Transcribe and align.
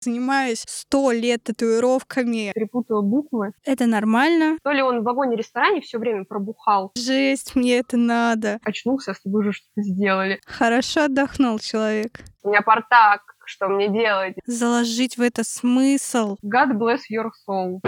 Занимаюсь 0.00 0.64
сто 0.66 1.10
лет 1.10 1.42
татуировками. 1.42 2.52
Перепутала 2.54 3.02
буквы. 3.02 3.52
Это 3.64 3.86
нормально. 3.86 4.58
То 4.62 4.70
ли 4.70 4.80
он 4.80 5.00
в 5.00 5.02
вагоне-ресторане 5.02 5.80
все 5.80 5.98
время 5.98 6.24
пробухал. 6.24 6.92
Жесть, 6.96 7.56
мне 7.56 7.78
это 7.78 7.96
надо. 7.96 8.58
Очнулся, 8.62 9.12
с 9.14 9.20
тобой 9.20 9.40
уже 9.42 9.52
что-то 9.52 9.82
сделали. 9.82 10.40
Хорошо 10.46 11.04
отдохнул 11.04 11.58
человек. 11.58 12.20
У 12.44 12.50
меня 12.50 12.62
портак, 12.62 13.22
что 13.44 13.68
мне 13.68 13.88
делать? 13.88 14.36
Заложить 14.46 15.16
в 15.18 15.22
это 15.22 15.42
смысл. 15.42 16.36
God 16.44 16.78
bless 16.78 17.00
your 17.10 17.30
soul. 17.48 17.80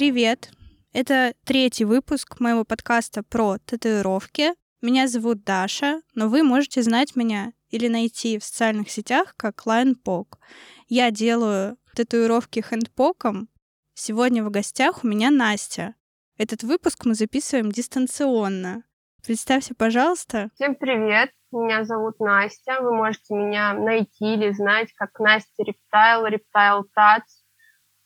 Привет! 0.00 0.48
Это 0.94 1.34
третий 1.44 1.84
выпуск 1.84 2.40
моего 2.40 2.64
подкаста 2.64 3.22
про 3.22 3.58
татуировки. 3.58 4.54
Меня 4.80 5.06
зовут 5.06 5.44
Даша, 5.44 6.00
но 6.14 6.30
вы 6.30 6.42
можете 6.42 6.80
знать 6.80 7.16
меня 7.16 7.52
или 7.68 7.86
найти 7.86 8.38
в 8.38 8.44
социальных 8.44 8.88
сетях 8.88 9.34
как 9.36 9.66
Line 9.66 9.96
Я 10.88 11.10
делаю 11.10 11.76
татуировки 11.94 12.60
хендпоком. 12.60 13.50
Сегодня 13.92 14.42
в 14.42 14.50
гостях 14.50 15.04
у 15.04 15.06
меня 15.06 15.30
Настя. 15.30 15.94
Этот 16.38 16.62
выпуск 16.62 17.04
мы 17.04 17.12
записываем 17.12 17.70
дистанционно. 17.70 18.84
Представься, 19.22 19.74
пожалуйста. 19.74 20.48
Всем 20.54 20.76
привет! 20.76 21.30
Меня 21.52 21.84
зовут 21.84 22.18
Настя. 22.20 22.80
Вы 22.80 22.94
можете 22.94 23.34
меня 23.34 23.74
найти 23.74 24.32
или 24.32 24.50
знать 24.52 24.94
как 24.94 25.20
Настя 25.20 25.62
Рептайл, 25.62 26.24
Рептайл 26.24 26.86
Тац. 26.94 27.24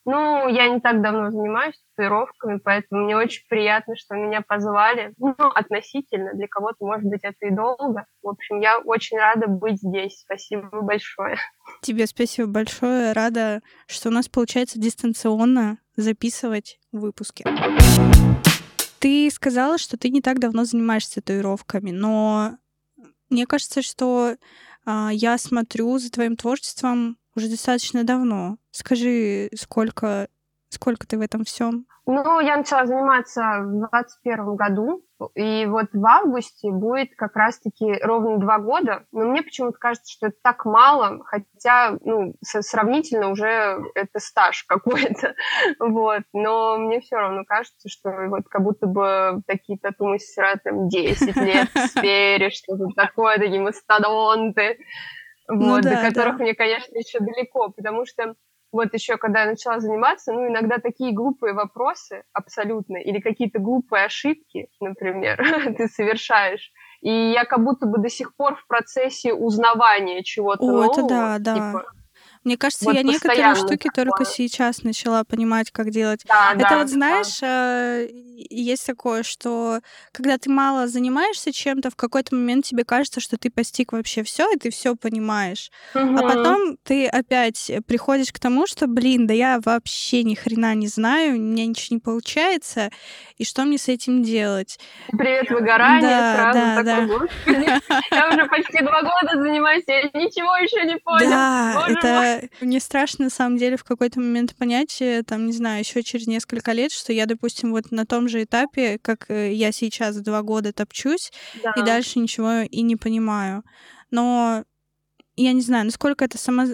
Ну, 0.07 0.49
я 0.49 0.69
не 0.69 0.81
так 0.81 1.01
давно 1.01 1.31
занимаюсь 1.31 1.84
татуировками, 1.97 2.59
поэтому 2.63 3.05
мне 3.05 3.17
очень 3.17 3.43
приятно, 3.49 3.95
что 3.97 4.15
меня 4.15 4.43
позвали. 4.43 5.13
Ну, 5.19 5.35
относительно, 5.39 6.35
для 6.35 6.49
кого-то, 6.49 6.85
может 6.85 7.05
быть, 7.05 7.21
это 7.23 7.47
и 7.47 7.51
долго. 7.51 8.07
В 8.23 8.29
общем, 8.29 8.61
я 8.61 8.79
очень 8.79 9.19
рада 9.19 9.47
быть 9.47 9.79
здесь. 9.79 10.21
Спасибо 10.21 10.69
большое. 10.83 11.39
Тебе 11.83 12.07
спасибо 12.07 12.49
большое. 12.49 13.13
Рада, 13.13 13.63
что 13.87 14.09
у 14.09 14.13
нас 14.13 14.29
получается 14.29 14.79
дистанционно 14.79 15.79
записывать 15.97 16.79
выпуски. 16.93 17.45
Ты 18.99 19.31
сказала, 19.31 19.79
что 19.79 19.99
ты 19.99 20.09
не 20.09 20.23
так 20.23 20.39
давно 20.39 20.65
занимаешься 20.65 21.17
татуировками, 21.17 21.91
но 21.91 22.57
мне 23.29 23.47
кажется, 23.47 23.83
что 23.83 24.37
а, 24.87 25.11
я 25.13 25.39
смотрю 25.39 25.99
за 25.99 26.11
твоим 26.11 26.37
творчеством 26.37 27.19
уже 27.35 27.49
достаточно 27.49 28.05
давно. 28.05 28.59
Скажи, 28.71 29.51
сколько, 29.57 30.29
сколько 30.75 31.07
ты 31.07 31.17
в 31.17 31.21
этом 31.21 31.45
всем? 31.45 31.87
Ну, 32.07 32.39
я 32.41 32.59
начала 32.59 32.85
заниматься 32.85 33.41
в 33.63 33.89
2021 33.91 34.57
году, 34.57 35.03
и 35.35 35.65
вот 35.65 35.87
в 35.95 36.07
августе 36.07 36.71
будет 36.71 37.15
как 37.17 37.35
раз-таки 37.35 37.95
ровно 38.03 38.39
два 38.39 38.59
года. 38.59 39.07
Но 39.11 39.25
мне 39.25 39.43
почему-то 39.43 39.79
кажется, 39.79 40.13
что 40.13 40.27
это 40.27 40.37
так 40.43 40.67
мало, 40.67 41.25
хотя, 41.25 41.97
ну, 42.03 42.35
сравнительно 42.43 43.31
уже 43.31 43.79
это 43.95 44.19
стаж 44.19 44.65
какой-то. 44.69 45.35
Вот. 45.79 46.25
Но 46.35 46.77
мне 46.77 47.01
все 47.01 47.17
равно 47.17 47.45
кажется, 47.47 47.89
что 47.89 48.11
вот 48.29 48.49
как 48.51 48.63
будто 48.63 48.87
бы 48.87 49.41
такие 49.47 49.79
тату-мастера 49.79 50.61
там 50.63 50.89
10 50.89 51.37
лет 51.37 51.71
в 51.75 51.87
сфере, 51.87 52.51
что-то 52.51 52.89
такое, 52.95 53.39
такие 53.39 53.63
мастодонты 53.63 54.77
ну 55.49 55.71
вот, 55.71 55.77
ну, 55.77 55.83
да, 55.83 55.91
до 55.91 56.09
которых 56.09 56.39
да. 56.39 56.45
мне, 56.45 56.55
конечно, 56.55 56.97
еще 56.97 57.19
далеко, 57.21 57.71
потому 57.71 58.07
что 58.07 58.35
вот 58.75 58.93
еще 58.93 59.17
когда 59.17 59.43
я 59.43 59.47
начала 59.47 59.79
заниматься, 59.79 60.33
ну, 60.33 60.49
иногда 60.49 60.79
такие 60.79 61.13
глупые 61.13 61.55
вопросы 61.55 62.25
абсолютно, 62.33 62.97
или 62.97 63.21
какие-то 63.21 63.61
глупые 63.61 64.05
ошибки, 64.05 64.69
например, 64.81 65.39
ты 65.79 65.87
совершаешь, 65.87 66.73
и 67.01 67.11
я 67.11 67.45
как 67.45 67.63
будто 67.63 67.87
бы 67.87 67.99
до 67.99 68.09
сих 68.09 68.35
пор 68.35 68.57
в 68.57 68.67
процессе 68.67 69.33
узнавания 69.33 70.25
чего-то 70.25 70.65
О, 70.65 70.73
нового. 70.73 70.93
это 70.93 71.09
да, 71.09 71.39
да. 71.39 71.55
Типа, 71.55 71.93
мне 72.45 72.59
кажется, 72.59 72.85
вот 72.85 72.95
я 72.95 73.03
некоторые 73.03 73.55
штуки 73.55 73.89
такое. 73.89 74.05
только 74.05 74.25
сейчас 74.25 74.83
начала 74.83 75.25
понимать, 75.25 75.71
как 75.71 75.91
делать. 75.91 76.23
Да, 76.27 76.53
Это 76.55 76.69
да, 76.69 76.79
вот 76.79 76.89
знаешь, 76.89 77.41
да. 77.41 78.01
Э, 78.01 78.09
есть 78.51 78.87
такое, 78.87 79.23
что 79.23 79.81
когда 80.13 80.37
ты 80.37 80.51
мало 80.51 80.87
занимаешься 80.87 81.53
чем-то, 81.53 81.91
в 81.91 81.97
какой-то 81.97 82.35
момент 82.35 82.67
тебе 82.67 82.85
кажется, 82.85 83.21
что 83.21 83.39
ты 83.39 83.51
постиг 83.51 83.93
вообще 83.93 84.23
все, 84.23 84.51
и 84.53 84.59
ты 84.59 84.71
все 84.71 84.95
понимаешь. 84.95 85.71
Угу. 85.95 86.19
А 86.19 86.23
потом 86.23 86.77
ты 86.83 87.07
опять 87.07 87.71
приходишь 87.87 88.33
к 88.33 88.39
тому, 88.39 88.67
что, 88.67 88.87
блин, 88.87 89.27
да 89.27 89.33
я 89.33 89.61
вообще 89.65 90.23
ни 90.23 90.35
хрена 90.35 90.75
не 90.75 90.89
знаю, 90.89 91.37
у 91.37 91.39
меня 91.39 91.67
ничего 91.67 91.97
не 91.97 92.01
получается, 92.01 92.91
и 93.39 93.45
что 93.45 93.65
мне 93.65 93.79
с 93.79 93.89
этим 93.89 94.23
делать? 94.23 94.79
Привет, 95.17 95.51
выгорание, 95.51 96.09
да, 96.09 96.35
сразу 96.37 96.59
да, 96.59 96.77
такой, 96.77 97.29
да. 97.47 97.81
я 98.11 98.29
уже 98.29 98.47
почти 98.47 98.83
два 98.83 99.03
года 99.03 99.43
занимаюсь, 99.43 99.85
я 99.87 100.03
ничего 100.03 100.57
еще 100.57 100.87
не 100.87 100.97
понял. 100.99 101.31
Да, 101.31 101.87
это 101.89 102.34
мне 102.61 102.81
страшно, 102.81 103.25
на 103.25 103.31
самом 103.31 103.59
деле, 103.59 103.77
в 103.77 103.85
какой-то 103.85 104.21
момент 104.21 104.55
понять, 104.57 105.01
э, 105.01 105.23
там, 105.23 105.47
не 105.47 105.53
знаю, 105.53 105.81
еще 105.81 106.03
через 106.03 106.27
несколько 106.27 106.73
лет, 106.73 106.93
что 106.93 107.13
я, 107.13 107.27
допустим, 107.27 107.73
вот 107.73 107.91
на 107.91 108.07
том 108.07 108.29
же 108.29 108.43
этапе, 108.43 108.99
как 109.01 109.31
э, 109.31 109.53
я 109.53 109.73
сейчас 109.73 110.17
два 110.17 110.43
года 110.43 110.73
топчусь, 110.73 111.33
да. 111.63 111.73
и 111.77 111.83
дальше 111.83 112.19
ничего 112.19 112.61
и 112.61 112.83
не 112.83 112.97
понимаю. 112.97 113.65
Но 114.11 114.65
я 115.37 115.53
не 115.53 115.63
знаю, 115.63 115.87
насколько 115.87 116.25
это 116.25 116.39
само... 116.39 116.65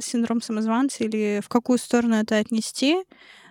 синдром 0.00 0.42
самозванца 0.42 1.04
или 1.04 1.40
в 1.42 1.48
какую 1.48 1.78
сторону 1.78 2.16
это 2.16 2.36
отнести. 2.36 2.96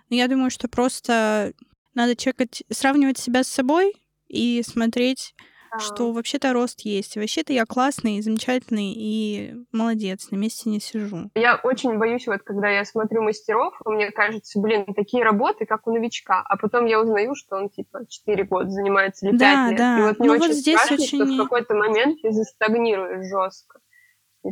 Но 0.09 0.15
я 0.15 0.27
думаю, 0.27 0.51
что 0.51 0.67
просто 0.67 1.53
надо 1.93 2.15
чекать, 2.15 2.63
сравнивать 2.69 3.17
себя 3.17 3.43
с 3.43 3.47
собой 3.47 3.93
и 4.27 4.63
смотреть, 4.65 5.33
что 5.77 6.11
вообще-то 6.11 6.53
рост 6.53 6.81
есть. 6.81 7.15
Вообще-то 7.15 7.53
я 7.53 7.65
классный, 7.65 8.21
замечательный 8.21 8.93
и 8.95 9.55
молодец, 9.71 10.31
на 10.31 10.37
месте 10.37 10.69
не 10.69 10.79
сижу. 10.79 11.29
Я 11.35 11.59
очень 11.63 11.97
боюсь, 11.97 12.27
вот 12.27 12.41
когда 12.43 12.69
я 12.69 12.85
смотрю 12.85 13.21
мастеров, 13.21 13.73
мне 13.85 14.11
кажется, 14.11 14.59
блин, 14.59 14.85
такие 14.95 15.23
работы, 15.23 15.65
как 15.65 15.87
у 15.87 15.93
новичка, 15.93 16.41
а 16.47 16.57
потом 16.57 16.85
я 16.85 17.01
узнаю, 17.01 17.35
что 17.35 17.57
он 17.57 17.69
типа 17.69 18.05
4 18.07 18.43
года 18.45 18.69
занимается 18.69 19.27
или 19.27 19.37
5 19.37 19.39
да, 19.39 19.69
лет. 19.69 19.77
Да. 19.77 19.99
И 19.99 20.01
вот 20.01 20.19
мне 20.19 20.27
ну, 20.27 20.33
очень 20.33 20.47
вот 20.47 20.55
здесь 20.55 20.79
страшно, 20.79 21.03
очень... 21.03 21.25
что 21.25 21.33
в 21.33 21.37
какой-то 21.37 21.75
момент 21.75 22.21
ты 22.21 22.31
застагнируешь 22.31 23.27
жестко. 23.27 23.79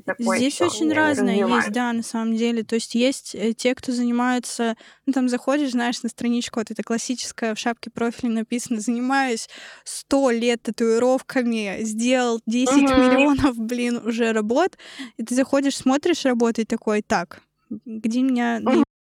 Такой, 0.06 0.38
Здесь 0.38 0.60
очень 0.60 0.92
разное 0.92 1.48
есть, 1.48 1.72
да, 1.72 1.94
на 1.94 2.04
самом 2.04 2.36
деле. 2.36 2.64
То 2.64 2.76
есть 2.76 2.94
есть 2.94 3.34
э, 3.34 3.54
те, 3.54 3.74
кто 3.74 3.94
занимаются, 3.94 4.76
ну 5.06 5.14
там 5.14 5.30
заходишь, 5.30 5.72
знаешь, 5.72 6.04
на 6.04 6.10
страничку, 6.10 6.60
вот 6.60 6.72
это 6.72 6.84
классическое 6.84 7.56
в 7.56 7.60
шапке 7.60 7.90
профиля 7.90 8.32
написано, 8.32 8.82
занимаюсь 8.82 9.48
сто 9.86 10.30
лет 10.30 10.62
татуировками, 10.62 11.84
сделал 11.84 12.42
10 12.46 12.74
угу. 12.74 12.82
миллионов, 12.82 13.58
блин, 13.58 14.02
уже 14.06 14.34
работ, 14.34 14.78
и 15.16 15.24
ты 15.24 15.34
заходишь, 15.34 15.78
смотришь 15.78 16.26
работы 16.26 16.64
и 16.64 16.66
такой, 16.66 17.02
так, 17.02 17.42
где 17.70 18.22
меня 18.22 18.60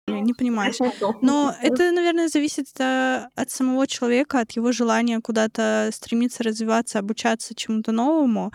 не 0.08 0.34
понимаешь. 0.34 0.76
Но 1.22 1.54
это, 1.62 1.90
наверное, 1.92 2.28
зависит 2.28 2.66
э, 2.78 3.26
от 3.34 3.50
самого 3.50 3.86
человека, 3.86 4.40
от 4.40 4.52
его 4.52 4.72
желания 4.72 5.20
куда-то 5.20 5.90
стремиться 5.92 6.42
развиваться, 6.42 6.98
обучаться 6.98 7.54
чему-то 7.54 7.92
новому. 7.92 8.52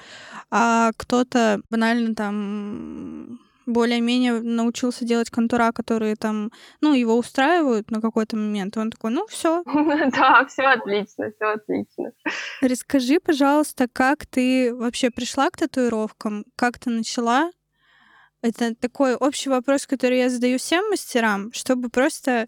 А 0.49 0.91
кто-то 0.97 1.61
банально 1.69 2.15
там 2.15 3.39
более-менее 3.65 4.41
научился 4.41 5.05
делать 5.05 5.29
контура, 5.29 5.71
которые 5.71 6.15
там, 6.15 6.51
ну, 6.81 6.93
его 6.93 7.17
устраивают 7.17 7.91
на 7.91 8.01
какой-то 8.01 8.35
момент. 8.35 8.77
Он 8.77 8.89
такой, 8.89 9.11
ну, 9.11 9.25
все. 9.27 9.63
Да, 10.11 10.45
все 10.45 10.63
отлично, 10.63 11.31
все 11.35 11.45
отлично. 11.45 12.11
Расскажи, 12.61 13.19
пожалуйста, 13.19 13.87
как 13.91 14.25
ты 14.25 14.73
вообще 14.73 15.09
пришла 15.09 15.49
к 15.49 15.57
татуировкам, 15.57 16.45
как 16.55 16.79
ты 16.79 16.89
начала, 16.89 17.51
это 18.41 18.75
такой 18.75 19.15
общий 19.15 19.49
вопрос, 19.49 19.87
который 19.87 20.17
я 20.17 20.29
задаю 20.29 20.57
всем 20.57 20.89
мастерам, 20.89 21.51
чтобы 21.53 21.89
просто 21.89 22.47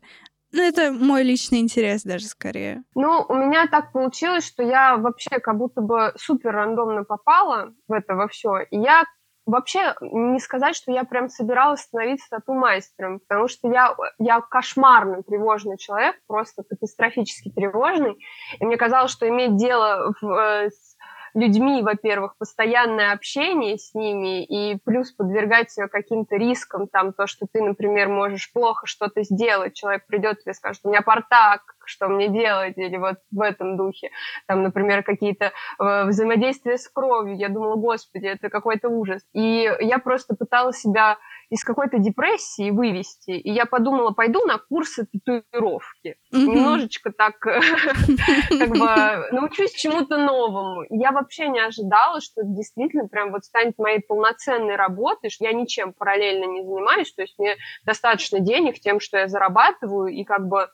ну, 0.54 0.62
это 0.62 0.92
мой 0.92 1.24
личный 1.24 1.60
интерес 1.60 2.04
даже 2.04 2.26
скорее. 2.26 2.84
Ну, 2.94 3.26
у 3.28 3.34
меня 3.34 3.66
так 3.68 3.92
получилось, 3.92 4.46
что 4.46 4.62
я 4.62 4.98
вообще 4.98 5.40
как 5.40 5.58
будто 5.58 5.82
бы 5.82 6.14
супер 6.16 6.52
рандомно 6.52 7.04
попала 7.04 7.74
в 7.88 7.92
это 7.92 8.14
во 8.14 8.28
все. 8.28 8.60
И 8.70 8.78
я 8.78 9.04
вообще 9.46 9.96
не 10.02 10.40
сказать, 10.40 10.76
что 10.76 10.92
я 10.92 11.04
прям 11.04 11.30
собиралась 11.30 11.82
становиться 11.82 12.28
тату-мастером, 12.30 13.20
потому 13.20 13.48
что 13.48 13.68
я, 13.68 13.96
я 14.20 14.42
кошмарно 14.42 15.24
тревожный 15.24 15.78
человек, 15.78 16.16
просто 16.28 16.64
катастрофически 16.64 17.52
тревожный. 17.52 18.18
И 18.60 18.66
мне 18.66 18.78
казалось, 18.78 19.12
что 19.12 19.28
иметь 19.28 19.58
дело 19.58 20.14
в, 20.22 20.26
э, 20.28 20.70
с 20.70 20.93
людьми, 21.34 21.82
во-первых, 21.82 22.36
постоянное 22.38 23.14
общение 23.14 23.78
с 23.78 23.94
ними, 23.94 24.44
и 24.44 24.78
плюс 24.84 25.12
подвергать 25.12 25.72
себя 25.72 25.88
каким-то 25.88 26.36
рискам, 26.36 26.88
там, 26.88 27.14
то, 27.14 27.28
что 27.28 27.48
ты, 27.52 27.62
например, 27.62 28.10
можешь 28.10 28.52
плохо 28.52 28.86
что-то 28.86 29.24
сделать, 29.24 29.74
человек 29.74 30.06
придет 30.06 30.44
тебе 30.44 30.54
скажет, 30.54 30.82
у 30.84 30.90
меня 30.90 31.02
портак, 31.02 31.62
что 31.86 32.08
мне 32.08 32.30
делать, 32.30 32.78
или 32.78 32.98
вот 32.98 33.18
в 33.32 33.42
этом 33.42 33.78
духе, 33.78 34.12
там, 34.48 34.64
например, 34.64 35.04
какие-то 35.04 35.52
э, 35.80 36.06
взаимодействия 36.06 36.78
с 36.78 36.88
кровью, 36.88 37.38
я 37.38 37.50
думала, 37.50 37.76
господи, 37.76 38.26
это 38.28 38.50
какой-то 38.50 38.90
ужас. 38.90 39.22
И 39.34 39.70
я 39.80 40.00
просто 40.00 40.36
пыталась 40.36 40.78
себя 40.78 41.18
из 41.54 41.64
какой-то 41.64 42.00
депрессии 42.00 42.72
вывести. 42.72 43.32
И 43.32 43.52
я 43.52 43.68
подумала, 43.68 44.10
пойду 44.10 44.44
на 44.46 44.58
курсы 44.58 45.06
татуировки. 45.06 46.16
Немножечко 46.32 47.12
так, 47.12 47.40
как 47.40 48.70
бы, 48.70 48.78
научусь 49.32 49.74
чему-то 49.74 50.18
новому. 50.18 50.84
Я 50.90 51.12
вообще 51.12 51.50
не 51.50 51.60
ожидала, 51.60 52.22
что 52.22 52.42
это 52.42 52.50
действительно 52.50 53.08
прям 53.08 53.32
вот 53.32 53.46
станет 53.46 53.78
моей 53.78 54.00
полноценной 54.00 54.76
работой, 54.76 55.30
что 55.30 55.46
я 55.46 55.54
ничем 55.54 55.94
параллельно 55.94 56.46
не 56.46 56.64
занимаюсь, 56.64 57.14
то 57.14 57.22
есть 57.22 57.38
мне 57.38 57.56
достаточно 57.86 58.40
денег 58.40 58.80
тем, 58.80 59.00
что 59.00 59.20
я 59.20 59.28
зарабатываю, 59.28 60.08
и 60.08 60.24
как 60.24 60.48
бы 60.48 60.70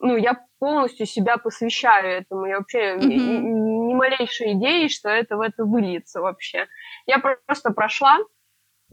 ну, 0.00 0.16
я 0.16 0.40
полностью 0.58 1.06
себя 1.06 1.36
посвящаю 1.36 2.22
этому. 2.22 2.46
Я 2.46 2.58
вообще 2.58 2.96
mm-hmm. 2.96 3.04
ни, 3.04 3.90
ни 3.90 3.94
малейшей 3.94 4.54
идеи, 4.54 4.88
что 4.88 5.08
это 5.08 5.36
в 5.36 5.40
это 5.40 5.64
выльется 5.64 6.20
вообще. 6.20 6.66
Я 7.06 7.18
просто 7.18 7.70
прошла 7.70 8.18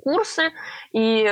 курсы, 0.03 0.51
и 0.91 1.29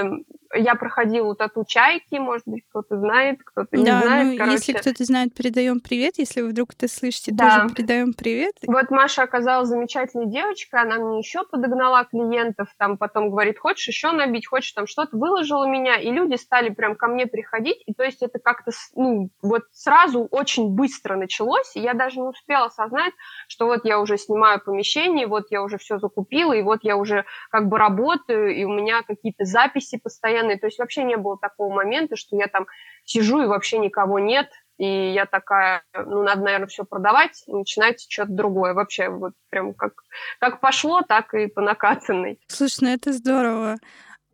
я 0.53 0.75
проходила 0.75 1.35
тату 1.35 1.65
чайки, 1.67 2.15
может 2.15 2.43
быть, 2.45 2.63
кто-то 2.69 2.97
знает, 2.97 3.39
кто-то 3.43 3.77
не 3.77 3.85
да, 3.85 4.01
знает. 4.01 4.31
Ну, 4.31 4.37
Короче... 4.37 4.53
Если 4.53 4.73
кто-то 4.73 5.03
знает, 5.03 5.33
передаем 5.33 5.79
привет. 5.79 6.15
Если 6.17 6.41
вы 6.41 6.49
вдруг 6.49 6.73
это 6.73 6.87
слышите, 6.87 7.31
да. 7.31 7.61
тоже 7.61 7.75
передаем 7.75 8.13
привет. 8.13 8.53
Вот 8.65 8.89
Маша 8.89 9.23
оказалась 9.23 9.69
замечательной 9.69 10.27
девочкой, 10.27 10.81
она 10.81 10.97
мне 10.97 11.19
еще 11.19 11.43
подогнала 11.43 12.05
клиентов, 12.05 12.69
там 12.77 12.97
потом 12.97 13.29
говорит, 13.29 13.59
хочешь 13.59 13.87
еще 13.87 14.11
набить, 14.11 14.47
хочешь 14.47 14.71
там 14.71 14.87
что-то, 14.87 15.17
выложила 15.17 15.65
меня, 15.67 15.97
и 15.97 16.11
люди 16.11 16.35
стали 16.35 16.69
прям 16.69 16.95
ко 16.95 17.07
мне 17.07 17.27
приходить, 17.27 17.81
и 17.85 17.93
то 17.93 18.03
есть 18.03 18.21
это 18.21 18.39
как-то, 18.39 18.71
ну, 18.95 19.29
вот 19.41 19.63
сразу 19.71 20.27
очень 20.31 20.69
быстро 20.69 21.15
началось, 21.15 21.75
и 21.75 21.79
я 21.79 21.93
даже 21.93 22.19
не 22.19 22.27
успела 22.27 22.65
осознать, 22.65 23.13
что 23.47 23.65
вот 23.65 23.85
я 23.85 23.99
уже 23.99 24.17
снимаю 24.17 24.61
помещение, 24.63 25.27
вот 25.27 25.45
я 25.49 25.63
уже 25.63 25.77
все 25.77 25.99
закупила, 25.99 26.53
и 26.53 26.61
вот 26.61 26.79
я 26.83 26.97
уже 26.97 27.25
как 27.49 27.67
бы 27.67 27.77
работаю, 27.77 28.55
и 28.55 28.63
у 28.63 28.69
меня 28.69 29.03
какие-то 29.03 29.45
записи 29.45 29.99
постоянные. 30.37 30.57
То 30.57 30.67
есть 30.67 30.79
вообще 30.79 31.03
не 31.03 31.17
было 31.17 31.37
такого 31.37 31.73
момента, 31.73 32.15
что 32.15 32.35
я 32.35 32.47
там 32.47 32.67
сижу 33.05 33.41
и 33.41 33.47
вообще 33.47 33.79
никого 33.79 34.19
нет, 34.19 34.49
и 34.77 35.11
я 35.11 35.25
такая, 35.25 35.83
ну, 35.93 36.23
надо, 36.23 36.41
наверное, 36.41 36.67
все 36.67 36.83
продавать 36.83 37.43
и 37.47 37.53
начинать 37.53 38.05
что-то 38.07 38.31
другое. 38.31 38.73
Вообще, 38.73 39.09
вот 39.09 39.33
прям 39.49 39.73
как, 39.73 39.93
как 40.39 40.59
пошло, 40.59 41.01
так 41.01 41.33
и 41.33 41.47
по 41.47 41.61
накатанной. 41.61 42.39
Слушай, 42.47 42.79
ну 42.81 42.89
это 42.93 43.11
здорово. 43.13 43.77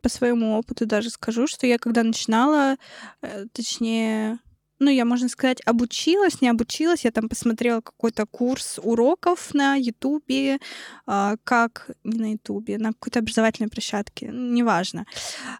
По 0.02 0.10
своему 0.10 0.58
опыту 0.58 0.86
даже 0.86 1.08
скажу, 1.08 1.46
что 1.46 1.66
я 1.66 1.78
когда 1.78 2.02
начинала, 2.02 2.76
э, 3.22 3.46
точнее, 3.54 4.38
ну, 4.84 4.90
я, 4.90 5.04
можно 5.04 5.28
сказать, 5.28 5.60
обучилась, 5.66 6.40
не 6.40 6.48
обучилась. 6.48 7.04
Я 7.04 7.10
там 7.10 7.28
посмотрела 7.28 7.80
какой-то 7.80 8.26
курс 8.26 8.78
уроков 8.82 9.54
на 9.54 9.76
Ютубе, 9.76 10.58
э, 11.06 11.36
как... 11.44 11.90
Не 12.04 12.18
на 12.18 12.32
Ютубе, 12.32 12.78
на 12.78 12.92
какой-то 12.92 13.20
образовательной 13.20 13.70
площадке, 13.70 14.30
неважно. 14.32 15.06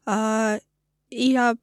Э, 0.07 0.59
и 1.11 1.31
я 1.31 1.57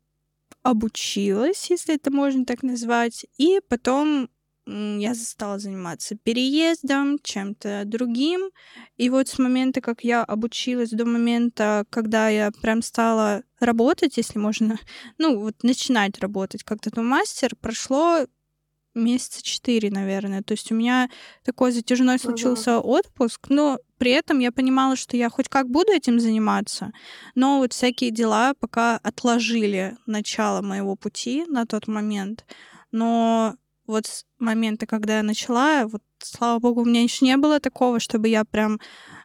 обучилась, 0.64 1.70
если 1.70 1.96
это 1.96 2.12
можно 2.12 2.46
так 2.46 2.64
назвать, 2.64 3.26
и 3.38 3.60
потом 3.68 4.30
я 4.66 5.16
стала 5.16 5.60
заниматься 5.60 6.16
переездом, 6.16 7.18
чем-то 7.24 7.84
другим. 7.86 8.52
И 8.98 9.10
вот 9.10 9.28
с 9.28 9.40
момента, 9.40 9.82
как 9.82 10.04
я 10.04 10.24
обучилась, 10.24 10.92
до 10.92 11.06
момента, 11.06 11.86
когда 11.90 12.30
я 12.30 12.52
прям 12.62 12.82
стала 12.82 13.44
работать, 13.60 14.18
если 14.18 14.40
можно, 14.40 14.80
ну, 15.18 15.40
вот 15.40 15.64
начинать 15.64 16.20
работать 16.20 16.64
как 16.64 16.82
тату-мастер, 16.82 17.56
прошло 17.60 18.26
месяца 18.94 19.42
четыре, 19.42 19.90
наверное. 19.90 20.44
То 20.44 20.52
есть 20.52 20.72
у 20.72 20.76
меня 20.76 21.10
такой 21.44 21.72
затяжной 21.72 22.20
случился 22.20 22.72
uh-huh. 22.72 22.82
отпуск, 22.82 23.48
но 23.50 23.80
при 23.98 24.12
этом 24.12 24.40
я 24.40 24.52
понимала, 24.52 24.96
что 24.96 25.16
я 25.16 25.30
хоть 25.30 25.48
как 25.48 25.70
буду 25.70 25.92
этим 25.94 26.20
заниматься, 26.20 26.92
но 27.34 27.60
вот 27.60 27.72
всякие 27.72 28.12
дела 28.12 28.54
пока 28.60 28.98
отложили 28.98 29.96
начало 30.06 30.62
моего 30.62 30.96
пути 30.96 31.46
на 31.48 31.66
тот 31.66 31.88
момент. 31.88 32.46
Но 32.92 33.56
вот 33.92 34.08
с 34.08 34.26
момента, 34.40 34.88
когда 34.88 35.18
я 35.18 35.24
начала, 35.24 35.86
вот, 35.86 36.02
слава 36.20 36.60
богу, 36.60 36.82
у 36.82 36.86
меня 36.86 37.04
еще 37.04 37.26
не 37.26 37.38
было 37.38 37.60
такого, 37.60 38.00
чтобы 38.00 38.28
я 38.28 38.44
прям, 38.44 38.80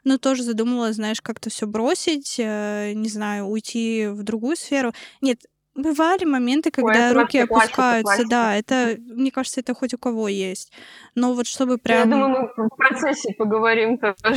ну, 0.04 0.18
тоже 0.18 0.42
задумала, 0.42 0.92
знаешь, 0.92 1.22
как-то 1.22 1.50
все 1.50 1.66
бросить, 1.66 2.36
э, 2.38 2.92
не 2.94 3.08
знаю, 3.08 3.46
уйти 3.46 4.08
в 4.08 4.22
другую 4.22 4.56
сферу. 4.56 4.92
Нет, 5.22 5.40
бывали 5.74 6.24
моменты, 6.24 6.70
когда 6.70 7.08
Ой, 7.08 7.12
руки 7.12 7.38
опускаются, 7.38 8.24
да, 8.28 8.56
это, 8.56 8.96
мне 8.98 9.30
кажется, 9.30 9.60
это 9.60 9.74
хоть 9.74 9.94
у 9.94 9.98
кого 9.98 10.28
есть. 10.28 10.72
Но 11.14 11.34
вот 11.34 11.46
чтобы 11.46 11.78
прям... 11.78 12.10
Я 12.10 12.16
думаю, 12.16 12.50
мы 12.56 12.66
в 12.66 12.76
процессе 12.76 13.34
поговорим 13.34 13.98
тоже. 13.98 14.16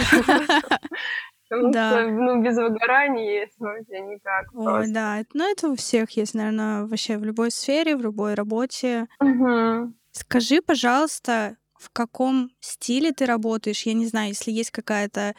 Потому 1.49 1.71
да. 1.71 1.89
что, 1.89 2.07
ну, 2.07 2.43
без 2.43 2.55
выгорания 2.57 3.41
есть 3.41 3.55
вообще 3.57 4.01
никак. 4.01 4.45
Ой, 4.53 4.65
просто. 4.65 4.93
да. 4.93 5.23
Ну, 5.33 5.51
это 5.51 5.69
у 5.69 5.75
всех 5.75 6.11
есть, 6.11 6.35
наверное, 6.35 6.85
вообще 6.85 7.17
в 7.17 7.23
любой 7.23 7.49
сфере, 7.49 7.95
в 7.95 8.01
любой 8.01 8.35
работе. 8.35 9.07
Угу. 9.19 9.93
Скажи, 10.11 10.61
пожалуйста, 10.61 11.57
в 11.79 11.89
каком 11.91 12.51
стиле 12.59 13.11
ты 13.11 13.25
работаешь? 13.25 13.83
Я 13.83 13.93
не 13.93 14.05
знаю, 14.05 14.29
если 14.29 14.51
есть 14.51 14.71
какая-то 14.71 15.33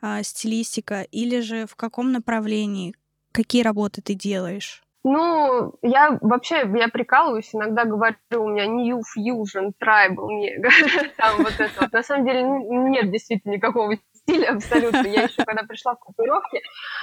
а, 0.00 0.22
стилистика, 0.22 1.02
или 1.02 1.40
же 1.40 1.66
в 1.66 1.76
каком 1.76 2.12
направлении, 2.12 2.94
какие 3.32 3.62
работы 3.62 4.02
ты 4.02 4.14
делаешь? 4.14 4.82
Ну, 5.04 5.74
я 5.82 6.18
вообще, 6.22 6.66
я 6.76 6.88
прикалываюсь, 6.88 7.54
иногда 7.54 7.84
говорю, 7.84 8.16
у 8.32 8.48
меня 8.48 8.66
New 8.66 9.00
Fusion, 9.00 9.72
Tribal, 9.78 10.28
там 11.18 11.42
вот 11.42 11.52
это. 11.58 11.88
На 11.92 12.02
самом 12.02 12.24
деле 12.24 12.42
нет 12.42 13.10
действительно 13.10 13.52
никакого 13.52 13.98
стиля 14.24 14.52
абсолютно. 14.52 15.06
Я 15.06 15.22
еще 15.22 15.44
когда 15.44 15.62
пришла 15.62 15.94
в 15.94 16.00
группировки, 16.00 16.62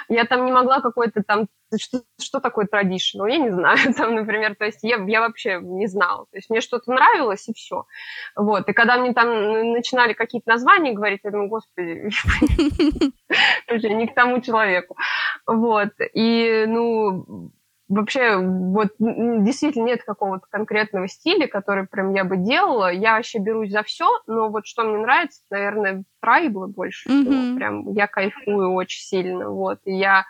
я 0.09 0.25
там 0.25 0.45
не 0.45 0.51
могла 0.51 0.81
какой-то 0.81 1.23
там, 1.23 1.47
что, 1.79 2.01
что 2.19 2.39
такое 2.39 2.67
traditional, 2.71 3.29
я 3.29 3.37
не 3.37 3.51
знаю, 3.51 3.77
там, 3.95 4.15
например, 4.15 4.55
то 4.55 4.65
есть 4.65 4.79
я, 4.83 4.97
я 5.07 5.21
вообще 5.21 5.59
не 5.61 5.87
знала. 5.87 6.25
То 6.31 6.37
есть 6.37 6.49
мне 6.49 6.61
что-то 6.61 6.91
нравилось, 6.91 7.47
и 7.47 7.53
все. 7.53 7.85
Вот. 8.35 8.67
И 8.67 8.73
когда 8.73 8.97
мне 8.97 9.13
там 9.13 9.71
начинали 9.71 10.13
какие-то 10.13 10.49
названия 10.49 10.93
говорить, 10.93 11.21
я 11.23 11.31
думаю, 11.31 11.49
господи, 11.49 12.11
не 14.01 14.07
к 14.07 14.15
тому 14.15 14.41
человеку. 14.41 14.97
Вот. 15.45 15.91
И, 16.13 16.65
ну, 16.67 17.51
вообще 17.91 18.37
вот 18.37 18.89
действительно 18.99 19.85
нет 19.85 20.03
какого-то 20.03 20.45
конкретного 20.49 21.07
стиля, 21.07 21.47
который 21.47 21.87
прям 21.87 22.13
я 22.13 22.23
бы 22.23 22.37
делала. 22.37 22.91
Я 22.91 23.15
вообще 23.15 23.39
берусь 23.39 23.71
за 23.71 23.83
все, 23.83 24.07
но 24.27 24.49
вот 24.49 24.65
что 24.65 24.83
мне 24.83 24.97
нравится, 24.97 25.41
наверное, 25.49 26.03
трайблы 26.21 26.67
больше 26.67 27.09
mm-hmm. 27.09 27.21
всего. 27.21 27.57
Прям 27.57 27.91
я 27.93 28.07
кайфую 28.07 28.73
очень 28.73 29.01
сильно. 29.01 29.49
Вот. 29.49 29.79
И 29.85 29.93
я 29.93 30.25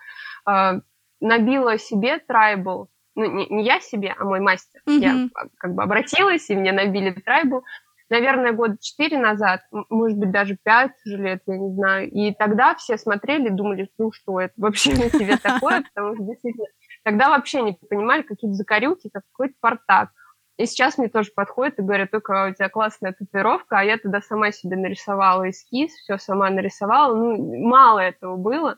э, 0.50 0.80
набила 1.20 1.78
себе 1.78 2.20
трайбл, 2.20 2.90
ну 3.16 3.32
не, 3.32 3.48
не 3.48 3.64
я 3.64 3.80
себе, 3.80 4.16
а 4.18 4.26
мой 4.26 4.40
мастер. 4.40 4.82
Mm-hmm. 4.90 5.00
Я 5.00 5.30
как 5.58 5.76
бы 5.76 5.84
обратилась, 5.84 6.50
и 6.50 6.56
мне 6.56 6.72
набили 6.72 7.12
трайбл. 7.12 7.64
Наверное, 8.10 8.52
года 8.52 8.76
четыре 8.82 9.18
назад, 9.18 9.62
может 9.90 10.18
быть, 10.18 10.32
даже 10.32 10.58
пять 10.62 10.92
уже 11.06 11.16
лет, 11.16 11.44
я 11.48 11.58
не 11.58 11.74
знаю. 11.74 12.12
И 12.12 12.34
тогда 12.34 12.76
все 12.76 12.98
смотрели, 12.98 13.48
думали, 13.48 13.90
ну 13.98 14.12
что 14.12 14.42
это 14.42 14.54
вообще 14.58 14.92
на 14.92 15.10
тебе 15.10 15.38
такое, 15.38 15.82
потому 15.94 16.16
что 16.16 16.26
действительно 16.26 16.66
Тогда 17.04 17.30
вообще 17.30 17.62
не 17.62 17.74
понимали 17.74 18.22
какие-то 18.22 18.56
закорюки, 18.56 19.10
как 19.10 19.24
какой-то 19.32 19.56
портак. 19.60 20.10
И 20.58 20.66
сейчас 20.68 20.98
мне 20.98 21.10
тоже 21.10 21.32
подходит 21.36 21.80
и 21.80 21.82
говорят, 21.82 22.12
только 22.12 22.50
у 22.50 22.54
тебя 22.54 22.70
классная 22.70 23.14
татуировка, 23.14 23.80
а 23.80 23.84
я 23.84 23.98
тогда 23.98 24.22
сама 24.22 24.52
себе 24.52 24.78
нарисовала 24.78 25.50
эскиз, 25.50 25.92
все 25.94 26.18
сама 26.18 26.50
нарисовала. 26.50 27.16
Ну, 27.16 27.68
мало 27.68 28.00
этого 28.00 28.36
было. 28.36 28.78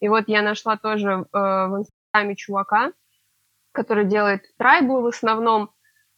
И 0.00 0.08
вот 0.08 0.24
я 0.28 0.42
нашла 0.42 0.76
тоже 0.76 1.10
э, 1.10 1.22
в 1.32 1.78
инстаграме 1.78 2.36
чувака, 2.36 2.92
который 3.72 4.04
делает 4.04 4.42
трайблы 4.58 5.02
в 5.02 5.06
основном. 5.06 5.70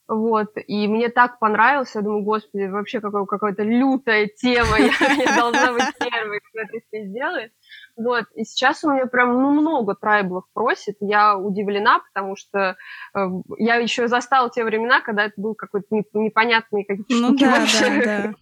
Вот, 0.09 0.53
и 0.55 0.87
мне 0.87 1.09
так 1.09 1.41
понравилось, 1.41 1.95
я 1.95 2.01
думаю, 2.01 2.23
господи, 2.23 2.65
вообще 2.67 3.01
какая-то 3.01 3.65
лютая 3.65 4.29
тема, 4.29 4.79
я, 4.79 4.93
я 5.15 5.37
должна 5.37 5.73
быть 5.73 5.83
первой, 5.99 6.41
кто 6.41 6.61
это 6.61 6.87
все 6.87 7.07
сделает. 7.07 7.53
Вот, 7.97 8.25
и 8.35 8.45
сейчас 8.45 8.85
у 8.85 8.91
меня 8.91 9.07
прям 9.07 9.41
ну, 9.43 9.51
много 9.51 9.95
трайблов 9.95 10.45
просит. 10.53 10.97
Я 11.01 11.37
удивлена, 11.37 12.01
потому 12.01 12.37
что 12.37 12.77
э, 13.15 13.19
я 13.59 13.77
еще 13.77 14.07
застала 14.07 14.51
те 14.51 14.65
времена, 14.65 15.01
когда 15.01 15.25
это 15.25 15.41
был 15.41 15.55
какой-то 15.55 15.87
непонятный 16.13 16.85
какие-то 16.85 17.15
ну, 17.15 17.29
штуки 17.29 17.45
да, 17.45 17.51
вообще. 17.51 17.89
Да, 17.89 18.05
да. 18.05 18.35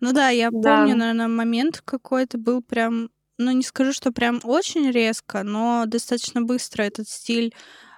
Ну 0.00 0.12
да, 0.12 0.28
я 0.28 0.50
да. 0.50 0.78
помню, 0.78 0.96
наверное, 0.96 1.28
момент 1.28 1.80
какой-то 1.84 2.36
был 2.36 2.60
прям, 2.60 3.08
ну 3.38 3.52
не 3.52 3.62
скажу, 3.62 3.92
что 3.92 4.12
прям 4.12 4.40
очень 4.42 4.90
резко, 4.90 5.42
но 5.42 5.84
достаточно 5.86 6.42
быстро 6.42 6.82
этот 6.82 7.08
стиль 7.08 7.54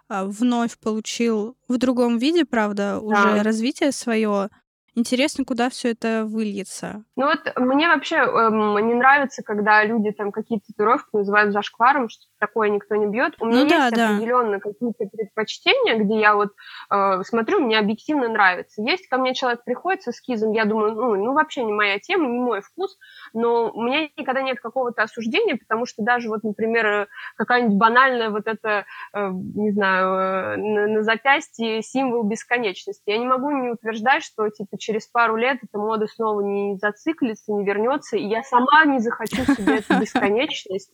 а, 0.09 0.27
вновь 0.27 0.79
получил 0.79 1.57
в 1.67 1.79
другом 1.79 2.19
виде, 2.19 2.45
правда, 2.45 3.01
да. 3.01 3.01
уже 3.01 3.43
развитие 3.43 3.91
свое. 3.91 4.51
Интересно, 4.97 5.45
куда 5.45 5.71
все 5.71 5.91
это 5.91 6.25
выльется. 6.25 7.05
Ну 7.17 7.27
вот 7.27 7.41
мне 7.57 7.89
вообще 7.89 8.17
эм, 8.17 8.87
не 8.87 8.95
нравится, 8.95 9.43
когда 9.43 9.85
люди 9.85 10.13
там 10.13 10.31
какие-то 10.31 10.67
татуировки 10.69 11.09
называют 11.13 11.53
зашкваром, 11.53 12.09
что 12.09 12.25
такое 12.39 12.69
никто 12.69 12.95
не 12.95 13.07
бьет. 13.07 13.35
У 13.41 13.47
меня 13.47 13.65
ну, 13.65 13.69
есть 13.69 13.97
да, 13.97 14.11
определенно 14.11 14.61
какие-то 14.61 15.07
предпочтения, 15.07 15.99
где 15.99 16.21
я 16.21 16.37
вот 16.37 16.51
э, 16.91 17.23
смотрю, 17.25 17.61
мне 17.61 17.79
объективно 17.79 18.29
нравится. 18.29 18.83
Есть 18.83 19.09
ко 19.09 19.19
мне 19.19 19.35
человек 19.35 19.65
приходит 19.65 20.03
с 20.03 20.09
эскизом, 20.09 20.53
я 20.53 20.65
думаю, 20.65 20.93
ну, 20.93 21.17
ну 21.17 21.33
вообще 21.33 21.65
не 21.65 21.73
моя 21.73 21.99
тема, 21.99 22.29
не 22.29 22.39
мой 22.39 22.61
вкус, 22.61 22.97
но 23.33 23.71
у 23.71 23.83
меня 23.83 24.09
никогда 24.17 24.43
нет 24.43 24.61
какого-то 24.61 25.03
осуждения, 25.03 25.57
потому 25.57 25.87
что 25.87 26.03
даже 26.03 26.29
вот, 26.29 26.45
например, 26.45 27.09
какая-нибудь 27.37 27.77
банальная 27.77 28.31
вот 28.31 28.47
эта, 28.47 28.85
э, 29.13 29.31
не 29.31 29.73
знаю, 29.73 30.55
э, 30.55 30.57
на, 30.57 30.87
на 30.87 31.03
запястье 31.03 31.83
символ 31.83 32.23
бесконечности. 32.23 33.03
Я 33.07 33.19
не 33.19 33.27
могу 33.27 33.51
не 33.51 33.71
утверждать, 33.71 34.23
что 34.23 34.49
типа 34.49 34.79
через 34.85 35.07
пару 35.07 35.37
лет 35.37 35.59
эта 35.63 35.79
мода 35.79 36.07
снова 36.07 36.41
не 36.43 36.77
зациклится, 36.77 37.53
не 37.53 37.65
вернется, 37.65 38.17
и 38.17 38.27
я 38.27 38.43
сама 38.43 38.85
не 38.85 39.01
захочу 39.01 39.45
себе 39.55 39.79
эту 39.79 39.99
бесконечность, 40.01 40.91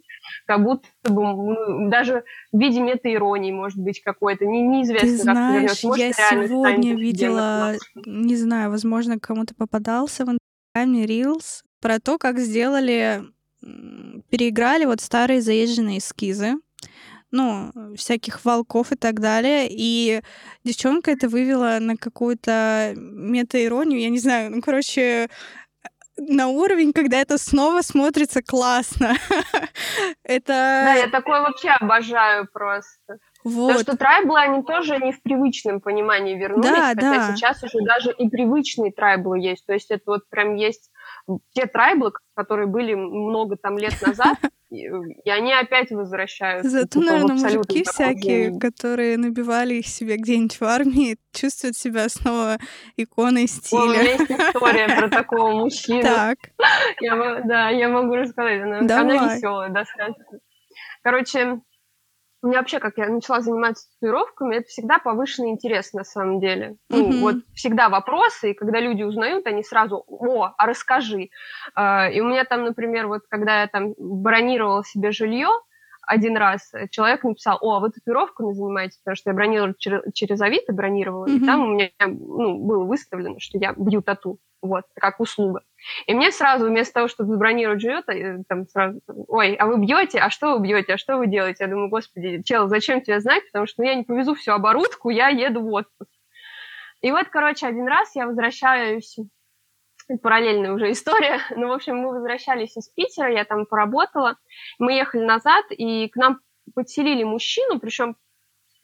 как 0.46 0.62
будто 0.62 0.86
бы 1.04 1.22
ну, 1.22 1.90
даже 1.90 2.24
в 2.52 2.58
виде 2.58 2.80
мета-иронии, 2.80 3.52
может 3.52 3.78
быть, 3.78 4.00
какой-то, 4.02 4.46
не, 4.46 4.62
неизвестно, 4.62 5.08
Ты 5.08 5.16
знаешь, 5.16 5.70
как 5.70 5.78
это 5.78 5.86
Может, 5.88 6.04
я 6.04 6.12
сегодня 6.12 6.94
видела, 6.94 7.74
не 8.06 8.36
знаю, 8.36 8.70
возможно, 8.70 9.18
кому-то 9.18 9.54
попадался 9.54 10.24
в 10.24 10.30
Инстаграме 10.30 11.06
Reels 11.06 11.62
про 11.80 11.98
то, 11.98 12.18
как 12.18 12.38
сделали, 12.38 13.22
переиграли 13.60 14.84
вот 14.84 15.00
старые 15.00 15.40
заезженные 15.40 15.98
эскизы, 15.98 16.54
ну, 17.30 17.70
всяких 17.96 18.44
волков 18.44 18.92
и 18.92 18.96
так 18.96 19.20
далее. 19.20 19.66
И 19.70 20.22
девчонка 20.64 21.10
это 21.10 21.28
вывела 21.28 21.78
на 21.80 21.96
какую-то 21.96 22.94
мета-иронию, 22.96 24.00
я 24.00 24.08
не 24.08 24.18
знаю, 24.18 24.50
ну, 24.50 24.62
короче, 24.62 25.28
на 26.16 26.48
уровень, 26.48 26.92
когда 26.92 27.18
это 27.18 27.38
снова 27.38 27.82
смотрится 27.82 28.42
классно. 28.42 29.14
это... 30.22 30.52
Да, 30.84 30.94
я 30.94 31.08
такое 31.08 31.40
вообще 31.40 31.70
обожаю 31.70 32.46
просто. 32.52 33.18
Вот. 33.42 33.68
Потому 33.68 33.80
что 33.80 33.96
трайблы, 33.96 34.38
они 34.38 34.62
тоже 34.62 34.98
не 34.98 35.12
в 35.12 35.22
привычном 35.22 35.80
понимании 35.80 36.36
вернулись, 36.36 36.68
да, 36.68 36.88
хотя 36.88 37.00
да. 37.00 37.34
сейчас 37.34 37.62
уже 37.62 37.80
даже 37.84 38.12
и 38.12 38.28
привычные 38.28 38.92
трайблы 38.92 39.40
есть. 39.40 39.64
То 39.64 39.72
есть 39.72 39.90
это 39.90 40.02
вот 40.06 40.28
прям 40.28 40.56
есть 40.56 40.90
те 41.52 41.66
трайблы, 41.66 42.12
которые 42.34 42.66
были 42.66 42.94
много 42.94 43.56
там 43.56 43.78
лет 43.78 43.94
назад, 44.02 44.36
и, 44.70 44.88
они 45.28 45.52
опять 45.52 45.90
возвращаются. 45.90 46.70
Зато, 46.70 47.00
наверное, 47.00 47.36
мужики 47.36 47.82
всякие, 47.84 48.58
которые 48.58 49.16
набивали 49.16 49.74
их 49.74 49.86
себе 49.86 50.16
где-нибудь 50.16 50.60
в 50.60 50.64
армии, 50.64 51.16
чувствуют 51.32 51.76
себя 51.76 52.08
снова 52.08 52.58
иконой 52.96 53.48
стиля. 53.48 53.80
О, 53.80 53.84
у 53.84 53.88
меня 53.88 54.02
есть 54.02 54.30
история 54.30 54.96
про 54.96 55.08
такого 55.08 55.52
мужчину. 55.52 56.02
Так. 56.02 56.38
Я, 57.00 57.42
да, 57.44 57.70
я 57.70 57.88
могу 57.88 58.14
рассказать. 58.14 58.62
Она, 58.62 58.78
она 58.78 59.34
веселая, 59.34 59.70
достаточно. 59.70 60.38
Короче, 61.02 61.60
у 62.42 62.48
меня 62.48 62.58
вообще, 62.58 62.78
как 62.78 62.96
я 62.96 63.08
начала 63.08 63.40
заниматься 63.40 63.88
татуировками, 63.94 64.56
это 64.56 64.68
всегда 64.68 64.98
повышенный 64.98 65.50
интерес 65.50 65.92
на 65.92 66.04
самом 66.04 66.40
деле. 66.40 66.76
Ну, 66.88 67.10
mm-hmm. 67.10 67.20
вот 67.20 67.36
всегда 67.54 67.88
вопросы, 67.88 68.50
и 68.50 68.54
когда 68.54 68.80
люди 68.80 69.02
узнают, 69.02 69.46
они 69.46 69.62
сразу, 69.62 70.04
о, 70.06 70.54
а 70.56 70.66
расскажи. 70.66 71.28
Uh, 71.76 72.10
и 72.10 72.20
у 72.20 72.24
меня 72.24 72.44
там, 72.44 72.64
например, 72.64 73.08
вот 73.08 73.22
когда 73.28 73.60
я 73.60 73.66
там 73.66 73.94
бронировала 73.98 74.84
себе 74.84 75.12
жилье, 75.12 75.48
один 76.10 76.36
раз 76.36 76.72
человек 76.90 77.22
написал, 77.22 77.58
о, 77.60 77.76
а 77.76 77.80
вы 77.80 77.90
татуировками 77.90 78.52
занимаетесь, 78.52 78.98
потому 78.98 79.14
что 79.14 79.30
я 79.30 79.34
бронировала 79.34 79.74
через, 79.78 80.02
через 80.12 80.40
Авито, 80.40 80.72
бронировала, 80.72 81.26
mm-hmm. 81.26 81.36
и 81.36 81.46
там 81.46 81.62
у 81.62 81.66
меня 81.74 81.90
ну, 82.00 82.58
было 82.58 82.84
выставлено, 82.84 83.38
что 83.38 83.58
я 83.58 83.74
бью 83.76 84.02
тату, 84.02 84.40
вот, 84.60 84.86
как 84.94 85.20
услуга. 85.20 85.62
И 86.06 86.14
мне 86.14 86.32
сразу, 86.32 86.66
вместо 86.66 86.94
того, 86.94 87.08
чтобы 87.08 87.30
забронировать 87.30 87.80
жилье, 87.80 88.02
э, 88.08 88.42
там 88.48 88.66
сразу, 88.66 89.00
ой, 89.06 89.54
а 89.54 89.66
вы 89.66 89.78
бьете, 89.78 90.18
а 90.18 90.30
что 90.30 90.56
вы 90.56 90.62
бьете, 90.62 90.94
а 90.94 90.98
что 90.98 91.16
вы 91.16 91.28
делаете? 91.28 91.64
Я 91.64 91.70
думаю, 91.70 91.88
господи, 91.88 92.42
чел, 92.42 92.66
зачем 92.66 93.00
тебе 93.00 93.20
знать, 93.20 93.44
потому 93.46 93.66
что 93.66 93.82
ну, 93.82 93.88
я 93.88 93.94
не 93.94 94.02
повезу 94.02 94.34
всю 94.34 94.50
оборудку, 94.50 95.10
я 95.10 95.28
еду 95.28 95.62
в 95.62 95.72
отпуск. 95.72 96.10
И 97.02 97.12
вот, 97.12 97.28
короче, 97.28 97.68
один 97.68 97.86
раз 97.86 98.16
я 98.16 98.26
возвращаюсь, 98.26 99.16
параллельная 100.16 100.72
уже 100.72 100.92
история, 100.92 101.38
но, 101.56 101.68
в 101.68 101.72
общем, 101.72 101.96
мы 101.96 102.10
возвращались 102.10 102.76
из 102.76 102.88
Питера, 102.88 103.32
я 103.32 103.44
там 103.44 103.66
поработала, 103.66 104.36
мы 104.78 104.92
ехали 104.94 105.24
назад, 105.24 105.64
и 105.70 106.08
к 106.08 106.16
нам 106.16 106.40
подселили 106.74 107.24
мужчину, 107.24 107.80
причем 107.80 108.16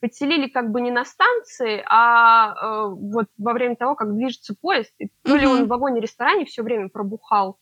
подселили 0.01 0.49
как 0.49 0.71
бы 0.71 0.81
не 0.81 0.91
на 0.91 1.05
станции, 1.05 1.83
а 1.89 2.53
э, 2.53 2.89
вот 2.91 3.27
во 3.39 3.53
время 3.53 3.77
того, 3.77 3.95
как 3.95 4.15
движется 4.15 4.55
поезд. 4.61 4.93
И 4.99 5.09
то 5.23 5.37
ли 5.37 5.47
он 5.47 5.65
в 5.65 5.69
вагоне-ресторане 5.69 6.45
все 6.45 6.63
время 6.63 6.89
пробухал, 6.89 7.59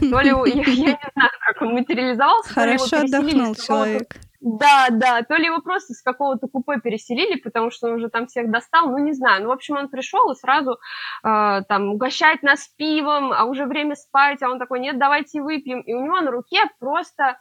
то 0.00 0.20
ли, 0.20 0.28
я, 0.46 0.64
я 0.64 0.92
не 0.92 1.10
знаю, 1.14 1.30
как 1.46 1.62
он 1.62 1.74
материализовался. 1.74 2.52
Хорошо 2.52 2.96
отдохнул 3.00 3.54
человек. 3.54 4.16
Да, 4.46 4.88
да, 4.90 5.22
то 5.22 5.36
ли 5.36 5.46
его 5.46 5.62
просто 5.62 5.94
с 5.94 6.02
какого-то 6.02 6.48
купе 6.48 6.78
переселили, 6.78 7.40
потому 7.40 7.70
что 7.70 7.86
он 7.88 7.94
уже 7.94 8.10
там 8.10 8.26
всех 8.26 8.50
достал, 8.50 8.90
ну 8.90 8.98
не 8.98 9.14
знаю. 9.14 9.42
Ну, 9.42 9.48
в 9.48 9.52
общем, 9.52 9.76
он 9.76 9.88
пришел 9.88 10.30
и 10.30 10.36
сразу 10.36 10.72
э, 10.72 11.62
там 11.66 11.88
угощать 11.88 12.42
нас 12.42 12.68
пивом, 12.76 13.32
а 13.32 13.44
уже 13.44 13.64
время 13.64 13.94
спать, 13.94 14.42
а 14.42 14.50
он 14.50 14.58
такой, 14.58 14.80
нет, 14.80 14.98
давайте 14.98 15.40
выпьем. 15.40 15.80
И 15.80 15.94
у 15.94 16.04
него 16.04 16.20
на 16.20 16.30
руке 16.30 16.58
просто 16.78 17.38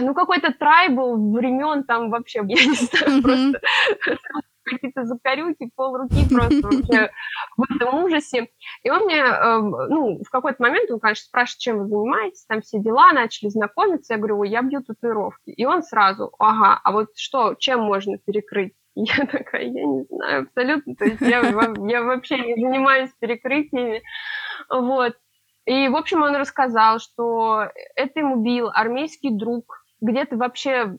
ну, 0.00 0.14
какой-то 0.14 0.52
трайбл 0.52 1.32
времен 1.32 1.82
там 1.82 2.08
вообще, 2.10 2.38
я 2.46 2.66
не 2.66 2.74
знаю, 2.76 3.22
просто 3.22 3.60
какие-то 4.64 5.04
закорюки, 5.04 5.70
пол 5.76 5.96
руки 5.96 6.26
просто 6.28 6.60
вообще 6.62 7.10
в 7.56 7.74
этом 7.74 8.04
ужасе. 8.04 8.48
И 8.82 8.90
он 8.90 9.04
мне, 9.04 9.18
эм, 9.18 9.70
ну, 9.70 10.22
в 10.24 10.30
какой-то 10.30 10.62
момент, 10.62 10.90
он, 10.90 11.00
конечно, 11.00 11.24
спрашивает, 11.24 11.58
чем 11.58 11.78
вы 11.78 11.88
занимаетесь, 11.88 12.44
там 12.46 12.62
все 12.62 12.78
дела, 12.80 13.12
начали 13.12 13.48
знакомиться, 13.48 14.14
я 14.14 14.18
говорю, 14.18 14.42
я 14.42 14.62
бью 14.62 14.82
татуировки. 14.82 15.50
И 15.50 15.64
он 15.64 15.82
сразу, 15.82 16.32
ага, 16.38 16.80
а 16.82 16.92
вот 16.92 17.08
что, 17.16 17.54
чем 17.54 17.80
можно 17.80 18.18
перекрыть? 18.18 18.74
Я 18.96 19.26
такая, 19.26 19.64
я 19.64 19.84
не 19.84 20.04
знаю 20.04 20.42
абсолютно, 20.42 20.94
то 20.94 21.04
есть 21.04 21.20
я, 21.20 21.40
я 21.40 22.02
вообще 22.04 22.38
не 22.38 22.54
занимаюсь 22.54 23.10
перекрытиями, 23.18 24.04
вот. 24.70 25.16
И, 25.66 25.88
в 25.88 25.96
общем, 25.96 26.22
он 26.22 26.36
рассказал, 26.36 27.00
что 27.00 27.70
это 27.96 28.20
ему 28.20 28.36
бил 28.44 28.70
армейский 28.72 29.30
друг, 29.30 29.83
где-то 30.04 30.36
вообще, 30.36 30.96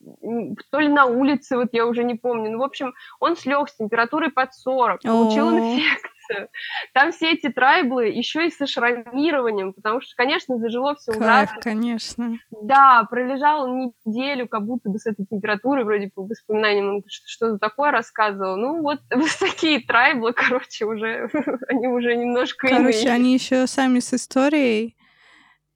то 0.71 0.79
ли 0.79 0.87
на 0.87 1.05
улице, 1.05 1.57
вот 1.57 1.69
я 1.71 1.85
уже 1.85 2.03
не 2.03 2.15
помню. 2.15 2.51
Ну, 2.51 2.59
в 2.59 2.63
общем, 2.63 2.93
он 3.19 3.37
слег 3.37 3.69
с 3.69 3.75
температурой 3.75 4.31
под 4.31 4.53
40, 4.53 5.01
получил 5.01 5.49
инфекцию. 5.51 6.49
Там 6.93 7.11
все 7.11 7.33
эти 7.33 7.49
трайблы 7.49 8.07
еще 8.07 8.47
и 8.47 8.51
со 8.51 8.65
шрамированием, 8.65 9.73
потому 9.73 10.01
что, 10.01 10.15
конечно, 10.15 10.57
зажило 10.57 10.95
все 10.95 11.11
ужасно. 11.11 11.61
конечно. 11.61 12.39
Да, 12.49 13.05
пролежал 13.09 13.67
неделю, 13.67 14.47
как 14.47 14.65
будто 14.65 14.89
бы 14.89 14.97
с 14.97 15.05
этой 15.05 15.25
температурой, 15.27 15.83
вроде 15.83 16.09
по 16.13 16.23
воспоминаниям, 16.23 16.95
он 16.95 17.03
что, 17.07 17.27
что 17.27 17.51
за 17.51 17.59
такое 17.59 17.91
рассказывал. 17.91 18.57
Ну, 18.57 18.81
вот, 18.81 19.01
вот 19.13 19.29
такие 19.39 19.81
трайблы, 19.81 20.33
короче, 20.33 20.85
уже, 20.85 21.29
они 21.67 21.87
уже 21.87 22.15
немножко 22.15 22.67
Короче, 22.67 23.01
иные. 23.01 23.13
они 23.13 23.33
еще 23.33 23.67
сами 23.67 23.99
с 23.99 24.11
историей 24.13 24.95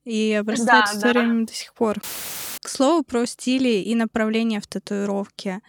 и 0.03 0.33
обрастают 0.33 0.85
да, 0.85 0.91
историями 0.97 1.41
да. 1.41 1.45
до 1.45 1.53
сих 1.53 1.73
пор. 1.75 1.97
К 2.61 2.69
слову 2.69 3.03
про 3.03 3.25
стили 3.25 3.81
и 3.81 3.95
направления 3.95 4.59
в 4.59 4.67
татуировке. 4.67 5.61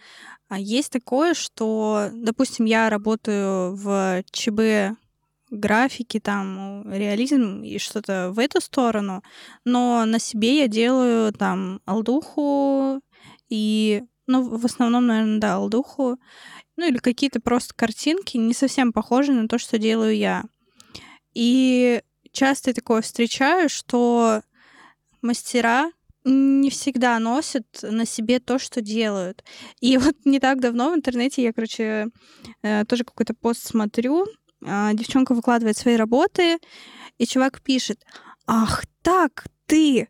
А 0.49 0.59
есть 0.59 0.91
такое, 0.91 1.33
что, 1.33 2.09
допустим, 2.13 2.65
я 2.65 2.89
работаю 2.89 3.75
в 3.75 4.23
ЧБ 4.31 4.97
графики, 5.49 6.19
там, 6.19 6.83
реализм 6.91 7.61
и 7.61 7.77
что-то 7.77 8.31
в 8.33 8.39
эту 8.39 8.61
сторону, 8.61 9.21
но 9.65 10.05
на 10.05 10.17
себе 10.19 10.59
я 10.59 10.67
делаю 10.67 11.33
там 11.33 11.81
алдуху 11.85 13.01
и, 13.49 14.03
ну, 14.27 14.43
в 14.43 14.65
основном, 14.65 15.07
наверное, 15.07 15.39
да, 15.39 15.55
алдуху, 15.55 16.17
ну, 16.77 16.87
или 16.87 16.97
какие-то 16.97 17.41
просто 17.41 17.73
картинки, 17.75 18.37
не 18.37 18.53
совсем 18.53 18.93
похожие 18.93 19.39
на 19.39 19.47
то, 19.49 19.57
что 19.57 19.77
делаю 19.77 20.15
я. 20.15 20.43
И 21.33 22.01
часто 22.31 22.73
такое 22.73 23.01
встречаю, 23.01 23.69
что 23.69 24.41
мастера 25.21 25.91
не 26.23 26.69
всегда 26.69 27.17
носят 27.19 27.65
на 27.81 28.05
себе 28.05 28.39
то, 28.39 28.59
что 28.59 28.81
делают. 28.81 29.43
И 29.79 29.97
вот 29.97 30.15
не 30.25 30.39
так 30.39 30.59
давно 30.59 30.91
в 30.91 30.95
интернете 30.95 31.43
я, 31.43 31.53
короче, 31.53 32.07
э, 32.61 32.85
тоже 32.85 33.03
какой-то 33.03 33.33
пост 33.33 33.65
смотрю, 33.65 34.25
а, 34.63 34.93
девчонка 34.93 35.33
выкладывает 35.33 35.77
свои 35.77 35.95
работы, 35.95 36.57
и 37.17 37.25
чувак 37.25 37.61
пишет, 37.61 38.03
ах 38.45 38.83
так, 39.01 39.45
ты 39.65 40.09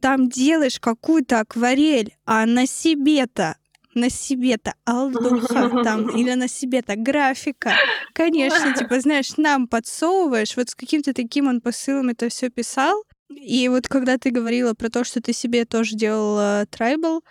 там 0.00 0.28
делаешь 0.28 0.80
какую-то 0.80 1.40
акварель, 1.40 2.14
а 2.24 2.46
на 2.46 2.66
себе-то 2.66 3.56
на 3.94 4.10
себе-то 4.10 4.74
алдуха 4.84 5.82
там 5.82 6.08
или 6.16 6.34
на 6.34 6.46
себе-то 6.46 6.94
графика. 6.94 7.72
Конечно, 8.12 8.74
типа, 8.78 9.00
знаешь, 9.00 9.36
нам 9.36 9.66
подсовываешь, 9.66 10.56
вот 10.56 10.70
с 10.70 10.74
каким-то 10.74 11.12
таким 11.12 11.48
он 11.48 11.60
посылом 11.60 12.10
это 12.10 12.28
все 12.28 12.48
писал, 12.48 13.02
и 13.30 13.68
вот 13.68 13.88
когда 13.88 14.18
ты 14.18 14.30
говорила 14.30 14.74
про 14.74 14.88
то, 14.88 15.04
что 15.04 15.20
ты 15.20 15.32
себе 15.32 15.64
тоже 15.64 15.96
делала 15.96 16.66
трайбл, 16.70 17.22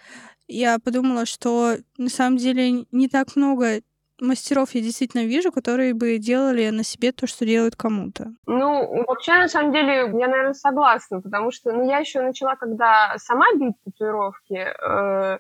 я 0.48 0.80
подумала, 0.80 1.26
что 1.26 1.76
на 1.98 2.10
самом 2.10 2.38
деле 2.38 2.86
не 2.92 3.10
так 3.10 3.36
много 3.36 3.82
мастеров 4.20 4.74
я 4.74 4.82
действительно 4.82 5.26
вижу, 5.26 5.52
которые 5.52 5.94
бы 5.94 6.18
делали 6.18 6.70
на 6.70 6.84
себе 6.84 7.12
то, 7.12 7.28
что 7.28 7.46
делают 7.46 7.76
кому-то. 7.76 8.34
Ну, 8.46 9.04
вообще, 9.08 9.34
на 9.34 9.48
самом 9.48 9.72
деле, 9.72 9.96
я, 9.96 10.28
наверное, 10.28 10.54
согласна, 10.54 11.22
потому 11.22 11.52
что 11.52 11.72
ну, 11.72 11.88
я 11.88 12.00
еще 12.00 12.22
начала, 12.22 12.56
когда 12.56 13.14
сама 13.18 13.46
бить 13.56 13.76
татуировки, 13.86 14.56
э, 14.56 15.40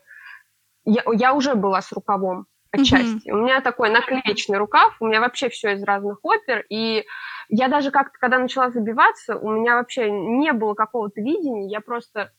я, 0.85 1.03
я 1.13 1.33
уже 1.33 1.55
была 1.55 1.81
с 1.81 1.91
рукавом 1.91 2.45
отчасти. 2.71 3.29
Mm-hmm. 3.29 3.33
У 3.33 3.37
меня 3.37 3.61
такой 3.61 3.89
наклеечный 3.89 4.57
рукав, 4.57 4.95
у 4.99 5.07
меня 5.07 5.21
вообще 5.21 5.49
все 5.49 5.73
из 5.73 5.83
разных 5.83 6.19
опер, 6.23 6.65
и 6.69 7.05
я 7.49 7.67
даже 7.67 7.91
как-то, 7.91 8.17
когда 8.19 8.39
начала 8.39 8.69
забиваться, 8.71 9.37
у 9.37 9.49
меня 9.49 9.75
вообще 9.75 10.11
не 10.11 10.53
было 10.53 10.73
какого-то 10.73 11.21
видения, 11.21 11.69
я 11.69 11.81
просто 11.81 12.31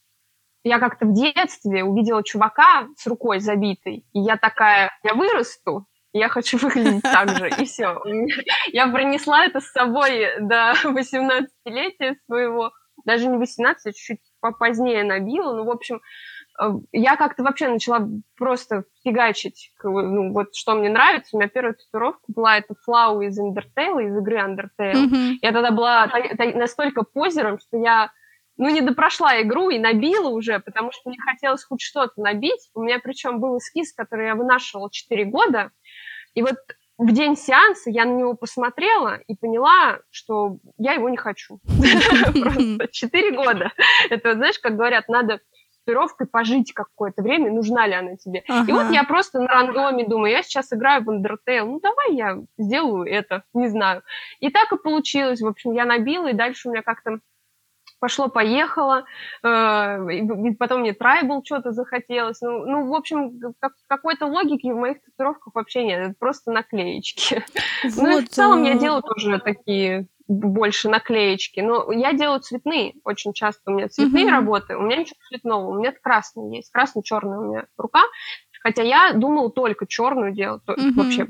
я 0.65 0.79
как-то 0.79 1.07
в 1.07 1.15
детстве 1.15 1.85
увидела 1.85 2.23
чувака 2.23 2.89
с 2.97 3.07
рукой 3.07 3.41
забитой, 3.41 4.05
и 4.13 4.21
я 4.21 4.37
такая, 4.37 4.91
я 5.03 5.15
вырасту, 5.15 5.87
я 6.13 6.29
хочу 6.29 6.59
выглядеть 6.63 7.03
так 7.03 7.31
же, 7.31 7.49
и 7.49 7.65
все. 7.65 8.01
Я 8.73 8.89
пронесла 8.89 9.45
это 9.45 9.61
с 9.61 9.71
собой 9.71 10.27
до 10.41 10.75
18-летия 10.85 12.17
своего, 12.27 12.73
даже 13.05 13.29
не 13.29 13.39
18, 13.39 13.87
а 13.87 13.93
чуть-чуть 13.93 14.21
попозднее 14.41 15.05
набила, 15.05 15.55
ну, 15.55 15.65
в 15.65 15.71
общем, 15.71 16.01
я 16.93 17.17
как-то 17.17 17.43
вообще 17.43 17.69
начала 17.69 18.09
просто 18.37 18.85
фигачить, 19.05 19.73
ну, 19.83 20.33
вот 20.33 20.55
что 20.55 20.75
мне 20.75 20.89
нравится. 20.89 21.37
У 21.37 21.39
меня 21.39 21.49
первая 21.49 21.75
татуировка 21.75 22.25
была 22.29 22.59
это 22.59 22.75
Флау 22.85 23.21
из 23.21 23.39
Undertale, 23.39 24.09
из 24.09 24.17
игры 24.17 24.39
Undertale. 24.39 24.95
Mm-hmm. 24.95 25.35
Я 25.43 25.53
тогда 25.53 25.71
была 25.71 26.11
настолько 26.55 27.05
позером, 27.05 27.59
что 27.59 27.77
я 27.77 28.11
ну, 28.57 28.69
не 28.71 28.81
допрошла 28.81 29.41
игру 29.43 29.71
и 29.71 29.79
набила 29.79 30.31
уже, 30.31 30.59
потому 30.59 30.91
что 30.91 31.09
мне 31.09 31.19
хотелось 31.21 31.65
хоть 31.65 31.81
что-то 31.81 32.21
набить. 32.21 32.71
У 32.75 32.83
меня 32.83 32.99
причем 32.99 33.39
был 33.41 33.59
эскиз, 33.59 33.93
который 33.95 34.27
я 34.27 34.35
вынашивала 34.35 34.91
4 34.91 35.25
года. 35.27 35.71
И 36.35 36.43
вот 36.43 36.57
в 36.99 37.13
день 37.13 37.37
сеанса 37.37 37.89
я 37.91 38.05
на 38.05 38.17
него 38.17 38.35
посмотрела 38.35 39.21
и 39.29 39.37
поняла, 39.37 40.01
что 40.11 40.59
я 40.77 40.95
его 40.95 41.09
не 41.09 41.17
хочу. 41.17 41.61
Просто 42.43 42.89
4 42.91 43.37
года. 43.37 43.73
Это, 44.11 44.35
знаешь, 44.35 44.59
как 44.59 44.75
говорят, 44.75 45.09
надо 45.09 45.41
татуировкой 45.89 46.27
пожить 46.27 46.75
какое-то 46.75 47.23
время, 47.23 47.51
нужна 47.51 47.87
ли 47.87 47.95
она 47.95 48.17
тебе. 48.17 48.45
И 48.67 48.73
вот 48.73 48.91
я 48.91 49.05
просто 49.05 49.41
на 49.41 49.49
рандоме 49.49 50.07
думаю, 50.07 50.33
я 50.33 50.43
сейчас 50.43 50.73
играю 50.73 51.03
в 51.03 51.11
Undertale, 51.11 51.65
ну 51.65 51.81
давай 51.81 52.15
я 52.15 52.39
сделаю 52.59 53.05
это, 53.05 53.45
не 53.55 53.69
знаю. 53.69 54.03
И 54.41 54.51
так 54.51 54.71
и 54.73 54.77
получилось. 54.77 55.41
В 55.41 55.47
общем, 55.47 55.73
я 55.73 55.87
набила, 55.87 56.29
и 56.29 56.35
дальше 56.35 56.69
у 56.69 56.73
меня 56.73 56.83
как-то 56.83 57.21
пошло-поехало, 58.01 59.07
э, 59.43 60.55
потом 60.59 60.83
мне 60.83 60.93
трайбл 60.93 61.43
что-то 61.45 61.73
захотелось. 61.73 62.41
Ну, 62.43 62.65
ну 62.65 62.87
в 62.87 62.95
общем, 62.95 63.55
как, 63.59 63.73
какой-то 63.89 64.27
логики 64.27 64.71
в 64.71 64.77
моих 64.77 65.03
татуировках 65.03 65.55
вообще 65.55 65.85
нет, 65.85 66.01
это 66.01 66.15
просто 66.17 66.53
наклеечки. 66.53 67.45
Вот. 67.85 67.95
Ну 68.09 68.19
и 68.19 68.25
в 68.25 68.29
целом 68.29 68.63
я 68.63 68.75
э, 68.75 68.79
делаю 68.79 69.03
тоже 69.03 69.41
такие 69.41 70.07
больше 70.29 70.89
наклеечки. 70.89 71.61
Но 71.61 71.91
я 71.91 72.13
делаю 72.13 72.41
цветные. 72.41 72.95
Очень 73.05 73.33
часто 73.33 73.71
у 73.71 73.75
меня 73.75 73.89
цветные 73.89 74.27
mm-hmm. 74.27 74.31
работы. 74.31 74.77
У 74.77 74.83
меня 74.83 74.99
ничего 74.99 75.17
цветного. 75.29 75.69
У 75.69 75.79
меня 75.79 75.93
красный 75.93 76.57
есть. 76.57 76.71
Красно-черная 76.71 77.39
у 77.39 77.51
меня 77.51 77.67
рука. 77.77 78.03
Хотя 78.63 78.83
я 78.83 79.13
думала 79.15 79.51
только 79.51 79.87
черную 79.87 80.33
делать. 80.33 80.63
Mm-hmm. 80.67 80.93
Вообще 80.95 81.27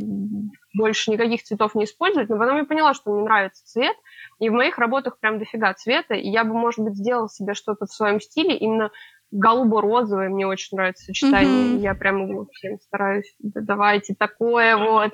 больше 0.74 1.10
никаких 1.12 1.42
цветов 1.44 1.74
не 1.74 1.84
использовать. 1.84 2.28
Но 2.28 2.38
потом 2.38 2.58
я 2.58 2.64
поняла, 2.64 2.92
что 2.92 3.12
мне 3.12 3.22
нравится 3.22 3.64
цвет. 3.64 3.96
И 4.40 4.48
в 4.48 4.52
моих 4.52 4.78
работах 4.78 5.18
прям 5.20 5.38
дофига 5.38 5.72
цвета, 5.74 6.14
и 6.14 6.28
я 6.28 6.44
бы, 6.44 6.54
может 6.54 6.80
быть, 6.80 6.96
сделала 6.96 7.28
себе 7.28 7.54
что-то 7.54 7.86
в 7.86 7.92
своем 7.92 8.20
стиле, 8.20 8.56
именно 8.56 8.90
голубо-розовое, 9.30 10.28
мне 10.28 10.46
очень 10.46 10.76
нравится 10.76 11.04
сочетание, 11.04 11.76
mm-hmm. 11.76 11.80
я 11.80 11.94
прям 11.94 12.26
его 12.28 12.46
всем 12.52 12.78
стараюсь, 12.80 13.34
да, 13.40 13.60
давайте 13.60 14.14
такое 14.14 14.76
вот. 14.76 15.12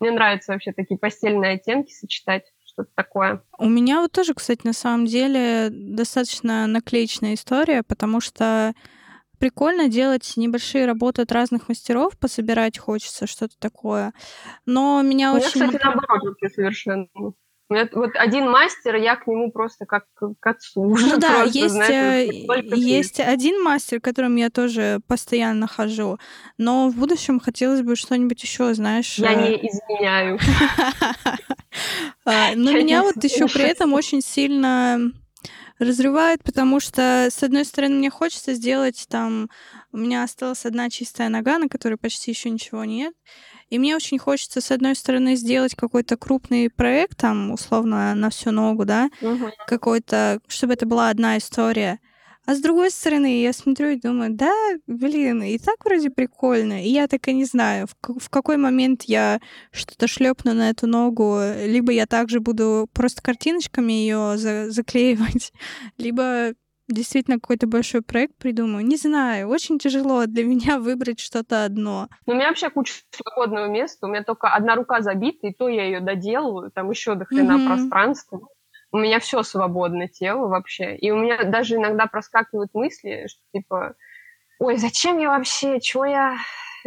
Мне 0.00 0.12
нравятся 0.12 0.52
вообще 0.52 0.72
такие 0.72 0.98
постельные 0.98 1.54
оттенки 1.54 1.92
сочетать, 1.92 2.44
что-то 2.78 2.90
такое. 2.94 3.42
У 3.58 3.68
меня 3.68 4.00
вот 4.00 4.12
тоже, 4.12 4.34
кстати, 4.34 4.60
на 4.64 4.72
самом 4.72 5.06
деле 5.06 5.68
достаточно 5.70 6.66
наклеечная 6.66 7.34
история, 7.34 7.82
потому 7.82 8.20
что 8.20 8.72
прикольно 9.38 9.88
делать 9.88 10.32
небольшие 10.36 10.86
работы 10.86 11.22
от 11.22 11.32
разных 11.32 11.68
мастеров, 11.68 12.16
пособирать 12.18 12.78
хочется, 12.78 13.26
что-то 13.26 13.54
такое. 13.58 14.12
Но 14.66 15.02
меня 15.02 15.32
У 15.32 15.36
очень... 15.36 15.48
кстати, 15.48 15.80
наоборот, 15.82 16.36
совершенно. 16.54 17.08
Вот 17.68 18.10
один 18.14 18.50
мастер, 18.50 18.96
я 18.96 19.16
к 19.16 19.26
нему 19.26 19.52
просто 19.52 19.84
как 19.84 20.04
к 20.16 20.46
отцу. 20.46 20.96
Ну 20.98 21.18
да, 21.18 21.42
просто, 21.42 21.58
есть, 21.58 21.74
знаешь, 21.74 22.30
э, 22.30 22.76
есть 22.76 23.20
один 23.20 23.62
мастер, 23.62 24.00
к 24.00 24.04
которому 24.04 24.38
я 24.38 24.48
тоже 24.48 25.00
постоянно 25.06 25.66
хожу, 25.66 26.18
но 26.56 26.88
в 26.88 26.96
будущем 26.96 27.40
хотелось 27.40 27.82
бы 27.82 27.94
что-нибудь 27.94 28.42
еще, 28.42 28.72
знаешь. 28.72 29.18
Я 29.18 29.34
не 29.34 29.50
э, 29.50 29.66
изменяю. 29.66 30.38
А, 32.24 32.54
но 32.56 32.72
меня 32.72 33.02
вот 33.02 33.22
еще 33.22 33.46
при 33.46 33.62
этом 33.62 33.94
очень 33.94 34.20
сильно 34.20 34.98
разрывает, 35.78 36.42
потому 36.42 36.80
что, 36.80 37.28
с 37.30 37.42
одной 37.42 37.64
стороны, 37.64 37.96
мне 37.96 38.10
хочется 38.10 38.54
сделать 38.54 39.06
там... 39.08 39.48
У 39.92 39.96
меня 39.96 40.22
осталась 40.22 40.66
одна 40.66 40.90
чистая 40.90 41.28
нога, 41.28 41.58
на 41.58 41.68
которой 41.68 41.96
почти 41.96 42.30
еще 42.30 42.50
ничего 42.50 42.84
нет. 42.84 43.14
И 43.70 43.78
мне 43.78 43.94
очень 43.94 44.18
хочется, 44.18 44.60
с 44.60 44.70
одной 44.70 44.94
стороны, 44.94 45.36
сделать 45.36 45.74
какой-то 45.74 46.16
крупный 46.16 46.70
проект, 46.70 47.18
там, 47.18 47.50
условно, 47.50 48.14
на 48.14 48.30
всю 48.30 48.50
ногу, 48.50 48.84
да, 48.84 49.10
угу. 49.20 49.50
какой-то, 49.66 50.40
чтобы 50.48 50.72
это 50.72 50.86
была 50.86 51.10
одна 51.10 51.36
история. 51.38 51.98
А 52.48 52.54
с 52.54 52.60
другой 52.60 52.90
стороны, 52.90 53.42
я 53.42 53.52
смотрю 53.52 53.90
и 53.90 54.00
думаю, 54.00 54.32
да, 54.32 54.54
блин, 54.86 55.42
и 55.42 55.58
так 55.58 55.84
вроде 55.84 56.08
прикольно. 56.08 56.82
И 56.82 56.88
я 56.88 57.06
так 57.06 57.28
и 57.28 57.34
не 57.34 57.44
знаю, 57.44 57.86
в, 57.86 58.18
в 58.18 58.30
какой 58.30 58.56
момент 58.56 59.02
я 59.02 59.38
что-то 59.70 60.08
шлепну 60.08 60.54
на 60.54 60.70
эту 60.70 60.86
ногу, 60.86 61.38
либо 61.62 61.92
я 61.92 62.06
также 62.06 62.40
буду 62.40 62.88
просто 62.94 63.20
картиночками 63.20 63.92
ее 63.92 64.38
за 64.38 64.70
заклеивать, 64.70 65.52
либо 65.98 66.54
действительно 66.88 67.38
какой-то 67.38 67.66
большой 67.66 68.02
проект 68.02 68.36
придумаю. 68.36 68.84
Не 68.84 68.96
знаю, 68.96 69.48
очень 69.48 69.78
тяжело 69.78 70.26
для 70.26 70.44
меня 70.44 70.78
выбрать 70.78 71.20
что-то 71.20 71.64
одно. 71.64 72.08
У 72.26 72.32
меня 72.32 72.48
вообще 72.48 72.70
куча 72.70 72.94
свободного 73.10 73.66
места, 73.66 74.06
у 74.06 74.10
меня 74.10 74.24
только 74.24 74.48
одна 74.48 74.74
рука 74.74 75.00
забита, 75.00 75.46
и 75.46 75.52
то 75.52 75.68
я 75.68 75.84
ее 75.84 76.00
доделываю, 76.00 76.70
там 76.70 76.90
еще 76.90 77.14
до 77.14 77.24
хрена 77.24 77.52
mm-hmm. 77.52 77.66
пространства. 77.66 78.40
У 78.90 78.98
меня 78.98 79.20
все 79.20 79.42
свободно 79.42 80.08
тело 80.08 80.48
вообще. 80.48 80.96
И 80.96 81.10
у 81.10 81.16
меня 81.16 81.44
даже 81.44 81.76
иногда 81.76 82.06
проскакивают 82.06 82.72
мысли, 82.72 83.26
что 83.28 83.40
типа, 83.52 83.94
ой, 84.58 84.78
зачем 84.78 85.18
я 85.18 85.28
вообще, 85.28 85.78
чего 85.80 86.06
я 86.06 86.38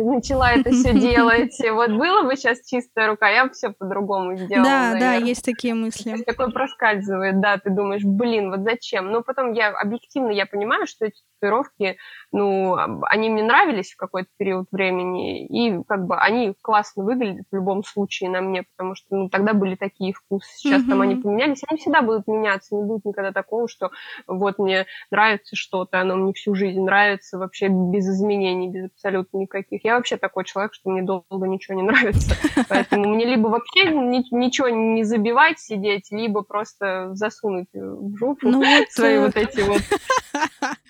начала 0.04 0.52
это 0.52 0.72
все 0.72 0.94
делать. 1.00 1.58
Вот 1.72 1.92
было 1.92 2.24
бы 2.24 2.36
сейчас 2.36 2.66
чистая 2.66 3.08
рука, 3.08 3.30
я 3.30 3.46
бы 3.46 3.52
все 3.52 3.70
по-другому 3.70 4.36
сделала. 4.36 4.66
Да, 4.66 5.00
да, 5.00 5.14
есть 5.14 5.44
такие 5.44 5.74
мысли. 5.74 6.24
Такое 6.24 6.50
проскальзывает, 6.50 7.40
да, 7.42 7.58
ты 7.58 7.70
думаешь, 7.70 8.04
блин, 8.04 8.52
вот 8.52 8.62
зачем? 8.62 9.12
Но 9.12 9.22
потом 9.22 9.54
я 9.54 9.70
объективно 9.70 10.32
я 10.32 10.46
понимаю, 10.46 10.88
что 10.88 11.06
эти 11.06 11.22
татуировки, 11.42 11.98
ну, 12.32 12.78
они 13.04 13.30
мне 13.30 13.44
нравились 13.44 13.92
в 13.92 13.98
какой-то 13.98 14.30
период 14.38 14.68
времени, 14.72 15.46
и 15.46 15.84
как 15.84 16.06
бы 16.06 16.18
они 16.18 16.54
классно 16.62 17.04
выглядят 17.04 17.46
в 17.52 17.56
любом 17.56 17.84
случае 17.84 18.30
на 18.30 18.42
мне, 18.42 18.64
потому 18.76 18.96
что, 18.96 19.08
ну, 19.16 19.30
тогда 19.30 19.54
были 19.54 19.76
такие 19.76 20.14
вкусы, 20.14 20.48
сейчас 20.56 20.84
mm-hmm. 20.84 20.90
там 20.90 21.02
они 21.02 21.16
поменялись, 21.16 21.62
они 21.68 21.80
всегда 21.80 22.02
будут 22.02 22.28
меняться, 22.28 22.76
не 22.76 22.84
будет 22.84 23.06
никогда 23.06 23.32
такого, 23.32 23.68
что 23.68 23.92
вот 24.28 24.60
мне 24.60 24.86
нравится 25.10 25.56
что-то, 25.56 26.00
оно 26.00 26.16
мне 26.16 26.34
всю 26.34 26.56
жизнь 26.56 26.82
нравится 26.82 27.38
вообще 27.38 27.68
без 27.68 28.08
изменений, 28.08 28.70
без 28.70 28.86
абсолютно 28.86 29.38
никаких. 29.38 29.84
Я 29.84 29.96
вообще 29.96 30.18
такой 30.18 30.46
человек, 30.46 30.74
что 30.74 30.90
мне 30.90 31.02
долго 31.02 31.48
ничего 31.48 31.76
не 31.76 31.84
нравится, 31.84 32.36
поэтому 32.70 33.14
мне 33.14 33.26
либо 33.26 33.48
вообще 33.48 33.92
ничего 33.92 34.70
не 34.70 35.04
забивать, 35.04 35.60
сидеть, 35.60 36.12
либо 36.12 36.44
просто 36.44 37.10
засунуть 37.14 37.68
в 37.74 38.16
жопу 38.18 38.48
ну, 38.48 38.64
свои 38.90 39.20
вот 39.20 39.36
эти 39.36 39.62
вот 39.62 39.82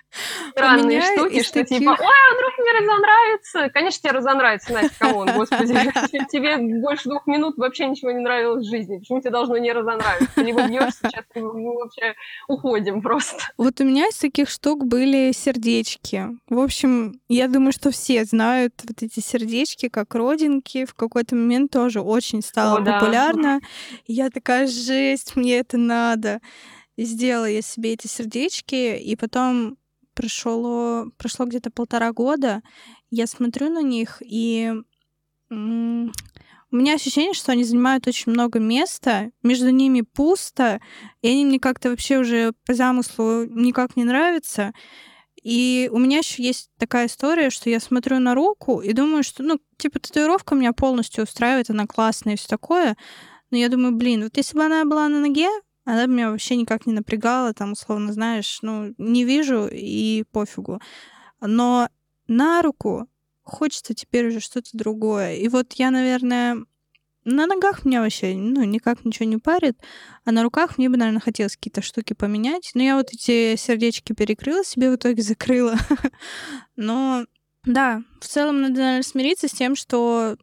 странные 0.52 1.02
штуки, 1.02 1.44
что 1.44 1.54
таких... 1.54 1.80
типа, 1.80 1.92
ой, 1.92 1.98
а 1.98 2.36
вдруг 2.36 2.58
мне 2.58 2.72
разонравится. 2.80 3.70
Конечно, 3.74 4.02
тебе 4.02 4.18
разонравится, 4.18 4.74
Настя, 4.74 4.96
come 5.00 5.18
on, 5.18 5.32
господи. 5.36 5.74
Тебе 6.32 6.58
больше 6.82 7.10
двух 7.10 7.28
минут 7.28 7.58
вообще 7.58 7.88
ничего 7.88 8.12
не 8.12 8.20
нравилось 8.20 8.66
в 8.66 8.70
жизни. 8.70 8.98
Почему 9.00 9.22
тебе 9.22 9.32
должно 9.32 9.58
не 9.58 9.72
разонравиться? 9.72 10.42
Либо 10.42 10.68
бьешь 10.68 10.94
сейчас, 11.02 11.26
либо 11.36 11.54
мы 11.54 11.76
вообще 11.76 12.16
уходим 12.48 13.02
просто. 13.02 13.38
Вот 13.58 13.80
у 13.80 13.84
меня 13.84 14.08
из 14.08 14.18
таких 14.18 14.50
штук 14.50 14.86
были 14.86 15.32
сердечки. 15.32 16.28
В 16.50 16.60
общем, 16.60 17.20
я 17.28 17.48
думаю, 17.48 17.72
что 17.72 17.92
все 17.92 18.24
знают 18.26 18.74
вот 18.84 19.02
эти 19.02 19.20
сердечки, 19.20 19.90
как 19.90 20.14
родинки. 20.16 20.86
В 20.86 20.94
какой-то 20.94 21.36
момент 21.36 21.72
тоже 21.72 22.02
очень 22.02 22.42
стало 22.42 22.80
О, 22.80 22.86
популярно. 22.86 23.60
Да. 23.60 23.68
Я 24.08 24.30
такая, 24.30 24.68
жесть, 24.68 25.36
мне 25.36 25.60
это 25.60 25.78
надо 25.78 26.42
сделала 26.98 27.46
я 27.46 27.62
себе 27.62 27.94
эти 27.94 28.08
сердечки, 28.08 28.98
и 28.98 29.16
потом 29.16 29.78
прошло, 30.22 31.08
прошло 31.18 31.46
где-то 31.46 31.72
полтора 31.72 32.14
года, 32.14 32.62
я 33.10 33.26
смотрю 33.26 33.70
на 33.70 33.82
них, 33.82 34.22
и 34.22 34.72
у 35.50 35.56
меня 36.76 36.94
ощущение, 36.94 37.34
что 37.34 37.52
они 37.52 37.64
занимают 37.64 38.08
очень 38.08 38.32
много 38.32 38.60
места, 38.60 39.32
между 39.42 39.72
ними 39.72 40.02
пусто, 40.02 40.80
и 41.22 41.28
они 41.28 41.46
мне 41.46 41.60
как-то 41.60 41.90
вообще 41.90 42.20
уже 42.20 42.54
по 42.66 42.74
замыслу 42.74 43.46
никак 43.46 43.98
не 43.98 44.04
нравятся. 44.04 44.74
И 45.44 45.90
у 45.92 45.98
меня 45.98 46.20
еще 46.20 46.44
есть 46.44 46.70
такая 46.78 47.08
история, 47.08 47.50
что 47.50 47.72
я 47.72 47.80
смотрю 47.80 48.20
на 48.20 48.36
руку 48.36 48.80
и 48.80 48.94
думаю, 48.94 49.24
что, 49.24 49.42
ну, 49.42 49.60
типа, 49.78 50.00
татуировка 50.00 50.54
меня 50.54 50.72
полностью 50.72 51.24
устраивает, 51.24 51.72
она 51.72 51.88
классная 51.88 52.36
и 52.36 52.38
все 52.38 52.48
такое. 52.48 52.96
Но 53.50 53.58
я 53.58 53.68
думаю, 53.68 53.96
блин, 53.96 54.24
вот 54.24 54.38
если 54.38 54.56
бы 54.56 54.64
она 54.64 54.86
была 54.86 55.10
на 55.10 55.20
ноге, 55.20 55.50
она 55.86 56.06
меня 56.06 56.32
вообще 56.32 56.56
никак 56.56 56.86
не 56.86 56.94
напрягала, 56.94 57.54
там, 57.54 57.74
условно, 57.74 58.14
знаешь, 58.14 58.60
ну, 58.62 58.94
не 58.98 59.26
вижу 59.26 59.68
и 59.72 60.24
пофигу. 60.32 60.80
Но 61.40 61.90
на 62.28 62.62
руку 62.62 63.08
хочется 63.44 63.94
теперь 63.94 64.28
уже 64.28 64.40
что-то 64.40 64.70
другое. 64.74 65.36
И 65.36 65.48
вот 65.48 65.74
я, 65.74 65.92
наверное, 65.92 66.58
на 67.24 67.46
ногах 67.46 67.86
меня 67.86 68.02
вообще, 68.02 68.34
ну, 68.34 68.64
никак 68.64 69.06
ничего 69.06 69.26
не 69.26 69.38
парит, 69.38 69.78
а 70.26 70.32
на 70.32 70.44
руках 70.44 70.78
мне 70.78 70.90
бы, 70.90 70.98
наверное, 70.98 71.22
хотелось 71.22 71.56
какие-то 71.56 71.82
штуки 71.82 72.14
поменять. 72.14 72.72
Но 72.74 72.82
я 72.82 72.96
вот 72.96 73.14
эти 73.14 73.56
сердечки 73.56 74.14
перекрыла 74.14 74.64
себе, 74.64 74.92
в 74.92 74.96
итоге 74.96 75.22
закрыла. 75.24 75.76
Но 76.76 77.26
да, 77.64 78.04
в 78.20 78.28
целом 78.28 78.62
надо, 78.62 78.76
наверное, 78.76 79.04
смириться 79.04 79.48
с 79.48 79.52
тем, 79.52 79.76
что 79.76 80.38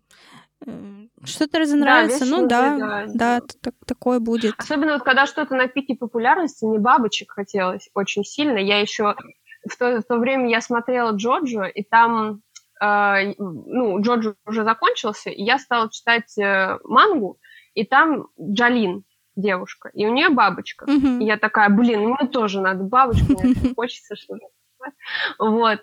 что-то 1.24 1.60
разонравится, 1.60 2.24
да, 2.24 2.26
ну 2.26 2.46
да, 2.48 3.06
да, 3.08 3.40
так, 3.62 3.74
такое 3.86 4.20
будет. 4.20 4.54
Особенно 4.56 4.94
вот 4.94 5.02
когда 5.02 5.26
что-то 5.26 5.54
на 5.54 5.68
пике 5.68 5.94
популярности, 5.94 6.64
мне 6.64 6.78
бабочек 6.78 7.32
хотелось 7.32 7.88
очень 7.94 8.24
сильно. 8.24 8.58
Я 8.58 8.80
еще 8.80 9.14
в 9.68 9.76
то, 9.76 10.00
в 10.00 10.04
то 10.04 10.18
время 10.18 10.48
я 10.48 10.60
смотрела 10.60 11.12
Джоджо, 11.12 11.64
и 11.64 11.82
там 11.82 12.42
э, 12.80 13.34
ну, 13.38 14.00
Джоджо 14.00 14.34
уже 14.46 14.64
закончился, 14.64 15.30
и 15.30 15.42
я 15.42 15.58
стала 15.58 15.90
читать 15.90 16.36
э, 16.38 16.78
мангу, 16.84 17.38
и 17.74 17.84
там 17.84 18.28
Джалин, 18.40 19.04
девушка, 19.36 19.90
и 19.94 20.06
у 20.06 20.12
нее 20.12 20.28
бабочка. 20.28 20.84
Mm-hmm. 20.86 21.22
И 21.22 21.24
я 21.24 21.36
такая, 21.36 21.68
блин, 21.68 22.08
мне 22.08 22.28
тоже 22.28 22.60
надо 22.60 22.84
бабочку, 22.84 23.40
мне 23.40 23.54
хочется 23.76 24.16
что-то. 24.16 24.46
Вот. 25.38 25.80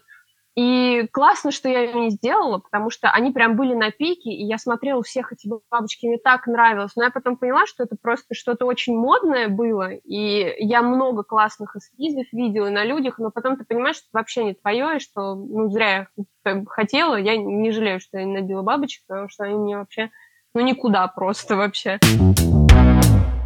И 0.56 1.08
классно, 1.12 1.52
что 1.52 1.68
я 1.68 1.82
ее 1.82 1.94
не 1.94 2.10
сделала, 2.12 2.60
потому 2.60 2.90
что 2.90 3.12
они 3.12 3.32
прям 3.32 3.58
были 3.58 3.74
на 3.74 3.92
пике, 3.92 4.30
и 4.30 4.46
я 4.46 4.58
смотрела 4.58 5.04
всех 5.04 5.34
эти 5.34 5.50
бабочки, 5.70 6.06
мне 6.06 6.18
так 6.18 6.48
нравилось. 6.48 6.96
Но 6.96 7.04
я 7.04 7.12
потом 7.12 7.36
поняла, 7.36 7.66
что 7.66 7.84
это 7.84 7.98
просто 8.02 8.34
что-то 8.36 8.66
очень 8.66 8.96
модное 8.96 9.50
было, 9.50 9.92
и 9.92 10.56
я 10.64 10.82
много 10.82 11.24
классных 11.24 11.76
эскизов 11.76 12.32
видела 12.32 12.70
на 12.70 12.86
людях, 12.86 13.20
но 13.20 13.32
потом 13.32 13.58
ты 13.58 13.66
понимаешь, 13.66 13.98
что 13.98 14.06
это 14.06 14.18
вообще 14.20 14.46
не 14.46 14.54
твое, 14.54 14.96
и 14.96 15.00
что, 15.00 15.36
ну, 15.36 15.70
зря 15.70 16.08
я 16.46 16.64
хотела, 16.68 17.18
я 17.18 17.36
не 17.36 17.72
жалею, 17.72 18.00
что 18.00 18.18
я 18.18 18.24
не 18.24 18.34
набила 18.34 18.62
бабочек, 18.62 19.04
потому 19.08 19.28
что 19.28 19.44
они 19.44 19.56
мне 19.56 19.78
вообще, 19.78 20.10
ну, 20.54 20.62
никуда 20.62 21.06
просто 21.08 21.58
вообще. 21.58 22.00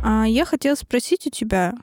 А 0.03 0.25
я 0.27 0.45
хотела 0.45 0.75
спросить 0.75 1.25
у 1.25 1.31
тебя, 1.31 1.73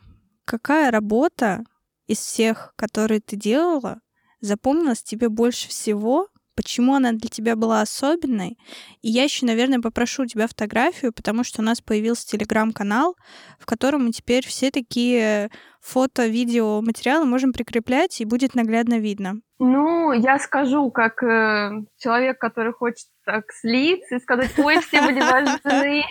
какая 0.45 0.93
работа 0.93 1.65
из 2.07 2.19
всех, 2.19 2.73
которые 2.77 3.21
ты 3.21 3.35
делала, 3.35 3.99
запомнилась 4.47 5.03
тебе 5.03 5.29
больше 5.29 5.69
всего, 5.69 6.29
почему 6.57 6.95
она 6.95 7.13
для 7.13 7.29
тебя 7.29 7.55
была 7.55 7.83
особенной. 7.83 8.59
И 9.03 9.09
я 9.09 9.25
еще, 9.25 9.47
наверное, 9.47 9.81
попрошу 9.81 10.23
у 10.23 10.27
тебя 10.27 10.49
фотографию, 10.49 11.13
потому 11.13 11.45
что 11.45 11.61
у 11.61 11.65
нас 11.65 11.81
появился 11.81 12.27
телеграм-канал, 12.27 13.15
в 13.61 13.67
котором 13.67 14.07
мы 14.07 14.13
теперь 14.13 14.45
все 14.47 14.71
такие 14.71 15.51
фото, 15.81 16.27
видео, 16.27 16.81
материалы 16.81 17.27
можем 17.27 17.53
прикреплять, 17.53 18.21
и 18.21 18.25
будет 18.25 18.55
наглядно 18.55 18.99
видно. 18.99 19.35
Ну, 19.59 20.13
я 20.13 20.39
скажу, 20.39 20.91
как 20.91 21.23
э, 21.23 21.71
человек, 21.99 22.39
который 22.39 22.73
хочет 22.73 23.07
так 23.25 23.45
слиться 23.53 24.17
и 24.17 24.21
сказать, 24.21 24.51
ой, 24.59 24.81
все 24.81 25.03
были 25.03 25.21
важны. 25.21 26.03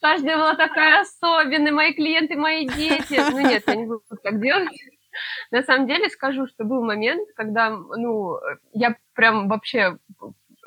Каждая 0.00 0.36
была 0.36 0.54
такая 0.56 1.02
особенная, 1.02 1.72
мои 1.72 1.94
клиенты, 1.94 2.36
мои 2.36 2.66
дети. 2.66 3.20
Ну 3.30 3.40
нет, 3.40 3.62
я 3.66 3.76
не 3.76 3.86
буду 3.86 4.02
так 4.22 4.40
делать. 4.40 4.68
На 5.50 5.62
самом 5.62 5.86
деле 5.86 6.08
скажу, 6.08 6.46
что 6.46 6.64
был 6.64 6.82
момент, 6.82 7.28
когда, 7.36 7.70
ну, 7.70 8.38
я 8.72 8.96
прям 9.14 9.48
вообще 9.48 9.98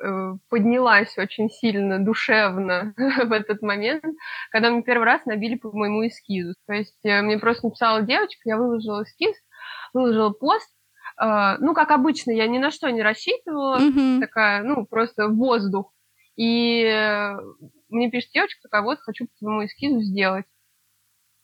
э, 0.04 0.34
поднялась 0.50 1.18
очень 1.18 1.50
сильно, 1.50 2.04
душевно 2.04 2.94
в 2.98 3.32
этот 3.32 3.62
момент, 3.62 4.04
когда 4.52 4.70
мне 4.70 4.84
первый 4.84 5.06
раз 5.06 5.26
набили 5.26 5.56
по 5.56 5.72
моему 5.72 6.08
эскизу. 6.08 6.56
То 6.68 6.74
есть 6.74 7.00
э, 7.04 7.22
мне 7.22 7.38
просто 7.38 7.68
написала 7.68 8.02
девочка, 8.02 8.42
я 8.46 8.58
выложила 8.58 9.04
эскиз, 9.04 9.36
выложила 9.94 10.30
пост, 10.30 10.70
Uh, 11.22 11.58
ну, 11.60 11.76
как 11.76 11.92
обычно, 11.92 12.32
я 12.32 12.48
ни 12.48 12.58
на 12.58 12.72
что 12.72 12.90
не 12.90 13.04
рассчитывала, 13.04 13.78
mm-hmm. 13.78 14.20
такая, 14.20 14.64
ну, 14.64 14.88
просто 14.88 15.28
воздух. 15.28 15.94
И 16.36 16.84
мне 17.90 18.10
пишет 18.10 18.32
девочка 18.34 18.60
такая, 18.64 18.82
вот, 18.82 19.00
хочу 19.00 19.26
по 19.26 19.32
твоему 19.38 19.66
эскизу 19.66 20.02
сделать. 20.02 20.46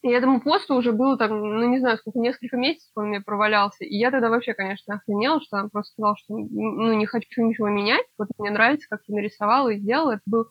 И 0.02 0.08
этому 0.08 0.40
посту 0.40 0.76
уже 0.76 0.92
было 0.92 1.18
там, 1.18 1.30
ну, 1.30 1.68
не 1.68 1.78
знаю, 1.78 1.98
сколько, 1.98 2.18
несколько 2.20 2.56
месяцев 2.56 2.90
он 2.94 3.08
мне 3.08 3.20
провалялся. 3.20 3.84
И 3.84 3.96
я 3.96 4.10
тогда 4.10 4.30
вообще, 4.30 4.54
конечно, 4.54 4.94
охренела, 4.94 5.40
что 5.42 5.58
она 5.58 5.68
просто 5.68 5.92
сказала, 5.92 6.16
что, 6.16 6.36
ну, 6.38 6.92
не 6.94 7.04
хочу 7.04 7.42
ничего 7.46 7.68
менять. 7.68 8.06
Вот 8.18 8.28
мне 8.38 8.50
нравится, 8.50 8.86
как 8.88 9.02
ты 9.04 9.12
нарисовала 9.12 9.68
и 9.68 9.78
сделала. 9.78 10.12
Это 10.12 10.22
был, 10.24 10.46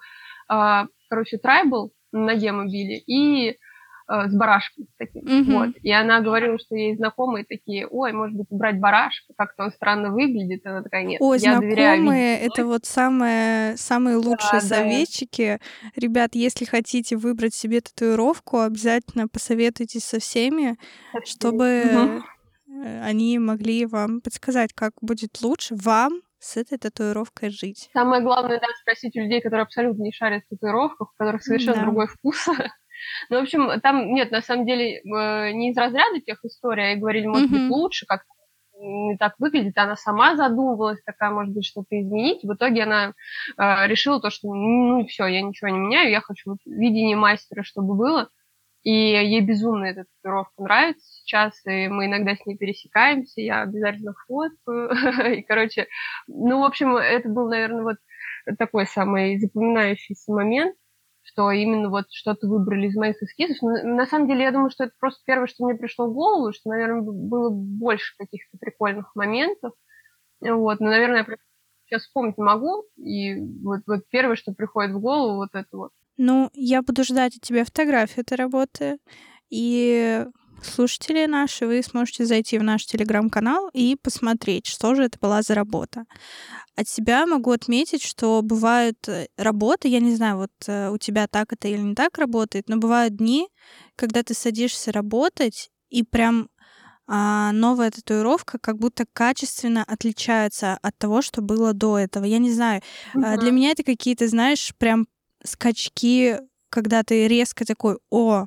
э, 0.51 0.85
короче, 1.09 1.37
трайбл 1.39 1.91
на 2.11 2.25
ноге 2.25 2.51
мобили 2.51 3.01
и 3.07 3.57
с 4.09 4.33
барашком 4.33 4.87
таким. 4.97 5.23
Mm-hmm. 5.23 5.53
Вот. 5.53 5.75
И 5.83 5.91
она 5.91 6.21
говорила, 6.21 6.57
что 6.57 6.75
ей 6.75 6.95
знакомые 6.95 7.45
такие, 7.45 7.87
ой, 7.87 8.11
может 8.11 8.35
быть, 8.35 8.47
брать 8.49 8.79
барашка, 8.79 9.33
как-то 9.37 9.65
он 9.65 9.71
странно 9.71 10.11
выглядит. 10.11 10.65
Она 10.65 10.81
такая, 10.81 11.03
нет, 11.03 11.21
Ой, 11.21 11.37
я 11.39 11.57
знакомые, 11.57 12.39
это 12.39 12.65
вот 12.65 12.85
самые, 12.85 13.77
самые 13.77 14.17
лучшие 14.17 14.61
да, 14.61 14.61
советчики. 14.61 15.59
Да. 15.83 15.89
Ребят, 15.95 16.31
если 16.33 16.65
хотите 16.65 17.17
выбрать 17.17 17.53
себе 17.53 17.81
татуировку, 17.81 18.59
обязательно 18.59 19.27
посоветуйтесь 19.27 20.05
со 20.05 20.19
всеми, 20.19 20.77
чтобы 21.25 21.63
mm-hmm. 21.65 23.01
они 23.03 23.37
могли 23.37 23.85
вам 23.85 24.21
подсказать, 24.21 24.73
как 24.73 24.93
будет 25.01 25.41
лучше 25.41 25.75
вам 25.75 26.21
с 26.39 26.57
этой 26.57 26.77
татуировкой 26.77 27.51
жить. 27.51 27.89
Самое 27.93 28.23
главное, 28.23 28.59
да, 28.59 28.67
спросить 28.81 29.15
у 29.17 29.19
людей, 29.19 29.41
которые 29.41 29.63
абсолютно 29.63 30.01
не 30.03 30.11
шарят 30.11 30.43
в 30.45 30.49
татуировках, 30.49 31.09
у 31.11 31.17
которых 31.17 31.43
совершенно 31.43 31.75
да. 31.75 31.83
другой 31.83 32.07
вкус. 32.07 32.47
Ну, 33.29 33.39
в 33.39 33.43
общем, 33.43 33.79
там 33.81 34.13
нет, 34.13 34.31
на 34.31 34.41
самом 34.41 34.65
деле, 34.65 34.99
э, 34.99 35.51
не 35.51 35.71
из 35.71 35.77
разряда 35.77 36.19
тех 36.21 36.43
историй, 36.43 36.93
а 36.93 36.95
говорили, 36.95 37.27
может 37.27 37.49
быть, 37.49 37.69
лучше, 37.69 38.05
как 38.05 38.23
не 38.79 39.17
так 39.17 39.35
выглядит, 39.39 39.77
она 39.77 39.95
сама 39.95 40.35
задумывалась, 40.35 41.01
такая, 41.03 41.31
может 41.31 41.53
быть, 41.53 41.65
что-то 41.65 41.99
изменить. 41.99 42.43
В 42.43 42.53
итоге 42.53 42.83
она 42.83 43.13
э, 43.57 43.87
решила 43.87 44.21
то, 44.21 44.29
что 44.29 44.53
ну 44.53 45.05
все, 45.05 45.25
я 45.27 45.41
ничего 45.41 45.69
не 45.69 45.79
меняю, 45.79 46.09
я 46.09 46.21
хочу 46.21 46.51
вот 46.51 46.59
видение 46.65 47.17
мастера, 47.17 47.63
чтобы 47.63 47.95
было. 47.95 48.29
И 48.83 48.91
ей 48.91 49.41
безумно 49.41 49.85
эта 49.85 50.05
татуировка 50.05 50.63
нравится 50.63 51.05
сейчас, 51.05 51.53
и 51.65 51.89
мы 51.89 52.05
иногда 52.05 52.35
с 52.35 52.45
ней 52.45 52.57
пересекаемся, 52.57 53.41
я 53.41 53.63
обязательно 53.63 54.13
фоткаю. 54.25 54.91
и, 55.37 55.41
короче, 55.41 55.87
ну, 56.27 56.61
в 56.61 56.63
общем, 56.63 56.95
это 56.95 57.27
был, 57.27 57.49
наверное, 57.49 57.83
вот 57.83 57.97
такой 58.57 58.85
самый 58.85 59.37
запоминающийся 59.37 60.31
момент 60.31 60.75
что 61.31 61.51
именно 61.51 61.89
вот 61.89 62.05
что-то 62.11 62.47
выбрали 62.47 62.87
из 62.87 62.95
моих 62.95 63.21
эскизов. 63.21 63.57
Но 63.61 63.95
на 63.95 64.05
самом 64.05 64.27
деле, 64.27 64.43
я 64.43 64.51
думаю, 64.51 64.71
что 64.71 64.85
это 64.85 64.93
просто 64.99 65.21
первое, 65.25 65.47
что 65.47 65.65
мне 65.65 65.75
пришло 65.75 66.07
в 66.07 66.13
голову, 66.13 66.53
что, 66.53 66.69
наверное, 66.69 67.01
было 67.01 67.49
больше 67.49 68.15
каких-то 68.17 68.57
прикольных 68.57 69.15
моментов. 69.15 69.73
Вот, 70.41 70.79
но, 70.79 70.87
наверное, 70.87 71.25
я 71.27 71.37
сейчас 71.85 72.03
вспомнить 72.03 72.37
могу, 72.37 72.85
и 72.97 73.35
вот, 73.63 73.81
вот 73.87 74.01
первое, 74.09 74.35
что 74.35 74.53
приходит 74.53 74.91
в 74.91 74.99
голову, 74.99 75.37
вот 75.37 75.49
это 75.53 75.67
вот. 75.71 75.91
Ну, 76.17 76.49
я 76.53 76.81
буду 76.81 77.03
ждать 77.03 77.35
от 77.35 77.41
тебя 77.41 77.65
фотографии 77.65 78.21
этой 78.21 78.37
работы, 78.37 78.97
и 79.49 80.25
слушатели 80.65 81.25
наши, 81.25 81.65
вы 81.65 81.81
сможете 81.83 82.25
зайти 82.25 82.57
в 82.57 82.63
наш 82.63 82.85
телеграм-канал 82.85 83.69
и 83.73 83.95
посмотреть, 84.01 84.65
что 84.67 84.95
же 84.95 85.03
это 85.03 85.17
была 85.19 85.41
за 85.41 85.55
работа. 85.55 86.05
От 86.75 86.87
себя 86.87 87.25
могу 87.25 87.51
отметить, 87.51 88.03
что 88.03 88.41
бывают 88.41 88.97
э, 89.07 89.27
работы, 89.37 89.87
я 89.87 89.99
не 89.99 90.15
знаю, 90.15 90.37
вот 90.37 90.51
э, 90.67 90.89
у 90.89 90.97
тебя 90.97 91.27
так 91.27 91.51
это 91.53 91.67
или 91.67 91.79
не 91.79 91.95
так 91.95 92.17
работает, 92.17 92.69
но 92.69 92.77
бывают 92.77 93.15
дни, 93.15 93.47
когда 93.95 94.23
ты 94.23 94.33
садишься 94.33 94.91
работать, 94.91 95.69
и 95.89 96.03
прям 96.03 96.49
а, 97.11 97.51
новая 97.53 97.89
татуировка 97.89 98.59
как 98.59 98.77
будто 98.77 99.05
качественно 99.11 99.83
отличается 99.83 100.77
от 100.81 100.95
того, 100.97 101.23
что 101.23 101.41
было 101.41 101.73
до 101.73 101.97
этого. 101.97 102.23
Я 102.23 102.37
не 102.37 102.53
знаю. 102.53 102.83
Uh-huh. 103.15 103.37
Для 103.39 103.51
меня 103.51 103.71
это 103.71 103.83
какие-то, 103.83 104.27
знаешь, 104.27 104.73
прям 104.77 105.07
скачки, 105.43 106.37
когда 106.69 107.01
ты 107.03 107.27
резко 107.27 107.65
такой, 107.65 107.97
о, 108.11 108.45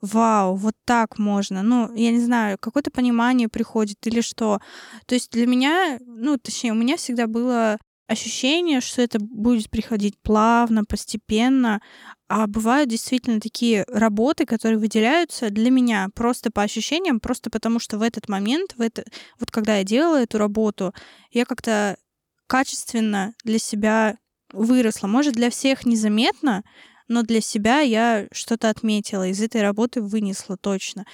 вау, 0.00 0.56
вот 0.56 0.74
так 0.84 1.18
можно. 1.18 1.62
Ну, 1.62 1.92
я 1.94 2.10
не 2.10 2.20
знаю, 2.20 2.58
какое-то 2.58 2.90
понимание 2.90 3.48
приходит 3.48 4.06
или 4.06 4.20
что. 4.20 4.60
То 5.06 5.14
есть 5.14 5.30
для 5.30 5.46
меня, 5.46 5.98
ну, 6.00 6.38
точнее, 6.38 6.72
у 6.72 6.76
меня 6.76 6.96
всегда 6.96 7.26
было 7.26 7.78
ощущение, 8.08 8.80
что 8.80 9.02
это 9.02 9.18
будет 9.18 9.68
приходить 9.68 10.14
плавно, 10.22 10.84
постепенно, 10.84 11.80
а 12.28 12.46
бывают 12.46 12.88
действительно 12.88 13.40
такие 13.40 13.84
работы, 13.88 14.46
которые 14.46 14.78
выделяются 14.78 15.50
для 15.50 15.70
меня 15.70 16.08
просто 16.14 16.50
по 16.50 16.62
ощущениям, 16.62 17.20
просто 17.20 17.50
потому 17.50 17.78
что 17.80 17.98
в 17.98 18.02
этот 18.02 18.28
момент, 18.28 18.74
в 18.76 18.80
это, 18.80 19.04
вот 19.40 19.50
когда 19.50 19.78
я 19.78 19.84
делала 19.84 20.22
эту 20.22 20.38
работу, 20.38 20.94
я 21.32 21.44
как-то 21.44 21.96
качественно 22.46 23.34
для 23.44 23.58
себя 23.58 24.18
выросла. 24.52 25.08
Может, 25.08 25.34
для 25.34 25.50
всех 25.50 25.84
незаметно, 25.84 26.62
но 27.08 27.22
для 27.22 27.40
себя 27.40 27.80
я 27.80 28.26
что-то 28.32 28.70
отметила, 28.70 29.26
из 29.26 29.42
этой 29.42 29.62
работы 29.62 30.02
вынесла 30.02 30.56
точно. 30.56 31.04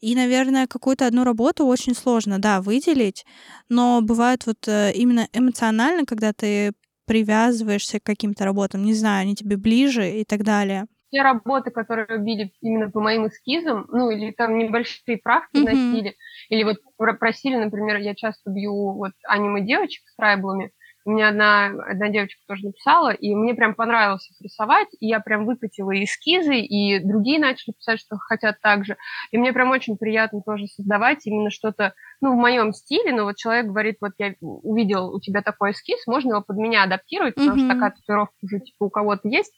И, 0.00 0.14
наверное, 0.14 0.66
какую-то 0.66 1.06
одну 1.06 1.24
работу 1.24 1.66
очень 1.66 1.94
сложно, 1.94 2.38
да, 2.38 2.60
выделить, 2.60 3.24
но 3.68 4.00
бывает 4.02 4.46
вот 4.46 4.66
э, 4.68 4.92
именно 4.92 5.28
эмоционально, 5.32 6.04
когда 6.04 6.32
ты 6.32 6.72
привязываешься 7.06 8.00
к 8.00 8.04
каким-то 8.04 8.44
работам, 8.44 8.84
не 8.84 8.94
знаю, 8.94 9.22
они 9.22 9.34
тебе 9.34 9.56
ближе 9.56 10.20
и 10.20 10.24
так 10.24 10.42
далее 10.42 10.86
те 11.10 11.22
работы, 11.22 11.70
которые 11.70 12.18
били 12.18 12.52
именно 12.60 12.90
по 12.90 13.00
моим 13.00 13.28
эскизам, 13.28 13.86
ну, 13.90 14.10
или 14.10 14.32
там 14.32 14.58
небольшие 14.58 15.18
правки 15.18 15.56
mm-hmm. 15.56 15.64
носили, 15.64 16.16
или 16.48 16.62
вот 16.64 16.76
просили, 17.18 17.56
например, 17.56 17.96
я 17.98 18.14
часто 18.14 18.50
бью 18.50 18.92
вот 18.92 19.12
аниме-девочек 19.26 20.06
с 20.08 20.16
трайблами, 20.16 20.72
меня 21.10 21.28
одна, 21.28 21.66
одна 21.66 22.08
девочка 22.08 22.40
тоже 22.46 22.66
написала, 22.66 23.10
и 23.10 23.34
мне 23.34 23.54
прям 23.54 23.74
понравилось 23.74 24.30
их 24.30 24.40
рисовать, 24.40 24.88
и 24.98 25.06
я 25.06 25.20
прям 25.20 25.46
выкатила 25.46 25.92
эскизы, 26.02 26.56
и 26.56 26.98
другие 26.98 27.38
начали 27.38 27.74
писать, 27.74 28.00
что 28.00 28.16
хотят 28.18 28.60
так 28.60 28.84
же. 28.84 28.96
И 29.30 29.38
мне 29.38 29.52
прям 29.52 29.70
очень 29.70 29.96
приятно 29.96 30.42
тоже 30.42 30.66
создавать 30.66 31.26
именно 31.26 31.50
что-то, 31.50 31.94
ну, 32.20 32.32
в 32.32 32.36
моем 32.36 32.72
стиле, 32.72 33.12
но 33.12 33.24
вот 33.24 33.36
человек 33.36 33.66
говорит, 33.66 33.96
вот 34.00 34.12
я 34.18 34.34
увидел 34.40 35.14
у 35.14 35.20
тебя 35.20 35.42
такой 35.42 35.72
эскиз, 35.72 36.06
можно 36.06 36.30
его 36.30 36.42
под 36.42 36.56
меня 36.56 36.84
адаптировать, 36.84 37.34
потому 37.34 37.56
mm-hmm. 37.56 37.64
что 37.66 37.74
такая 37.74 37.90
татуировка 37.92 38.34
уже 38.42 38.60
типа 38.60 38.84
у 38.84 38.90
кого-то 38.90 39.28
есть. 39.28 39.56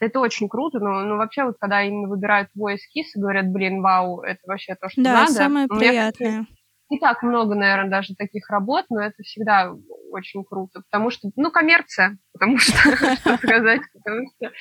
Это 0.00 0.20
очень 0.20 0.48
круто, 0.48 0.80
но, 0.80 1.00
но 1.00 1.16
вообще 1.16 1.44
вот 1.44 1.56
когда 1.60 1.82
именно 1.82 2.08
выбирают 2.08 2.52
твой 2.52 2.76
эскиз 2.76 3.14
и 3.14 3.20
говорят, 3.20 3.46
блин, 3.46 3.80
вау, 3.82 4.22
это 4.22 4.40
вообще 4.46 4.74
то, 4.74 4.88
что 4.88 5.02
да, 5.02 5.12
надо. 5.12 5.32
Да, 5.32 5.38
самое 5.38 5.68
приятное. 5.68 6.30
Меня, 6.30 6.46
не 6.90 6.98
так 6.98 7.22
много, 7.22 7.54
наверное, 7.54 7.90
даже 7.90 8.14
таких 8.14 8.48
работ, 8.50 8.86
но 8.88 9.00
это 9.02 9.22
всегда 9.22 9.74
очень 10.10 10.44
круто, 10.44 10.82
потому 10.90 11.10
что, 11.10 11.30
ну, 11.36 11.50
коммерция, 11.50 12.18
потому 12.32 12.58
что, 12.58 12.72
что 13.16 13.36
сказать, 13.36 13.82
потому 13.92 14.26
что 14.36 14.52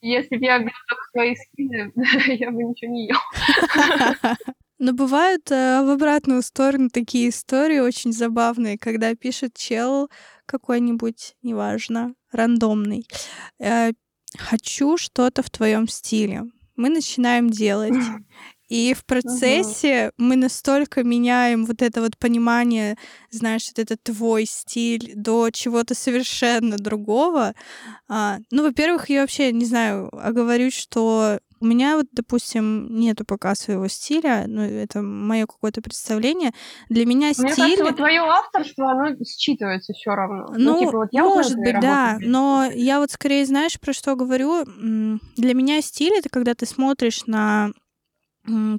если 0.00 0.36
бы 0.36 0.44
я 0.44 0.58
видела 0.58 0.72
свои 1.12 1.34
скины, 1.36 1.92
я 2.34 2.50
бы 2.50 2.62
ничего 2.64 2.90
не 2.90 3.08
ела. 3.08 4.36
Но 4.78 4.92
бывают 4.92 5.48
э, 5.52 5.82
в 5.84 5.90
обратную 5.90 6.42
сторону 6.42 6.88
такие 6.90 7.28
истории 7.28 7.78
очень 7.78 8.12
забавные, 8.12 8.78
когда 8.78 9.14
пишет 9.14 9.54
чел 9.54 10.10
какой-нибудь, 10.44 11.36
неважно, 11.42 12.14
рандомный. 12.32 13.06
Э, 13.60 13.92
Хочу 14.38 14.96
что-то 14.96 15.42
в 15.42 15.50
твоем 15.50 15.88
стиле. 15.88 16.44
Мы 16.76 16.88
начинаем 16.88 17.50
делать. 17.50 17.94
И 18.72 18.94
в 18.94 19.04
процессе 19.04 20.12
угу. 20.16 20.28
мы 20.28 20.36
настолько 20.36 21.04
меняем 21.04 21.66
вот 21.66 21.82
это 21.82 22.00
вот 22.00 22.16
понимание, 22.16 22.96
знаешь, 23.30 23.66
вот 23.68 23.78
это 23.78 23.98
твой 24.02 24.46
стиль 24.46 25.12
до 25.14 25.50
чего-то 25.50 25.94
совершенно 25.94 26.78
другого. 26.78 27.52
А, 28.08 28.38
ну, 28.50 28.62
во-первых, 28.62 29.10
я 29.10 29.20
вообще 29.20 29.52
не 29.52 29.66
знаю, 29.66 30.08
оговорюсь, 30.18 30.74
что 30.74 31.38
у 31.60 31.66
меня 31.66 31.98
вот, 31.98 32.06
допустим, 32.12 32.98
нету 32.98 33.26
пока 33.26 33.54
своего 33.54 33.88
стиля, 33.88 34.44
ну, 34.46 34.62
это 34.62 35.02
мое 35.02 35.46
какое-то 35.46 35.82
представление. 35.82 36.52
Для 36.88 37.04
меня 37.04 37.26
Мне 37.26 37.34
стиль... 37.34 37.44
Мне 37.44 37.56
кажется, 37.56 37.84
вот 37.84 37.96
твое 37.96 38.20
авторство, 38.20 38.90
оно 38.90 39.08
считывается 39.16 39.92
все 39.92 40.12
равно. 40.12 40.46
Ну, 40.56 40.72
ну 40.72 40.78
типа, 40.80 40.98
вот 40.98 41.08
я 41.12 41.24
может 41.24 41.58
быть, 41.58 41.78
да, 41.78 42.16
но 42.22 42.70
я 42.72 43.00
вот 43.00 43.10
скорее, 43.10 43.44
знаешь, 43.44 43.78
про 43.78 43.92
что 43.92 44.16
говорю? 44.16 44.64
Для 44.64 45.52
меня 45.52 45.82
стиль— 45.82 46.14
это 46.18 46.30
когда 46.30 46.54
ты 46.54 46.64
смотришь 46.64 47.26
на 47.26 47.72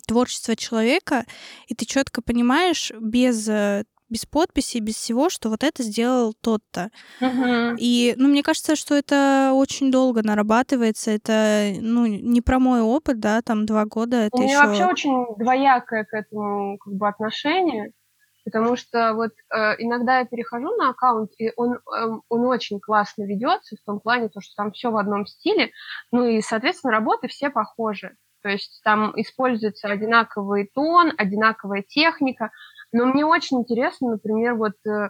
творчество 0.07 0.55
человека, 0.55 1.25
и 1.67 1.75
ты 1.75 1.85
четко 1.85 2.21
понимаешь 2.21 2.91
без 2.99 3.47
э, 3.47 3.83
без 4.13 4.27
подписи, 4.27 4.77
без 4.77 4.95
всего, 4.95 5.29
что 5.29 5.49
вот 5.49 5.63
это 5.63 5.81
сделал 5.81 6.33
тот-то. 6.39 6.91
Uh-huh. 7.19 7.75
И, 7.79 8.13
ну, 8.15 8.29
мне 8.29 8.43
кажется, 8.43 8.75
что 8.75 8.93
это 8.95 9.51
очень 9.53 9.91
долго 9.91 10.21
нарабатывается. 10.21 11.09
Это, 11.09 11.73
ну, 11.81 12.05
не 12.05 12.41
про 12.41 12.59
мой 12.59 12.81
опыт, 12.81 13.19
да, 13.19 13.41
там 13.41 13.65
два 13.65 13.85
года. 13.85 14.17
Это 14.17 14.37
У 14.37 14.43
еще... 14.43 14.53
меня 14.53 14.67
вообще 14.67 14.85
очень 14.85 15.25
двоякое 15.39 16.03
к 16.03 16.13
этому 16.13 16.77
как 16.77 16.93
бы 16.93 17.07
отношение, 17.07 17.93
потому 18.45 18.75
что 18.75 19.13
вот 19.15 19.31
э, 19.31 19.55
иногда 19.79 20.19
я 20.19 20.25
перехожу 20.25 20.75
на 20.75 20.89
аккаунт, 20.89 21.31
и 21.39 21.51
он, 21.55 21.73
э, 21.73 22.07
он 22.29 22.45
очень 22.45 22.79
классно 22.79 23.23
ведется 23.23 23.75
в 23.75 23.83
том 23.83 23.99
плане, 23.99 24.29
то, 24.29 24.41
что 24.41 24.53
там 24.55 24.71
все 24.73 24.91
в 24.91 24.97
одном 24.97 25.25
стиле, 25.25 25.71
ну 26.11 26.27
и, 26.27 26.41
соответственно, 26.41 26.93
работы 26.93 27.27
все 27.27 27.49
похожи. 27.49 28.15
То 28.43 28.49
есть 28.49 28.81
там 28.83 29.13
используется 29.15 29.87
одинаковый 29.87 30.69
тон, 30.73 31.13
одинаковая 31.17 31.81
техника. 31.81 32.51
Но 32.91 33.05
мне 33.05 33.25
очень 33.25 33.61
интересно, 33.61 34.11
например, 34.11 34.55
вот 34.55 34.73
э, 34.85 35.09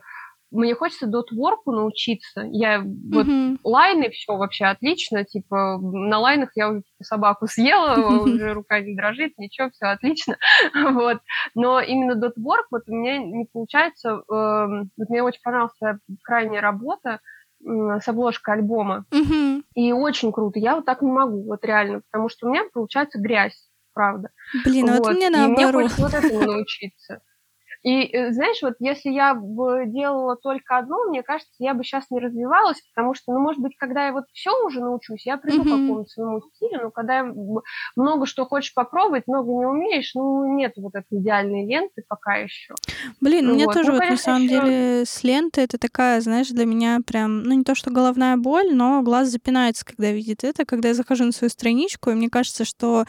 мне 0.53 0.75
хочется 0.75 1.07
дотворку 1.07 1.71
научиться. 1.71 2.47
Я 2.51 2.79
вот 2.81 3.27
mm-hmm. 3.27 3.57
лайны 3.63 4.11
все 4.11 4.37
вообще 4.37 4.65
отлично, 4.65 5.25
типа 5.25 5.79
на 5.81 6.19
лайнах 6.19 6.51
я 6.55 6.69
уже 6.69 6.81
типа, 6.81 7.03
собаку 7.03 7.47
съела, 7.47 7.95
уже 8.23 8.53
рука 8.53 8.79
не 8.79 8.95
дрожит, 8.95 9.33
ничего, 9.37 9.71
все 9.71 9.87
отлично, 9.87 10.37
вот. 10.91 11.19
Но 11.55 11.81
именно 11.81 12.15
дотворк 12.15 12.67
вот 12.69 12.83
у 12.87 12.93
меня 12.93 13.17
не 13.17 13.45
получается. 13.51 14.21
Э, 14.31 14.67
вот 14.95 15.09
мне 15.09 15.23
очень 15.23 15.41
понравилась 15.43 15.73
крайняя 16.23 16.61
работа 16.61 17.19
с 17.65 18.07
обложкой 18.07 18.55
альбома. 18.55 19.05
Угу. 19.11 19.63
И 19.75 19.91
очень 19.93 20.31
круто. 20.31 20.59
Я 20.59 20.75
вот 20.75 20.85
так 20.85 21.01
не 21.01 21.11
могу, 21.11 21.43
вот 21.43 21.63
реально, 21.63 22.01
потому 22.11 22.29
что 22.29 22.47
у 22.47 22.51
меня 22.51 22.63
получается 22.73 23.19
грязь, 23.19 23.69
правда. 23.93 24.29
Блин, 24.65 24.87
вот, 24.87 24.99
вот 24.99 25.15
мне 25.15 25.29
наоборот. 25.29 25.59
И 25.59 25.63
мне 25.63 25.71
хочется 25.71 26.01
вот 26.01 26.13
этому 26.13 26.41
научиться. 26.51 27.21
И 27.83 28.05
э, 28.05 28.31
знаешь, 28.31 28.59
вот 28.61 28.75
если 28.79 29.09
я 29.09 29.33
бы 29.33 29.83
делала 29.87 30.37
только 30.37 30.77
одно, 30.77 31.03
мне 31.09 31.21
кажется, 31.21 31.53
я 31.59 31.73
бы 31.73 31.83
сейчас 31.83 32.05
не 32.11 32.19
развивалась, 32.19 32.81
потому 32.93 33.13
что, 33.13 33.33
ну, 33.33 33.39
может 33.39 33.61
быть, 33.61 33.75
когда 33.77 34.07
я 34.07 34.13
вот 34.13 34.23
все 34.31 34.51
уже 34.65 34.79
научусь, 34.79 35.25
я 35.25 35.37
приду 35.37 35.59
mm-hmm. 35.59 35.63
к 35.63 35.65
какому-то 35.65 36.09
своему 36.09 36.41
стилю, 36.53 36.83
но 36.83 36.91
когда 36.91 37.25
много 37.95 38.25
что 38.25 38.45
хочешь 38.45 38.73
попробовать, 38.73 39.23
много 39.27 39.51
не 39.51 39.65
умеешь, 39.65 40.11
ну, 40.15 40.55
нет 40.55 40.73
вот 40.77 40.95
этой 40.95 41.19
идеальной 41.19 41.67
ленты 41.67 42.03
пока 42.07 42.35
еще. 42.35 42.73
Блин, 43.19 43.47
ну, 43.47 43.55
мне 43.55 43.65
вот. 43.65 43.73
тоже 43.73 43.87
ну, 43.87 43.93
вот 43.93 44.01
конечно, 44.01 44.31
на 44.31 44.37
самом 44.37 44.43
еще... 44.43 44.61
деле 44.61 45.05
с 45.05 45.23
лентой 45.23 45.65
это 45.65 45.77
такая, 45.77 46.21
знаешь, 46.21 46.49
для 46.49 46.65
меня 46.65 46.99
прям, 47.05 47.43
ну, 47.43 47.53
не 47.53 47.63
то 47.65 47.75
что 47.75 47.91
головная 47.91 48.37
боль, 48.37 48.73
но 48.73 49.01
глаз 49.01 49.27
запинается, 49.27 49.85
когда 49.85 50.11
видит 50.11 50.45
это, 50.45 50.63
когда 50.63 50.89
я 50.89 50.93
захожу 50.93 51.25
на 51.25 51.33
свою 51.33 51.49
страничку, 51.49 52.11
и 52.11 52.15
мне 52.15 52.29
кажется, 52.29 52.63
что 52.63 53.03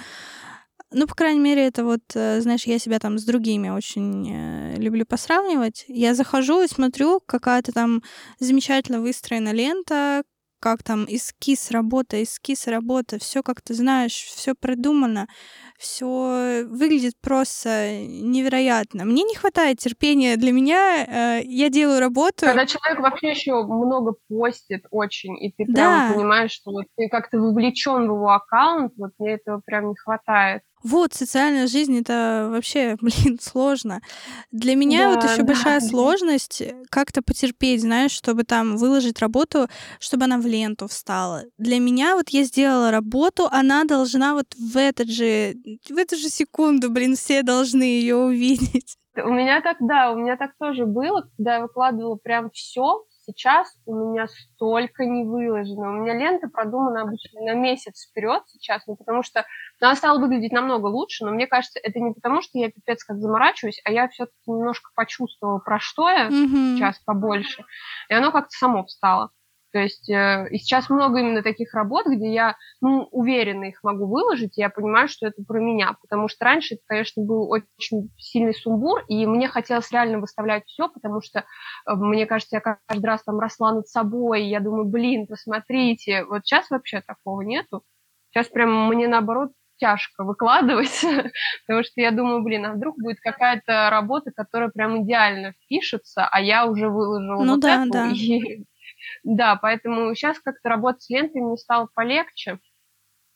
ну, 0.94 1.06
по 1.06 1.14
крайней 1.14 1.40
мере, 1.40 1.66
это 1.66 1.84
вот, 1.84 2.02
э, 2.14 2.40
знаешь, 2.40 2.64
я 2.64 2.78
себя 2.78 2.98
там 2.98 3.18
с 3.18 3.24
другими 3.24 3.68
очень 3.68 4.30
э, 4.32 4.76
люблю 4.76 5.04
посравнивать. 5.04 5.84
Я 5.88 6.14
захожу 6.14 6.62
и 6.62 6.68
смотрю, 6.68 7.20
какая-то 7.20 7.72
там 7.72 8.02
замечательно 8.38 9.00
выстроена 9.00 9.52
лента, 9.52 10.22
как 10.64 10.82
там 10.82 11.04
эскиз 11.06 11.70
работа, 11.72 12.22
эскиз 12.22 12.68
работа, 12.68 13.18
все 13.18 13.42
как 13.42 13.60
ты 13.60 13.74
знаешь, 13.74 14.14
все 14.14 14.54
продумано, 14.54 15.26
все 15.78 16.64
выглядит 16.66 17.20
просто 17.20 17.98
невероятно. 18.00 19.04
Мне 19.04 19.24
не 19.24 19.34
хватает 19.34 19.78
терпения 19.78 20.38
для 20.38 20.52
меня, 20.52 21.04
э, 21.04 21.42
я 21.44 21.68
делаю 21.68 22.00
работу. 22.00 22.46
Когда 22.46 22.64
человек 22.64 23.00
вообще 23.00 23.32
еще 23.32 23.62
много 23.62 24.14
постит 24.30 24.86
очень, 24.90 25.36
и 25.36 25.52
ты 25.52 25.66
да. 25.68 25.74
прям 25.74 26.14
понимаешь, 26.14 26.52
что 26.52 26.70
вот 26.70 26.86
ты 26.96 27.10
как-то 27.10 27.38
вовлечен 27.38 28.08
в 28.08 28.14
его 28.14 28.30
аккаунт, 28.30 28.94
вот 28.96 29.10
мне 29.18 29.34
этого 29.34 29.60
прям 29.66 29.90
не 29.90 29.96
хватает. 29.96 30.62
Вот, 30.84 31.14
социальная 31.14 31.66
жизнь 31.66 31.98
это 31.98 32.48
вообще, 32.50 32.96
блин, 33.00 33.38
сложно. 33.40 34.00
Для 34.52 34.76
меня 34.76 35.08
да, 35.08 35.14
вот 35.14 35.24
еще 35.24 35.42
да. 35.42 35.44
большая 35.44 35.80
сложность 35.80 36.62
как-то 36.90 37.22
потерпеть, 37.22 37.80
знаешь, 37.80 38.12
чтобы 38.12 38.44
там 38.44 38.76
выложить 38.76 39.18
работу, 39.20 39.68
чтобы 39.98 40.24
она 40.24 40.36
в 40.36 40.46
ленту 40.46 40.86
встала. 40.86 41.44
Для 41.56 41.80
меня 41.80 42.16
вот 42.16 42.28
я 42.28 42.44
сделала 42.44 42.90
работу, 42.90 43.48
она 43.50 43.84
должна 43.84 44.34
вот 44.34 44.54
в 44.56 44.76
этот 44.76 45.08
же, 45.08 45.54
в 45.88 45.96
эту 45.96 46.16
же 46.16 46.28
секунду, 46.28 46.90
блин, 46.90 47.16
все 47.16 47.42
должны 47.42 47.82
ее 47.82 48.16
увидеть. 48.16 48.96
У 49.16 49.30
меня 49.30 49.62
так, 49.62 49.78
да, 49.80 50.12
у 50.12 50.16
меня 50.16 50.36
так 50.36 50.50
тоже 50.58 50.84
было, 50.84 51.30
когда 51.36 51.56
я 51.56 51.62
выкладывала 51.62 52.16
прям 52.16 52.50
все, 52.50 53.04
Сейчас 53.26 53.74
у 53.86 53.94
меня 53.94 54.26
столько 54.28 55.06
не 55.06 55.24
выложено. 55.24 55.90
У 55.90 56.02
меня 56.02 56.14
лента 56.14 56.48
продумана 56.48 57.02
обычно 57.02 57.40
на 57.40 57.54
месяц 57.54 58.06
вперед 58.08 58.42
сейчас, 58.48 58.86
ну, 58.86 58.96
потому 58.96 59.22
что 59.22 59.46
она 59.80 59.96
стала 59.96 60.18
выглядеть 60.18 60.52
намного 60.52 60.86
лучше, 60.86 61.24
но 61.24 61.30
мне 61.30 61.46
кажется, 61.46 61.80
это 61.82 61.98
не 62.00 62.12
потому, 62.12 62.42
что 62.42 62.58
я 62.58 62.70
пипец 62.70 63.02
как 63.02 63.18
заморачиваюсь, 63.18 63.80
а 63.84 63.90
я 63.90 64.08
все-таки 64.08 64.50
немножко 64.50 64.90
почувствовала, 64.94 65.58
про 65.58 65.78
что 65.78 66.10
я 66.10 66.28
mm-hmm. 66.28 66.76
сейчас 66.76 66.98
побольше, 67.00 67.64
и 68.10 68.14
оно 68.14 68.30
как-то 68.30 68.50
само 68.50 68.84
встало. 68.84 69.30
То 69.74 69.80
есть 69.80 70.08
э, 70.08 70.46
и 70.52 70.58
сейчас 70.58 70.88
много 70.88 71.18
именно 71.18 71.42
таких 71.42 71.74
работ, 71.74 72.06
где 72.06 72.32
я, 72.32 72.56
ну, 72.80 73.08
уверенно 73.10 73.64
их 73.64 73.82
могу 73.82 74.06
выложить, 74.06 74.56
и 74.56 74.60
я 74.60 74.70
понимаю, 74.70 75.08
что 75.08 75.26
это 75.26 75.42
про 75.42 75.58
меня, 75.58 75.96
потому 76.00 76.28
что 76.28 76.44
раньше 76.44 76.74
это, 76.74 76.84
конечно, 76.86 77.24
был 77.24 77.50
очень 77.50 78.08
сильный 78.16 78.54
сумбур, 78.54 79.02
и 79.08 79.26
мне 79.26 79.48
хотелось 79.48 79.90
реально 79.90 80.20
выставлять 80.20 80.62
все, 80.66 80.88
потому 80.88 81.20
что, 81.22 81.40
э, 81.40 81.94
мне 81.96 82.24
кажется, 82.24 82.54
я 82.64 82.76
каждый 82.86 83.04
раз 83.04 83.24
там 83.24 83.40
росла 83.40 83.74
над 83.74 83.88
собой, 83.88 84.44
и 84.44 84.48
я 84.48 84.60
думаю, 84.60 84.84
блин, 84.84 85.26
посмотрите, 85.26 86.24
вот 86.24 86.46
сейчас 86.46 86.70
вообще 86.70 87.00
такого 87.00 87.40
нету. 87.40 87.82
Сейчас 88.30 88.46
прям 88.46 88.86
мне 88.86 89.08
наоборот 89.08 89.50
тяжко 89.78 90.22
выкладывать, 90.22 91.02
потому 91.66 91.82
что 91.82 92.00
я 92.00 92.12
думаю, 92.12 92.44
блин, 92.44 92.64
а 92.66 92.74
вдруг 92.74 92.96
будет 92.96 93.18
какая-то 93.18 93.90
работа, 93.90 94.30
которая 94.30 94.68
прям 94.68 95.02
идеально 95.02 95.50
впишется, 95.50 96.28
а 96.30 96.40
я 96.40 96.66
уже 96.66 96.88
выложила 96.88 97.42
ну, 97.42 97.54
вот 97.54 97.60
да, 97.60 97.82
эту, 97.82 97.92
да. 97.92 98.10
и 98.14 98.64
да, 99.24 99.56
поэтому 99.56 100.14
сейчас 100.14 100.38
как-то 100.40 100.68
работать 100.68 101.02
с 101.02 101.10
лентой 101.10 101.42
мне 101.42 101.56
стало 101.56 101.88
полегче. 101.94 102.58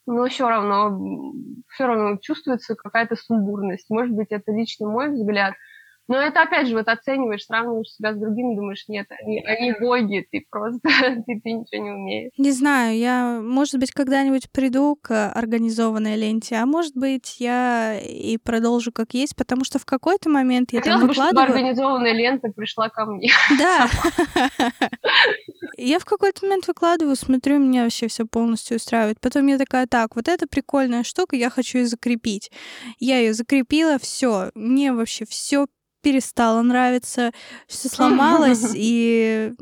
но 0.07 0.27
все 0.29 0.49
равно, 0.49 0.99
все 1.69 1.87
равно 1.87 2.19
чувствуется 2.19 2.75
какая-то 2.75 3.17
сумбурность. 3.17 3.91
Может 3.91 4.15
быть, 4.15 4.29
это 4.31 4.53
лично 4.53 4.89
мой 4.89 5.11
взгляд, 5.11 5.55
но 6.09 6.17
это 6.17 6.43
опять 6.43 6.67
же, 6.67 6.75
вот 6.75 6.89
оцениваешь, 6.89 7.45
сравниваешь 7.45 7.93
себя 7.93 8.15
с 8.15 8.17
другими, 8.17 8.57
думаешь, 8.57 8.85
нет, 8.89 9.07
они, 9.23 9.41
они 9.45 9.73
боги, 9.79 10.27
ты 10.31 10.47
просто, 10.51 10.81
ты, 11.27 11.41
ты 11.45 11.53
ничего 11.53 11.85
не 11.85 11.91
умеешь. 11.91 12.33
Не 12.39 12.51
знаю, 12.51 12.97
я, 12.97 13.41
может 13.43 13.79
быть, 13.79 13.93
когда-нибудь 13.93 14.51
приду 14.51 14.99
к 15.01 15.31
организованной 15.31 16.17
ленте, 16.17 16.57
а 16.57 16.67
может 16.67 16.97
быть, 16.97 17.37
я 17.39 18.01
и 18.01 18.39
продолжу 18.39 18.91
как 18.91 19.13
есть, 19.13 19.37
потому 19.37 19.65
что 19.65 19.79
в 19.79 19.85
какой-то 19.85 20.31
момент 20.31 20.73
я 20.73 20.81
Хотелось 20.81 21.01
там 21.01 21.09
бы, 21.09 21.13
выкладываю... 21.13 21.47
чтобы 21.47 21.59
организованная 21.59 22.13
лента 22.13 22.49
пришла 22.49 22.89
ко 22.89 23.05
мне. 23.05 23.31
Да. 23.59 23.89
Я 25.77 26.01
в 26.01 26.05
какой-то 26.05 26.45
момент 26.45 26.67
выкладываю, 26.67 27.15
смотрю, 27.15 27.59
меня 27.59 27.85
вообще 27.85 28.09
все 28.09 28.27
полностью 28.27 28.79
устраивает. 28.79 29.21
Потом 29.21 29.47
я 29.47 29.59
такая, 29.59 29.87
так, 29.87 30.17
вот 30.17 30.27
эта 30.27 30.49
прикольная 30.49 31.05
штука, 31.05 31.37
я 31.37 31.51
хочу 31.51 31.79
ее 31.79 31.87
закрепить. 31.87 32.51
Я 32.99 33.19
ее 33.21 33.33
закрепила, 33.33 33.99
все, 34.01 34.51
мне 34.55 34.93
вообще 34.93 35.25
все 35.25 35.69
перестало 36.03 36.63
нравиться, 36.63 37.33
все 37.67 37.89
сломалось, 37.89 38.73
и 38.75 39.53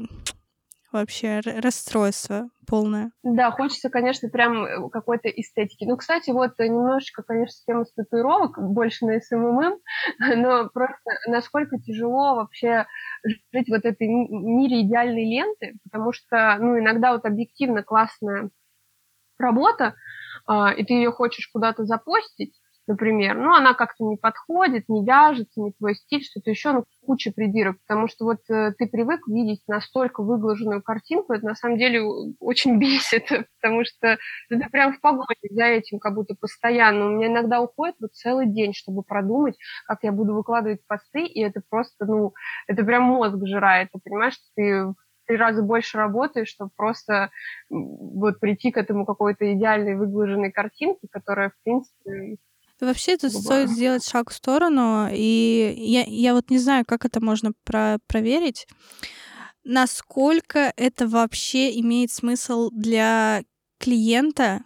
вообще 0.93 1.41
расстройство 1.45 2.49
полное. 2.67 3.13
Да, 3.23 3.51
хочется, 3.51 3.91
конечно, 3.91 4.29
прям 4.29 4.65
э, 4.65 4.89
какой-то 4.91 5.29
эстетики. 5.29 5.85
Ну, 5.85 5.97
кстати, 5.97 6.31
вот 6.31 6.53
э, 6.59 6.67
немножечко, 6.67 7.23
конечно, 7.23 7.57
тема 7.67 7.85
с 7.85 7.93
татуировок, 7.93 8.59
больше 8.59 9.07
на 9.07 9.21
SMM, 9.21 9.79
но 10.37 10.69
просто 10.71 11.11
насколько 11.27 11.79
тяжело 11.79 12.37
вообще 12.37 12.87
жить 13.25 13.69
вот 13.69 13.85
этой 13.85 14.09
мире 14.09 14.83
идеальной 14.83 15.25
ленты, 15.25 15.75
потому 15.85 16.13
что, 16.13 16.57
ну, 16.61 16.79
иногда 16.79 17.13
вот 17.13 17.25
объективно 17.25 17.83
классная 17.83 18.51
работа, 19.39 19.95
а, 20.47 20.73
и 20.73 20.85
ты 20.85 20.95
ее 20.95 21.13
хочешь 21.13 21.49
куда-то 21.53 21.85
запостить, 21.85 22.59
например, 22.87 23.37
ну, 23.37 23.55
она 23.55 23.75
как-то 23.75 24.05
не 24.05 24.17
подходит, 24.17 24.89
не 24.89 25.05
вяжется, 25.05 25.61
не 25.61 25.73
твой 25.73 25.95
стиль, 25.95 26.23
что-то 26.23 26.51
еще, 26.51 26.73
ну, 26.73 26.85
куча 27.05 27.33
придирок, 27.33 27.77
потому 27.87 28.09
что 28.09 28.25
вот 28.25 28.41
э, 28.49 28.73
ты 28.79 28.87
привык 28.87 29.27
видеть 29.29 29.63
настолько 29.67 30.23
выглаженную 30.23 30.83
картинку, 30.83 31.33
это 31.33 31.47
на 31.47 31.55
самом 31.55 31.79
деле 31.79 32.03
очень 32.41 32.79
бесит, 32.81 33.29
потому 33.61 33.85
что 33.85 34.19
ты 34.49 34.71
прям 34.71 34.95
в 34.95 35.01
погоне 35.01 35.27
за 35.51 35.65
этим 35.65 35.99
как 35.99 36.15
будто 36.15 36.35
постоянно. 36.35 37.07
У 37.07 37.11
меня 37.11 37.29
иногда 37.29 37.61
уходит 37.61 37.97
вот 38.01 38.13
целый 38.15 38.47
день, 38.47 38.73
чтобы 38.75 39.03
продумать, 39.03 39.57
как 39.87 40.01
я 40.03 40.13
буду 40.13 40.35
выкладывать 40.35 40.87
посты, 40.87 41.27
и 41.27 41.41
это 41.41 41.63
просто, 41.69 42.05
ну, 42.07 42.33
это 42.67 42.85
прям 42.85 43.05
мозг 43.05 43.39
жирает, 43.47 43.89
ты 43.93 44.01
понимаешь, 44.03 44.35
что 44.35 44.45
ты 44.55 44.95
три 45.27 45.37
раза 45.37 45.63
больше 45.63 45.99
работаешь, 45.99 46.49
чтобы 46.49 46.71
просто 46.77 47.31
вот 47.69 48.41
прийти 48.41 48.71
к 48.71 48.77
этому 48.77 49.05
какой-то 49.05 49.53
идеальной 49.53 49.97
выглаженной 49.97 50.53
картинке, 50.53 51.09
которая, 51.11 51.51
в 51.51 51.65
принципе, 51.65 52.37
Вообще 52.81 53.17
тут 53.17 53.33
стоит 53.33 53.71
сделать 53.71 54.07
шаг 54.07 54.31
в 54.31 54.35
сторону, 54.35 55.09
и 55.11 55.75
я, 55.79 56.05
я 56.07 56.35
вот 56.35 56.51
не 56.51 56.59
знаю, 56.59 56.85
как 56.87 57.07
это 57.07 57.23
можно 57.25 57.53
про 57.65 57.99
проверить, 58.07 58.67
насколько 59.65 60.73
это 60.77 61.09
вообще 61.09 61.81
имеет 61.81 62.11
смысл 62.11 62.71
для 62.71 63.43
клиента, 63.79 64.63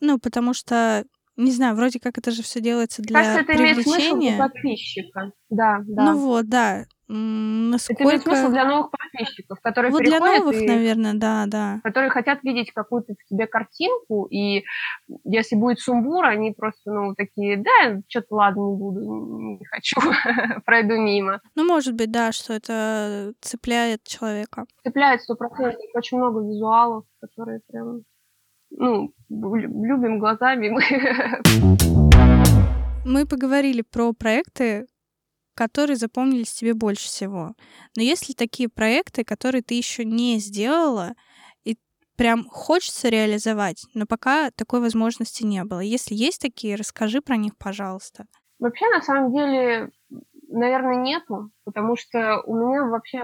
ну, 0.00 0.18
потому 0.18 0.52
что 0.52 1.04
не 1.36 1.52
знаю, 1.52 1.74
вроде 1.76 1.98
как 2.00 2.18
это 2.18 2.30
же 2.30 2.42
все 2.42 2.60
делается 2.60 3.02
для 3.02 3.20
Кажется, 3.20 3.40
это 3.40 3.52
привлечения. 3.52 3.72
имеет 3.72 3.88
смысл 3.88 4.20
для 4.20 4.38
подписчика. 4.38 5.32
Да, 5.50 5.80
да. 5.86 6.12
Ну 6.12 6.18
вот, 6.18 6.48
да. 6.48 6.86
Насколько... 7.06 8.02
Это 8.02 8.10
имеет 8.10 8.22
смысл 8.22 8.48
для 8.50 8.64
новых 8.64 8.90
подписчиков, 8.90 9.60
которые 9.60 9.92
вот 9.92 9.98
приходят 9.98 10.22
для 10.22 10.38
новых, 10.38 10.62
и... 10.62 10.66
наверное, 10.66 11.14
да, 11.14 11.44
да. 11.46 11.80
Которые 11.84 12.10
хотят 12.10 12.42
видеть 12.42 12.72
какую-то 12.72 13.14
в 13.14 13.24
тебе 13.28 13.46
картинку, 13.46 14.26
и 14.30 14.64
если 15.24 15.56
будет 15.56 15.80
сумбур, 15.80 16.24
они 16.24 16.52
просто, 16.52 16.90
ну, 16.90 17.14
такие, 17.14 17.58
да, 17.58 18.00
что-то 18.08 18.34
ладно, 18.34 18.70
не 18.70 18.76
буду, 18.76 19.00
не 19.58 19.64
хочу, 19.66 20.00
пройду 20.64 20.94
мимо. 20.94 21.40
Ну, 21.54 21.66
может 21.66 21.94
быть, 21.94 22.10
да, 22.10 22.32
что 22.32 22.54
это 22.54 23.34
цепляет 23.40 24.02
человека. 24.04 24.64
Цепляет 24.82 25.20
сто 25.22 25.34
процентов. 25.34 25.80
Очень 25.94 26.18
много 26.18 26.40
визуалов, 26.40 27.04
которые 27.20 27.60
прям 27.70 28.02
ну, 28.70 29.12
любим 29.28 30.18
глазами. 30.18 30.70
Мы 33.04 33.26
поговорили 33.26 33.82
про 33.82 34.12
проекты, 34.12 34.86
которые 35.54 35.96
запомнились 35.96 36.52
тебе 36.52 36.74
больше 36.74 37.06
всего. 37.06 37.54
Но 37.96 38.02
есть 38.02 38.28
ли 38.28 38.34
такие 38.34 38.68
проекты, 38.68 39.24
которые 39.24 39.62
ты 39.62 39.74
еще 39.74 40.04
не 40.04 40.38
сделала, 40.38 41.14
и 41.64 41.78
прям 42.16 42.44
хочется 42.48 43.08
реализовать, 43.08 43.84
но 43.94 44.06
пока 44.06 44.50
такой 44.50 44.80
возможности 44.80 45.44
не 45.44 45.64
было? 45.64 45.80
Если 45.80 46.14
есть 46.14 46.40
такие, 46.40 46.76
расскажи 46.76 47.20
про 47.20 47.36
них, 47.36 47.56
пожалуйста. 47.56 48.26
Вообще, 48.58 48.88
на 48.88 49.02
самом 49.02 49.32
деле, 49.32 49.90
наверное, 50.48 50.96
нету, 50.96 51.50
потому 51.64 51.96
что 51.96 52.40
у 52.42 52.54
меня 52.56 52.84
вообще, 52.84 53.22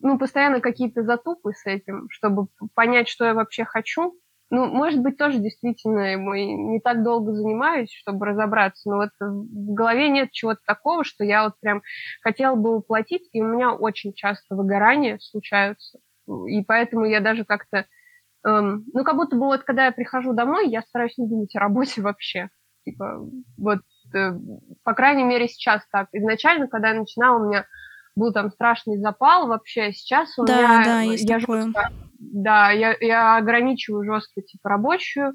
ну, 0.00 0.18
постоянно 0.18 0.60
какие-то 0.60 1.02
затупы 1.02 1.52
с 1.52 1.64
этим, 1.66 2.08
чтобы 2.10 2.48
понять, 2.74 3.08
что 3.08 3.24
я 3.24 3.34
вообще 3.34 3.64
хочу. 3.64 4.18
Ну, 4.50 4.66
может 4.66 5.00
быть, 5.00 5.16
тоже 5.16 5.38
действительно 5.38 6.16
мой 6.18 6.44
не 6.44 6.78
так 6.80 7.02
долго 7.02 7.32
занимаюсь, 7.32 7.90
чтобы 7.92 8.26
разобраться, 8.26 8.88
но 8.88 8.96
вот 8.96 9.10
в 9.18 9.74
голове 9.74 10.08
нет 10.10 10.30
чего-то 10.32 10.60
такого, 10.66 11.02
что 11.02 11.24
я 11.24 11.44
вот 11.44 11.54
прям 11.60 11.82
хотела 12.22 12.54
бы 12.54 12.76
воплотить, 12.76 13.28
и 13.32 13.40
у 13.42 13.46
меня 13.46 13.72
очень 13.72 14.12
часто 14.12 14.54
выгорания 14.54 15.18
случаются. 15.18 15.98
И 16.48 16.62
поэтому 16.62 17.04
я 17.06 17.20
даже 17.20 17.44
как-то, 17.44 17.86
эм, 18.46 18.84
ну, 18.92 19.04
как 19.04 19.16
будто 19.16 19.36
бы 19.36 19.46
вот 19.46 19.64
когда 19.64 19.86
я 19.86 19.92
прихожу 19.92 20.32
домой, 20.34 20.68
я 20.70 20.82
стараюсь 20.82 21.18
не 21.18 21.28
думать 21.28 21.54
о 21.56 21.60
работе 21.60 22.00
вообще. 22.02 22.50
Типа, 22.84 23.20
вот, 23.56 23.80
э, 24.14 24.32
по 24.84 24.94
крайней 24.94 25.24
мере, 25.24 25.48
сейчас 25.48 25.82
так. 25.90 26.08
Изначально, 26.12 26.68
когда 26.68 26.90
я 26.90 27.00
начинала, 27.00 27.38
у 27.42 27.48
меня 27.48 27.66
был 28.16 28.32
там 28.32 28.50
страшный 28.50 28.98
запал 28.98 29.48
вообще, 29.48 29.92
сейчас 29.92 30.38
у 30.38 30.44
да, 30.44 30.56
меня... 30.56 30.84
Да, 30.84 31.00
есть 31.00 31.28
я 31.28 31.40
такое. 31.40 31.62
Жестко, 31.64 31.92
да, 32.18 32.70
я, 32.70 32.96
я 33.00 33.36
ограничиваю 33.36 34.04
жестко 34.04 34.42
типа 34.42 34.68
рабочую 34.68 35.34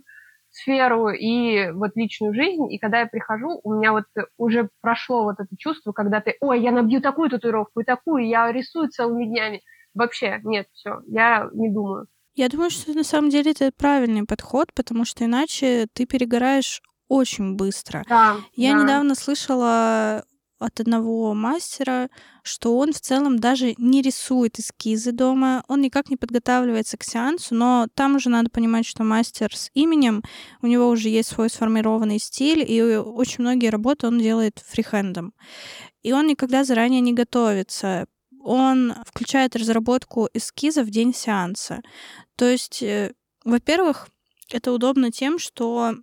сферу 0.52 1.10
и 1.10 1.70
вот 1.72 1.92
личную 1.96 2.34
жизнь, 2.34 2.72
и 2.74 2.80
когда 2.80 3.02
я 3.02 3.06
прихожу, 3.06 3.60
у 3.64 3.74
меня 3.76 3.92
вот 3.92 4.06
уже 4.38 4.70
прошло 4.82 5.24
вот 5.24 5.36
это 5.40 5.56
чувство, 5.58 5.92
когда 5.92 6.22
ты, 6.22 6.36
ой, 6.42 6.62
я 6.62 6.72
набью 6.72 7.02
такую 7.02 7.30
татуировку 7.30 7.82
и 7.82 7.86
такую, 7.86 8.28
я 8.28 8.52
рисую 8.52 8.90
целыми 8.90 9.26
днями. 9.26 9.62
Вообще, 9.94 10.40
нет, 10.44 10.68
все, 10.74 11.02
я 11.08 11.50
не 11.54 11.72
думаю. 11.72 12.08
Я 12.36 12.48
думаю, 12.48 12.70
что 12.70 12.94
на 12.94 13.04
самом 13.04 13.30
деле 13.30 13.52
это 13.52 13.72
правильный 13.76 14.26
подход, 14.26 14.74
потому 14.74 15.06
что 15.06 15.26
иначе 15.26 15.88
ты 15.94 16.06
перегораешь 16.06 16.82
очень 17.08 17.56
быстро. 17.56 18.04
Да, 18.08 18.38
я 18.54 18.74
да. 18.74 18.84
недавно 18.84 19.16
слышала 19.16 20.24
от 20.60 20.80
одного 20.80 21.34
мастера, 21.34 22.10
что 22.44 22.78
он 22.78 22.94
в 22.94 23.00
целом 23.00 23.40
даже 23.40 23.74
не 23.78 24.02
рисует 24.02 24.60
эскизы 24.60 25.12
дома, 25.12 25.64
он 25.68 25.82
никак 25.82 26.10
не 26.10 26.18
подготавливается 26.18 26.98
к 26.98 27.04
сеансу, 27.04 27.56
но 27.56 27.88
там 27.94 28.18
уже 28.18 28.30
надо 28.30 28.50
понимать, 28.50 28.86
что 28.86 29.04
мастер 29.04 29.56
с 29.56 29.72
именем, 29.74 30.22
у 30.62 30.68
него 30.68 30.90
уже 30.90 31.10
есть 31.10 31.30
свой 31.30 31.50
сформированный 31.50 32.20
стиль, 32.20 32.64
и 32.68 32.82
очень 32.82 33.42
многие 33.44 33.70
работы 33.70 34.08
он 34.08 34.20
делает 34.20 34.64
фрихендом. 34.66 35.34
И 36.04 36.12
он 36.12 36.28
никогда 36.28 36.64
заранее 36.64 37.02
не 37.02 37.14
готовится. 37.14 38.06
Он 38.42 38.96
включает 39.06 39.56
разработку 39.56 40.30
эскиза 40.34 40.84
в 40.84 40.90
день 40.90 41.14
сеанса. 41.14 41.82
То 42.36 42.46
есть, 42.46 42.82
э, 42.82 43.14
во-первых, 43.44 44.08
это 44.50 44.72
удобно 44.72 45.12
тем, 45.12 45.40
что 45.40 45.96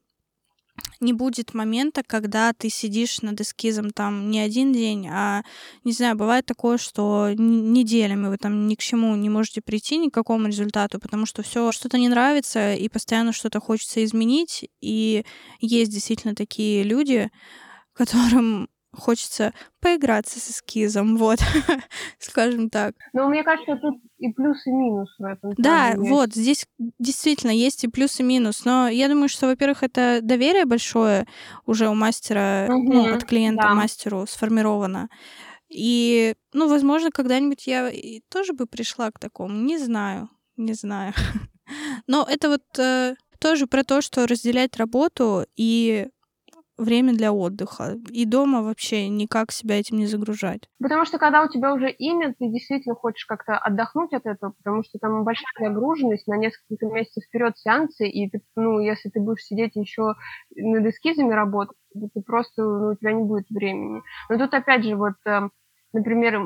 не 1.01 1.13
будет 1.13 1.55
момента, 1.55 2.03
когда 2.07 2.53
ты 2.53 2.69
сидишь 2.69 3.23
над 3.23 3.41
эскизом 3.41 3.91
там 3.91 4.31
не 4.31 4.41
один 4.41 4.73
день, 4.73 5.09
а, 5.09 5.43
не 5.85 5.93
знаю, 5.93 6.17
бывает 6.17 6.47
такое, 6.47 6.79
что 6.79 7.31
неделями 7.37 8.29
вы 8.29 8.39
там 8.39 8.67
ни 8.67 8.75
к 8.75 8.81
чему 8.81 9.15
не 9.17 9.29
можете 9.29 9.61
прийти, 9.61 9.99
ни 9.99 10.09
к 10.09 10.15
какому 10.15 10.49
результату, 10.49 10.99
потому 10.99 11.27
что 11.27 11.43
все 11.43 11.73
что-то 11.73 11.99
не 11.99 12.09
нравится, 12.09 12.75
и 12.75 12.89
постоянно 12.89 13.33
что-то 13.33 13.61
хочется 13.61 14.05
изменить, 14.05 14.69
и 14.81 15.25
есть 15.61 15.93
действительно 15.93 16.35
такие 16.35 16.83
люди, 16.83 17.31
которым 17.93 18.69
хочется 18.97 19.53
поиграться 19.81 20.41
с 20.41 20.51
эскизом, 20.51 21.17
вот, 21.17 21.39
скажем 22.19 22.71
так. 22.71 22.95
Но 23.13 23.29
мне 23.29 23.43
кажется, 23.43 23.77
тут 23.77 24.01
и 24.19 24.33
плюс, 24.33 24.67
и 24.67 24.71
минус 24.71 25.09
в 25.19 25.25
этом. 25.25 25.55
Да, 25.57 25.89
есть. 25.89 25.99
вот, 25.99 26.35
здесь 26.35 26.67
действительно 26.99 27.51
есть 27.51 27.85
и 27.85 27.89
плюс, 27.89 28.19
и 28.21 28.23
минус, 28.23 28.65
но 28.65 28.89
я 28.89 29.09
думаю, 29.09 29.29
что, 29.29 29.47
во-первых, 29.47 29.83
это 29.83 30.21
доверие 30.23 30.65
большое 30.65 31.27
уже 31.67 31.89
у 31.89 31.95
мастера, 31.95 32.67
угу, 32.69 32.93
ну, 32.93 33.15
от 33.15 33.25
клиента 33.25 33.65
да. 33.65 33.75
мастеру 33.75 34.27
сформировано. 34.27 35.09
И, 35.69 36.35
ну, 36.53 36.69
возможно, 36.69 37.11
когда-нибудь 37.11 37.67
я 37.67 37.91
тоже 38.31 38.53
бы 38.53 38.67
пришла 38.67 39.11
к 39.11 39.19
такому, 39.19 39.55
не 39.55 39.79
знаю, 39.79 40.31
не 40.57 40.75
знаю. 40.75 41.13
Но 42.07 42.27
это 42.29 42.49
вот 42.49 42.63
э, 42.79 43.17
тоже 43.39 43.67
про 43.67 43.85
то, 43.85 44.01
что 44.01 44.27
разделять 44.27 44.77
работу 44.77 45.45
и 45.57 46.09
время 46.77 47.15
для 47.15 47.33
отдыха. 47.33 47.97
И 48.11 48.25
дома 48.25 48.63
вообще 48.63 49.09
никак 49.09 49.53
себя 49.53 49.79
этим 49.79 49.99
не 49.99 50.07
загружать. 50.07 50.69
Потому 50.81 51.05
что 51.05 51.19
когда 51.19 51.43
у 51.43 51.49
тебя 51.49 51.73
уже 51.75 51.91
имя, 51.91 52.35
ты 52.39 52.49
действительно 52.49 52.95
хочешь 52.95 53.27
как-то 53.27 53.57
отдохнуть 53.59 54.13
от 54.13 54.27
этого, 54.27 54.53
потому 54.53 54.83
что 54.85 54.99
там 54.99 55.25
большая 55.25 55.47
загруженность 55.59 56.27
на 56.27 56.37
несколько 56.37 56.87
месяцев 56.87 57.25
вперед 57.25 57.57
сеансы, 57.57 58.09
и 58.09 58.31
ты, 58.31 58.43
ну, 58.57 58.81
если 58.81 59.09
ты 59.09 59.21
будешь 59.21 59.45
сидеть 59.45 59.77
еще 59.77 60.15
над 60.55 60.87
эскизами 60.87 61.33
работать, 61.33 61.77
ты 61.93 62.21
просто, 62.21 62.63
ну, 62.63 62.89
у 62.93 62.95
тебя 62.97 63.13
не 63.13 63.25
будет 63.25 63.49
времени. 63.51 64.03
Но 64.29 64.39
тут 64.39 64.53
опять 64.55 64.85
же, 64.85 64.97
вот, 64.97 65.15
эм, 65.25 65.53
например, 65.93 66.41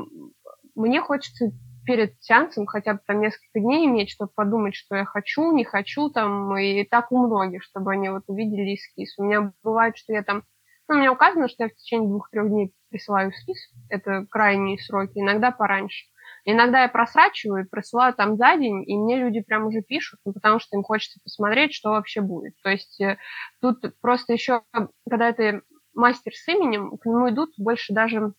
мне 0.74 1.00
хочется 1.00 1.50
перед 1.91 2.22
сеансом 2.22 2.66
хотя 2.66 2.95
бы 2.95 3.01
там 3.05 3.20
несколько 3.20 3.59
дней 3.59 3.84
иметь, 3.86 4.11
чтобы 4.11 4.30
подумать, 4.32 4.76
что 4.76 4.95
я 4.95 5.05
хочу, 5.05 5.51
не 5.51 5.64
хочу, 5.64 6.09
там, 6.09 6.57
и 6.57 6.84
так 6.84 7.11
у 7.11 7.18
многих, 7.26 7.64
чтобы 7.64 7.91
они 7.91 8.09
вот 8.11 8.22
увидели 8.28 8.76
эскиз. 8.76 9.18
У 9.18 9.24
меня 9.24 9.53
бывает, 9.64 9.97
что 9.97 10.12
я 10.12 10.22
там, 10.22 10.45
ну, 10.86 10.95
у 10.95 10.99
меня 10.99 11.11
указано, 11.11 11.49
что 11.49 11.64
я 11.64 11.68
в 11.68 11.74
течение 11.74 12.09
двух-трех 12.09 12.49
дней 12.49 12.72
присылаю 12.91 13.32
эскиз, 13.32 13.57
это 13.88 14.24
крайние 14.30 14.78
сроки, 14.78 15.14
иногда 15.18 15.51
пораньше. 15.51 16.07
Иногда 16.45 16.82
я 16.82 16.88
просрачиваю 16.88 17.64
и 17.64 17.68
присылаю 17.68 18.14
там 18.14 18.36
за 18.36 18.57
день, 18.57 18.88
и 18.88 18.97
мне 18.97 19.16
люди 19.16 19.41
прям 19.41 19.66
уже 19.66 19.82
пишут, 19.82 20.20
ну, 20.24 20.32
потому 20.32 20.61
что 20.61 20.76
им 20.76 20.84
хочется 20.84 21.18
посмотреть, 21.24 21.74
что 21.74 21.91
вообще 21.91 22.20
будет. 22.20 22.55
То 22.62 22.70
есть 22.70 23.01
э, 23.01 23.18
тут 23.61 23.78
просто 24.01 24.32
еще, 24.32 24.62
когда 25.09 25.30
это 25.30 25.62
мастер 25.93 26.34
с 26.34 26.47
именем, 26.47 26.99
к 26.99 27.05
нему 27.05 27.30
идут 27.30 27.51
больше 27.59 27.93
даже, 27.93 28.32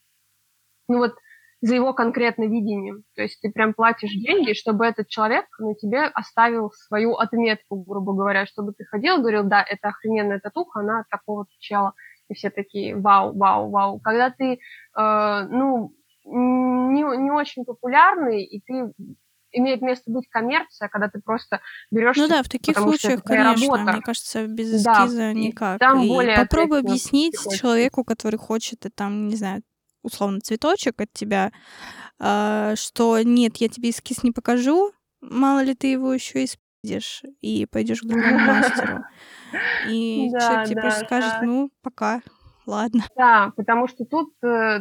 ну 0.88 0.98
вот, 1.00 1.16
за 1.62 1.76
его 1.76 1.94
конкретное 1.94 2.48
видение. 2.48 2.96
То 3.16 3.22
есть 3.22 3.40
ты 3.42 3.52
прям 3.52 3.74
платишь 3.74 4.12
деньги, 4.14 4.54
чтобы 4.54 4.86
этот 4.86 5.08
человек 5.08 5.46
на 5.60 5.76
тебе 5.76 6.06
оставил 6.06 6.72
свою 6.72 7.16
отметку, 7.16 7.84
грубо 7.84 8.14
говоря, 8.14 8.46
чтобы 8.48 8.74
ты 8.74 8.84
ходил 8.86 9.18
и 9.18 9.20
говорил, 9.20 9.44
да, 9.44 9.64
это 9.64 9.90
охрененная 9.90 10.40
татуха, 10.40 10.80
она 10.80 11.02
от 11.02 11.10
такого 11.10 11.46
чела. 11.60 11.94
И 12.30 12.34
все 12.34 12.50
такие, 12.50 12.96
вау, 12.96 13.38
вау, 13.38 13.70
вау. 13.70 14.00
Когда 14.00 14.32
ты, 14.32 14.54
э, 14.54 14.58
ну, 15.50 15.94
не, 16.26 17.18
не 17.18 17.32
очень 17.32 17.66
популярный, 17.66 18.44
и 18.44 18.62
ты 18.62 18.92
имеет 19.52 19.82
место 19.82 20.10
быть 20.10 20.28
коммерция, 20.30 20.88
когда 20.88 21.10
ты 21.10 21.20
просто 21.20 21.60
берешь. 21.92 22.16
Ну 22.16 22.28
да, 22.28 22.42
в 22.42 22.50
таких 22.50 22.78
случаях, 22.78 23.22
конечно, 23.22 23.68
работа. 23.68 23.94
мне 23.94 24.02
кажется, 24.02 24.48
без 24.48 24.74
эскиза 24.74 25.18
да, 25.18 25.34
никак. 25.34 25.80
Там 25.80 26.02
и 26.02 26.08
более 26.08 26.38
попробуй 26.38 26.80
объяснить 26.80 27.36
человеку, 27.60 28.04
который 28.04 28.38
хочет, 28.38 28.86
там, 28.96 29.28
не 29.28 29.36
знаю, 29.36 29.62
условно 30.02 30.40
цветочек 30.42 31.00
от 31.02 31.12
тебя, 31.14 31.52
э, 32.20 32.74
что 32.78 33.20
нет, 33.22 33.58
я 33.58 33.70
тебе 33.70 33.90
эскиз 33.90 34.24
не 34.24 34.32
покажу, 34.32 34.92
мало 35.22 35.64
ли 35.64 35.76
ты 35.76 35.88
его 35.88 36.14
еще 36.14 36.46
используешь 36.46 37.24
и 37.42 37.66
пойдешь 37.66 38.02
к 38.02 38.06
другому 38.06 38.40
мастеру. 38.40 39.04
И 39.88 40.30
человек 40.32 40.68
тебе 40.68 40.82
просто 40.82 41.06
скажет, 41.06 41.34
ну, 41.42 41.72
пока 41.82 42.22
ладно. 42.66 43.04
Да, 43.16 43.52
потому 43.56 43.88
что 43.88 44.06
тут 44.06 44.34
э, 44.44 44.80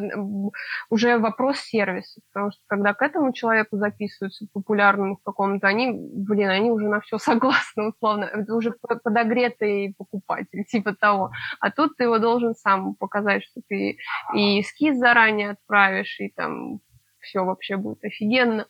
уже 0.90 1.18
вопрос 1.18 1.58
сервиса, 1.58 2.20
потому 2.32 2.52
что 2.52 2.60
когда 2.66 2.94
к 2.94 3.02
этому 3.02 3.32
человеку 3.32 3.76
записываются 3.76 4.46
популярному 4.52 5.16
в 5.16 5.22
каком-то, 5.22 5.66
они, 5.66 5.92
блин, 5.92 6.48
они 6.48 6.70
уже 6.70 6.88
на 6.88 7.00
все 7.00 7.18
согласны, 7.18 7.88
условно, 7.88 8.24
это 8.24 8.54
уже 8.54 8.72
подогретый 9.02 9.94
покупатель, 9.96 10.64
типа 10.64 10.94
того. 10.94 11.30
А 11.60 11.70
тут 11.70 11.96
ты 11.96 12.04
его 12.04 12.18
должен 12.18 12.54
сам 12.54 12.94
показать, 12.94 13.44
что 13.44 13.60
ты 13.68 13.98
и 14.34 14.60
эскиз 14.60 14.98
заранее 14.98 15.50
отправишь, 15.50 16.18
и 16.20 16.30
там 16.30 16.80
все 17.20 17.44
вообще 17.44 17.76
будет 17.76 18.04
офигенно. 18.04 18.66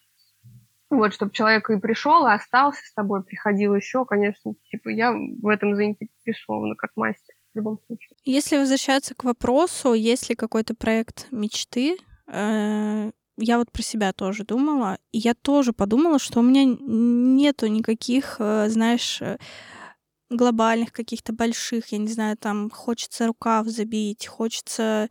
Вот, 0.91 1.15
чтобы 1.15 1.31
человек 1.31 1.71
и 1.71 1.79
пришел, 1.79 2.27
и 2.27 2.33
остался 2.33 2.85
с 2.85 2.93
тобой, 2.93 3.23
приходил 3.23 3.77
еще, 3.77 4.05
конечно, 4.05 4.55
типа 4.71 4.89
я 4.89 5.13
в 5.13 5.47
этом 5.47 5.77
заинтересована 5.77 6.75
как 6.75 6.91
мастер 6.97 7.35
в 7.53 7.57
любом 7.57 7.79
случае. 7.87 8.17
Если 8.25 8.57
возвращаться 8.57 9.15
к 9.15 9.25
вопросу, 9.25 9.95
есть 9.95 10.29
ли 10.29 10.35
какой-то 10.35 10.75
проект 10.75 11.27
мечты, 11.31 11.97
э, 12.29 13.11
я 13.39 13.59
вот 13.59 13.73
про 13.73 13.83
себя 13.83 14.13
тоже 14.13 14.45
думала, 14.45 14.99
и 15.13 15.19
я 15.19 15.35
тоже 15.35 15.73
подумала, 15.73 16.19
что 16.19 16.41
у 16.41 16.43
меня 16.43 16.65
нету 16.65 17.67
никаких, 17.67 18.37
э, 18.39 18.69
знаешь, 18.69 19.21
э, 19.23 19.39
глобальных 20.31 20.93
каких-то 20.93 21.33
больших, 21.33 21.89
я 21.89 21.99
не 21.99 22.09
знаю, 22.09 22.37
там 22.37 22.71
хочется 22.71 23.27
рукав 23.27 23.67
забить, 23.67 24.27
хочется 24.27 25.09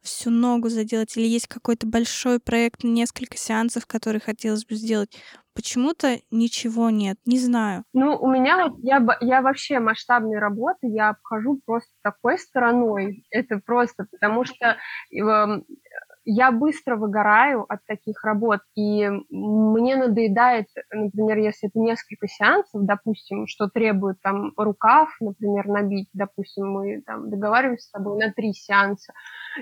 всю 0.00 0.30
ногу 0.30 0.68
заделать, 0.68 1.16
или 1.16 1.26
есть 1.26 1.48
какой-то 1.48 1.86
большой 1.86 2.38
проект 2.38 2.84
на 2.84 2.88
несколько 2.88 3.36
сеансов, 3.36 3.86
который 3.86 4.20
хотелось 4.20 4.64
бы 4.64 4.76
сделать. 4.76 5.10
Почему-то 5.52 6.20
ничего 6.30 6.90
нет, 6.90 7.18
не 7.26 7.38
знаю. 7.38 7.84
Ну, 7.92 8.16
у 8.16 8.30
меня 8.30 8.68
вот, 8.68 8.78
я, 8.82 9.04
я 9.20 9.42
вообще 9.42 9.80
масштабные 9.80 10.38
работы, 10.38 10.86
я 10.86 11.10
обхожу 11.10 11.60
просто 11.66 11.90
такой 12.02 12.38
стороной. 12.38 13.24
Это 13.30 13.58
просто 13.58 14.06
потому 14.10 14.44
что 14.44 14.76
эм, 15.12 15.64
я 16.24 16.52
быстро 16.52 16.96
выгораю 16.96 17.64
от 17.68 17.80
таких 17.86 18.22
работ, 18.24 18.60
и 18.76 19.08
мне 19.30 19.96
надоедает, 19.96 20.66
например, 20.92 21.38
если 21.38 21.68
это 21.68 21.78
несколько 21.78 22.28
сеансов, 22.28 22.84
допустим, 22.84 23.46
что 23.46 23.68
требует 23.68 24.20
там 24.20 24.52
рукав, 24.56 25.08
например, 25.20 25.66
набить, 25.68 26.08
допустим, 26.12 26.70
мы 26.70 27.02
там 27.02 27.30
договариваемся 27.30 27.86
с 27.86 27.90
тобой 27.90 28.24
на 28.24 28.32
три 28.32 28.52
сеанса, 28.52 29.12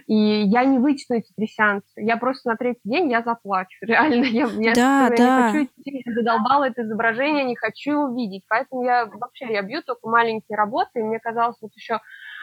и 0.07 0.15
я 0.15 0.65
не 0.65 0.79
вытяну 0.79 1.21
эти 1.21 1.33
три 1.35 1.47
сеанса, 1.47 1.89
я 1.97 2.17
просто 2.17 2.51
на 2.51 2.57
третий 2.57 2.81
день 2.85 3.11
я 3.11 3.23
заплачу, 3.23 3.79
реально, 3.83 4.25
я, 4.25 4.47
я, 4.47 4.75
да, 4.75 5.09
я 5.09 5.17
да. 5.17 5.53
не 5.53 5.53
хочу 5.53 5.73
идти, 5.77 6.05
задолбала 6.07 6.65
это 6.65 6.83
изображение, 6.83 7.45
не 7.45 7.57
хочу 7.57 7.93
его 7.93 8.15
видеть, 8.15 8.45
поэтому 8.49 8.85
я 8.85 9.07
вообще, 9.07 9.53
я 9.53 9.63
бью 9.63 9.83
только 9.83 10.09
маленькие 10.09 10.57
работы, 10.57 11.01
и 11.01 11.03
мне 11.03 11.21
казалось 11.21 11.57
вот 11.61 11.73
еще 11.75 12.01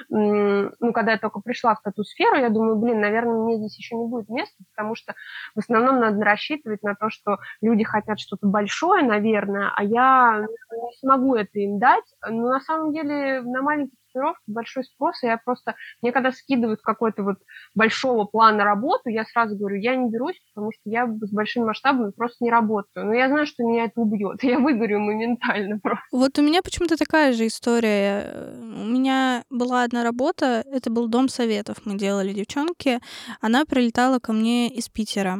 ну, 0.10 0.93
когда 0.93 1.14
я 1.14 1.18
только 1.18 1.39
пришла 1.39 1.76
в 1.76 1.88
эту 1.88 2.04
сферу, 2.04 2.38
я 2.38 2.50
думаю, 2.50 2.78
блин, 2.78 3.00
наверное, 3.00 3.43
мне 3.43 3.58
здесь 3.58 3.78
еще 3.78 3.96
не 3.96 4.08
будет 4.08 4.30
места, 4.30 4.64
потому 4.74 4.96
что 4.96 5.14
в 5.56 5.60
основном 5.60 6.00
надо 6.00 6.24
рассчитывать 6.24 6.84
на 6.84 6.96
то, 6.96 7.10
что 7.10 7.38
люди 7.62 7.84
хотят 7.84 8.20
что-то 8.20 8.48
большое, 8.48 9.04
наверное, 9.04 9.72
а 9.76 9.84
я 9.84 10.46
не 10.72 11.00
смогу 11.00 11.36
это 11.36 11.60
им 11.60 11.80
дать. 11.80 12.06
Но 12.28 12.50
на 12.50 12.60
самом 12.62 12.93
деле 12.93 13.41
на 13.41 13.62
маленьких 13.62 13.98
татуировки 14.16 14.43
большой 14.47 14.84
спрос, 14.84 15.24
и 15.24 15.28
я 15.28 15.38
просто, 15.38 15.76
мне 16.01 16.11
когда 16.11 16.32
скидывают 16.32 16.82
какой-то 16.82 17.24
вот 17.24 17.38
большого 17.74 18.26
плана 18.26 18.63
работу, 18.63 19.09
я 19.09 19.26
сразу 19.26 19.55
говорю, 19.55 19.78
я 19.78 19.95
не 19.95 20.09
берусь, 20.09 20.39
потому 20.53 20.72
что 20.72 20.82
я 20.89 21.07
с 21.07 21.32
большим 21.32 21.66
масштабом 21.66 22.13
просто 22.13 22.43
не 22.43 22.51
работаю. 22.51 23.05
Но 23.05 23.13
я 23.13 23.28
знаю, 23.28 23.45
что 23.45 23.63
меня 23.63 23.86
это 23.86 23.99
убьет, 23.99 24.43
я 24.43 24.59
выгорю 24.59 24.99
моментально 24.99 25.80
просто. 25.80 26.03
Вот 26.11 26.38
у 26.39 26.41
меня 26.41 26.61
почему-то 26.61 26.97
такая 26.97 27.34
же 27.34 27.47
история. 27.47 28.53
У 28.61 28.86
меня 28.86 29.43
была 29.49 29.84
одна 29.84 30.03
работа, 30.03 30.63
это 30.72 30.89
был 30.89 31.07
Дом 31.07 31.30
Советов, 31.30 31.78
мы 31.86 31.97
делали 31.97 32.34
девчонки, 32.34 32.99
она 33.41 33.66
прилетала 33.66 34.20
ко 34.20 34.34
мне 34.34 34.70
из 34.70 34.89
Питера. 34.89 35.39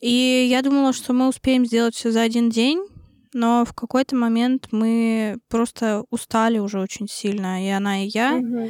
И 0.00 0.46
я 0.50 0.62
думала, 0.62 0.92
что 0.94 1.12
мы 1.12 1.28
успеем 1.28 1.66
сделать 1.66 1.94
все 1.94 2.10
за 2.10 2.22
один 2.22 2.48
день, 2.48 2.86
но 3.32 3.64
в 3.64 3.72
какой-то 3.72 4.16
момент 4.16 4.68
мы 4.72 5.38
просто 5.48 6.04
устали 6.10 6.58
уже 6.58 6.80
очень 6.80 7.08
сильно, 7.08 7.64
и 7.64 7.68
она, 7.68 8.04
и 8.04 8.08
я. 8.08 8.36
Угу. 8.36 8.68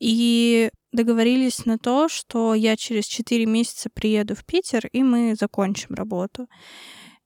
И 0.00 0.70
договорились 0.92 1.66
на 1.66 1.78
то, 1.78 2.08
что 2.08 2.54
я 2.54 2.76
через 2.76 3.06
4 3.06 3.46
месяца 3.46 3.90
приеду 3.92 4.34
в 4.34 4.44
Питер, 4.44 4.88
и 4.92 5.02
мы 5.02 5.34
закончим 5.38 5.94
работу. 5.94 6.48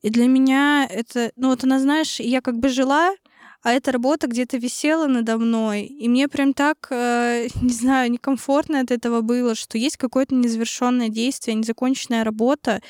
И 0.03 0.11
для 0.11 0.27
меня 0.27 0.87
это, 0.91 1.33
ну 1.37 1.49
вот 1.49 1.65
она, 1.65 1.79
знаешь, 1.79 2.21
я 2.21 2.43
как 2.43 2.59
бы 2.59 2.69
жила, 2.69 3.15
а 3.63 3.73
эта 3.73 3.93
работа 3.93 4.27
где-то 4.27 4.59
висела 4.59 5.07
надо 5.07 5.39
мной, 5.39 5.85
и 5.85 6.07
мне 6.09 6.29
прям 6.29 6.53
так, 6.53 6.89
э, 6.91 7.49
не 7.63 7.73
знаю, 7.73 8.11
некомфортно 8.11 8.81
от 8.81 8.91
этого 8.91 9.23
было, 9.23 9.55
что 9.55 9.79
есть 9.79 9.97
какое-то 9.97 10.35
незавершенное 10.35 11.09
действие, 11.09 11.55
незаконченная 11.55 12.25
работа, 12.25 12.83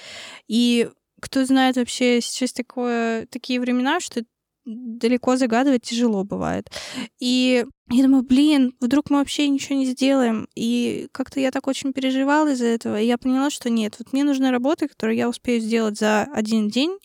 и 0.49 0.91
кто 1.25 1.47
знает 1.47 1.77
вообще 1.77 2.21
сейчас 2.21 2.53
такое, 2.53 3.25
такие 3.27 3.59
времена, 3.59 3.99
что 3.99 4.25
далеко 4.67 5.37
загадывать 5.37 5.83
тяжело 5.83 6.23
бывает. 6.23 6.71
И 7.19 7.65
я 7.91 8.03
думаю, 8.03 8.25
блин, 8.25 8.75
вдруг 8.79 9.09
мы 9.09 9.19
вообще 9.19 9.49
ничего 9.49 9.79
не 9.79 9.87
сделаем. 9.87 10.47
И 10.55 11.09
как-то 11.13 11.41
я 11.41 11.51
так 11.51 11.67
очень 11.67 11.95
переживала 11.95 12.53
из-за 12.53 12.67
этого. 12.67 13.01
И 13.01 13.07
я 13.07 13.17
поняла, 13.17 13.49
что 13.49 13.71
нет, 13.71 13.97
вот 13.99 14.13
мне 14.13 14.23
нужна 14.23 14.51
работа, 14.51 14.87
которую 14.87 15.17
я 15.17 15.31
успею 15.31 15.63
сделать 15.63 15.99
за 15.99 16.25
один 16.25 16.69
день. 16.69 16.99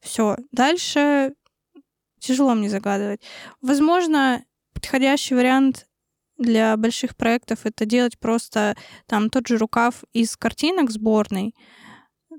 Все. 0.00 0.38
Дальше 0.52 1.34
тяжело 2.18 2.54
мне 2.54 2.70
загадывать. 2.70 3.20
Возможно, 3.60 4.42
подходящий 4.72 5.34
вариант 5.34 5.86
для 6.38 6.78
больших 6.78 7.14
проектов 7.14 7.60
это 7.64 7.84
делать 7.84 8.18
просто 8.18 8.74
там 9.06 9.28
тот 9.28 9.46
же 9.48 9.58
рукав 9.58 10.04
из 10.14 10.34
картинок 10.38 10.90
сборной, 10.90 11.54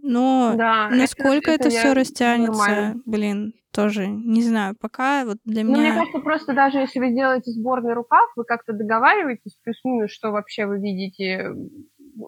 но 0.01 0.53
да, 0.57 0.89
насколько 0.89 1.51
это, 1.51 1.67
это, 1.67 1.69
это 1.69 1.69
все 1.69 1.93
растянется, 1.93 2.51
нормально. 2.51 3.01
блин, 3.05 3.53
тоже 3.71 4.07
не 4.07 4.41
знаю. 4.41 4.75
Пока 4.79 5.25
вот 5.25 5.37
для 5.45 5.63
ну, 5.63 5.71
меня... 5.71 5.81
мне 5.81 5.93
кажется, 5.93 6.19
просто 6.19 6.53
даже 6.53 6.79
если 6.79 6.99
вы 6.99 7.11
делаете 7.11 7.51
сборный 7.51 7.93
рукав, 7.93 8.29
вы 8.35 8.43
как-то 8.43 8.73
договариваетесь 8.73 9.57
плюс-минус, 9.63 10.11
что 10.11 10.31
вообще 10.31 10.65
вы 10.65 10.79
видите 10.79 11.53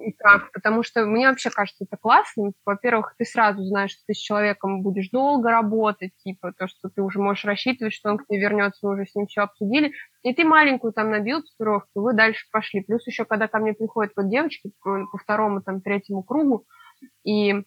и 0.01 0.11
как, 0.13 0.51
потому 0.53 0.83
что 0.83 1.05
мне 1.05 1.27
вообще 1.27 1.49
кажется 1.49 1.83
это 1.83 1.97
классным. 1.97 2.53
Во-первых, 2.65 3.15
ты 3.17 3.25
сразу 3.25 3.63
знаешь, 3.63 3.91
что 3.91 4.01
ты 4.07 4.13
с 4.13 4.17
человеком 4.17 4.81
будешь 4.81 5.09
долго 5.09 5.49
работать, 5.49 6.11
типа 6.23 6.53
то, 6.57 6.67
что 6.67 6.89
ты 6.89 7.01
уже 7.01 7.19
можешь 7.19 7.45
рассчитывать, 7.45 7.93
что 7.93 8.09
он 8.09 8.17
к 8.17 8.25
тебе 8.25 8.39
вернется, 8.39 8.79
мы 8.83 8.93
уже 8.93 9.05
с 9.05 9.15
ним 9.15 9.27
все 9.27 9.41
обсудили. 9.41 9.93
И 10.23 10.33
ты 10.33 10.45
маленькую 10.45 10.93
там 10.93 11.09
набил 11.09 11.41
татуировку, 11.43 12.01
вы 12.01 12.13
дальше 12.13 12.45
пошли. 12.51 12.81
Плюс 12.81 13.05
еще, 13.07 13.25
когда 13.25 13.47
ко 13.47 13.59
мне 13.59 13.73
приходят 13.73 14.13
вот 14.15 14.29
девочки 14.29 14.71
по 14.81 15.17
второму, 15.17 15.61
там, 15.61 15.81
третьему 15.81 16.23
кругу, 16.23 16.65
и 17.23 17.63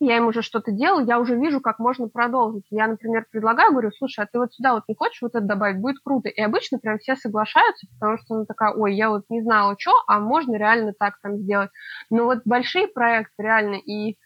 я 0.00 0.16
им 0.16 0.26
уже 0.26 0.42
что-то 0.42 0.72
делаю, 0.72 1.06
я 1.06 1.20
уже 1.20 1.36
вижу, 1.36 1.60
как 1.60 1.78
можно 1.78 2.08
продолжить. 2.08 2.64
Я, 2.70 2.88
например, 2.88 3.24
предлагаю, 3.30 3.70
говорю, 3.70 3.90
слушай, 3.96 4.24
а 4.24 4.28
ты 4.30 4.38
вот 4.38 4.52
сюда 4.52 4.74
вот 4.74 4.82
не 4.88 4.96
хочешь 4.96 5.22
вот 5.22 5.34
это 5.34 5.44
добавить, 5.46 5.80
будет 5.80 5.96
круто. 6.04 6.28
И 6.28 6.40
обычно 6.40 6.78
прям 6.78 6.98
все 6.98 7.14
соглашаются, 7.14 7.86
потому 8.00 8.18
что 8.18 8.34
она 8.34 8.44
такая, 8.44 8.74
ой, 8.74 8.94
я 8.96 9.10
вот 9.10 9.24
не 9.28 9.42
знала, 9.42 9.76
что, 9.78 9.92
а 10.08 10.18
можно 10.18 10.56
реально 10.56 10.92
так 10.98 11.20
там 11.22 11.36
сделать. 11.38 11.70
Но 12.10 12.24
вот 12.24 12.40
большие 12.44 12.88
проекты 12.88 13.32
реально, 13.38 13.76
и 13.76 14.16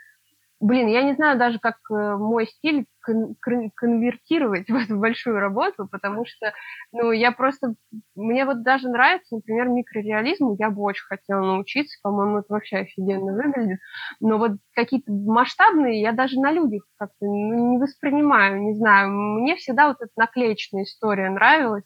блин, 0.61 0.89
я 0.89 1.03
не 1.03 1.15
знаю 1.15 1.39
даже, 1.39 1.59
как 1.59 1.77
э, 1.91 2.17
мой 2.17 2.47
стиль 2.47 2.87
кон- 3.03 3.37
конвертировать 3.75 4.69
в 4.71 4.75
эту 4.75 4.99
большую 4.99 5.39
работу, 5.39 5.89
потому 5.91 6.25
что, 6.27 6.53
ну, 6.93 7.13
я 7.13 7.33
просто, 7.33 7.75
мне 8.15 8.45
вот 8.45 8.63
даже 8.63 8.89
нравится, 8.89 9.37
например, 9.37 9.69
микрореализму, 9.69 10.57
я 10.59 10.71
бы 10.71 10.83
очень 10.83 11.05
хотела 11.07 11.41
научиться, 11.41 11.99
по-моему, 12.03 12.39
это 12.39 12.47
вообще 12.53 12.79
офигенно 12.79 13.33
выглядит, 13.33 13.79
но 14.21 14.39
вот 14.39 14.53
какие-то 14.75 15.13
масштабные 15.13 16.01
я 16.01 16.13
даже 16.13 16.41
на 16.41 16.53
людях 16.53 16.83
как-то 16.99 17.27
не 17.27 17.79
воспринимаю, 17.79 18.61
не 18.63 18.75
знаю, 18.75 19.11
мне 19.11 19.57
всегда 19.57 19.89
вот 19.89 19.97
эта 20.01 20.13
наклеечная 20.17 20.85
история 20.85 21.31
нравилась, 21.31 21.85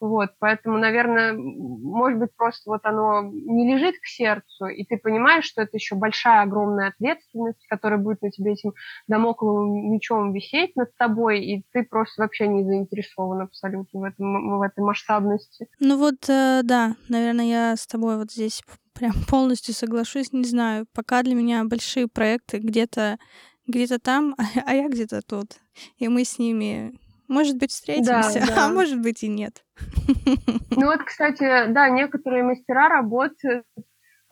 вот, 0.00 0.30
поэтому, 0.38 0.78
наверное, 0.78 1.32
может 1.34 2.20
быть, 2.20 2.30
просто 2.36 2.70
вот 2.70 2.80
оно 2.84 3.22
не 3.22 3.74
лежит 3.74 3.96
к 4.00 4.06
сердцу, 4.06 4.66
и 4.66 4.84
ты 4.84 4.96
понимаешь, 4.96 5.44
что 5.44 5.62
это 5.62 5.76
еще 5.76 5.96
большая, 5.96 6.42
огромная 6.42 6.88
ответственность, 6.88 7.66
которая 7.68 7.98
будет 7.98 8.22
на 8.22 8.30
тебе 8.30 8.52
этим 8.52 8.74
домокловым 9.08 9.92
мечом 9.92 10.32
висеть 10.32 10.76
над 10.76 10.94
тобой, 10.96 11.44
и 11.44 11.64
ты 11.72 11.82
просто 11.82 12.22
вообще 12.22 12.46
не 12.46 12.64
заинтересован 12.64 13.42
абсолютно 13.42 14.00
в, 14.00 14.04
этом, 14.04 14.58
в 14.58 14.62
этой 14.62 14.84
масштабности. 14.84 15.68
Ну 15.80 15.98
вот, 15.98 16.28
э, 16.28 16.60
да, 16.62 16.94
наверное, 17.08 17.46
я 17.46 17.76
с 17.76 17.86
тобой 17.86 18.18
вот 18.18 18.30
здесь 18.30 18.62
прям 18.94 19.12
полностью 19.28 19.74
соглашусь. 19.74 20.32
Не 20.32 20.44
знаю, 20.44 20.86
пока 20.94 21.22
для 21.22 21.34
меня 21.34 21.64
большие 21.64 22.06
проекты 22.06 22.58
где-то 22.58 23.18
где-то 23.66 23.98
там, 23.98 24.34
а 24.66 24.74
я 24.74 24.88
где-то 24.88 25.22
тут. 25.22 25.56
И 25.98 26.08
мы 26.08 26.24
с 26.24 26.38
ними 26.38 26.98
может 27.28 27.58
быть, 27.58 27.70
встретимся, 27.70 28.40
да, 28.40 28.46
да. 28.54 28.66
а 28.66 28.68
может 28.68 29.00
быть 29.00 29.22
и 29.22 29.28
нет. 29.28 29.64
Ну 30.70 30.86
вот, 30.86 31.02
кстати, 31.02 31.72
да, 31.72 31.88
некоторые 31.88 32.44
мастера 32.44 32.88
работают 32.88 33.64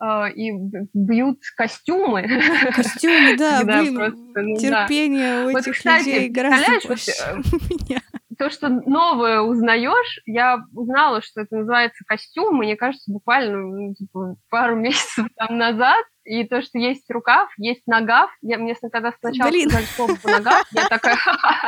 э, 0.01 0.31
и 0.33 0.51
бьют 0.93 1.39
костюмы. 1.57 2.25
Костюмы, 2.73 3.35
да, 3.37 3.63
блин, 3.65 3.95
просто, 3.95 4.41
ну, 4.41 4.57
терпение 4.57 5.43
да. 5.43 5.45
у 5.45 5.49
этих 5.57 5.73
кстати, 5.73 6.05
людей 6.05 6.29
гораздо 6.29 6.87
больше 6.87 7.11
э, 7.11 7.35
меня. 7.69 8.01
То, 8.37 8.49
что 8.49 8.69
новое 8.69 9.41
узнаешь, 9.41 10.21
я 10.25 10.59
узнала, 10.73 11.21
что 11.21 11.41
это 11.41 11.55
называется 11.55 12.03
костюм, 12.05 12.57
мне 12.57 12.75
кажется, 12.75 13.11
буквально 13.11 13.57
ну, 13.57 13.93
типа, 13.93 14.35
пару 14.49 14.75
месяцев 14.79 15.27
там 15.35 15.57
назад, 15.57 16.05
и 16.27 16.43
то, 16.43 16.61
что 16.61 16.77
есть 16.77 17.09
рукав, 17.09 17.49
есть 17.57 17.83
ногав. 17.87 18.29
Я, 18.41 18.57
мне 18.57 18.75
когда 18.91 19.13
сначала 19.19 19.49
Блин. 19.49 19.69
сказали 19.69 19.85
слово 19.85 20.17
ногав, 20.25 20.67
я 20.71 20.87
такая, 20.87 21.17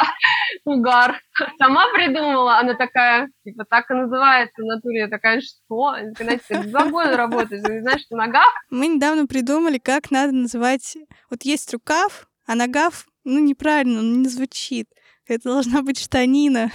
угар. 0.65 1.21
Сама 1.57 1.85
придумала, 1.93 2.57
она 2.57 2.73
такая, 2.75 3.29
типа, 3.45 3.63
так 3.63 3.89
и 3.89 3.93
называется 3.93 4.61
в 4.61 4.65
натуре. 4.65 4.99
Я 4.99 5.07
такая, 5.07 5.41
что? 5.41 5.95
Ты 6.17 6.63
два 6.63 6.89
года 6.89 7.15
работаешь, 7.15 7.63
не 7.63 7.79
знаешь, 7.79 8.01
что 8.01 8.17
ногав? 8.17 8.53
Мы 8.69 8.87
недавно 8.87 9.27
придумали, 9.27 9.77
как 9.77 10.11
надо 10.11 10.33
называть... 10.33 10.97
Вот 11.29 11.43
есть 11.43 11.71
рукав, 11.73 12.27
а 12.45 12.55
ногав, 12.55 13.05
ну, 13.23 13.39
неправильно, 13.39 13.99
он 13.99 14.21
не 14.23 14.27
звучит. 14.27 14.89
Это 15.29 15.53
должна 15.53 15.81
быть 15.83 15.99
штанина. 15.99 16.71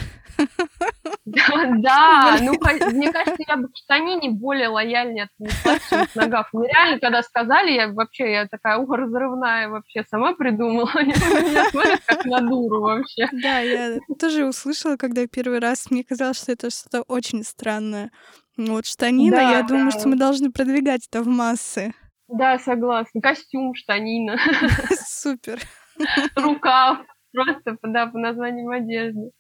Да, 1.25 2.39
ну, 2.41 2.53
мне 2.93 3.13
кажется, 3.13 3.43
я 3.47 3.57
бы 3.57 3.69
к 3.69 3.77
штанине 3.77 4.31
более 4.31 4.69
лояльнее 4.69 5.25
отнеслась, 5.25 5.81
чем 5.89 6.07
к 6.07 6.15
ногам. 6.15 6.45
Мне 6.53 6.69
реально, 6.69 7.01
когда 7.01 7.23
сказали, 7.23 7.73
я 7.73 7.89
вообще, 7.89 8.33
я 8.33 8.47
такая, 8.47 8.79
ух, 8.79 8.91
разрывная 8.91 9.69
вообще, 9.69 10.05
сама 10.09 10.35
придумала. 10.35 10.91
Меня 10.95 11.71
смотрят 11.71 12.01
как 12.07 12.25
на 12.25 12.41
дуру 12.41 12.81
вообще. 12.81 13.29
Да, 13.33 13.61
я 13.61 13.99
тоже 14.19 14.47
услышала, 14.47 14.97
когда 14.97 15.27
первый 15.27 15.59
раз, 15.59 15.91
мне 15.91 16.05
казалось, 16.05 16.39
что 16.39 16.53
это 16.53 16.71
что-то 16.71 17.03
очень 17.03 17.43
странное. 17.43 18.11
Вот 18.57 18.87
штанина, 18.87 19.37
я 19.37 19.63
думаю, 19.63 19.91
что 19.91 20.09
мы 20.09 20.17
должны 20.17 20.53
продвигать 20.53 21.07
это 21.11 21.23
в 21.23 21.27
массы. 21.27 21.93
Да, 22.29 22.59
согласна. 22.59 23.21
Костюм, 23.21 23.75
штанина. 23.75 24.39
Супер. 25.07 25.61
Рукав. 26.37 26.99
Просто, 27.35 27.77
да, 27.83 28.07
по 28.07 28.17
названиям 28.17 28.71
одежды. 28.71 29.33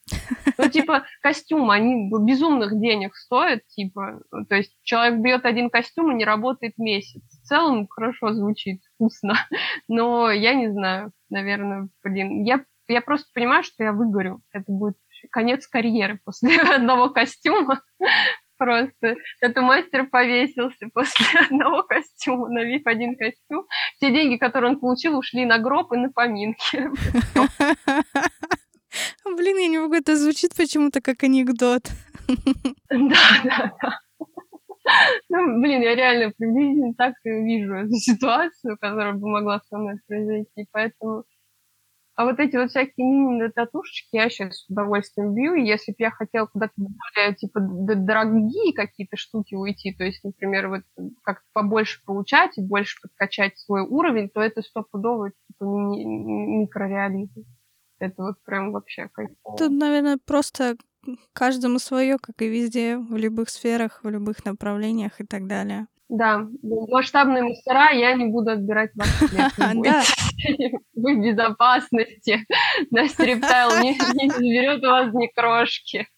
Ну, 0.58 0.68
типа, 0.68 1.04
костюм, 1.22 1.70
они 1.70 2.10
безумных 2.10 2.80
денег 2.80 3.14
стоят, 3.14 3.64
типа, 3.68 4.20
то 4.48 4.56
есть 4.56 4.76
человек 4.82 5.20
берет 5.20 5.44
один 5.44 5.70
костюм 5.70 6.10
и 6.10 6.16
не 6.16 6.24
работает 6.24 6.76
месяц. 6.76 7.22
В 7.22 7.46
целом 7.46 7.86
хорошо 7.88 8.32
звучит, 8.32 8.80
вкусно, 8.94 9.34
но 9.88 10.30
я 10.32 10.54
не 10.54 10.72
знаю, 10.72 11.12
наверное, 11.30 11.88
блин, 12.02 12.42
я, 12.42 12.64
я 12.88 13.00
просто 13.00 13.28
понимаю, 13.32 13.62
что 13.62 13.84
я 13.84 13.92
выгорю. 13.92 14.42
Это 14.52 14.64
будет 14.66 14.96
конец 15.30 15.68
карьеры 15.68 16.18
после 16.24 16.60
одного 16.76 17.10
костюма. 17.10 17.80
Просто 18.64 19.16
это 19.42 19.60
мастер 19.60 20.06
повесился 20.06 20.88
после 20.94 21.26
одного 21.50 21.82
костюма, 21.82 22.48
навив 22.48 22.86
один 22.86 23.14
костюм. 23.14 23.66
Все 23.96 24.10
деньги, 24.10 24.38
которые 24.38 24.70
он 24.72 24.80
получил, 24.80 25.18
ушли 25.18 25.44
на 25.44 25.58
гроб 25.58 25.92
и 25.92 25.98
на 25.98 26.10
поминки. 26.10 26.88
Блин, 29.36 29.58
я 29.58 29.68
не 29.68 29.78
могу, 29.78 29.94
это 29.96 30.16
звучит 30.16 30.54
почему-то 30.56 31.02
как 31.02 31.22
анекдот. 31.24 31.82
Да, 32.88 33.18
да, 33.44 33.72
да. 33.82 33.98
Ну, 35.28 35.60
блин, 35.60 35.82
я 35.82 35.94
реально 35.94 36.32
приблизительно 36.34 36.94
так 36.94 37.14
и 37.24 37.28
вижу 37.28 37.74
эту 37.74 37.96
ситуацию, 37.96 38.78
которая 38.80 39.12
бы 39.12 39.28
могла 39.28 39.60
со 39.68 39.76
мной 39.76 39.96
произойти, 40.06 40.66
поэтому 40.72 41.24
а 42.16 42.26
вот 42.26 42.38
эти 42.38 42.56
вот 42.56 42.70
всякие 42.70 43.06
мини-татушечки 43.06 44.10
я 44.12 44.30
сейчас 44.30 44.58
с 44.58 44.70
удовольствием 44.70 45.34
бью. 45.34 45.54
И 45.54 45.66
если 45.66 45.92
бы 45.92 45.96
я 45.98 46.10
хотела 46.10 46.46
куда-то 46.46 46.72
более, 46.76 47.34
типа, 47.34 47.60
дорогие 47.60 48.72
какие-то 48.72 49.16
штуки 49.16 49.54
уйти, 49.54 49.92
то 49.92 50.04
есть, 50.04 50.22
например, 50.22 50.68
вот 50.68 50.82
как-то 51.22 51.44
побольше 51.52 52.00
получать 52.04 52.56
и 52.56 52.62
больше 52.62 53.00
подкачать 53.02 53.58
свой 53.58 53.82
уровень, 53.82 54.28
то 54.28 54.40
это 54.40 54.62
стопудово, 54.62 55.30
типа, 55.30 55.64
ми- 55.64 56.04
микрореализм. 56.62 57.44
Это 57.98 58.22
вот 58.22 58.36
прям 58.44 58.72
вообще 58.72 59.08
кайфово. 59.12 59.56
Тут, 59.56 59.72
наверное, 59.72 60.18
просто 60.24 60.76
каждому 61.32 61.78
свое, 61.78 62.18
как 62.18 62.40
и 62.42 62.48
везде, 62.48 62.96
в 62.96 63.16
любых 63.16 63.50
сферах, 63.50 64.00
в 64.04 64.08
любых 64.08 64.44
направлениях 64.44 65.20
и 65.20 65.24
так 65.26 65.46
далее. 65.46 65.86
Да, 66.08 66.46
масштабные 66.62 67.42
мастера 67.42 67.90
я 67.90 68.14
не 68.14 68.26
буду 68.26 68.50
отбирать 68.50 68.90
ваш 68.94 69.08
хлеб. 69.08 69.52
Вы 70.94 71.16
в 71.16 71.22
безопасности. 71.22 72.46
Настя 72.90 73.24
Рептайл 73.24 73.82
не, 73.82 73.92
не 74.14 74.30
заберет 74.30 74.84
у 74.84 74.88
вас 74.88 75.12
ни 75.14 75.26
крошки. 75.28 76.08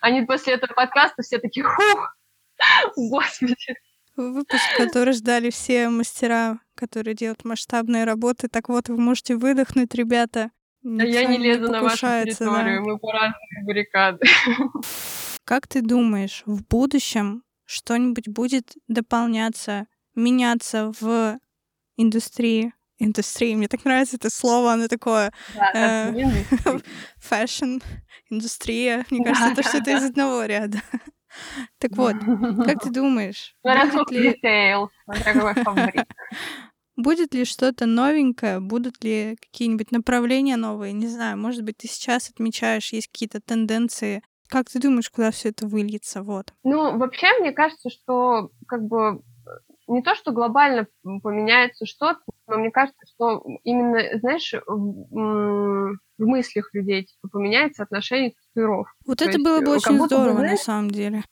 Они 0.00 0.22
после 0.22 0.54
этого 0.54 0.72
подкаста 0.74 1.22
все 1.22 1.38
такие, 1.38 1.64
хух, 1.64 2.16
господи. 2.96 3.74
Выпуск, 4.16 4.64
который 4.76 5.12
ждали 5.12 5.50
все 5.50 5.88
мастера, 5.88 6.58
которые 6.74 7.14
делают 7.14 7.44
масштабные 7.44 8.04
работы. 8.04 8.48
Так 8.48 8.68
вот, 8.68 8.88
вы 8.88 8.96
можете 8.98 9.36
выдохнуть, 9.36 9.94
ребята. 9.94 10.50
А 10.84 11.04
я 11.04 11.24
не 11.24 11.38
лезу 11.38 11.70
на 11.70 11.82
вашу 11.82 12.06
территорию, 12.06 12.84
да. 12.84 12.90
мы 12.90 12.98
по 12.98 13.12
разные 13.12 13.64
баррикады. 13.64 14.26
Как 15.44 15.66
ты 15.66 15.82
думаешь, 15.82 16.42
в 16.46 16.64
будущем 16.66 17.42
что-нибудь 17.66 18.28
будет 18.28 18.74
дополняться, 18.88 19.86
меняться 20.14 20.92
в 20.98 21.38
индустрии. 21.96 22.72
Индустрии, 22.98 23.54
мне 23.54 23.68
так 23.68 23.84
нравится 23.84 24.16
это 24.16 24.30
слово, 24.30 24.72
оно 24.72 24.88
такое 24.88 25.30
да, 25.54 26.14
fashion, 27.18 27.76
индустрия. 28.30 29.04
Мне 29.10 29.22
кажется, 29.22 29.52
это 29.52 29.62
что-то 29.62 29.90
из 29.90 30.04
одного 30.04 30.44
ряда. 30.44 30.80
Так 31.78 31.90
вот, 31.98 32.14
как 32.64 32.82
ты 32.82 32.90
думаешь, 32.90 33.54
будет 33.62 34.10
ли... 34.10 34.34
Будет 36.96 37.34
ли 37.34 37.44
что-то 37.44 37.84
новенькое? 37.84 38.58
Будут 38.60 39.04
ли 39.04 39.36
какие-нибудь 39.42 39.92
направления 39.92 40.56
новые? 40.56 40.94
Не 40.94 41.08
знаю, 41.08 41.36
может 41.36 41.62
быть, 41.62 41.76
ты 41.76 41.88
сейчас 41.88 42.30
отмечаешь, 42.30 42.90
есть 42.94 43.08
какие-то 43.08 43.42
тенденции 43.42 44.22
как 44.48 44.68
ты 44.68 44.80
думаешь, 44.80 45.10
куда 45.10 45.30
все 45.30 45.50
это 45.50 45.66
выльется? 45.66 46.22
Вот. 46.22 46.52
Ну, 46.64 46.98
вообще, 46.98 47.26
мне 47.40 47.52
кажется, 47.52 47.90
что 47.90 48.50
как 48.66 48.82
бы 48.82 49.22
не 49.88 50.02
то, 50.02 50.14
что 50.14 50.32
глобально 50.32 50.86
поменяется 51.22 51.86
что-то, 51.86 52.20
но 52.46 52.58
мне 52.58 52.70
кажется, 52.70 53.06
что 53.14 53.44
именно, 53.62 54.18
знаешь, 54.18 54.52
в, 54.66 55.96
в 56.18 56.26
мыслях 56.26 56.70
людей 56.72 57.04
типа, 57.04 57.28
поменяется 57.28 57.84
отношение 57.84 58.32
к 58.32 58.34
татуировке. 58.48 58.92
Вот 59.06 59.18
то 59.18 59.24
это 59.24 59.38
есть, 59.38 59.44
было 59.44 59.60
бы 59.60 59.72
очень 59.72 60.00
здорово, 60.04 60.38
бы, 60.38 60.42
на 60.42 60.56
самом 60.56 60.90
деле. 60.90 61.22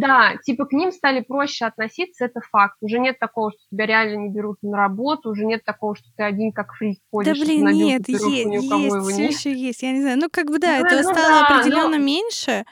Да, 0.00 0.36
типа 0.44 0.66
к 0.66 0.72
ним 0.72 0.92
стали 0.92 1.20
проще 1.20 1.64
относиться, 1.64 2.24
это 2.26 2.40
факт. 2.40 2.76
Уже 2.80 2.98
нет 2.98 3.18
такого, 3.18 3.50
что 3.50 3.60
тебя 3.70 3.86
реально 3.86 4.16
не 4.22 4.28
берут 4.30 4.58
на 4.62 4.76
работу, 4.76 5.30
уже 5.30 5.44
нет 5.44 5.64
такого, 5.64 5.96
что 5.96 6.06
ты 6.16 6.22
один 6.22 6.52
как 6.52 6.72
фрик 6.74 6.98
ходишь. 7.10 7.38
Да 7.38 7.44
блин, 7.44 7.66
нет, 7.68 8.08
есть, 8.08 8.24
есть, 8.24 9.12
все 9.12 9.26
еще 9.26 9.52
есть, 9.52 9.82
я 9.82 9.92
не 9.92 10.02
знаю. 10.02 10.18
Ну 10.18 10.28
как 10.30 10.46
бы 10.46 10.58
да, 10.58 10.78
ну, 10.78 10.86
этого 10.86 11.02
ну, 11.02 11.14
стало 11.14 11.28
да, 11.28 11.46
определенно 11.46 11.98
но... 11.98 12.04
меньше. 12.04 12.64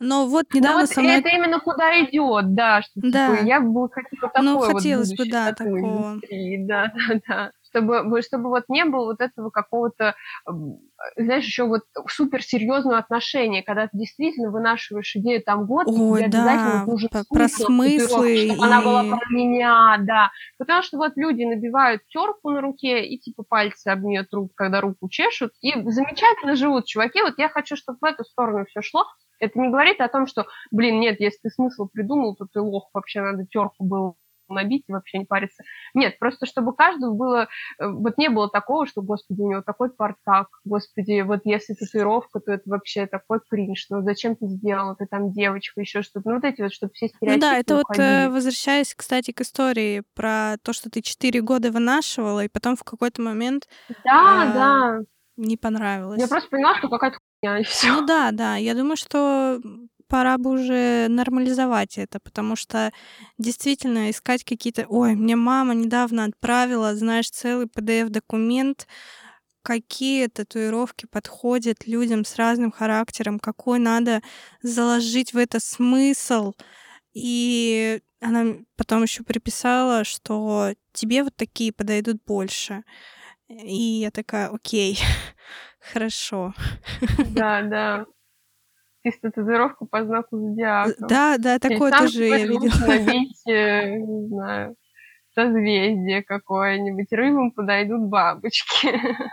Но 0.00 0.26
вот 0.26 0.46
ну 0.52 0.58
недавно 0.58 0.80
ну, 0.80 0.86
вот 0.86 0.90
со 0.90 1.00
мной... 1.00 1.18
Это 1.18 1.28
именно 1.28 1.60
куда 1.60 2.00
идет, 2.00 2.54
да, 2.54 2.82
что 2.82 2.92
да. 2.96 3.36
Типа, 3.36 3.46
я 3.46 3.60
бы 3.60 3.88
хотела 3.88 4.32
такое 4.32 4.42
Ну, 4.42 4.58
хотелось 4.58 5.10
вот 5.10 5.18
бы, 5.18 5.30
да, 5.30 5.52
такого. 5.52 6.12
Индустрии. 6.14 6.64
Да, 6.66 6.92
да, 6.94 7.20
да 7.28 7.50
чтобы, 7.74 8.22
чтобы 8.22 8.48
вот 8.48 8.64
не 8.68 8.84
было 8.84 9.06
вот 9.06 9.20
этого 9.20 9.50
какого-то, 9.50 10.14
знаешь, 11.16 11.44
еще 11.44 11.64
вот 11.64 11.82
суперсерьезного 12.08 12.98
отношения, 12.98 13.62
когда 13.62 13.84
ты 13.84 13.98
действительно 13.98 14.50
вынашиваешь 14.50 15.14
идею 15.16 15.42
там 15.42 15.66
год, 15.66 15.86
Ой, 15.88 16.20
тебе 16.20 16.30
да, 16.30 16.38
обязательно 16.38 16.86
нужен 16.86 17.08
про, 17.08 17.24
про 17.28 17.48
смыслы 17.48 18.06
чтобы 18.06 18.30
и... 18.30 18.50
она 18.60 18.80
была 18.80 19.04
про 19.04 19.26
меня, 19.30 19.96
да. 20.00 20.30
Потому 20.58 20.82
что 20.82 20.98
вот 20.98 21.12
люди 21.16 21.42
набивают 21.42 22.02
терку 22.08 22.50
на 22.50 22.60
руке 22.60 23.04
и 23.04 23.18
типа 23.18 23.42
пальцы 23.42 23.88
об 23.88 24.04
нее 24.04 24.24
трут, 24.24 24.52
когда 24.54 24.80
руку 24.80 25.08
чешут, 25.08 25.52
и 25.60 25.72
замечательно 25.90 26.54
живут 26.54 26.86
чуваки. 26.86 27.22
Вот 27.22 27.34
я 27.38 27.48
хочу, 27.48 27.76
чтобы 27.76 27.98
в 28.00 28.04
эту 28.04 28.24
сторону 28.24 28.64
все 28.66 28.82
шло. 28.82 29.04
Это 29.40 29.58
не 29.58 29.68
говорит 29.68 30.00
о 30.00 30.08
том, 30.08 30.26
что, 30.26 30.46
блин, 30.70 31.00
нет, 31.00 31.18
если 31.18 31.38
ты 31.42 31.50
смысл 31.50 31.88
придумал, 31.92 32.36
то 32.36 32.46
ты 32.50 32.60
лох, 32.60 32.88
вообще 32.94 33.20
надо 33.20 33.44
терку 33.46 33.84
было 33.84 34.14
набить 34.48 34.84
и 34.88 34.92
вообще 34.92 35.18
не 35.18 35.24
париться. 35.24 35.62
Нет, 35.94 36.18
просто 36.18 36.46
чтобы 36.46 36.74
каждому 36.74 37.14
было, 37.14 37.48
э, 37.78 37.86
вот 37.86 38.18
не 38.18 38.28
было 38.28 38.48
такого, 38.50 38.86
что, 38.86 39.02
господи, 39.02 39.40
у 39.40 39.50
него 39.50 39.62
такой 39.62 39.90
портак, 39.90 40.48
господи, 40.64 41.22
вот 41.22 41.40
если 41.44 41.74
татуировка, 41.74 42.40
то 42.40 42.52
это 42.52 42.62
вообще 42.66 43.06
такой 43.06 43.40
кринж, 43.48 43.86
ну 43.90 44.02
зачем 44.02 44.36
ты 44.36 44.46
сделала, 44.46 44.94
ты 44.96 45.06
там 45.06 45.32
девочка, 45.32 45.80
еще 45.80 46.02
что-то, 46.02 46.28
ну 46.28 46.34
вот 46.36 46.44
эти 46.44 46.62
вот, 46.62 46.72
чтобы 46.72 46.92
все 46.94 47.08
стереотипы 47.08 47.34
Ну 47.34 47.40
да, 47.40 47.58
это 47.58 47.80
уходили. 47.80 48.06
вот, 48.06 48.12
э, 48.12 48.28
возвращаясь, 48.30 48.94
кстати, 48.94 49.32
к 49.32 49.40
истории 49.40 50.02
про 50.14 50.56
то, 50.62 50.72
что 50.72 50.90
ты 50.90 51.02
четыре 51.02 51.40
года 51.40 51.70
вынашивала, 51.70 52.44
и 52.44 52.48
потом 52.48 52.76
в 52.76 52.84
какой-то 52.84 53.22
момент... 53.22 53.68
Да, 54.04 54.44
э, 54.44 54.54
да. 54.54 54.98
Не 55.36 55.56
понравилось. 55.56 56.20
Я 56.20 56.28
просто 56.28 56.48
поняла, 56.48 56.76
что 56.76 56.88
какая-то 56.88 57.18
хуйня, 57.42 57.58
и 57.58 57.64
все. 57.64 57.88
Ну 57.88 58.06
да, 58.06 58.30
да, 58.30 58.56
я 58.56 58.74
думаю, 58.74 58.96
что 58.96 59.60
пора 60.14 60.38
бы 60.38 60.50
уже 60.50 61.08
нормализовать 61.08 61.98
это, 61.98 62.20
потому 62.20 62.54
что 62.54 62.92
действительно 63.36 64.12
искать 64.12 64.44
какие-то... 64.44 64.86
Ой, 64.88 65.16
мне 65.16 65.34
мама 65.34 65.74
недавно 65.74 66.22
отправила, 66.22 66.94
знаешь, 66.94 67.30
целый 67.30 67.66
PDF-документ, 67.66 68.86
какие 69.62 70.28
татуировки 70.28 71.06
подходят 71.06 71.88
людям 71.88 72.24
с 72.24 72.36
разным 72.36 72.70
характером, 72.70 73.40
какой 73.40 73.80
надо 73.80 74.22
заложить 74.62 75.32
в 75.32 75.36
это 75.36 75.58
смысл. 75.58 76.52
И 77.12 78.00
она 78.20 78.58
потом 78.76 79.02
еще 79.02 79.24
приписала, 79.24 80.04
что 80.04 80.74
тебе 80.92 81.24
вот 81.24 81.34
такие 81.34 81.72
подойдут 81.72 82.22
больше. 82.24 82.84
И 83.48 83.98
я 84.04 84.12
такая, 84.12 84.46
окей, 84.46 84.96
хорошо. 85.80 86.54
Да, 87.32 87.62
да 87.62 88.06
чисто 89.04 89.30
татуировку 89.30 89.86
по 89.86 90.04
знаку 90.04 90.38
зодиака. 90.38 90.94
Да, 90.98 91.36
да, 91.38 91.58
такое 91.58 91.92
тоже 91.92 92.24
я 92.24 92.46
видела. 92.46 92.86
набить, 92.86 93.46
э, 93.46 93.96
не 93.98 94.28
знаю, 94.28 94.76
созвездие 95.34 96.22
какое-нибудь. 96.22 97.12
Рыбам 97.12 97.52
подойдут 97.52 98.08
бабочки. 98.08 98.88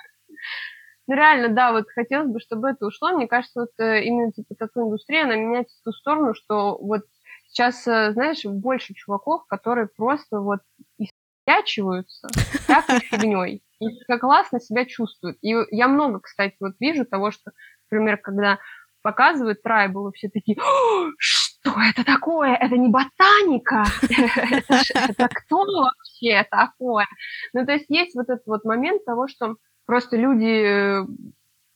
Ну, 1.07 1.15
реально, 1.15 1.49
да, 1.49 1.74
вот 1.74 1.89
хотелось 1.93 2.30
бы, 2.32 2.39
чтобы 2.39 2.69
это 2.69 2.86
ушло. 2.86 3.11
Мне 3.11 3.28
кажется, 3.28 3.61
вот 3.61 3.72
э, 3.80 4.03
именно 4.03 4.32
типа 4.32 4.55
тату-индустрия, 4.55 5.24
она 5.24 5.36
меняется 5.36 5.76
в 5.80 5.84
ту 5.84 5.91
сторону, 5.91 6.34
что 6.34 6.78
вот 6.78 7.01
сейчас, 7.47 7.86
э, 7.88 8.13
знаешь, 8.13 8.45
больше 8.45 8.93
чуваков, 8.93 9.45
которые 9.47 9.88
просто 9.88 10.39
вот 10.39 10.59
истячиваются 10.97 12.30
всякой 12.63 12.99
фигней. 13.01 13.63
И 13.80 14.03
как 14.07 14.22
классно 14.22 14.59
себя 14.61 14.86
чувствуют. 14.86 15.38
И 15.41 15.53
я 15.72 15.88
много, 15.88 16.19
кстати, 16.19 16.55
вот 16.59 16.76
вижу 16.80 17.03
того, 17.03 17.32
что, 17.32 17.51
например, 17.89 18.17
когда 18.17 18.59
показывают 19.01 19.61
трайбл, 19.61 20.11
все 20.11 20.29
такие, 20.29 20.57
что 21.17 21.71
это 21.79 22.03
такое? 22.03 22.55
Это 22.55 22.77
не 22.77 22.89
ботаника? 22.89 23.83
Это 25.09 25.27
кто 25.29 25.65
вообще 25.65 26.45
такое? 26.49 27.07
Ну, 27.53 27.65
то 27.65 27.73
есть 27.73 27.85
есть 27.89 28.15
вот 28.15 28.29
этот 28.29 28.45
вот 28.45 28.65
момент 28.65 29.05
того, 29.05 29.27
что 29.27 29.55
просто 29.85 30.17
люди 30.17 31.03
э, 31.03 31.05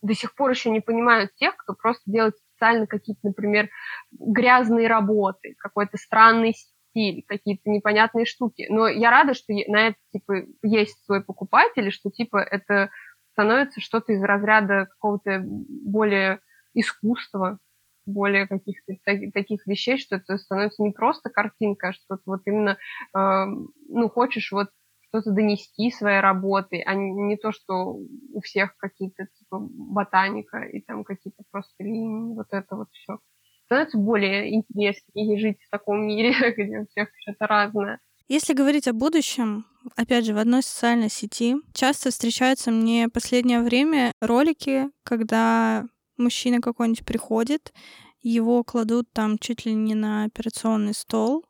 до 0.01 0.13
сих 0.13 0.35
пор 0.35 0.51
еще 0.51 0.69
не 0.69 0.81
понимают 0.81 1.33
тех, 1.35 1.55
кто 1.57 1.73
просто 1.73 2.03
делает 2.05 2.35
специально 2.37 2.87
какие-то, 2.87 3.21
например, 3.23 3.69
грязные 4.11 4.87
работы, 4.87 5.55
какой-то 5.57 5.97
странный 5.97 6.53
стиль, 6.53 7.23
какие-то 7.27 7.69
непонятные 7.69 8.25
штуки. 8.25 8.65
Но 8.69 8.87
я 8.87 9.09
рада, 9.11 9.33
что 9.33 9.53
на 9.67 9.87
это, 9.87 9.97
типа, 10.13 10.45
есть 10.63 11.03
свой 11.05 11.23
покупатель, 11.23 11.91
что, 11.91 12.09
типа, 12.09 12.37
это 12.37 12.89
становится 13.33 13.81
что-то 13.81 14.13
из 14.13 14.23
разряда 14.23 14.87
какого-то 14.91 15.41
более 15.45 16.39
искусства, 16.75 17.59
более 18.05 18.47
каких-то 18.47 18.93
таких 19.33 19.65
вещей, 19.65 19.97
что 19.97 20.17
это 20.17 20.37
становится 20.37 20.83
не 20.83 20.91
просто 20.91 21.29
картинка, 21.29 21.89
а 21.89 21.93
что-то 21.93 22.21
вот 22.25 22.41
именно, 22.45 22.77
э, 23.15 23.45
ну, 23.89 24.09
хочешь 24.09 24.51
вот 24.51 24.69
что-то 25.07 25.31
донести 25.31 25.91
своей 25.91 26.19
работой, 26.19 26.81
а 26.81 26.93
не, 26.93 27.11
не 27.11 27.37
то, 27.37 27.51
что 27.51 27.95
у 27.95 28.41
всех 28.41 28.75
какие-то 28.77 29.27
типа 29.37 29.59
ботаника 29.59 30.59
и 30.59 30.81
там 30.81 31.03
какие-то 31.03 31.43
просто 31.51 31.83
линии, 31.83 32.35
вот 32.35 32.47
это 32.51 32.75
вот 32.75 32.89
все. 32.91 33.19
Становится 33.65 33.97
более 33.97 34.53
интереснее 34.53 35.39
жить 35.39 35.57
в 35.65 35.69
таком 35.71 36.05
мире, 36.05 36.31
где 36.57 36.79
у 36.79 36.85
всех 36.87 37.09
что-то 37.21 37.47
разное. 37.47 37.99
Если 38.27 38.53
говорить 38.53 38.87
о 38.87 38.93
будущем, 38.93 39.65
опять 39.95 40.25
же, 40.25 40.33
в 40.33 40.39
одной 40.39 40.63
социальной 40.63 41.09
сети 41.09 41.57
часто 41.73 42.09
встречаются 42.09 42.71
мне 42.71 43.07
последнее 43.07 43.61
время 43.61 44.11
ролики, 44.19 44.89
когда 45.03 45.85
мужчина 46.17 46.61
какой-нибудь 46.61 47.05
приходит, 47.05 47.73
его 48.21 48.63
кладут 48.63 49.07
там 49.13 49.37
чуть 49.37 49.65
ли 49.65 49.73
не 49.73 49.95
на 49.95 50.25
операционный 50.25 50.93
стол, 50.93 51.45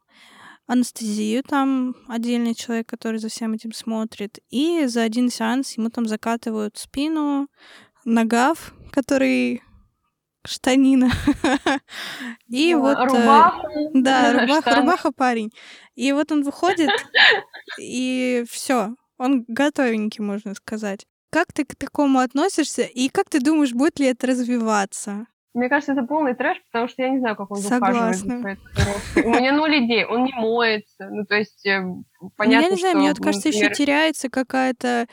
анестезию, 0.68 1.44
там 1.44 1.96
отдельный 2.08 2.56
человек, 2.56 2.88
который 2.88 3.20
за 3.20 3.30
всем 3.30 3.54
этим 3.54 3.72
смотрит, 3.72 4.40
и 4.50 4.86
за 4.88 5.04
один 5.04 5.30
сеанс 5.30 5.78
ему 5.78 5.90
там 5.90 6.06
закатывают 6.06 6.78
спину, 6.78 7.48
нагав, 8.04 8.74
который 8.92 9.62
штанина. 10.46 11.12
И 12.48 12.74
да, 12.74 12.80
вот... 12.80 12.98
Э, 12.98 13.06
рубаху. 13.06 13.68
Да, 13.94 14.34
рубаха, 14.42 14.76
рубаха 14.76 15.12
парень. 15.12 15.52
И 15.96 16.12
вот 16.12 16.32
он 16.32 16.44
выходит, 16.44 16.90
и 17.80 18.44
все, 18.50 18.96
он 19.18 19.46
готовенький, 19.48 20.24
можно 20.24 20.54
сказать. 20.56 21.06
Как 21.36 21.52
ты 21.52 21.66
к 21.66 21.76
такому 21.76 22.20
относишься 22.20 22.84
и 22.84 23.10
как 23.10 23.30
ты 23.30 23.42
думаешь, 23.42 23.74
будет 23.74 24.00
ли 24.00 24.06
это 24.06 24.26
развиваться? 24.26 25.28
Мне 25.54 25.68
кажется, 25.68 25.92
это 25.92 26.04
полный 26.04 26.34
трэш, 26.34 26.62
потому 26.72 26.88
что 26.88 27.02
я 27.02 27.10
не 27.10 27.20
знаю, 27.20 27.36
как 27.36 27.52
он 27.52 27.58
Согласна. 27.58 28.38
ухаживает 28.38 28.60
У 29.18 29.30
меня 29.32 29.52
ноль 29.52 29.84
идей, 29.84 30.06
он 30.06 30.24
не 30.24 30.32
моется. 30.32 31.10
Ну, 31.10 31.26
то 31.26 31.36
есть, 31.36 31.66
э, 31.66 31.84
понятно, 32.38 32.64
Я 32.64 32.70
не 32.70 32.78
знаю, 32.78 32.98
мне 33.00 33.10
вот 33.10 33.20
кажется, 33.20 33.50
еще 33.50 33.70
теряется 33.70 34.30
какая-то 34.30 35.08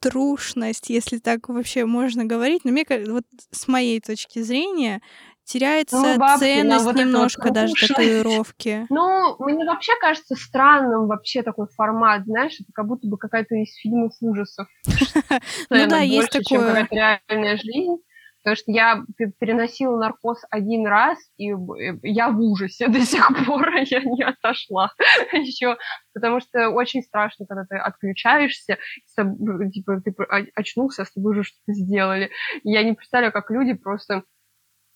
трушность, 0.00 0.88
если 0.88 1.18
так 1.18 1.46
вообще 1.50 1.84
можно 1.84 2.24
говорить. 2.24 2.64
Но 2.64 2.72
мне 2.72 2.86
вот 3.06 3.24
с 3.50 3.68
моей 3.68 4.00
точки 4.00 4.38
зрения 4.38 5.02
теряется 5.44 5.96
ну, 5.96 6.18
бабки, 6.18 6.40
ценность 6.40 6.84
вот 6.84 6.96
немножко 6.96 7.44
вот 7.44 7.52
даже 7.52 7.74
татуировки. 7.74 8.86
Ну, 8.90 9.36
мне 9.38 9.64
вообще 9.64 9.92
кажется 10.00 10.34
странным 10.34 11.06
вообще 11.06 11.42
такой 11.42 11.66
формат, 11.76 12.24
знаешь, 12.24 12.54
это 12.54 12.70
как 12.72 12.86
будто 12.86 13.06
бы 13.08 13.18
какая-то 13.18 13.54
из 13.56 13.74
фильмов 13.76 14.12
ужасов. 14.20 14.66
Ну 15.70 15.86
да, 15.88 15.98
есть 15.98 16.30
такое. 16.30 16.86
реальная 16.90 17.56
жизнь. 17.56 17.96
Потому 18.44 18.56
что 18.56 18.72
я 18.72 19.02
переносила 19.40 19.96
наркоз 19.96 20.42
один 20.50 20.86
раз, 20.86 21.18
и 21.38 21.54
я 22.02 22.28
в 22.28 22.38
ужасе 22.40 22.88
до 22.88 23.00
сих 23.00 23.26
пор, 23.46 23.74
я 23.86 24.00
не 24.00 24.22
отошла 24.22 24.92
еще. 25.32 25.78
Потому 26.12 26.40
что 26.40 26.68
очень 26.68 27.02
страшно, 27.02 27.46
когда 27.46 27.64
ты 27.64 27.76
отключаешься, 27.76 28.76
типа 29.16 30.02
ты 30.04 30.14
очнулся, 30.54 31.02
а 31.02 31.04
с 31.06 31.12
тобой 31.12 31.32
уже 31.32 31.44
что-то 31.44 31.72
сделали. 31.72 32.30
Я 32.64 32.82
не 32.82 32.92
представляю, 32.92 33.32
как 33.32 33.50
люди 33.50 33.72
просто 33.72 34.24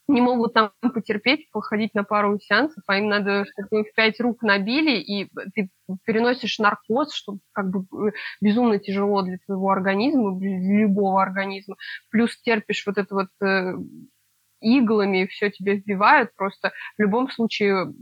не 0.09 0.23
могут 0.23 0.55
там 0.55 0.71
потерпеть, 0.81 1.51
походить 1.51 1.95
на 1.95 2.03
пару 2.03 2.39
сеансов, 2.41 2.83
а 2.87 2.99
им 2.99 3.09
надо, 3.09 3.45
чтобы 3.45 3.83
их 3.83 3.95
пять 3.95 4.19
рук 4.21 4.43
набили, 4.43 4.99
и 4.99 5.31
ты 5.55 5.69
переносишь 6.05 6.59
наркоз, 6.59 7.13
что 7.13 7.39
как 7.53 7.71
бы 7.71 8.09
э, 8.09 8.13
безумно 8.41 8.79
тяжело 8.79 9.23
для 9.23 9.39
твоего 9.45 9.71
организма, 9.71 10.39
для 10.39 10.59
любого 10.59 11.23
организма. 11.23 11.77
Плюс 12.11 12.41
терпишь 12.41 12.85
вот 12.87 12.97
это 12.97 13.15
вот 13.15 13.29
э, 13.43 13.75
иглами, 14.61 15.27
все 15.27 15.51
тебе 15.51 15.77
вбивают, 15.77 16.35
просто 16.35 16.73
в 16.97 17.03
любом 17.03 17.31
случае 17.31 17.93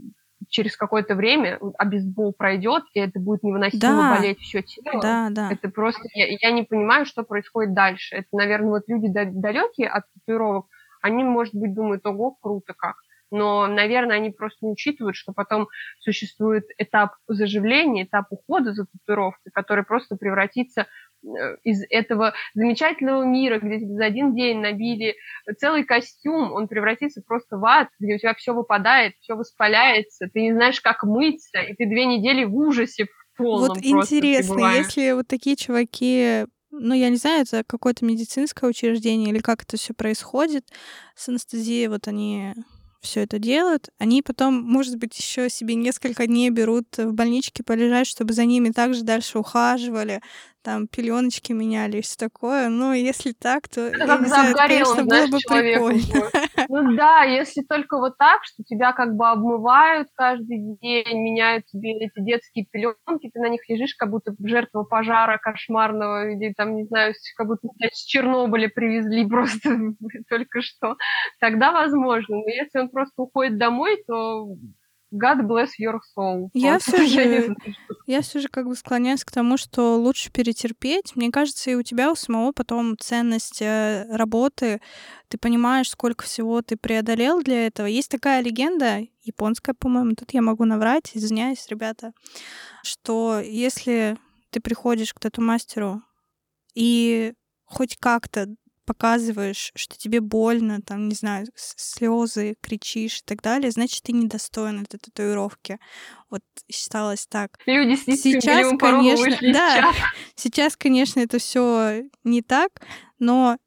через 0.49 0.77
какое-то 0.77 1.15
время 1.15 1.59
обезбол 1.77 2.31
пройдет, 2.31 2.83
и 2.93 2.99
это 2.99 3.19
будет 3.19 3.43
невыносимо 3.43 3.81
да. 3.81 4.15
болеть 4.15 4.39
все 4.39 4.61
тело. 4.61 5.01
Да, 5.01 5.27
да. 5.29 5.51
Это 5.51 5.69
просто 5.69 6.03
я, 6.13 6.27
я 6.39 6.51
не 6.51 6.63
понимаю, 6.63 7.05
что 7.05 7.23
происходит 7.23 7.73
дальше. 7.73 8.15
Это, 8.15 8.27
наверное, 8.31 8.69
вот 8.69 8.83
люди 8.87 9.07
далекие 9.09 9.89
от 9.89 10.03
татуировок, 10.13 10.67
они, 11.07 11.23
может 11.23 11.55
быть, 11.55 11.73
думают, 11.73 12.05
ого, 12.05 12.31
круто 12.41 12.73
как. 12.73 12.97
но, 13.31 13.67
наверное, 13.67 14.17
они 14.17 14.29
просто 14.29 14.65
не 14.65 14.71
учитывают, 14.71 15.15
что 15.15 15.33
потом 15.33 15.67
существует 15.99 16.65
этап 16.77 17.15
заживления, 17.27 18.03
этап 18.03 18.27
ухода 18.29 18.73
за 18.73 18.85
татуировкой, 18.85 19.51
который 19.53 19.83
просто 19.83 20.15
превратится 20.15 20.87
э, 21.23 21.27
из 21.63 21.83
этого 21.89 22.33
замечательного 22.53 23.23
мира, 23.23 23.59
где 23.59 23.79
тебе 23.79 23.95
за 23.95 24.05
один 24.05 24.33
день 24.33 24.59
набили 24.59 25.15
целый 25.57 25.83
костюм, 25.83 26.53
он 26.53 26.67
превратится 26.67 27.21
просто 27.25 27.57
в 27.57 27.65
ад, 27.65 27.89
где 27.99 28.15
у 28.15 28.17
тебя 28.17 28.33
все 28.33 28.53
выпадает, 28.53 29.15
все 29.19 29.35
воспаляется, 29.35 30.29
ты 30.31 30.41
не 30.41 30.53
знаешь, 30.53 30.79
как 30.79 31.03
мыться, 31.03 31.59
и 31.59 31.73
ты 31.73 31.85
две 31.85 32.05
недели 32.05 32.45
в 32.45 32.55
ужасе 32.55 33.05
в 33.05 33.37
полном 33.37 33.69
Вот 33.69 33.77
интересно, 33.83 34.77
если 34.77 35.11
вот 35.11 35.27
такие 35.27 35.55
чуваки 35.55 36.45
ну, 36.79 36.93
я 36.93 37.09
не 37.09 37.17
знаю, 37.17 37.43
это 37.43 37.63
какое-то 37.65 38.05
медицинское 38.05 38.69
учреждение 38.69 39.31
или 39.31 39.39
как 39.39 39.63
это 39.63 39.77
все 39.77 39.93
происходит. 39.93 40.65
С 41.15 41.29
анестезией, 41.29 41.87
вот 41.87 42.07
они 42.07 42.53
все 43.01 43.21
это 43.21 43.39
делают, 43.39 43.89
они 43.99 44.21
потом, 44.21 44.61
может 44.61 44.97
быть, 44.97 45.17
еще 45.17 45.49
себе 45.49 45.75
несколько 45.75 46.27
дней 46.27 46.49
берут 46.49 46.97
в 46.97 47.13
больничке 47.13 47.63
полежать, 47.63 48.07
чтобы 48.07 48.33
за 48.33 48.45
ними 48.45 48.69
также 48.69 49.03
дальше 49.03 49.39
ухаживали, 49.39 50.21
там 50.61 50.87
пеленочки 50.87 51.53
меняли 51.53 51.97
и 51.97 52.01
все 52.01 52.15
такое. 52.17 52.69
Ну, 52.69 52.93
если 52.93 53.31
так, 53.31 53.67
то 53.67 53.81
это 53.81 54.05
как 54.05 54.27
знаю, 54.27 54.49
это, 54.49 54.57
конечно, 54.57 55.03
было 55.03 55.27
бы 55.27 55.37
прикольно. 55.47 56.31
Ну 56.69 56.95
да, 56.97 57.23
если 57.23 57.61
только 57.61 57.97
вот 57.97 58.17
так, 58.17 58.41
что 58.43 58.63
тебя 58.63 58.91
как 58.91 59.15
бы 59.15 59.29
обмывают 59.29 60.09
каждый 60.15 60.77
день, 60.81 61.17
меняют 61.17 61.65
тебе 61.67 61.93
эти 61.93 62.19
детские 62.19 62.65
пеленки, 62.69 63.29
ты 63.31 63.39
на 63.39 63.47
них 63.49 63.61
лежишь, 63.69 63.95
как 63.95 64.09
будто 64.09 64.33
жертва 64.43 64.83
пожара 64.83 65.37
кошмарного, 65.37 66.29
или 66.29 66.53
там, 66.53 66.75
не 66.75 66.85
знаю, 66.85 67.13
как 67.37 67.47
будто 67.47 67.67
с 67.91 68.03
Чернобыля 68.03 68.69
привезли 68.69 69.25
просто 69.29 69.69
только 70.29 70.61
что, 70.61 70.97
тогда 71.39 71.71
возможно. 71.71 72.37
Но 72.37 72.49
если 72.49 72.79
он 72.79 72.89
просто 72.89 73.21
уходит 73.21 73.57
домой, 73.57 74.03
то 74.07 74.47
God 75.13 75.47
bless 75.47 75.69
your 75.79 75.99
soul. 76.17 76.49
Я 76.53 76.73
вот. 76.73 76.81
все 76.83 77.07
же, 77.07 77.55
я 78.05 78.21
все 78.21 78.39
же 78.39 78.49
как 78.49 78.67
бы 78.67 78.75
склоняюсь 78.75 79.23
к 79.23 79.31
тому, 79.31 79.57
что 79.57 79.97
лучше 79.97 80.31
перетерпеть. 80.31 81.15
Мне 81.15 81.31
кажется, 81.31 81.71
и 81.71 81.75
у 81.75 81.83
тебя 81.83 82.11
у 82.11 82.15
самого 82.15 82.51
потом 82.51 82.97
ценность 82.97 83.61
э, 83.61 84.05
работы. 84.09 84.81
Ты 85.29 85.37
понимаешь, 85.37 85.89
сколько 85.89 86.25
всего 86.25 86.61
ты 86.61 86.75
преодолел 86.75 87.41
для 87.41 87.67
этого. 87.67 87.87
Есть 87.87 88.11
такая 88.11 88.41
легенда, 88.41 88.99
японская, 89.23 89.75
по-моему, 89.75 90.15
тут 90.15 90.33
я 90.33 90.41
могу 90.41 90.65
наврать, 90.65 91.11
извиняюсь, 91.13 91.67
ребята, 91.69 92.11
что 92.83 93.39
если 93.39 94.17
ты 94.49 94.59
приходишь 94.59 95.13
к 95.13 95.19
тату-мастеру 95.19 96.01
и 96.75 97.33
хоть 97.65 97.97
как-то 97.97 98.47
показываешь, 98.87 99.71
что 99.75 99.97
тебе 99.97 100.21
больно, 100.21 100.81
там, 100.81 101.09
не 101.09 101.13
знаю, 101.13 101.45
слезы, 101.55 102.55
кричишь 102.61 103.19
и 103.19 103.23
так 103.25 103.41
далее, 103.41 103.69
значит, 103.69 104.01
ты 104.03 104.13
недостоин 104.13 104.81
этой 104.81 104.97
татуировки. 104.97 105.77
Вот 106.29 106.41
считалось 106.71 107.27
так. 107.27 107.59
Люди 107.65 107.95
с 107.95 108.05
сейчас, 108.05 108.75
конечно, 108.79 109.51
да, 109.53 109.93
сейчас, 110.35 110.77
конечно, 110.77 111.19
это 111.19 111.37
все 111.37 112.03
не 112.23 112.41
так, 112.41 112.71
но 113.19 113.57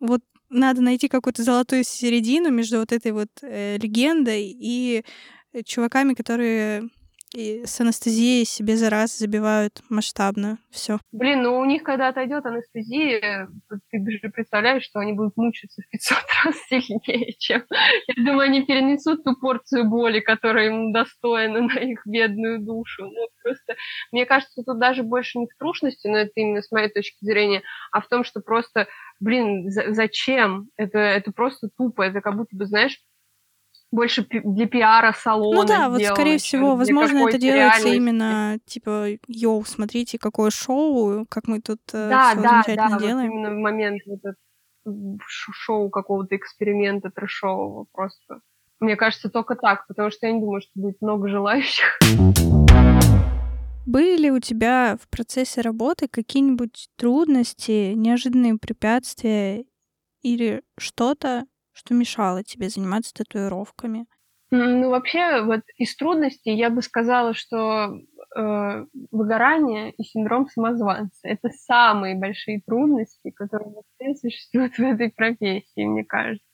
вот 0.00 0.20
надо 0.50 0.82
найти 0.82 1.08
какую-то 1.08 1.42
золотую 1.42 1.84
середину 1.84 2.50
между 2.50 2.80
вот 2.80 2.92
этой 2.92 3.12
вот 3.12 3.30
э, 3.42 3.78
легендой 3.78 4.54
и 4.54 5.04
чуваками, 5.64 6.14
которые 6.14 6.90
и 7.34 7.66
с 7.66 7.80
анестезией 7.80 8.44
себе 8.44 8.76
за 8.76 8.90
раз 8.90 9.18
забивают 9.18 9.82
масштабно 9.90 10.58
все. 10.70 10.98
Блин, 11.12 11.42
ну 11.42 11.58
у 11.58 11.64
них 11.64 11.82
когда 11.82 12.08
отойдет 12.08 12.46
анестезия, 12.46 13.48
ты 13.90 14.10
же 14.22 14.30
представляешь, 14.30 14.84
что 14.84 15.00
они 15.00 15.12
будут 15.12 15.36
мучиться 15.36 15.82
в 15.82 15.88
500 15.90 16.18
раз 16.44 16.56
сильнее, 16.68 17.34
чем... 17.38 17.64
Я 18.06 18.24
думаю, 18.24 18.48
они 18.48 18.64
перенесут 18.64 19.24
ту 19.24 19.34
порцию 19.36 19.88
боли, 19.88 20.20
которая 20.20 20.68
им 20.68 20.92
достойна 20.92 21.62
на 21.62 21.78
их 21.78 22.02
бедную 22.06 22.60
душу. 22.60 23.04
Ну, 23.04 23.28
просто, 23.42 23.74
мне 24.12 24.26
кажется, 24.26 24.62
тут 24.62 24.78
даже 24.78 25.02
больше 25.02 25.38
не 25.38 25.46
в 25.46 25.58
трушности, 25.58 26.06
но 26.06 26.18
это 26.18 26.32
именно 26.36 26.62
с 26.62 26.70
моей 26.70 26.88
точки 26.88 27.16
зрения, 27.20 27.62
а 27.90 28.00
в 28.00 28.08
том, 28.08 28.24
что 28.24 28.40
просто, 28.40 28.86
блин, 29.18 29.68
зачем? 29.68 30.68
Это, 30.76 30.98
это 30.98 31.32
просто 31.32 31.68
тупо, 31.76 32.02
это 32.02 32.20
как 32.20 32.36
будто 32.36 32.56
бы, 32.56 32.66
знаешь, 32.66 33.00
больше 33.94 34.26
для 34.28 34.66
пиара 34.66 35.12
салона. 35.12 35.62
Ну 35.62 35.66
да, 35.66 35.88
вот 35.88 36.02
скорее 36.02 36.38
всего, 36.38 36.76
возможно, 36.76 37.28
это 37.28 37.38
делается 37.38 37.88
реальности. 37.88 37.96
именно 37.96 38.58
типа, 38.66 39.06
йоу, 39.28 39.64
смотрите, 39.64 40.18
какое 40.18 40.50
шоу, 40.50 41.26
как 41.28 41.46
мы 41.46 41.60
тут 41.60 41.80
э, 41.92 42.08
да, 42.08 42.32
все 42.32 42.42
да, 42.42 42.50
замечательно 42.50 42.98
да, 42.98 43.06
делаем. 43.06 43.30
Вот 43.30 43.36
именно 43.36 43.50
в 43.50 43.58
момент 43.58 44.02
вот 44.06 44.18
этот 44.24 44.38
шоу 45.28 45.90
какого-то 45.90 46.36
эксперимента 46.36 47.10
трэшового 47.10 47.86
просто. 47.92 48.40
Мне 48.80 48.96
кажется, 48.96 49.30
только 49.30 49.54
так, 49.54 49.86
потому 49.86 50.10
что 50.10 50.26
я 50.26 50.32
не 50.32 50.40
думаю, 50.40 50.60
что 50.60 50.70
будет 50.74 51.00
много 51.00 51.28
желающих. 51.28 51.98
Были 53.86 54.16
ли 54.16 54.30
у 54.30 54.40
тебя 54.40 54.96
в 55.00 55.08
процессе 55.08 55.60
работы 55.60 56.08
какие-нибудь 56.08 56.88
трудности, 56.96 57.92
неожиданные 57.92 58.58
препятствия 58.58 59.64
или 60.22 60.62
что-то, 60.78 61.44
что 61.74 61.92
мешало 61.92 62.42
тебе 62.42 62.68
заниматься 62.68 63.12
татуировками? 63.12 64.06
Ну, 64.50 64.90
вообще, 64.90 65.42
вот 65.42 65.62
из 65.76 65.96
трудностей 65.96 66.54
я 66.54 66.70
бы 66.70 66.80
сказала, 66.80 67.34
что 67.34 67.98
э, 68.36 68.86
выгорание 69.10 69.90
и 69.92 70.04
синдром 70.04 70.48
самозванца– 70.48 71.18
это 71.22 71.48
самые 71.48 72.14
большие 72.14 72.62
трудности, 72.64 73.30
которые 73.30 73.72
вообще 73.72 74.14
существуют 74.14 74.78
в 74.78 74.80
этой 74.80 75.10
профессии, 75.10 75.84
мне 75.84 76.04
кажется. 76.04 76.46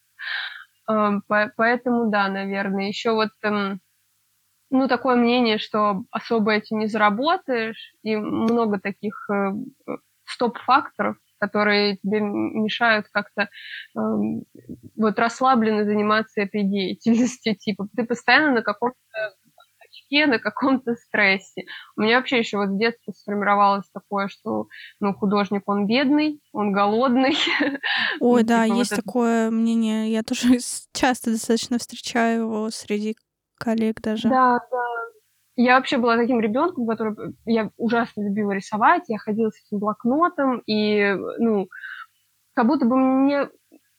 Э, 0.89 1.19
по, 1.27 1.51
поэтому, 1.55 2.09
да, 2.09 2.27
наверное. 2.27 2.87
Еще 2.87 3.11
вот, 3.11 3.29
э, 3.43 3.75
ну, 4.71 4.87
такое 4.87 5.15
мнение, 5.15 5.59
что 5.59 6.03
особо 6.09 6.53
этим 6.53 6.79
не 6.79 6.87
заработаешь, 6.87 7.93
и 8.01 8.15
много 8.15 8.79
таких 8.79 9.29
э, 9.29 9.51
стоп-факторов, 10.25 11.17
которые 11.41 11.97
тебе 11.97 12.19
мешают 12.21 13.07
как-то 13.11 13.41
э, 13.43 13.99
вот 14.95 15.17
расслабленно 15.17 15.83
заниматься 15.83 16.41
этой 16.41 16.63
деятельностью. 16.63 17.55
Типа 17.59 17.87
ты 17.95 18.05
постоянно 18.05 18.51
на 18.51 18.61
каком-то 18.61 18.95
очке, 19.91 20.27
на 20.27 20.39
каком-то 20.39 20.95
стрессе. 20.95 21.65
У 21.97 22.01
меня 22.01 22.17
вообще 22.17 22.39
еще 22.39 22.57
вот 22.57 22.69
с 22.69 22.77
детства 22.77 23.11
сформировалось 23.11 23.89
такое, 23.91 24.27
что 24.27 24.67
ну, 24.99 25.13
художник, 25.13 25.63
он 25.65 25.87
бедный, 25.87 26.39
он 26.53 26.71
голодный. 26.71 27.35
Ой, 28.19 28.41
ну, 28.41 28.47
да, 28.47 28.65
типа 28.65 28.75
есть 28.75 28.95
такое 28.95 29.49
мнение. 29.49 30.11
Я 30.11 30.23
тоже 30.23 30.59
часто 30.93 31.31
достаточно 31.31 31.79
встречаю 31.79 32.43
его 32.43 32.69
среди 32.69 33.15
коллег 33.57 33.99
даже. 34.01 34.29
Да, 34.29 34.59
да. 34.71 35.00
Я 35.55 35.75
вообще 35.75 35.97
была 35.97 36.17
таким 36.17 36.39
ребенком, 36.39 36.87
который 36.87 37.35
я 37.45 37.71
ужасно 37.77 38.21
любила 38.23 38.51
рисовать, 38.51 39.03
я 39.07 39.17
ходила 39.17 39.49
с 39.49 39.61
этим 39.65 39.79
блокнотом, 39.79 40.61
и, 40.65 41.13
ну, 41.39 41.67
как 42.53 42.67
будто 42.67 42.85
бы 42.85 42.95
мне 42.97 43.49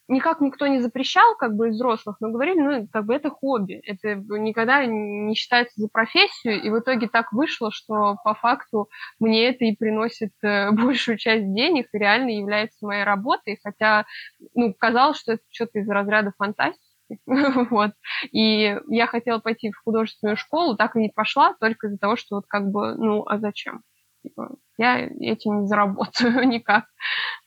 никак 0.07 0.41
никто 0.41 0.67
не 0.67 0.79
запрещал, 0.81 1.35
как 1.35 1.55
бы, 1.55 1.69
из 1.69 1.75
взрослых, 1.75 2.17
но 2.19 2.29
говорили, 2.29 2.59
ну, 2.59 2.87
как 2.91 3.05
бы 3.05 3.13
это 3.13 3.29
хобби, 3.29 3.75
это 3.85 4.15
никогда 4.15 4.85
не 4.85 5.33
считается 5.35 5.79
за 5.79 5.87
профессию, 5.87 6.61
и 6.61 6.69
в 6.69 6.79
итоге 6.79 7.07
так 7.07 7.31
вышло, 7.31 7.71
что 7.71 8.17
по 8.23 8.33
факту 8.33 8.89
мне 9.19 9.47
это 9.49 9.65
и 9.65 9.75
приносит 9.75 10.31
э, 10.43 10.71
большую 10.71 11.17
часть 11.17 11.53
денег 11.53 11.87
и 11.93 11.97
реально 11.97 12.29
является 12.29 12.85
моей 12.85 13.03
работой, 13.03 13.59
хотя, 13.63 14.05
ну, 14.53 14.73
казалось, 14.73 15.19
что 15.19 15.33
это 15.33 15.43
что-то 15.49 15.79
из 15.79 15.89
разряда 15.89 16.33
фантастики, 16.37 16.92
вот. 17.25 17.91
И 18.31 18.77
я 18.87 19.07
хотела 19.07 19.39
пойти 19.39 19.71
в 19.71 19.77
художественную 19.83 20.37
школу, 20.37 20.75
так 20.75 20.95
и 20.95 20.99
не 20.99 21.09
пошла, 21.09 21.55
только 21.59 21.87
из-за 21.87 21.97
того, 21.97 22.15
что 22.15 22.35
вот 22.37 22.45
как 22.47 22.69
бы, 22.69 22.95
ну, 22.95 23.23
а 23.27 23.39
зачем? 23.39 23.81
Типа, 24.23 24.55
я 24.77 24.99
этим 24.99 25.61
не 25.61 25.67
заработаю 25.67 26.43
никак. 26.47 26.85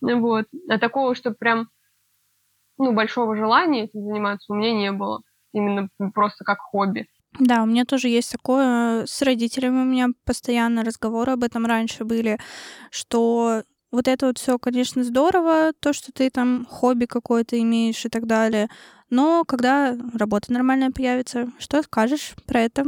Вот. 0.01 0.47
А 0.69 0.79
такого, 0.79 1.15
что 1.15 1.31
прям, 1.33 1.69
ну, 2.79 2.93
большого 2.93 3.37
желания 3.37 3.85
этим 3.85 4.03
заниматься 4.03 4.53
у 4.53 4.57
меня 4.57 4.73
не 4.73 4.93
было. 4.93 5.23
Именно 5.53 5.89
просто 6.13 6.45
как 6.45 6.59
хобби. 6.59 7.07
Да, 7.39 7.63
у 7.63 7.67
меня 7.67 7.85
тоже 7.85 8.09
есть 8.09 8.33
такое. 8.33 9.07
С 9.07 9.23
родителями 9.23 9.83
у 9.83 9.85
меня 9.85 10.09
постоянно 10.25 10.85
разговоры 10.85 11.33
об 11.33 11.43
этом 11.43 11.67
раньше 11.67 12.05
были, 12.05 12.39
что 12.91 13.63
вот 13.93 14.09
это 14.09 14.27
вот 14.27 14.39
все, 14.39 14.59
конечно, 14.59 15.05
здорово, 15.05 15.73
то, 15.81 15.93
что 15.93 16.13
ты 16.13 16.31
там 16.31 16.67
хобби 16.67 17.07
какое-то 17.07 17.61
имеешь 17.61 18.05
и 18.05 18.09
так 18.09 18.27
далее. 18.27 18.69
Но 19.11 19.45
когда 19.47 19.97
работа 20.15 20.53
нормальная 20.53 20.91
появится, 20.91 21.49
что 21.59 21.83
скажешь 21.83 22.35
про 22.47 22.61
это? 22.63 22.85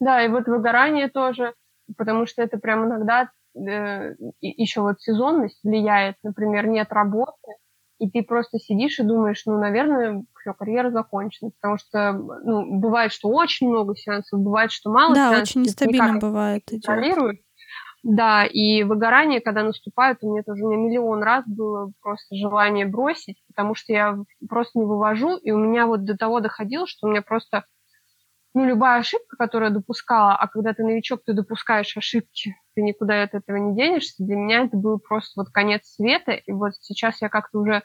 Да, 0.00 0.24
и 0.24 0.28
вот 0.28 0.46
выгорание 0.46 1.08
тоже, 1.08 1.54
потому 1.96 2.26
что 2.26 2.42
это 2.42 2.58
прям 2.58 2.86
иногда 2.86 3.30
э, 3.54 4.14
еще 4.40 4.80
вот 4.80 5.00
сезонность 5.00 5.60
влияет, 5.62 6.16
например, 6.24 6.66
нет 6.66 6.88
работы, 6.90 7.52
и 7.98 8.10
ты 8.10 8.22
просто 8.22 8.58
сидишь 8.58 8.98
и 8.98 9.04
думаешь, 9.04 9.42
ну, 9.46 9.58
наверное, 9.58 10.24
все, 10.40 10.52
карьера 10.54 10.90
закончена, 10.90 11.50
потому 11.50 11.78
что, 11.78 12.12
ну, 12.12 12.78
бывает, 12.78 13.12
что 13.12 13.28
очень 13.28 13.68
много 13.68 13.96
сеансов, 13.96 14.40
бывает, 14.40 14.70
что 14.72 14.90
мало 14.90 15.14
да, 15.14 15.30
сеансов. 15.30 15.36
Да, 15.36 15.42
очень 15.42 15.62
нестабильно 15.62 16.18
бывает. 16.18 16.62
Идет. 16.72 16.84
Да, 18.04 18.44
и 18.46 18.84
выгорание, 18.84 19.40
когда 19.40 19.62
наступает, 19.64 20.18
у 20.22 20.30
меня 20.30 20.42
тоже 20.44 20.64
у 20.64 20.68
меня 20.68 20.88
миллион 20.88 21.22
раз 21.22 21.44
было 21.46 21.92
просто 22.00 22.36
желание 22.36 22.86
бросить, 22.86 23.42
потому 23.48 23.74
что 23.74 23.92
я 23.92 24.16
просто 24.48 24.78
не 24.78 24.84
вывожу, 24.84 25.36
и 25.36 25.50
у 25.50 25.58
меня 25.58 25.86
вот 25.86 26.04
до 26.04 26.16
того 26.16 26.40
доходило, 26.40 26.86
что 26.86 27.06
у 27.06 27.10
меня 27.10 27.22
просто 27.22 27.64
ну, 28.54 28.64
любая 28.66 29.00
ошибка, 29.00 29.36
которую 29.36 29.70
я 29.70 29.74
допускала, 29.76 30.34
а 30.36 30.48
когда 30.48 30.74
ты 30.74 30.84
новичок, 30.84 31.22
ты 31.24 31.34
допускаешь 31.34 31.96
ошибки, 31.96 32.56
ты 32.74 32.82
никуда 32.82 33.22
от 33.22 33.34
этого 33.34 33.56
не 33.58 33.76
денешься, 33.76 34.24
для 34.24 34.36
меня 34.36 34.64
это 34.64 34.76
был 34.76 34.98
просто 35.00 35.32
вот 35.42 35.50
конец 35.50 35.86
света, 35.86 36.32
и 36.32 36.52
вот 36.52 36.72
сейчас 36.80 37.22
я 37.22 37.28
как-то 37.28 37.60
уже 37.60 37.82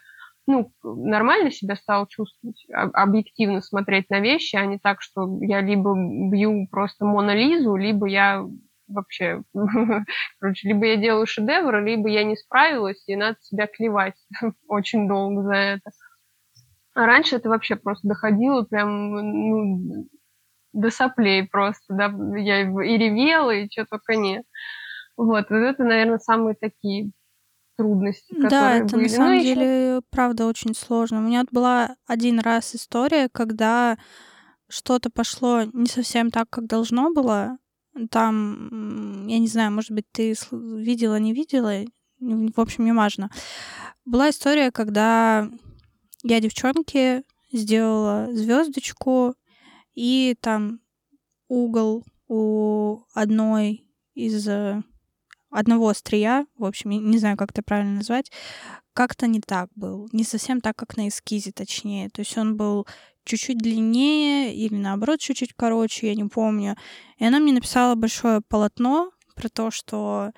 ну, 0.48 0.72
нормально 0.84 1.52
себя 1.52 1.76
стала 1.76 2.08
чувствовать, 2.10 2.66
объективно 2.72 3.62
смотреть 3.62 4.10
на 4.10 4.20
вещи, 4.20 4.56
а 4.58 4.66
не 4.66 4.80
так, 4.80 5.02
что 5.02 5.28
я 5.42 5.62
либо 5.62 5.96
бью 5.96 6.68
просто 6.72 7.06
Монолизу, 7.06 7.76
либо 7.76 8.08
я 8.08 8.46
вообще, 8.88 9.44
короче, 10.40 10.68
либо 10.68 10.86
я 10.86 10.98
делаю 10.98 11.26
шедевр, 11.26 11.84
либо 11.84 12.10
я 12.10 12.24
не 12.24 12.36
справилась, 12.36 13.04
и 13.08 13.16
надо 13.16 13.38
себя 13.42 13.68
клевать 13.68 14.16
очень 14.68 15.08
долго 15.08 15.44
за 15.44 15.56
это. 15.56 15.92
А 16.96 17.06
раньше 17.06 17.38
это 17.38 17.50
вообще 17.50 17.76
просто 17.76 18.08
доходило 18.08 18.64
прям 18.64 19.12
ну, 19.12 20.08
до 20.74 20.90
соплей 20.90 21.48
просто, 21.48 21.94
да, 21.94 22.14
я 22.38 22.62
и 22.62 22.98
ревела, 22.98 23.52
и 23.52 23.70
что 23.72 23.86
только 23.86 24.16
не. 24.16 24.44
Вот, 25.16 25.50
вот 25.50 25.56
это, 25.56 25.84
наверное, 25.84 26.20
самые 26.20 26.56
такие 26.56 27.12
трудности, 27.78 28.34
которые 28.34 28.50
Да, 28.50 28.76
это 28.78 28.96
были. 28.96 29.04
на 29.04 29.10
самом 29.10 29.34
ну, 29.34 29.42
деле, 29.42 29.96
еще... 29.96 30.02
правда, 30.10 30.46
очень 30.46 30.76
сложно. 30.76 31.20
У 31.20 31.24
меня 31.24 31.44
была 31.52 31.96
один 32.08 32.40
раз 32.40 32.76
история, 32.76 33.30
когда 33.32 33.98
что-то 34.68 35.10
пошло 35.10 35.64
не 35.74 35.88
совсем 35.88 36.32
так, 36.32 36.50
как 36.50 36.66
должно 36.66 37.14
было. 37.14 37.58
Там, 38.10 39.28
я 39.28 39.40
не 39.40 39.48
знаю, 39.48 39.72
может 39.72 39.92
быть, 39.92 40.06
ты 40.12 40.34
видела, 40.52 41.20
не 41.20 41.34
видела, 41.34 41.84
в 42.20 42.60
общем, 42.60 42.86
не 42.86 42.94
важно. 42.94 43.30
Была 44.06 44.30
история, 44.30 44.72
когда 44.72 45.50
я 46.24 46.40
девчонке 46.40 47.24
сделала 47.52 48.34
звездочку, 48.34 49.36
и 49.94 50.36
там 50.42 50.80
угол 51.48 52.04
у 52.28 53.02
одной 53.14 53.86
из 54.16 54.48
э, 54.48 54.82
одного 55.52 55.90
острия, 55.90 56.48
в 56.58 56.66
общем, 56.66 56.90
не 56.92 57.18
знаю, 57.20 57.38
как 57.38 57.52
это 57.52 57.62
правильно 57.62 57.98
назвать, 57.98 58.32
как-то 58.94 59.28
не 59.28 59.40
так 59.40 59.70
был. 59.76 60.08
Не 60.12 60.24
совсем 60.24 60.62
так, 60.62 60.76
как 60.76 60.98
на 60.98 61.08
эскизе, 61.08 61.52
точнее. 61.52 62.10
То 62.10 62.22
есть 62.22 62.38
он 62.38 62.58
был 62.58 62.88
чуть-чуть 63.26 63.58
длиннее 63.58 64.56
или 64.56 64.76
наоборот 64.76 65.20
чуть-чуть 65.20 65.54
короче, 65.56 66.08
я 66.08 66.16
не 66.16 66.26
помню. 66.26 66.76
И 67.18 67.26
она 67.26 67.40
мне 67.40 67.54
написала 67.54 67.96
большое 67.96 68.42
полотно 68.42 69.12
про 69.36 69.50
то, 69.50 69.72
что 69.72 70.32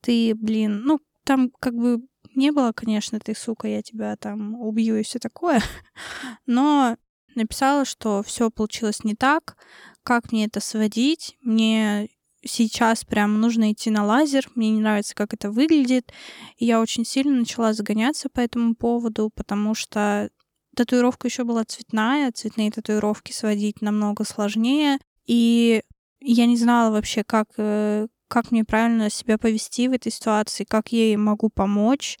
ты, 0.00 0.34
блин, 0.34 0.82
ну, 0.84 0.98
там 1.24 1.50
как 1.60 1.74
бы 1.74 2.00
не 2.34 2.50
было, 2.50 2.72
конечно, 2.72 3.20
ты, 3.20 3.34
сука, 3.34 3.68
я 3.68 3.82
тебя 3.82 4.16
там 4.16 4.54
убью 4.60 4.96
и 4.96 5.02
все 5.02 5.18
такое, 5.18 5.62
но 6.46 6.96
написала, 7.34 7.84
что 7.84 8.22
все 8.22 8.50
получилось 8.50 9.04
не 9.04 9.14
так, 9.14 9.56
как 10.02 10.32
мне 10.32 10.46
это 10.46 10.60
сводить, 10.60 11.36
мне 11.40 12.08
сейчас 12.44 13.04
прям 13.04 13.40
нужно 13.40 13.72
идти 13.72 13.90
на 13.90 14.04
лазер, 14.04 14.48
мне 14.54 14.70
не 14.70 14.80
нравится, 14.80 15.14
как 15.14 15.32
это 15.32 15.50
выглядит. 15.50 16.12
И 16.56 16.66
я 16.66 16.80
очень 16.80 17.04
сильно 17.04 17.36
начала 17.36 17.72
загоняться 17.72 18.28
по 18.28 18.40
этому 18.40 18.74
поводу, 18.74 19.30
потому 19.34 19.74
что 19.74 20.30
татуировка 20.76 21.28
еще 21.28 21.44
была 21.44 21.64
цветная, 21.64 22.32
цветные 22.32 22.70
татуировки 22.70 23.32
сводить 23.32 23.82
намного 23.82 24.24
сложнее. 24.24 24.98
И 25.26 25.82
я 26.20 26.46
не 26.46 26.56
знала 26.56 26.90
вообще, 26.92 27.24
как, 27.24 27.48
э, 27.56 28.08
как 28.28 28.50
мне 28.50 28.64
правильно 28.64 29.10
себя 29.10 29.38
повести 29.38 29.88
в 29.88 29.92
этой 29.92 30.12
ситуации, 30.12 30.64
как 30.64 30.92
ей 30.92 31.16
могу 31.16 31.48
помочь. 31.48 32.18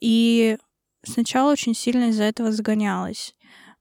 И 0.00 0.58
сначала 1.04 1.52
очень 1.52 1.74
сильно 1.74 2.08
из-за 2.10 2.24
этого 2.24 2.52
загонялась. 2.52 3.34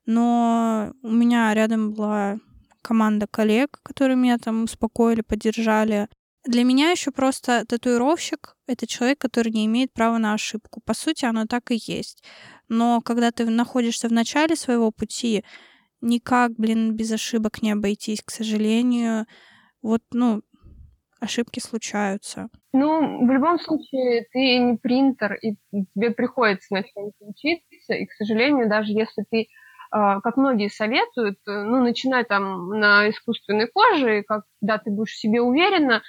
Но 0.05 0.93
у 1.01 1.11
меня 1.11 1.53
рядом 1.53 1.93
была 1.93 2.37
команда 2.81 3.27
коллег, 3.27 3.79
которые 3.83 4.17
меня 4.17 4.37
там 4.37 4.63
успокоили, 4.63 5.21
поддержали. 5.21 6.09
Для 6.45 6.63
меня 6.63 6.91
еще 6.91 7.11
просто 7.11 7.65
татуировщик— 7.67 8.55
это 8.71 8.87
человек, 8.87 9.19
который 9.19 9.51
не 9.51 9.65
имеет 9.65 9.93
права 9.93 10.17
на 10.17 10.33
ошибку. 10.33 10.81
По 10.85 10.93
сути, 10.93 11.25
оно 11.25 11.45
так 11.45 11.71
и 11.71 11.79
есть. 11.85 12.23
Но 12.69 13.01
когда 13.01 13.31
ты 13.31 13.45
находишься 13.49 14.07
в 14.07 14.13
начале 14.13 14.55
своего 14.55 14.91
пути, 14.91 15.43
никак, 16.01 16.53
блин, 16.57 16.95
без 16.95 17.11
ошибок 17.11 17.61
не 17.61 17.71
обойтись, 17.71 18.21
к 18.23 18.31
сожалению. 18.31 19.25
Вот, 19.81 20.01
ну, 20.11 20.41
ошибки 21.19 21.59
случаются. 21.59 22.49
Ну, 22.73 23.25
в 23.25 23.31
любом 23.31 23.59
случае, 23.59 24.25
ты 24.31 24.57
не 24.57 24.77
принтер, 24.77 25.33
и 25.35 25.55
тебе 25.71 26.11
приходится 26.11 26.73
на 26.73 26.83
учиться, 27.19 27.93
и, 27.93 28.05
к 28.05 28.11
сожалению, 28.13 28.69
даже 28.69 28.91
если 28.91 29.23
ты 29.29 29.47
а, 29.91 30.21
как 30.21 30.37
многие 30.37 30.69
советуют, 30.69 31.37
э, 31.47 31.51
ну, 31.51 31.83
начинай 31.83 32.23
там 32.23 32.69
на 32.69 33.09
искусственной 33.09 33.67
коже, 33.67 34.23
когда 34.23 34.77
ты 34.77 34.89
будешь 34.89 35.17
себе 35.17 35.41
уверена. 35.41 36.01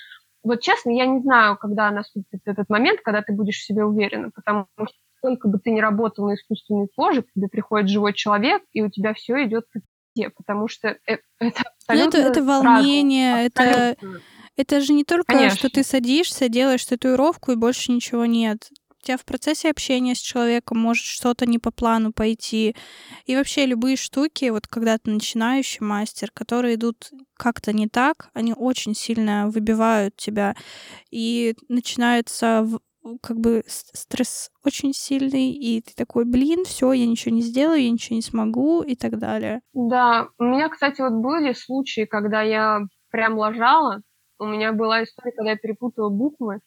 Вот 0.43 0.61
честно, 0.61 0.90
я 0.90 1.07
не 1.07 1.20
знаю, 1.20 1.57
когда 1.57 1.90
наступит 1.90 2.40
этот 2.45 2.68
момент, 2.68 3.01
когда 3.03 3.22
ты 3.22 3.32
будешь 3.32 3.59
в 3.59 3.64
себе 3.64 3.84
уверена, 3.84 4.30
потому 4.34 4.66
что 4.76 4.97
сколько 5.18 5.49
бы 5.49 5.59
ты 5.59 5.70
ни 5.70 5.80
работал 5.80 6.26
на 6.26 6.34
искусственной 6.34 6.88
коже, 6.97 7.22
к 7.22 7.32
тебе 7.32 7.49
приходит 7.49 7.88
живой 7.88 8.12
человек, 8.12 8.62
и 8.72 8.82
у 8.82 8.90
тебя 8.90 9.14
все 9.14 9.45
идет 9.45 9.66
по 9.72 9.80
тебе, 10.14 10.30
потому 10.30 10.66
что 10.66 10.88
э, 10.88 10.97
это 11.07 11.22
ну, 11.40 11.51
абсолютно 11.78 12.18
это, 12.18 12.28
это 12.28 12.45
волнение, 12.45 13.47
это, 13.47 13.97
это 14.57 14.80
же 14.80 14.93
не 14.93 15.05
только, 15.05 15.32
Конечно. 15.32 15.59
что 15.59 15.70
ты 15.70 15.84
садишься, 15.84 16.49
делаешь 16.49 16.84
татуировку, 16.84 17.53
и 17.53 17.57
больше 17.57 17.93
ничего 17.93 18.26
нет 18.26 18.68
тебя 19.03 19.16
в 19.16 19.24
процессе 19.24 19.70
общения 19.70 20.14
с 20.14 20.20
человеком 20.20 20.78
может 20.78 21.05
что-то 21.05 21.46
не 21.46 21.59
по 21.59 21.70
плану 21.70 22.12
пойти. 22.12 22.74
И 23.26 23.36
вообще 23.36 23.66
любые 23.66 23.96
штуки, 23.96 24.48
вот 24.50 24.66
когда 24.66 24.98
ты 24.98 25.11
начинающий 25.11 25.84
мастер, 25.84 26.30
которые 26.32 26.76
идут 26.76 27.11
как-то 27.36 27.72
не 27.72 27.88
так, 27.88 28.30
они 28.34 28.55
очень 28.55 28.94
сильно 28.94 29.48
выбивают 29.48 30.16
тебя. 30.16 30.55
И 31.11 31.55
начинается 31.68 32.66
как 33.20 33.38
бы 33.38 33.64
стресс 33.66 34.50
очень 34.64 34.92
сильный, 34.94 35.50
и 35.50 35.80
ты 35.80 35.92
такой, 35.96 36.24
блин, 36.24 36.64
все, 36.64 36.92
я 36.92 37.07
ничего 37.07 37.34
не 37.34 37.42
сделаю, 37.42 37.82
я 37.82 37.90
ничего 37.90 38.16
не 38.16 38.22
смогу 38.22 38.82
и 38.82 38.94
так 38.94 39.18
далее. 39.18 39.61
Да, 39.74 40.28
у 40.38 40.44
меня, 40.44 40.68
кстати, 40.68 41.00
вот 41.00 41.12
были 41.12 41.53
случаи, 41.53 42.05
когда 42.05 42.42
я 42.42 42.80
прям 43.11 43.36
ложала, 43.36 44.03
у 44.38 44.46
меня 44.46 44.72
была 44.72 45.03
история, 45.03 45.32
когда 45.32 45.50
я 45.50 45.57
перепутала 45.57 46.11
буквы, 46.11 46.61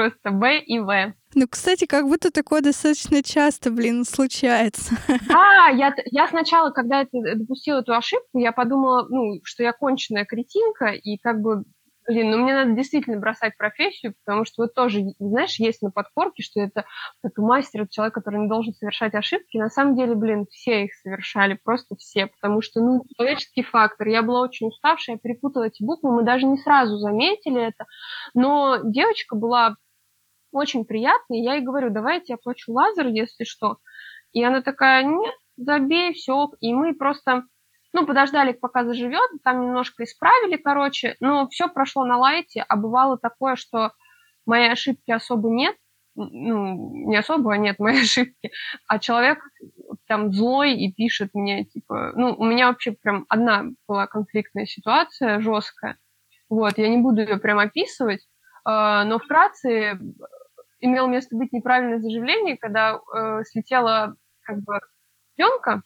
просто 0.00 0.30
Б 0.30 0.60
и 0.60 0.78
В. 0.78 1.14
Ну, 1.34 1.46
кстати, 1.48 1.86
как 1.86 2.06
будто 2.06 2.30
такое 2.30 2.60
достаточно 2.60 3.22
часто, 3.22 3.70
блин, 3.70 4.04
случается. 4.04 4.94
А, 5.32 5.70
я, 5.70 5.94
я 6.06 6.26
сначала, 6.28 6.70
когда 6.70 7.02
это, 7.02 7.10
допустила 7.36 7.80
эту 7.80 7.94
ошибку, 7.94 8.38
я 8.38 8.52
подумала, 8.52 9.06
ну, 9.08 9.40
что 9.44 9.62
я 9.62 9.72
конченая 9.72 10.24
кретинка, 10.24 10.86
и 10.86 11.18
как 11.18 11.40
бы 11.40 11.64
блин, 12.10 12.30
ну 12.30 12.38
мне 12.38 12.52
надо 12.52 12.72
действительно 12.72 13.18
бросать 13.18 13.56
профессию, 13.56 14.14
потому 14.24 14.44
что 14.44 14.62
вот 14.62 14.74
тоже, 14.74 15.02
знаешь, 15.18 15.60
есть 15.60 15.80
на 15.80 15.90
подкорке, 15.90 16.42
что 16.42 16.60
это 16.60 16.84
тату-мастер, 17.22 17.82
это 17.82 17.92
человек, 17.92 18.14
который 18.14 18.40
не 18.40 18.48
должен 18.48 18.74
совершать 18.74 19.14
ошибки. 19.14 19.56
На 19.56 19.68
самом 19.68 19.96
деле, 19.96 20.14
блин, 20.14 20.46
все 20.50 20.84
их 20.84 20.94
совершали, 20.94 21.58
просто 21.62 21.94
все, 21.96 22.26
потому 22.26 22.62
что, 22.62 22.80
ну, 22.80 23.04
человеческий 23.16 23.62
фактор. 23.62 24.08
Я 24.08 24.22
была 24.22 24.40
очень 24.40 24.66
уставшая, 24.66 25.16
я 25.16 25.20
перепутала 25.20 25.64
эти 25.64 25.84
буквы, 25.84 26.12
мы 26.12 26.24
даже 26.24 26.46
не 26.46 26.58
сразу 26.58 26.98
заметили 26.98 27.62
это, 27.68 27.86
но 28.34 28.78
девочка 28.82 29.36
была 29.36 29.76
очень 30.52 30.84
приятной, 30.84 31.40
я 31.40 31.54
ей 31.54 31.62
говорю, 31.62 31.90
давайте 31.90 32.34
я 32.34 32.36
плачу 32.36 32.72
лазер, 32.72 33.06
если 33.06 33.44
что. 33.44 33.78
И 34.32 34.42
она 34.42 34.62
такая, 34.62 35.04
нет, 35.04 35.34
забей, 35.56 36.12
все. 36.12 36.50
И 36.60 36.72
мы 36.72 36.94
просто 36.94 37.44
ну, 37.92 38.06
подождали, 38.06 38.52
пока 38.52 38.84
заживет, 38.84 39.30
там 39.42 39.62
немножко 39.62 40.04
исправили, 40.04 40.56
короче, 40.56 41.16
но 41.20 41.48
все 41.48 41.68
прошло 41.68 42.04
на 42.04 42.18
лайте, 42.18 42.64
а 42.68 42.76
бывало 42.76 43.18
такое, 43.18 43.56
что 43.56 43.92
моей 44.46 44.70
ошибки 44.70 45.10
особо 45.10 45.50
нет, 45.50 45.76
ну, 46.14 46.92
не 47.08 47.16
особо, 47.16 47.52
а 47.52 47.56
нет 47.56 47.78
моей 47.78 48.02
ошибки, 48.02 48.52
а 48.86 48.98
человек 48.98 49.38
там 50.06 50.32
злой 50.32 50.74
и 50.74 50.92
пишет 50.92 51.30
мне, 51.34 51.64
типа, 51.64 52.12
ну, 52.14 52.34
у 52.34 52.44
меня 52.44 52.68
вообще 52.68 52.92
прям 52.92 53.26
одна 53.28 53.64
была 53.88 54.06
конфликтная 54.06 54.66
ситуация, 54.66 55.40
жесткая, 55.40 55.98
вот, 56.48 56.78
я 56.78 56.88
не 56.88 56.98
буду 56.98 57.22
ее 57.22 57.38
прям 57.38 57.58
описывать, 57.58 58.20
э, 58.68 59.04
но 59.04 59.18
вкратце 59.18 59.98
имел 60.80 61.06
место 61.08 61.36
быть 61.36 61.52
неправильное 61.52 62.00
заживление, 62.00 62.56
когда 62.56 62.98
э, 62.98 63.42
слетела 63.44 64.16
как 64.42 64.58
бы 64.60 64.80
пленка, 65.36 65.82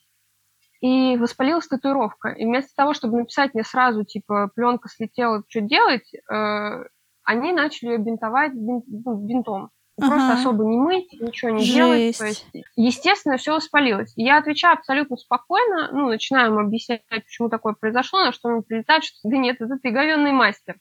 и 0.81 1.17
воспалилась 1.17 1.67
татуировка. 1.67 2.29
И 2.31 2.45
вместо 2.45 2.75
того, 2.77 2.93
чтобы 2.93 3.19
написать 3.19 3.55
мне 3.55 3.65
сразу, 3.65 4.05
типа, 4.05 4.51
пленка 4.55 4.89
слетела, 4.89 5.43
что 5.49 5.61
делать, 5.61 6.13
э, 6.15 6.85
они 7.23 7.53
начали 7.53 7.93
ее 7.93 7.99
бинтовать 7.99 8.53
бинт, 8.53 8.85
ну, 8.87 9.17
бинтом. 9.17 9.71
Ага. 10.01 10.11
Просто 10.11 10.33
особо 10.35 10.65
не 10.65 10.77
мыть, 10.77 11.13
ничего 11.21 11.53
не 11.53 11.65
Жесть. 11.65 11.75
делать. 11.75 12.19
То 12.19 12.27
есть, 12.27 12.47
естественно, 12.77 13.37
все 13.37 13.55
воспалилось. 13.55 14.13
И 14.17 14.25
я 14.25 14.39
отвечаю 14.39 14.77
абсолютно 14.77 15.17
спокойно, 15.17 15.91
ну, 15.93 16.09
начинаю 16.09 16.51
ему 16.51 16.61
объяснять, 16.61 17.03
почему 17.09 17.49
такое 17.49 17.75
произошло, 17.75 18.25
на 18.25 18.33
что 18.33 18.49
он 18.49 18.63
прилетает, 18.63 19.05
что 19.05 19.17
да 19.25 19.37
нет, 19.37 19.61
это 19.61 19.79
ты 19.79 19.91
говенный 19.91 20.33
мастер. 20.33 20.77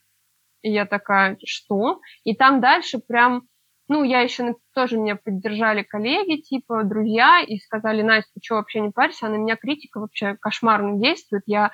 И 0.63 0.71
я 0.71 0.85
такая, 0.85 1.37
что? 1.45 2.01
И 2.23 2.35
там 2.35 2.59
дальше 2.59 2.99
прям 2.99 3.43
Ну, 3.89 4.03
я 4.03 4.21
еще 4.21 4.55
тоже 4.73 4.97
меня 4.97 5.15
поддержали 5.17 5.83
коллеги, 5.83 6.41
типа, 6.41 6.83
друзья, 6.83 7.41
и 7.41 7.57
сказали, 7.57 8.01
Настя, 8.01 8.31
ты 8.33 8.39
что, 8.43 8.55
вообще 8.55 8.79
не 8.79 8.91
парься, 8.91 9.27
а 9.27 9.29
на 9.29 9.35
меня 9.35 9.55
критика 9.57 9.99
вообще 9.99 10.35
кошмарно 10.39 10.99
действует. 10.99 11.43
Я... 11.45 11.71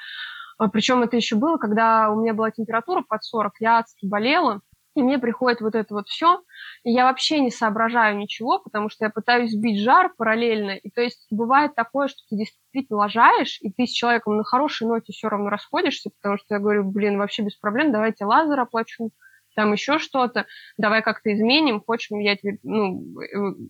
А, 0.58 0.70
Причем 0.70 1.04
это 1.04 1.16
еще 1.16 1.36
было, 1.36 1.58
когда 1.58 2.10
у 2.10 2.20
меня 2.20 2.34
была 2.34 2.52
температура 2.52 3.04
под 3.08 3.24
40, 3.24 3.54
я 3.60 3.78
адски 3.80 4.08
болела, 4.08 4.62
и 4.96 5.04
мне 5.04 5.20
приходит 5.20 5.62
вот 5.62 5.76
это 5.76 5.94
вот 5.94 6.08
все, 6.08 6.42
и 6.84 6.92
я 6.92 7.06
вообще 7.06 7.40
не 7.40 7.52
соображаю 7.52 8.18
ничего, 8.18 8.60
потому 8.60 8.90
что 8.90 9.06
я 9.06 9.12
пытаюсь 9.12 9.52
сбить 9.52 9.80
жар 9.80 10.12
параллельно, 10.18 10.72
и 10.72 10.90
то 10.90 11.02
есть 11.02 11.28
бывает 11.30 11.76
такое, 11.76 12.08
что 12.08 12.18
ты 12.30 12.36
действительно 12.36 13.00
лажаешь, 13.00 13.60
и 13.62 13.72
ты 13.72 13.86
с 13.86 13.92
человеком 13.92 14.38
на 14.38 14.44
хорошей 14.44 14.88
ноте 14.88 15.14
все 15.14 15.30
равно 15.30 15.50
расходишься, 15.50 16.10
потому 16.20 16.38
что 16.38 16.56
я 16.56 16.60
говорю, 16.60 16.84
блин, 16.84 17.18
вообще 17.18 17.44
без 17.44 17.56
проблем, 17.56 17.92
давайте 17.92 18.26
лазер 18.26 18.60
оплачу, 18.60 19.12
там 19.60 19.74
еще 19.74 20.00
что-то, 20.00 20.46
давай 20.78 21.02
как-то 21.02 21.34
изменим, 21.34 21.82
хочешь, 21.86 22.08
я 22.12 22.38
тебе 22.38 22.60
ну, 22.64 23.04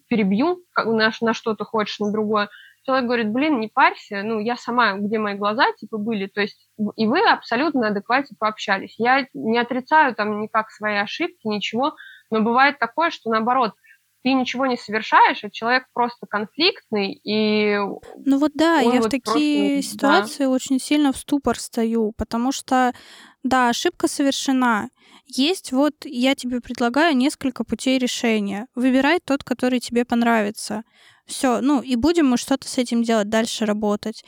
перебью 0.07 0.63
на, 0.75 1.11
на 1.19 1.33
что 1.33 1.55
то 1.55 1.65
хочешь, 1.65 1.99
на 1.99 2.11
другое 2.11 2.49
человек 2.85 3.05
говорит, 3.05 3.31
блин, 3.31 3.59
не 3.59 3.67
парься, 3.67 4.21
ну, 4.23 4.39
я 4.39 4.55
сама, 4.55 4.93
где 4.93 5.19
мои 5.19 5.35
глаза, 5.35 5.65
типа, 5.77 5.97
были, 5.97 6.27
то 6.27 6.41
есть, 6.41 6.69
и 6.95 7.07
вы 7.07 7.19
абсолютно 7.19 7.87
адекватно 7.87 8.35
пообщались. 8.39 8.95
Я 8.97 9.27
не 9.33 9.57
отрицаю 9.57 10.15
там 10.15 10.41
никак 10.41 10.71
свои 10.71 10.95
ошибки, 10.95 11.45
ничего, 11.45 11.95
но 12.31 12.41
бывает 12.41 12.79
такое, 12.79 13.09
что 13.09 13.29
наоборот, 13.29 13.73
ты 14.23 14.33
ничего 14.33 14.65
не 14.65 14.75
совершаешь, 14.75 15.43
а 15.43 15.49
человек 15.49 15.85
просто 15.93 16.25
конфликтный, 16.27 17.13
и... 17.23 17.77
Ну 17.77 18.37
вот 18.37 18.51
да, 18.53 18.79
я 18.79 19.01
вот 19.01 19.05
в 19.05 19.09
такие 19.09 19.75
просто... 19.75 19.91
ситуации 19.91 20.43
да. 20.43 20.49
очень 20.49 20.79
сильно 20.79 21.13
в 21.13 21.17
ступор 21.17 21.57
стою, 21.57 22.13
потому 22.17 22.51
что, 22.51 22.93
да, 23.43 23.69
ошибка 23.69 24.07
совершена. 24.07 24.89
Есть 25.25 25.71
вот, 25.71 25.93
я 26.05 26.35
тебе 26.35 26.59
предлагаю 26.59 27.15
несколько 27.15 27.63
путей 27.63 27.97
решения. 27.99 28.67
Выбирай 28.75 29.19
тот, 29.23 29.43
который 29.43 29.79
тебе 29.79 30.05
понравится. 30.05 30.83
Все, 31.25 31.61
ну 31.61 31.81
и 31.81 31.95
будем 31.95 32.27
мы 32.27 32.37
что-то 32.37 32.67
с 32.67 32.77
этим 32.77 33.03
делать, 33.03 33.29
дальше 33.29 33.65
работать. 33.65 34.23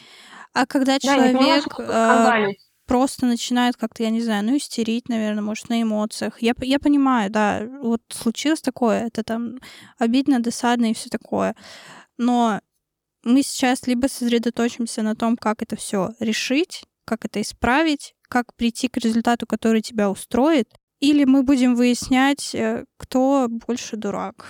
А 0.53 0.65
когда 0.65 0.93
да, 0.93 0.99
человек 0.99 1.79
э, 1.79 2.53
просто 2.85 3.25
начинает 3.25 3.77
как-то, 3.77 4.03
я 4.03 4.09
не 4.09 4.21
знаю, 4.21 4.45
ну 4.45 4.55
истерить, 4.57 5.09
наверное, 5.09 5.41
может, 5.41 5.69
на 5.69 5.81
эмоциях. 5.81 6.41
Я, 6.41 6.53
я 6.59 6.79
понимаю, 6.79 7.31
да, 7.31 7.63
вот 7.81 8.01
случилось 8.09 8.61
такое, 8.61 9.07
это 9.07 9.23
там 9.23 9.59
обидно, 9.97 10.39
досадно 10.39 10.91
и 10.91 10.93
все 10.93 11.09
такое. 11.09 11.55
Но 12.17 12.61
мы 13.23 13.43
сейчас 13.43 13.87
либо 13.87 14.07
сосредоточимся 14.07 15.01
на 15.01 15.15
том, 15.15 15.37
как 15.37 15.61
это 15.61 15.75
все 15.75 16.11
решить, 16.19 16.83
как 17.05 17.25
это 17.25 17.41
исправить, 17.41 18.13
как 18.31 18.55
прийти 18.55 18.87
к 18.87 18.95
результату, 18.97 19.45
который 19.45 19.81
тебя 19.81 20.09
устроит, 20.09 20.69
или 21.01 21.25
мы 21.25 21.43
будем 21.43 21.75
выяснять, 21.75 22.55
э, 22.55 22.85
кто 22.97 23.47
больше 23.67 23.97
дурак. 23.97 24.45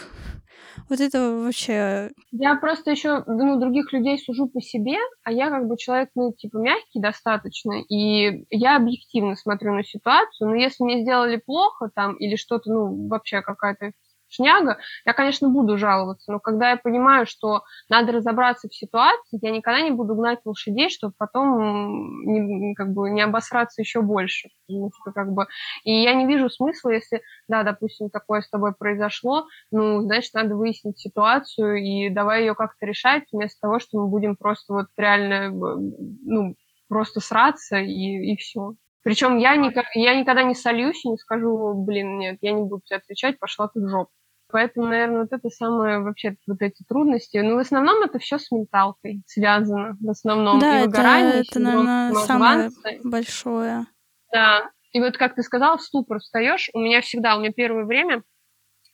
Вот 0.88 1.00
это 1.00 1.32
вообще... 1.32 2.12
Я 2.32 2.56
просто 2.56 2.92
еще, 2.92 3.24
ну, 3.26 3.60
других 3.60 3.92
людей 3.92 4.20
сужу 4.20 4.48
по 4.48 4.62
себе, 4.62 4.98
а 5.24 5.32
я 5.32 5.50
как 5.50 5.68
бы 5.68 5.78
человек, 5.78 6.10
ну, 6.16 6.34
типа, 6.34 6.58
мягкий 6.58 7.00
достаточно, 7.00 7.82
и 7.90 8.46
я 8.50 8.76
объективно 8.76 9.36
смотрю 9.36 9.74
на 9.74 9.84
ситуацию, 9.84 10.50
но 10.50 10.56
если 10.56 10.84
мне 10.84 11.02
сделали 11.02 11.38
плохо 11.38 11.90
там 11.96 12.16
или 12.16 12.36
что-то, 12.36 12.72
ну, 12.72 13.08
вообще 13.08 13.42
какая-то 13.42 13.92
шняга, 14.32 14.78
я, 15.06 15.14
конечно, 15.14 15.50
буду 15.50 15.78
жаловаться, 15.78 16.32
но 16.32 16.40
когда 16.40 16.72
я 16.72 16.78
понимаю, 16.78 17.26
что 17.26 17.64
надо 17.90 18.12
разобраться 18.14 18.70
в 18.70 18.76
ситуации, 18.76 19.40
я 19.42 19.52
никогда 19.52 19.82
не 19.82 19.92
буду 19.92 20.16
гнать 20.16 20.40
лошадей, 20.46 20.90
чтобы 20.90 21.14
потом 21.18 22.24
не, 22.26 22.74
как 22.76 22.94
бы 22.94 23.10
не 23.10 23.22
обосраться 23.22 23.82
еще 23.82 24.02
больше. 24.02 24.50
Потому 24.68 24.92
что, 25.02 25.12
как 25.12 25.32
бы, 25.32 25.48
и 25.84 25.92
я 26.02 26.14
не 26.14 26.26
вижу 26.26 26.50
смысла, 26.50 26.92
если, 26.92 27.22
да, 27.48 27.64
допустим, 27.64 28.10
такое 28.10 28.42
с 28.42 28.50
тобой 28.50 28.74
произошло, 28.74 29.46
ну, 29.72 30.02
значит, 30.02 30.34
надо 30.34 30.56
выяснить 30.56 31.00
ситуацию 31.00 31.78
и 31.78 32.10
давай 32.10 32.42
ее 32.42 32.56
как-то 32.56 32.86
решать, 32.86 33.24
вместо 33.32 33.60
того, 33.62 33.80
что 33.80 34.00
мы 34.00 34.08
будем 34.08 34.36
просто 34.36 34.74
вот 34.74 34.88
реально, 34.98 35.50
ну, 35.52 36.56
просто 36.88 37.20
сраться 37.20 37.78
и, 37.78 38.34
и 38.34 38.36
все. 38.38 38.76
Причем 39.04 39.38
я, 39.38 39.56
никак, 39.56 39.86
я 39.96 40.14
никогда 40.20 40.44
не 40.44 40.54
сольюсь 40.54 41.04
и 41.06 41.10
не 41.10 41.18
скажу, 41.18 41.74
блин, 41.74 42.20
нет, 42.20 42.38
я 42.42 42.52
не 42.52 42.64
буду 42.64 42.82
тебе 42.86 42.98
отвечать, 42.98 43.40
пошла 43.40 43.68
ты 43.68 43.80
в 43.80 43.90
жопу. 43.90 44.12
Поэтому, 44.52 44.88
наверное, 44.88 45.22
вот 45.22 45.32
это 45.32 45.50
самое 45.50 46.00
вообще 46.00 46.36
вот 46.48 46.62
эти 46.62 46.84
трудности. 46.84 47.38
Но 47.38 47.52
ну, 47.52 47.56
в 47.56 47.60
основном 47.60 48.04
это 48.04 48.20
все 48.20 48.38
с 48.38 48.52
менталкой 48.52 49.24
связано. 49.26 49.98
В 50.00 50.10
основном 50.10 50.60
да, 50.60 50.82
и 50.82 50.86
выгорание, 50.86 51.42
это, 51.42 51.50
это 51.50 51.60
наверное, 51.60 52.14
самое 52.14 52.70
большое. 53.04 53.86
Да. 54.32 54.70
И 54.92 55.00
вот 55.00 55.18
как 55.18 55.36
ты 55.36 55.44
сказал, 55.44 55.78
в 55.78 55.82
ступор 55.82 56.20
встаешь. 56.20 56.70
У 56.74 56.80
меня 56.80 57.02
всегда, 57.02 57.36
у 57.36 57.40
меня 57.40 57.52
первое 57.52 57.86
время, 57.86 58.24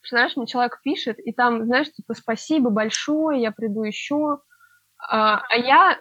знаешь, 0.10 0.36
мне 0.36 0.48
человек 0.48 0.80
пишет, 0.84 1.20
и 1.20 1.32
там, 1.34 1.66
знаешь, 1.66 1.92
типа, 1.92 2.14
спасибо 2.14 2.70
большое, 2.70 3.42
я 3.42 3.52
приду 3.52 3.84
еще. 3.84 4.40
А, 5.10 5.42
а 5.50 5.56
я 5.56 6.00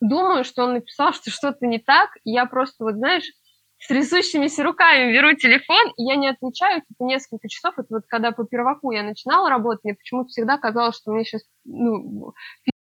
думаю, 0.00 0.44
что 0.44 0.64
он 0.64 0.74
написал, 0.74 1.12
что 1.14 1.30
что-то 1.30 1.66
не 1.66 1.78
так. 1.78 2.10
Я 2.24 2.46
просто, 2.46 2.84
вот 2.84 2.94
знаешь, 2.94 3.30
с 3.78 3.88
трясущимися 3.88 4.62
руками 4.62 5.12
беру 5.12 5.34
телефон, 5.34 5.92
и 5.96 6.04
я 6.04 6.16
не 6.16 6.28
отвечаю, 6.28 6.80
типа, 6.80 7.04
несколько 7.04 7.48
часов. 7.48 7.74
Это 7.78 7.86
вот 7.90 8.04
когда 8.08 8.32
по 8.32 8.44
перваку 8.44 8.90
я 8.92 9.02
начинала 9.02 9.50
работать, 9.50 9.84
мне 9.84 9.94
почему-то 9.94 10.28
всегда 10.28 10.56
казалось, 10.58 10.96
что 10.96 11.12
мне 11.12 11.24
сейчас, 11.24 11.42
ну... 11.64 12.32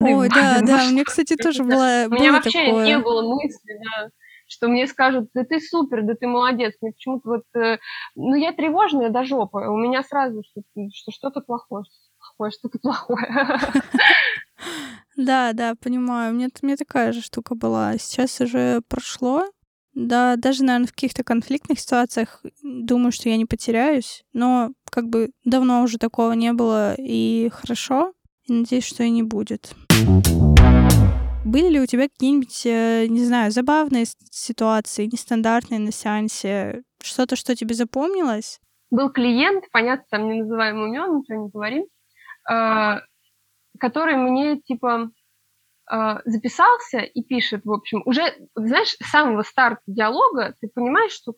Ой, 0.00 0.28
да, 0.28 0.60
да, 0.62 0.88
мне, 0.90 1.04
кстати, 1.04 1.36
тоже 1.36 1.64
было 1.64 2.06
У 2.08 2.14
меня 2.14 2.32
вообще 2.32 2.70
не 2.70 2.98
было 2.98 3.22
мысли, 3.34 3.78
да, 3.84 4.10
что 4.46 4.68
мне 4.68 4.86
скажут, 4.86 5.30
да 5.34 5.44
ты 5.44 5.60
супер, 5.60 6.02
да 6.02 6.14
ты 6.14 6.26
молодец. 6.26 6.74
Мне 6.80 6.92
почему-то 6.92 7.28
вот... 7.28 7.44
Э, 7.56 7.78
ну, 8.14 8.34
я 8.34 8.52
тревожная 8.52 9.10
до 9.10 9.24
жопы. 9.24 9.58
У 9.58 9.76
меня 9.76 10.02
сразу, 10.02 10.42
что, 10.44 10.62
что 10.92 11.10
что-то 11.10 11.40
плохое, 11.40 11.84
плохое, 12.18 12.52
что-то 12.52 12.78
плохое. 12.78 13.58
Да, 15.16 15.52
да, 15.52 15.74
понимаю. 15.80 16.34
Мне, 16.34 16.48
мне 16.62 16.76
такая 16.76 17.12
же 17.12 17.22
штука 17.22 17.54
была. 17.54 17.96
Сейчас 17.98 18.40
уже 18.40 18.80
прошло, 18.88 19.44
да, 19.94 20.36
даже, 20.36 20.64
наверное, 20.64 20.88
в 20.88 20.92
каких-то 20.92 21.22
конфликтных 21.22 21.78
ситуациях 21.78 22.42
думаю, 22.62 23.12
что 23.12 23.28
я 23.28 23.36
не 23.36 23.46
потеряюсь, 23.46 24.24
но 24.32 24.72
как 24.90 25.08
бы 25.08 25.30
давно 25.44 25.82
уже 25.82 25.98
такого 25.98 26.32
не 26.32 26.52
было, 26.52 26.94
и 26.98 27.48
хорошо, 27.52 28.12
и 28.46 28.52
надеюсь, 28.52 28.84
что 28.84 29.04
и 29.04 29.10
не 29.10 29.22
будет. 29.22 29.74
Были 31.44 31.68
ли 31.68 31.80
у 31.80 31.86
тебя 31.86 32.08
какие-нибудь, 32.08 32.62
э, 32.64 33.06
не 33.06 33.24
знаю, 33.24 33.52
забавные 33.52 34.06
ситуации, 34.30 35.06
нестандартные 35.06 35.78
на 35.78 35.92
сеансе? 35.92 36.82
Что-то, 37.02 37.36
что 37.36 37.54
тебе 37.54 37.74
запомнилось? 37.74 38.60
Был 38.90 39.10
клиент, 39.10 39.64
понятно, 39.70 40.04
там 40.10 40.28
не 40.28 40.40
называем 40.40 40.76
имен, 40.86 41.18
ничего 41.18 41.44
не 41.44 41.50
говорим, 41.50 41.84
а, 42.48 43.00
который 43.78 44.16
мне, 44.16 44.60
типа, 44.60 45.10
записался 46.24 46.98
и 46.98 47.22
пишет, 47.22 47.64
в 47.64 47.72
общем, 47.72 48.02
уже, 48.06 48.22
знаешь, 48.54 48.96
с 49.00 49.10
самого 49.10 49.42
старта 49.42 49.82
диалога 49.86 50.54
ты 50.60 50.68
понимаешь, 50.74 51.12
что 51.12 51.34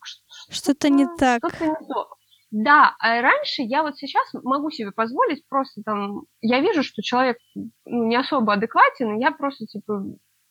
что-то 0.51 0.89
не 0.89 1.07
так. 1.19 1.39
Что-то 1.39 1.67
не 1.67 1.89
то. 1.89 2.09
Да, 2.53 2.95
а 3.01 3.21
раньше 3.21 3.63
я 3.63 3.83
вот 3.83 3.97
сейчас 3.97 4.25
могу 4.33 4.71
себе 4.71 4.93
позволить 4.93 5.47
просто 5.49 5.83
там, 5.85 6.23
я 6.41 6.61
вижу, 6.61 6.85
что 6.85 7.03
человек 7.03 7.39
ну, 7.85 8.07
не 8.07 8.17
особо 8.17 8.53
адекватен, 8.53 9.19
я 9.19 9.33
просто 9.33 9.67
типа 9.67 10.05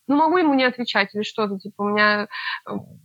ну, 0.08 0.16
могу 0.16 0.38
ему 0.38 0.54
не 0.54 0.64
отвечать 0.64 1.16
или 1.16 1.24
что-то, 1.24 1.58
типа, 1.58 1.82
у 1.82 1.90
меня, 1.90 2.28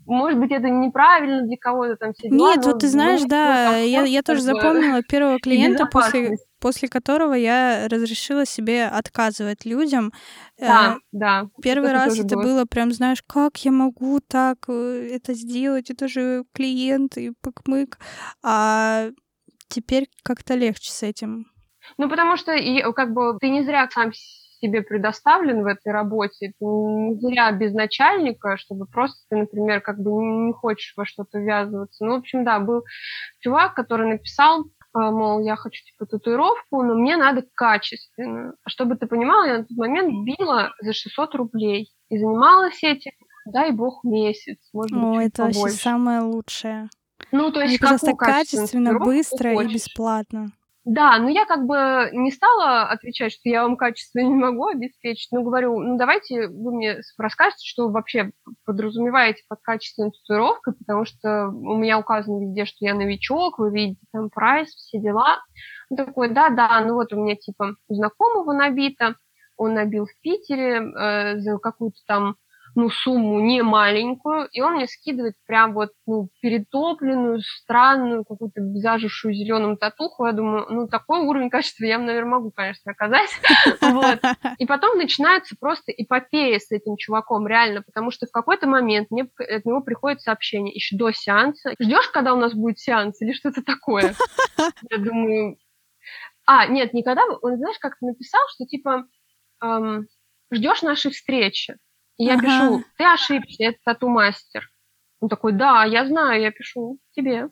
может 0.04 0.38
быть, 0.38 0.50
это 0.50 0.68
неправильно 0.68 1.46
для 1.46 1.56
кого-то 1.56 1.96
там 1.96 2.12
дела. 2.12 2.34
Нет, 2.34 2.66
вот 2.66 2.80
ты 2.80 2.88
знаешь, 2.88 3.22
да, 3.22 3.76
я, 3.76 4.02
я 4.02 4.22
тоже 4.22 4.42
запомнила 4.42 5.02
первого 5.02 5.38
клиента, 5.42 5.86
после, 5.86 6.36
после 6.60 6.88
которого 6.88 7.34
я 7.34 7.88
разрешила 7.88 8.46
себе 8.46 8.86
отказывать 8.86 9.64
людям. 9.64 10.12
Да, 10.58 10.96
э, 10.96 10.98
да. 11.12 11.46
Первый 11.62 11.92
раз 11.92 12.18
это 12.18 12.36
было. 12.36 12.42
было 12.42 12.64
прям, 12.64 12.92
знаешь, 12.92 13.22
как 13.26 13.56
я 13.64 13.72
могу 13.72 14.20
так 14.20 14.58
э, 14.68 15.10
это 15.12 15.34
сделать, 15.34 15.90
это 15.90 16.08
же 16.08 16.44
клиент 16.52 17.16
и 17.16 17.32
пык-мык. 17.42 17.98
А 18.42 19.08
теперь 19.68 20.08
как-то 20.22 20.54
легче 20.54 20.90
с 20.90 21.02
этим. 21.02 21.46
Ну, 21.98 22.08
потому 22.08 22.36
что 22.36 22.52
и, 22.52 22.82
как 22.92 23.12
бы 23.12 23.38
ты 23.40 23.48
не 23.48 23.64
зря 23.64 23.88
сам 23.90 24.12
тебе 24.60 24.82
предоставлен 24.82 25.62
в 25.62 25.66
этой 25.66 25.92
работе. 25.92 26.52
Ты 26.58 26.64
не 26.64 27.18
зря 27.18 27.50
без 27.52 27.72
начальника, 27.72 28.56
чтобы 28.56 28.86
просто 28.86 29.18
ты, 29.30 29.36
например, 29.36 29.80
как 29.80 29.98
бы 29.98 30.10
не 30.22 30.52
хочешь 30.52 30.92
во 30.96 31.06
что-то 31.06 31.38
ввязываться. 31.38 32.04
Ну, 32.04 32.12
в 32.12 32.18
общем, 32.18 32.44
да, 32.44 32.60
был 32.60 32.84
чувак, 33.40 33.74
который 33.74 34.06
написал, 34.08 34.66
мол, 34.92 35.40
я 35.40 35.56
хочу 35.56 35.82
типа 35.84 36.06
татуировку, 36.06 36.82
но 36.82 36.94
мне 36.94 37.16
надо 37.16 37.44
качественно. 37.54 38.54
А 38.64 38.70
чтобы 38.70 38.96
ты 38.96 39.06
понимала, 39.06 39.46
я 39.46 39.58
на 39.58 39.64
тот 39.64 39.76
момент 39.76 40.24
била 40.24 40.72
за 40.80 40.92
600 40.92 41.34
рублей 41.34 41.92
и 42.08 42.18
занималась 42.18 42.82
этим, 42.82 43.12
дай 43.46 43.70
бог, 43.70 44.02
месяц, 44.04 44.58
может 44.72 44.92
быть, 44.92 45.02
О, 45.02 45.20
это 45.20 45.36
побольше. 45.42 45.60
вообще 45.60 45.76
самое 45.76 46.20
лучшее. 46.20 46.88
Ну, 47.32 47.52
то 47.52 47.60
есть, 47.60 47.80
Мне 47.80 47.88
просто 47.88 48.12
качественно, 48.14 48.98
быстро 48.98 49.62
и 49.62 49.72
бесплатно. 49.72 50.50
Да, 50.86 51.18
но 51.18 51.28
я 51.28 51.44
как 51.44 51.66
бы 51.66 52.08
не 52.12 52.30
стала 52.30 52.84
отвечать, 52.84 53.32
что 53.32 53.50
я 53.50 53.62
вам 53.62 53.76
качественно 53.76 54.22
не 54.28 54.34
могу 54.34 54.66
обеспечить, 54.66 55.30
но 55.30 55.42
говорю, 55.42 55.78
ну 55.78 55.98
давайте 55.98 56.48
вы 56.48 56.74
мне 56.74 57.00
расскажете, 57.18 57.66
что 57.66 57.86
вы 57.86 57.92
вообще 57.92 58.32
подразумеваете 58.64 59.42
под 59.48 59.60
качественной 59.60 60.10
татуировкой, 60.10 60.74
потому 60.74 61.04
что 61.04 61.48
у 61.48 61.76
меня 61.76 61.98
указано 61.98 62.40
везде, 62.40 62.64
что 62.64 62.78
я 62.80 62.94
новичок, 62.94 63.58
вы 63.58 63.70
видите 63.70 64.00
там 64.12 64.30
прайс, 64.30 64.68
все 64.70 64.98
дела. 64.98 65.42
Он 65.90 65.98
такой, 65.98 66.30
да-да, 66.30 66.80
ну 66.80 66.94
вот 66.94 67.12
у 67.12 67.22
меня 67.22 67.36
типа 67.36 67.76
знакомого 67.88 68.52
набито, 68.52 69.16
он 69.56 69.74
набил 69.74 70.06
в 70.06 70.20
Питере 70.22 70.80
э, 70.80 71.38
за 71.40 71.58
какую-то 71.58 71.98
там 72.06 72.36
ну, 72.74 72.90
сумму 72.90 73.40
не 73.40 73.62
маленькую, 73.62 74.48
и 74.52 74.60
он 74.60 74.74
мне 74.74 74.86
скидывает 74.86 75.34
прям 75.46 75.74
вот, 75.74 75.90
ну, 76.06 76.28
перетопленную, 76.40 77.40
странную, 77.40 78.24
какую-то 78.24 78.62
зажившую 78.74 79.34
зеленым 79.34 79.76
татуху. 79.76 80.26
Я 80.26 80.32
думаю, 80.32 80.66
ну, 80.68 80.88
такой 80.88 81.20
уровень 81.20 81.50
качества 81.50 81.84
я, 81.84 81.98
наверное, 81.98 82.30
могу, 82.30 82.50
конечно, 82.50 82.92
оказать. 82.92 83.30
Вот. 83.80 84.20
И 84.58 84.66
потом 84.66 84.98
начинается 84.98 85.56
просто 85.58 85.90
эпопея 85.92 86.58
с 86.58 86.70
этим 86.70 86.96
чуваком, 86.96 87.46
реально, 87.46 87.82
потому 87.82 88.10
что 88.10 88.26
в 88.26 88.30
какой-то 88.30 88.66
момент 88.66 89.10
мне 89.10 89.28
от 89.36 89.64
него 89.64 89.80
приходит 89.80 90.20
сообщение 90.20 90.74
еще 90.74 90.96
до 90.96 91.10
сеанса. 91.12 91.74
Ждешь, 91.80 92.08
когда 92.08 92.34
у 92.34 92.36
нас 92.36 92.54
будет 92.54 92.78
сеанс 92.78 93.20
или 93.20 93.32
что-то 93.32 93.62
такое? 93.62 94.14
Я 94.90 94.98
думаю... 94.98 95.56
А, 96.46 96.66
нет, 96.66 96.94
никогда... 96.94 97.22
Он, 97.42 97.56
знаешь, 97.56 97.78
как-то 97.78 98.06
написал, 98.06 98.40
что 98.54 98.64
типа 98.66 99.06
эм, 99.62 100.06
ждешь 100.52 100.82
нашей 100.82 101.10
встречи. 101.10 101.76
И 102.20 102.24
я 102.24 102.34
ага. 102.34 102.42
пишу, 102.42 102.84
ты 102.98 103.04
ошибся, 103.04 103.64
это 103.64 103.78
тату-мастер. 103.82 104.68
Он 105.20 105.30
такой, 105.30 105.52
да, 105.52 105.84
я 105.84 106.06
знаю, 106.06 106.42
я 106.42 106.50
пишу 106.50 106.98
тебе. 107.12 107.48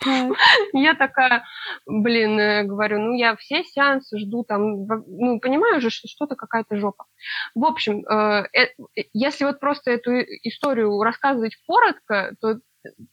Я 0.72 0.94
такая, 0.94 1.44
блин, 1.86 2.36
э, 2.36 2.64
говорю, 2.64 2.98
ну 2.98 3.12
я 3.14 3.36
все 3.36 3.62
сеансы 3.62 4.18
жду 4.18 4.42
там, 4.42 4.84
ну 5.06 5.38
понимаю 5.38 5.80
же, 5.80 5.90
что 5.90 6.08
что-то 6.08 6.34
какая-то 6.34 6.76
жопа. 6.76 7.04
В 7.54 7.64
общем, 7.64 8.04
э, 8.04 8.48
э, 8.52 8.66
если 9.12 9.44
вот 9.44 9.60
просто 9.60 9.92
эту 9.92 10.10
историю 10.42 11.00
рассказывать 11.00 11.56
коротко, 11.68 12.34
то 12.40 12.58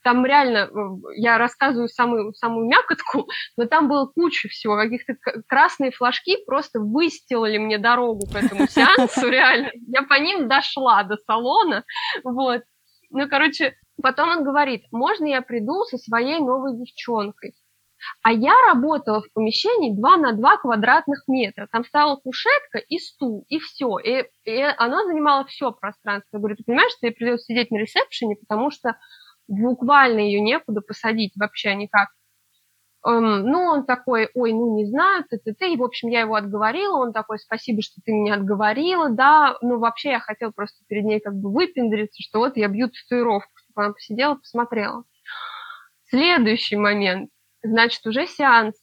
там 0.03 0.25
реально, 0.25 0.69
э, 0.69 1.11
я 1.15 1.37
рассказываю 1.37 1.87
самую, 1.87 2.33
самую 2.33 2.67
мякотку, 2.67 3.27
но 3.57 3.65
там 3.65 3.87
было 3.87 4.05
куча 4.07 4.47
всего, 4.49 4.75
каких-то 4.75 5.15
красные 5.47 5.91
флажки 5.91 6.37
просто 6.45 6.79
выстилали 6.79 7.57
мне 7.57 7.77
дорогу 7.77 8.25
к 8.27 8.35
этому 8.35 8.67
сеансу, 8.69 9.29
реально. 9.29 9.71
Я 9.87 10.03
по 10.03 10.15
ним 10.15 10.47
дошла 10.47 11.03
до 11.03 11.17
салона, 11.17 11.83
вот. 12.23 12.63
Ну, 13.11 13.27
короче, 13.27 13.75
потом 14.01 14.29
он 14.29 14.43
говорит, 14.43 14.83
можно 14.91 15.25
я 15.25 15.41
приду 15.41 15.83
со 15.85 15.97
своей 15.97 16.39
новой 16.39 16.77
девчонкой? 16.77 17.53
А 18.21 18.31
я 18.31 18.53
работала 18.67 19.21
в 19.21 19.31
помещении 19.33 19.95
2 19.95 20.17
на 20.17 20.33
2 20.33 20.57
квадратных 20.57 21.23
метра. 21.27 21.67
Там 21.71 21.83
стояла 21.83 22.15
кушетка 22.15 22.77
и 22.77 22.97
стул, 22.97 23.45
и 23.49 23.59
все. 23.59 23.97
И, 23.99 24.25
и 24.45 24.61
оно 24.61 25.05
занимало 25.05 25.45
все 25.45 25.71
пространство. 25.71 26.37
Я 26.37 26.39
говорю, 26.39 26.55
ты 26.55 26.63
понимаешь, 26.63 26.91
что 26.91 27.01
тебе 27.01 27.11
придется 27.11 27.45
сидеть 27.45 27.71
на 27.71 27.77
ресепшене, 27.77 28.35
потому 28.35 28.71
что 28.71 28.97
буквально 29.49 30.19
ее 30.19 30.39
некуда 30.41 30.81
посадить 30.81 31.33
вообще 31.35 31.75
никак. 31.75 32.09
Эм, 33.05 33.43
ну, 33.43 33.59
он 33.59 33.85
такой, 33.85 34.29
ой, 34.33 34.51
ну, 34.51 34.75
не 34.75 34.85
знаю, 34.85 35.23
ты, 35.29 35.37
ты, 35.37 35.53
ты. 35.53 35.73
И, 35.73 35.77
в 35.77 35.83
общем, 35.83 36.09
я 36.09 36.21
его 36.21 36.35
отговорила, 36.35 36.97
он 36.97 37.13
такой, 37.13 37.39
спасибо, 37.39 37.81
что 37.81 38.01
ты 38.03 38.11
меня 38.11 38.35
отговорила, 38.35 39.09
да. 39.09 39.57
Ну, 39.61 39.79
вообще, 39.79 40.11
я 40.11 40.19
хотела 40.19 40.51
просто 40.51 40.83
перед 40.87 41.05
ней 41.05 41.19
как 41.21 41.33
бы 41.35 41.51
выпендриться, 41.51 42.21
что 42.21 42.39
вот 42.39 42.57
я 42.57 42.67
бью 42.67 42.89
татуировку, 42.89 43.51
чтобы 43.55 43.85
она 43.85 43.93
посидела, 43.93 44.35
посмотрела. 44.35 45.03
Следующий 46.09 46.75
момент. 46.75 47.29
Значит, 47.63 48.05
уже 48.05 48.27
сеанс. 48.27 48.75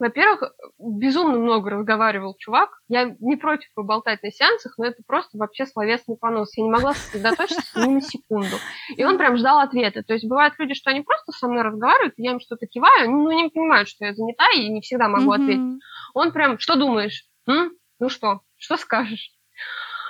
Во-первых, 0.00 0.54
безумно 0.78 1.38
много 1.38 1.68
разговаривал 1.68 2.34
чувак. 2.38 2.70
Я 2.88 3.14
не 3.20 3.36
против 3.36 3.68
поболтать 3.74 4.22
на 4.22 4.32
сеансах, 4.32 4.78
но 4.78 4.86
это 4.86 5.02
просто 5.06 5.36
вообще 5.36 5.66
словесный 5.66 6.16
понос. 6.16 6.56
Я 6.56 6.64
не 6.64 6.70
могла 6.70 6.94
сосредоточиться 6.94 7.86
ни 7.86 7.94
на 7.94 8.00
секунду. 8.00 8.56
И 8.96 9.04
он 9.04 9.18
прям 9.18 9.36
ждал 9.36 9.58
ответа. 9.58 10.02
То 10.02 10.14
есть 10.14 10.26
бывают 10.26 10.54
люди, 10.58 10.72
что 10.72 10.88
они 10.88 11.02
просто 11.02 11.32
со 11.32 11.48
мной 11.48 11.64
разговаривают, 11.64 12.14
я 12.16 12.32
им 12.32 12.40
что-то 12.40 12.66
киваю, 12.66 13.10
но 13.10 13.28
они 13.28 13.42
не 13.42 13.48
понимают, 13.50 13.88
что 13.90 14.06
я 14.06 14.14
занята, 14.14 14.46
и 14.56 14.70
не 14.70 14.80
всегда 14.80 15.08
могу 15.08 15.34
mm-hmm. 15.34 15.42
ответить. 15.42 15.82
Он 16.14 16.32
прям, 16.32 16.58
что 16.58 16.76
думаешь? 16.76 17.26
М? 17.46 17.72
Ну 17.98 18.08
что? 18.08 18.40
Что 18.56 18.78
скажешь? 18.78 19.30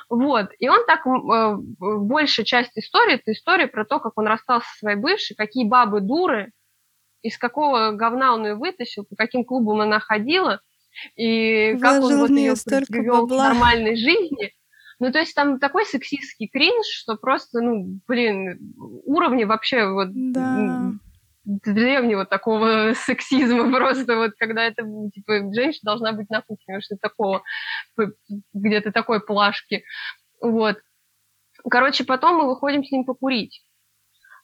Вот. 0.09 0.51
И 0.61 0.69
он 0.69 0.87
так, 0.87 1.05
э, 1.05 1.57
большая 1.81 2.47
часть 2.47 2.79
истории, 2.79 3.15
это 3.15 3.33
история 3.33 3.67
про 3.67 3.85
то, 3.85 3.99
как 3.99 4.13
он 4.17 4.29
расстался 4.29 4.69
со 4.69 4.79
своей 4.79 4.97
бывшей, 4.97 5.35
какие 5.35 5.69
бабы 5.69 6.01
дуры, 6.01 6.53
из 7.23 7.39
какого 7.39 7.93
говна 7.93 8.35
он 8.35 8.47
ее 8.47 8.55
вытащил, 8.55 9.05
по 9.05 9.17
каким 9.17 9.45
клубам 9.45 9.81
она 9.81 10.01
ходила, 10.01 10.61
и 11.17 11.75
Вложил 11.75 11.81
как 11.81 12.03
он 12.03 12.19
вот 12.21 12.31
ее 12.31 12.55
привел 12.89 13.27
к 13.27 13.31
нормальной 13.31 13.97
жизни. 13.97 14.53
Ну, 14.99 15.11
то 15.13 15.19
есть 15.19 15.35
там 15.35 15.59
такой 15.59 15.87
сексистский 15.87 16.49
кринж, 16.49 16.85
что 16.87 17.17
просто, 17.17 17.61
ну, 17.63 18.01
блин, 18.07 18.75
уровни 18.77 19.45
вообще 19.45 19.89
вот 19.89 20.09
да. 20.13 20.93
древнего 21.45 22.27
такого 22.27 22.93
сексизма 23.07 23.73
просто 23.73 24.17
вот, 24.17 24.33
когда 24.39 24.63
это, 24.65 24.83
типа, 25.15 25.55
женщина 25.55 25.81
должна 25.85 26.13
быть 26.13 26.29
на 26.29 26.43
кухне, 26.43 26.81
что 26.83 26.97
такого, 27.01 27.43
где-то 28.53 28.93
такой 28.93 29.25
плашки. 29.25 29.85
Вот. 30.43 30.77
Короче, 31.71 32.05
потом 32.05 32.37
мы 32.37 32.47
выходим 32.47 32.85
с 32.85 32.91
ним 32.91 33.05
покурить 33.05 33.63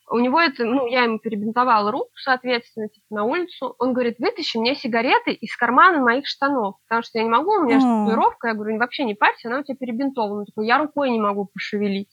у 0.09 0.19
него 0.19 0.39
это, 0.39 0.63
ну, 0.63 0.87
я 0.87 1.03
ему 1.03 1.19
перебинтовала 1.19 1.91
руку, 1.91 2.11
соответственно, 2.15 2.87
типа, 2.87 3.05
на 3.09 3.23
улицу. 3.25 3.75
Он 3.77 3.93
говорит, 3.93 4.19
вытащи 4.19 4.57
мне 4.57 4.75
сигареты 4.75 5.33
из 5.33 5.55
кармана 5.55 5.99
моих 5.99 6.27
штанов, 6.27 6.75
потому 6.87 7.03
что 7.03 7.17
я 7.17 7.25
не 7.25 7.29
могу, 7.29 7.51
у 7.51 7.63
меня 7.63 7.79
же 7.79 7.85
татуировка. 7.85 8.47
Я 8.47 8.53
говорю, 8.53 8.77
вообще 8.77 9.03
не 9.03 9.15
парься, 9.15 9.49
она 9.49 9.59
у 9.59 9.63
тебя 9.63 9.75
перебинтована. 9.75 10.39
Он 10.39 10.45
такой, 10.45 10.65
я 10.65 10.77
рукой 10.77 11.09
не 11.09 11.19
могу 11.19 11.45
пошевелить. 11.45 12.09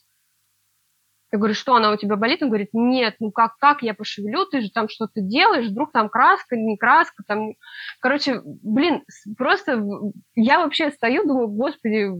Я 1.30 1.38
говорю, 1.38 1.54
что 1.54 1.74
она 1.74 1.92
у 1.92 1.96
тебя 1.96 2.16
болит? 2.16 2.42
Он 2.42 2.48
говорит, 2.48 2.70
нет, 2.72 3.16
ну 3.18 3.32
как, 3.32 3.56
как 3.58 3.82
я 3.82 3.94
пошевелю, 3.94 4.46
ты 4.46 4.60
же 4.60 4.70
там 4.70 4.88
что-то 4.88 5.20
делаешь, 5.20 5.66
вдруг 5.66 5.90
там 5.90 6.08
краска, 6.08 6.56
не 6.56 6.76
краска, 6.76 7.24
там... 7.26 7.54
Короче, 8.00 8.40
блин, 8.44 9.02
просто 9.36 9.84
я 10.36 10.60
вообще 10.60 10.90
стою, 10.92 11.26
думаю, 11.26 11.48
господи, 11.48 12.10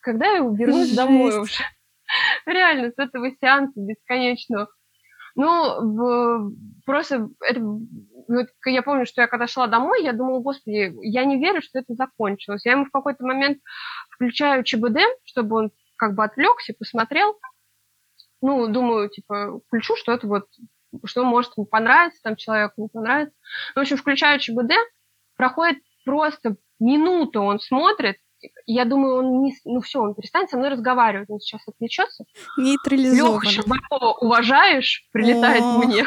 когда 0.00 0.26
я 0.26 0.38
вернусь 0.38 0.86
Жесть. 0.86 0.96
домой 0.96 1.38
уже? 1.38 1.62
Реально, 2.46 2.90
с 2.90 2.98
этого 2.98 3.30
сеанса 3.40 3.72
бесконечного. 3.76 4.68
Ну, 5.36 6.50
просто 6.86 7.28
это, 7.40 7.60
вот, 7.60 8.46
я 8.64 8.82
помню, 8.82 9.04
что 9.04 9.20
я 9.20 9.28
когда 9.28 9.46
шла 9.46 9.66
домой, 9.66 10.02
я 10.02 10.14
думала, 10.14 10.40
господи, 10.40 10.94
я 11.02 11.26
не 11.26 11.38
верю, 11.38 11.60
что 11.60 11.78
это 11.78 11.94
закончилось. 11.94 12.64
Я 12.64 12.72
ему 12.72 12.86
в 12.86 12.90
какой-то 12.90 13.24
момент 13.24 13.58
включаю 14.10 14.64
ЧБД, 14.64 14.98
чтобы 15.24 15.56
он 15.56 15.70
как 15.96 16.14
бы 16.14 16.24
отвлекся, 16.24 16.74
посмотрел. 16.78 17.38
Ну, 18.40 18.66
думаю, 18.68 19.10
типа, 19.10 19.60
включу, 19.66 19.94
что 19.96 20.12
это 20.12 20.26
вот, 20.26 20.46
что 21.04 21.22
может 21.24 21.52
ему 21.56 21.66
понравиться, 21.66 22.20
там 22.22 22.36
человеку 22.36 22.82
не 22.82 22.88
понравится. 22.88 23.36
В 23.74 23.80
общем, 23.80 23.98
включаю 23.98 24.40
ЧБД, 24.40 24.72
проходит 25.36 25.82
просто 26.06 26.56
минута, 26.80 27.40
он 27.40 27.60
смотрит, 27.60 28.16
я 28.66 28.84
думаю, 28.84 29.16
он 29.16 29.42
не, 29.42 29.54
ну 29.64 29.80
все, 29.80 30.00
он 30.00 30.14
перестанет 30.14 30.50
со 30.50 30.56
мной 30.56 30.70
разговаривать, 30.70 31.30
он 31.30 31.40
сейчас 31.40 31.66
отвлечется. 31.66 32.24
Нейтрализован. 32.56 33.40
Леха 33.42 33.46
Щербакова 33.48 34.12
уважаешь, 34.20 35.08
прилетает 35.12 35.62
О. 35.62 35.78
мне. 35.78 36.06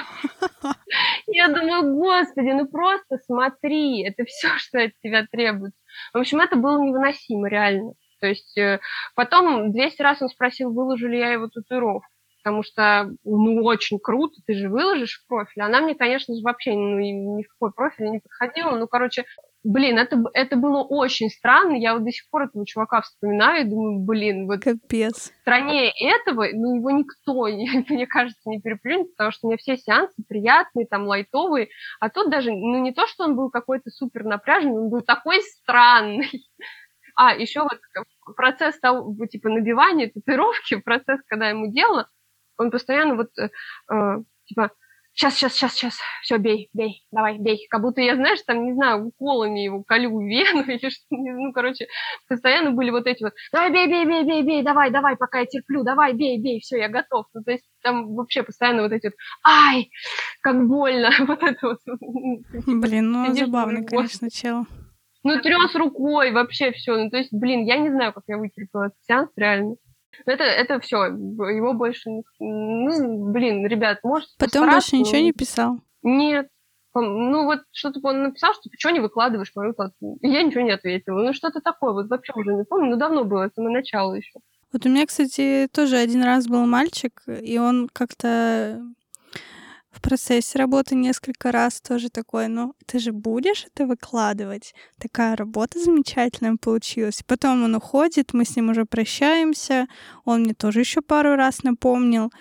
Я 1.27 1.47
думаю, 1.47 1.95
господи, 1.95 2.51
ну 2.51 2.67
просто 2.67 3.17
смотри, 3.25 4.03
это 4.03 4.25
все, 4.25 4.49
что 4.57 4.82
от 4.84 4.91
тебя 5.01 5.25
требуется. 5.32 5.80
В 6.13 6.17
общем, 6.17 6.39
это 6.39 6.55
было 6.55 6.82
невыносимо, 6.82 7.47
реально. 7.49 7.93
То 8.19 8.27
есть 8.27 8.57
э, 8.57 8.80
потом 9.15 9.71
200 9.71 10.01
раз 10.01 10.21
он 10.21 10.30
спросил, 10.30 10.73
выложу 10.73 11.07
ли 11.07 11.17
я 11.17 11.32
его 11.32 11.47
татуировку 11.47 12.07
потому 12.41 12.63
что, 12.63 13.11
ну, 13.23 13.63
очень 13.63 13.99
круто, 13.99 14.41
ты 14.45 14.53
же 14.53 14.69
выложишь 14.69 15.21
в 15.21 15.27
профиль. 15.27 15.61
Она 15.61 15.82
мне, 15.82 15.93
конечно 15.93 16.34
же, 16.34 16.41
вообще 16.41 16.73
ну, 16.73 16.97
ни 16.97 17.43
в 17.43 17.47
какой 17.49 17.71
профиль 17.73 18.09
не 18.09 18.19
подходила. 18.19 18.75
Ну, 18.75 18.88
короче, 18.88 19.25
блин, 19.64 19.97
это, 19.97 20.22
это 20.34 20.55
было 20.55 20.84
очень 20.84 21.30
странно. 21.30 21.76
Я 21.76 21.93
вот 21.93 22.03
до 22.03 22.12
сих 22.12 22.30
пор 22.30 22.43
этого 22.43 22.66
чувака 22.66 23.01
вспоминаю 23.01 23.66
и 23.66 23.70
думаю, 23.70 23.99
блин, 23.99 24.47
вот 24.47 24.62
Капец. 24.62 25.32
в 25.32 25.41
стране 25.41 25.91
этого, 25.91 26.47
ну, 26.53 26.76
его 26.76 26.91
никто, 26.91 27.47
мне 27.93 28.07
кажется, 28.07 28.49
не 28.49 28.62
переплюнет, 28.62 29.12
потому 29.12 29.32
что 29.32 29.47
у 29.47 29.49
меня 29.49 29.57
все 29.57 29.78
сеансы 29.78 30.24
приятные, 30.28 30.88
там, 30.88 31.07
лайтовые, 31.07 31.70
а 31.99 32.10
тут 32.10 32.30
даже, 32.30 32.51
ну, 32.51 32.82
не 32.82 32.93
то, 32.93 33.07
что 33.07 33.26
он 33.26 33.36
был 33.36 33.49
какой-то 33.49 33.89
супер 33.89 34.24
напряженный, 34.24 34.82
он 34.82 34.89
был 34.89 35.01
такой 35.01 35.41
странный. 35.41 36.30
А, 37.16 37.36
еще 37.36 37.64
вот 37.64 37.80
процесс 38.38 38.80
того, 38.80 39.14
типа, 39.26 39.49
набивания 39.49 40.10
татуировки, 40.10 40.76
процесс, 40.84 41.20
когда 41.28 41.49
ему 41.49 41.72
делала, 41.72 42.07
он 42.57 42.72
постоянно 42.72 43.16
вот, 43.16 43.30
э, 43.38 43.49
э, 43.91 44.18
типа, 44.45 44.72
сейчас, 45.20 45.36
сейчас, 45.36 45.53
сейчас, 45.53 45.74
сейчас, 45.74 45.97
все, 46.22 46.38
бей, 46.38 46.70
бей, 46.74 47.03
давай, 47.11 47.38
бей. 47.38 47.67
Как 47.70 47.82
будто 47.82 47.99
я, 47.99 48.15
знаешь, 48.15 48.39
там, 48.45 48.63
не 48.63 48.74
знаю, 48.74 49.07
уколами 49.07 49.59
его 49.59 49.84
колю 49.84 50.17
вену 50.22 50.63
или 50.67 50.89
что 50.89 51.03
ну, 51.09 51.51
короче, 51.51 51.88
постоянно 52.28 52.72
были 52.72 52.89
вот 52.89 53.05
эти 53.05 53.24
вот, 53.24 53.34
давай, 53.51 53.72
бей, 53.72 53.88
бей, 53.88 54.05
бей, 54.05 54.24
бей, 54.24 54.43
бей, 54.43 54.63
давай, 54.63 54.91
давай, 54.91 55.17
пока 55.17 55.39
я 55.39 55.45
терплю, 55.45 55.84
давай, 55.84 56.13
бей, 56.13 56.41
бей, 56.41 56.61
все, 56.61 56.78
я 56.78 56.88
готов. 56.88 57.26
Ну, 57.34 57.43
то 57.43 57.51
есть 57.51 57.65
там 57.84 58.15
вообще 58.15 58.43
постоянно 58.43 58.84
вот 58.84 58.93
эти 58.93 59.07
вот, 59.07 59.15
ай, 59.45 59.89
как 60.41 60.65
больно, 60.65 61.11
вот 61.27 61.44
это 61.44 61.68
вот. 61.68 61.80
Блин, 62.65 63.11
ну, 63.11 63.34
забавно, 63.34 63.84
конечно, 63.84 64.30
чел. 64.31 64.65
Ну, 65.23 65.41
трес 65.41 65.76
рукой, 65.76 66.31
вообще 66.31 66.72
все. 66.72 66.95
Ну, 66.95 67.10
то 67.10 67.18
есть, 67.18 67.34
блин, 67.34 67.65
я 67.65 67.77
не 67.77 67.89
знаю, 67.89 68.14
как 68.14 68.23
я 68.27 68.38
вытерпела 68.38 68.85
этот 68.85 68.98
сеанс, 69.06 69.30
реально. 69.35 69.76
Это, 70.26 70.44
это 70.44 70.80
все, 70.80 71.06
его 71.06 71.73
больше... 71.73 72.10
Ну, 72.40 73.31
блин, 73.31 73.65
ребят, 73.65 73.99
может 74.03 74.30
Потом 74.38 74.69
больше 74.69 74.98
ничего 74.98 75.19
не 75.19 75.31
писал? 75.31 75.80
Нет, 76.03 76.48
ну 76.95 77.45
вот 77.45 77.61
что-то 77.72 77.99
он 78.03 78.23
написал, 78.23 78.53
что 78.53 78.69
ты 78.69 78.77
что 78.77 78.90
не 78.90 78.99
выкладываешь 78.99 79.52
мою 79.56 79.73
фотку? 79.73 80.18
я 80.22 80.44
ничего 80.44 80.61
не 80.61 80.72
ответила. 80.72 81.22
Ну 81.22 81.34
что-то 81.34 81.61
такое, 81.61 81.94
вот 81.94 82.10
вообще 82.10 82.34
уже 82.36 82.53
не 82.53 82.64
помню, 82.64 82.91
но 82.91 82.95
давно 82.98 83.23
было, 83.23 83.44
это 83.44 83.61
на 83.61 83.69
начало 83.69 84.15
еще. 84.15 84.40
Вот 84.72 84.86
у 84.86 84.90
меня, 84.90 85.06
кстати, 85.06 85.68
тоже 85.72 85.98
один 85.98 86.23
раз 86.23 86.48
был 86.48 86.65
мальчик, 86.65 87.23
и 87.27 87.57
он 87.57 87.90
как-то 87.91 88.81
в 89.91 90.02
процессе 90.02 90.60
работы 90.60 90.95
несколько 90.95 91.52
раз 91.52 91.82
тоже 91.82 92.10
такой, 92.10 92.48
ну, 92.48 92.74
ты 92.86 92.99
же 92.99 93.11
будешь 93.11 93.66
это 93.66 93.88
выкладывать? 93.88 94.74
Такая 94.99 95.36
работа 95.36 95.80
замечательная 95.80 96.57
получилась. 96.57 97.24
Потом 97.26 97.64
он 97.64 97.76
уходит, 97.76 98.34
мы 98.34 98.45
с 98.45 98.56
ним 98.56 98.70
уже 98.70 98.86
прощаемся, 98.86 99.88
он 100.26 100.41
мне 100.41 100.53
тоже 100.53 100.82
еще 100.82 101.02
пару 101.02 101.36
раз 101.36 101.64
напомнил. 101.64 102.32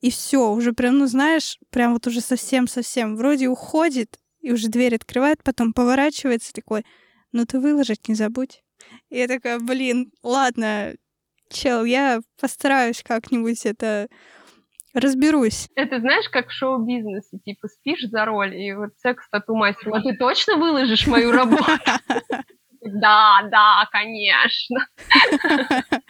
И 0.00 0.10
все, 0.10 0.52
уже 0.52 0.72
прям, 0.72 0.98
ну, 0.98 1.06
знаешь, 1.06 1.58
прям 1.70 1.94
вот 1.94 2.06
уже 2.06 2.20
совсем-совсем 2.20 3.16
вроде 3.16 3.48
уходит, 3.48 4.20
и 4.40 4.52
уже 4.52 4.68
дверь 4.68 4.94
открывает, 4.94 5.42
потом 5.42 5.72
поворачивается 5.72 6.52
такой, 6.52 6.84
ну 7.32 7.46
ты 7.46 7.58
выложить 7.58 8.06
не 8.08 8.14
забудь. 8.14 8.62
И 9.08 9.16
я 9.16 9.26
такая, 9.26 9.58
блин, 9.58 10.12
ладно, 10.22 10.94
чел, 11.50 11.84
я 11.84 12.20
постараюсь 12.38 13.02
как-нибудь 13.02 13.64
это 13.64 14.08
разберусь. 14.94 15.68
Это 15.74 16.00
знаешь, 16.00 16.28
как 16.30 16.48
в 16.48 16.52
шоу-бизнесе, 16.52 17.38
типа 17.44 17.68
спишь 17.68 18.08
за 18.08 18.24
роль, 18.24 18.54
и 18.56 18.72
вот 18.72 18.90
секс 18.98 19.28
тату 19.30 19.54
мастер, 19.54 19.92
а 19.94 20.00
ты 20.00 20.16
точно 20.16 20.56
выложишь 20.56 21.06
мою 21.06 21.32
работу? 21.32 21.64
Да, 22.86 23.40
да, 23.50 23.88
конечно. 23.90 24.86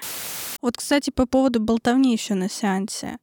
Вот, 0.61 0.79
кстати, 0.79 1.11
по 1.11 1.27
поводу 1.27 1.61
болтовни 1.61 2.13
еще 2.13 2.33
на 2.33 2.49
сеансе. 2.49 3.19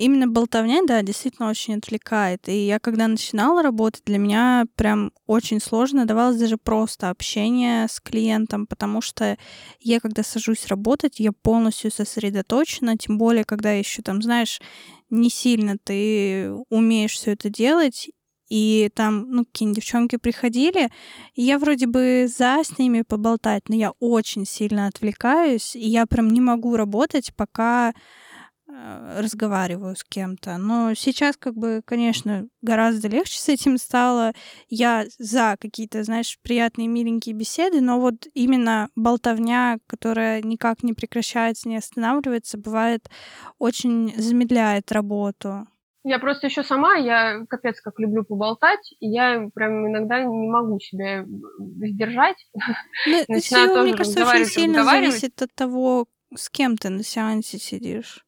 Именно 0.00 0.28
болтовня, 0.28 0.80
да, 0.86 1.02
действительно 1.02 1.50
очень 1.50 1.74
отвлекает. 1.74 2.48
И 2.48 2.64
я, 2.64 2.78
когда 2.78 3.06
начинала 3.06 3.62
работать, 3.62 4.02
для 4.06 4.16
меня 4.16 4.64
прям 4.74 5.12
очень 5.26 5.60
сложно 5.60 6.06
давалось 6.06 6.38
даже 6.38 6.56
просто 6.56 7.10
общение 7.10 7.86
с 7.86 8.00
клиентом, 8.00 8.66
потому 8.66 9.02
что 9.02 9.36
я, 9.78 10.00
когда 10.00 10.22
сажусь 10.22 10.68
работать, 10.68 11.20
я 11.20 11.32
полностью 11.32 11.90
сосредоточена, 11.90 12.96
тем 12.96 13.18
более, 13.18 13.44
когда 13.44 13.72
еще 13.72 14.00
там, 14.00 14.22
знаешь, 14.22 14.62
не 15.10 15.28
сильно 15.28 15.76
ты 15.76 16.50
умеешь 16.70 17.12
все 17.12 17.32
это 17.32 17.50
делать, 17.50 18.08
и 18.48 18.90
там, 18.94 19.30
ну, 19.30 19.44
какие-нибудь 19.44 19.76
девчонки 19.76 20.16
приходили, 20.16 20.88
и 21.34 21.42
я 21.42 21.58
вроде 21.58 21.86
бы 21.86 22.26
за 22.26 22.64
с 22.64 22.78
ними 22.78 23.02
поболтать, 23.02 23.68
но 23.68 23.76
я 23.76 23.92
очень 24.00 24.46
сильно 24.46 24.86
отвлекаюсь, 24.86 25.76
и 25.76 25.86
я 25.86 26.06
прям 26.06 26.30
не 26.30 26.40
могу 26.40 26.76
работать, 26.76 27.32
пока 27.36 27.92
разговариваю 29.16 29.96
с 29.96 30.04
кем-то. 30.04 30.56
Но 30.58 30.94
сейчас, 30.94 31.36
как 31.36 31.54
бы, 31.54 31.82
конечно, 31.84 32.46
гораздо 32.62 33.08
легче 33.08 33.38
с 33.38 33.48
этим 33.48 33.78
стало. 33.78 34.32
Я 34.68 35.04
за 35.18 35.56
какие-то, 35.58 36.02
знаешь, 36.02 36.38
приятные, 36.42 36.88
миленькие 36.88 37.34
беседы, 37.34 37.80
но 37.80 38.00
вот 38.00 38.26
именно 38.34 38.88
болтовня, 38.96 39.78
которая 39.86 40.42
никак 40.42 40.82
не 40.82 40.92
прекращается, 40.92 41.68
не 41.68 41.76
останавливается, 41.76 42.58
бывает 42.58 43.10
очень 43.58 44.14
замедляет 44.16 44.92
работу. 44.92 45.66
Я 46.02 46.18
просто 46.18 46.46
еще 46.46 46.62
сама, 46.62 46.94
я 46.96 47.44
капец 47.48 47.80
как 47.82 47.98
люблю 47.98 48.24
поболтать, 48.24 48.94
и 49.00 49.08
я 49.08 49.50
прям 49.54 49.86
иногда 49.86 50.22
не 50.22 50.48
могу 50.48 50.80
себя 50.80 51.26
сдержать. 51.58 52.36
Ну, 53.06 53.24
Начинаю 53.28 53.68
тоже 53.68 53.82
мне 53.82 53.96
кажется, 53.96 54.26
очень 54.26 54.46
сильно 54.46 54.84
зависит 54.84 55.42
от 55.42 55.54
того, 55.54 56.06
с 56.34 56.48
кем 56.48 56.78
ты 56.78 56.88
на 56.88 57.02
сеансе 57.02 57.58
сидишь. 57.58 58.24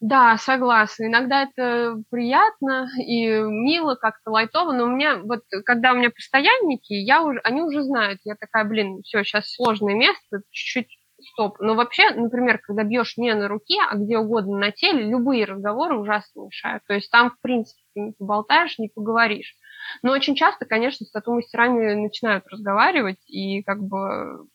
Да, 0.00 0.36
согласна. 0.36 1.06
Иногда 1.06 1.44
это 1.44 1.96
приятно 2.10 2.88
и 2.98 3.26
мило, 3.40 3.94
как-то 3.94 4.30
лайтово, 4.30 4.72
но 4.72 4.84
у 4.84 4.88
меня 4.88 5.16
вот, 5.16 5.40
когда 5.64 5.92
у 5.92 5.96
меня 5.96 6.10
постоянники, 6.10 6.92
я 6.92 7.22
уже, 7.22 7.40
они 7.44 7.62
уже 7.62 7.82
знают, 7.82 8.20
я 8.24 8.34
такая, 8.36 8.64
блин, 8.64 9.00
все, 9.02 9.24
сейчас 9.24 9.50
сложное 9.54 9.94
место, 9.94 10.42
чуть-чуть 10.50 10.88
стоп. 11.32 11.58
Но 11.60 11.74
вообще, 11.74 12.10
например, 12.10 12.58
когда 12.58 12.84
бьешь 12.84 13.16
не 13.16 13.32
на 13.34 13.48
руке, 13.48 13.76
а 13.90 13.96
где 13.96 14.18
угодно 14.18 14.58
на 14.58 14.70
теле, 14.70 15.02
любые 15.08 15.46
разговоры 15.46 15.96
ужасно 15.98 16.42
мешают. 16.44 16.82
То 16.86 16.92
есть 16.92 17.10
там, 17.10 17.30
в 17.30 17.40
принципе, 17.40 17.80
ты 17.94 18.00
не 18.00 18.12
поболтаешь, 18.12 18.78
не 18.78 18.90
поговоришь. 18.94 19.54
Но 20.02 20.12
очень 20.12 20.34
часто, 20.34 20.66
конечно, 20.66 21.06
с 21.06 21.10
тату-мастерами 21.10 21.94
начинают 21.94 22.44
разговаривать, 22.48 23.18
и 23.28 23.62
как 23.62 23.82
бы 23.82 24.46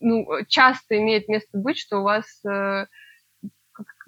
ну, 0.00 0.26
часто 0.48 0.98
имеет 0.98 1.28
место 1.28 1.58
быть, 1.58 1.78
что 1.78 2.00
у 2.00 2.02
вас 2.02 2.26
э, 2.44 2.86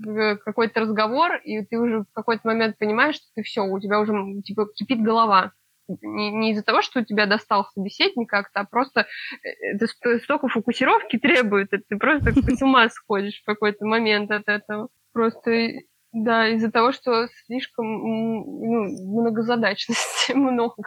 какой-то 0.03 0.81
разговор, 0.81 1.37
и 1.45 1.65
ты 1.65 1.79
уже 1.79 2.01
в 2.01 2.12
какой-то 2.12 2.47
момент 2.47 2.79
понимаешь, 2.79 3.16
что 3.16 3.27
ты 3.35 3.43
все, 3.43 3.62
у 3.62 3.81
тебя 3.81 4.01
уже 4.01 4.12
типа 4.43 4.66
кипит 4.75 5.03
голова. 5.03 5.53
Не, 5.89 6.31
не 6.31 6.53
из-за 6.53 6.62
того, 6.62 6.83
что 6.83 7.01
у 7.01 7.05
тебя 7.05 7.25
достал 7.27 7.66
собеседник 7.73 8.29
как-то, 8.29 8.61
а 8.61 8.65
просто 8.65 9.07
э, 9.43 9.75
это 9.75 9.87
столько 10.19 10.49
фокусировки 10.49 11.19
требует, 11.23 11.70
ты 11.70 11.97
просто 11.97 12.33
с 12.33 12.62
ума 12.62 12.89
сходишь 12.91 13.41
в 13.41 13.47
какой-то 13.47 13.87
момент 13.87 14.31
от 14.31 14.49
этого. 14.49 14.89
Просто 15.12 15.70
да, 16.12 16.49
из-за 16.49 16.70
того, 16.70 16.93
что 16.93 17.29
слишком 17.47 17.87
ну, 17.87 18.85
многозадачности 19.20 20.33
много. 20.35 20.83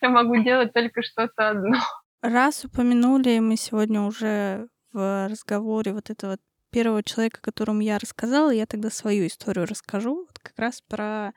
Я 0.00 0.08
могу 0.08 0.36
делать 0.36 0.72
только 0.72 1.02
что-то 1.02 1.50
одно. 1.50 1.78
Раз 2.22 2.64
упомянули 2.64 3.38
мы 3.38 3.56
сегодня 3.56 4.02
уже 4.02 4.68
в 4.92 5.28
разговоре 5.28 5.92
вот 5.92 6.10
это 6.10 6.28
вот 6.28 6.40
первого 6.70 7.02
человека, 7.02 7.40
которому 7.40 7.80
я 7.80 7.98
рассказала, 7.98 8.50
я 8.50 8.66
тогда 8.66 8.90
свою 8.90 9.26
историю 9.26 9.66
расскажу. 9.66 10.26
Вот 10.26 10.38
как 10.38 10.58
раз 10.58 10.82
про 10.82 11.32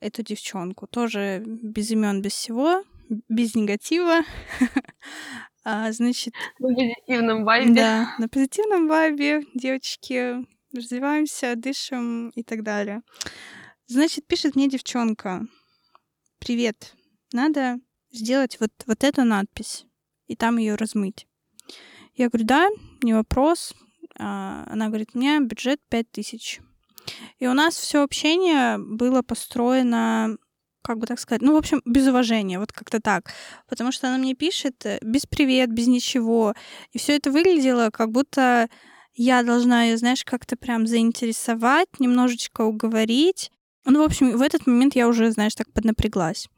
эту 0.00 0.22
девчонку. 0.22 0.86
Тоже 0.86 1.42
без 1.44 1.90
имен, 1.90 2.22
без 2.22 2.32
всего, 2.32 2.84
без 3.28 3.54
негатива. 3.54 4.20
а, 5.64 5.90
значит... 5.92 6.34
На 6.58 6.68
позитивном 6.74 7.44
вайбе. 7.44 7.74
Да, 7.74 8.14
на 8.18 8.28
позитивном 8.28 8.88
вайбе, 8.88 9.42
девочки, 9.54 10.44
развиваемся, 10.74 11.56
дышим 11.56 12.30
и 12.30 12.42
так 12.42 12.62
далее. 12.62 13.02
Значит, 13.86 14.26
пишет 14.26 14.54
мне 14.54 14.68
девчонка. 14.68 15.42
Привет, 16.38 16.94
надо 17.32 17.78
сделать 18.10 18.58
вот, 18.60 18.70
вот 18.86 19.02
эту 19.02 19.24
надпись 19.24 19.84
и 20.26 20.36
там 20.36 20.58
ее 20.58 20.76
размыть. 20.76 21.26
Я 22.14 22.28
говорю, 22.28 22.46
да, 22.46 22.68
не 23.02 23.14
вопрос, 23.14 23.74
она 24.18 24.88
говорит, 24.88 25.10
у 25.14 25.18
меня 25.18 25.40
бюджет 25.40 25.80
5000. 25.88 26.60
И 27.38 27.46
у 27.46 27.54
нас 27.54 27.74
все 27.76 28.02
общение 28.02 28.78
было 28.78 29.22
построено 29.22 30.36
как 30.82 30.98
бы 30.98 31.06
так 31.06 31.20
сказать, 31.20 31.42
ну, 31.42 31.52
в 31.52 31.56
общем, 31.56 31.82
без 31.84 32.06
уважения, 32.06 32.58
вот 32.58 32.72
как-то 32.72 32.98
так. 32.98 33.30
Потому 33.68 33.92
что 33.92 34.08
она 34.08 34.16
мне 34.16 34.34
пишет 34.34 34.86
э, 34.86 34.98
без 35.02 35.26
привет, 35.26 35.70
без 35.70 35.86
ничего. 35.86 36.54
И 36.92 36.98
все 36.98 37.16
это 37.16 37.30
выглядело, 37.30 37.90
как 37.90 38.10
будто 38.10 38.70
я 39.14 39.42
должна 39.42 39.82
ее, 39.84 39.98
знаешь, 39.98 40.24
как-то 40.24 40.56
прям 40.56 40.86
заинтересовать, 40.86 41.88
немножечко 41.98 42.62
уговорить. 42.62 43.50
Ну, 43.84 44.00
в 44.00 44.06
общем, 44.06 44.34
в 44.36 44.40
этот 44.40 44.66
момент 44.66 44.94
я 44.96 45.08
уже, 45.08 45.30
знаешь, 45.30 45.54
так 45.54 45.70
поднапряглась. 45.74 46.48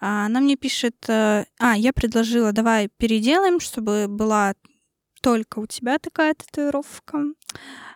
А 0.00 0.26
она 0.26 0.40
мне 0.40 0.54
пишет, 0.54 0.96
э, 1.08 1.44
а, 1.58 1.76
я 1.76 1.92
предложила, 1.92 2.52
давай 2.52 2.88
переделаем, 2.98 3.58
чтобы 3.58 4.06
была 4.08 4.54
только 5.20 5.58
у 5.58 5.66
тебя 5.66 5.98
такая 5.98 6.34
татуировка. 6.34 7.24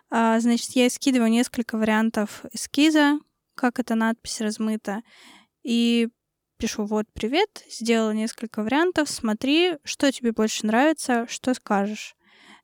А, 0.09 0.39
значит, 0.39 0.71
я 0.71 0.89
скидываю 0.89 1.29
несколько 1.29 1.77
вариантов 1.77 2.45
эскиза, 2.53 3.19
как 3.55 3.79
эта 3.79 3.95
надпись 3.95 4.41
размыта, 4.41 5.01
и 5.63 6.09
пишу, 6.57 6.85
вот, 6.85 7.05
привет, 7.13 7.63
сделала 7.69 8.11
несколько 8.11 8.63
вариантов, 8.63 9.09
смотри, 9.09 9.77
что 9.83 10.11
тебе 10.11 10.31
больше 10.31 10.65
нравится, 10.65 11.27
что 11.27 11.53
скажешь. 11.53 12.15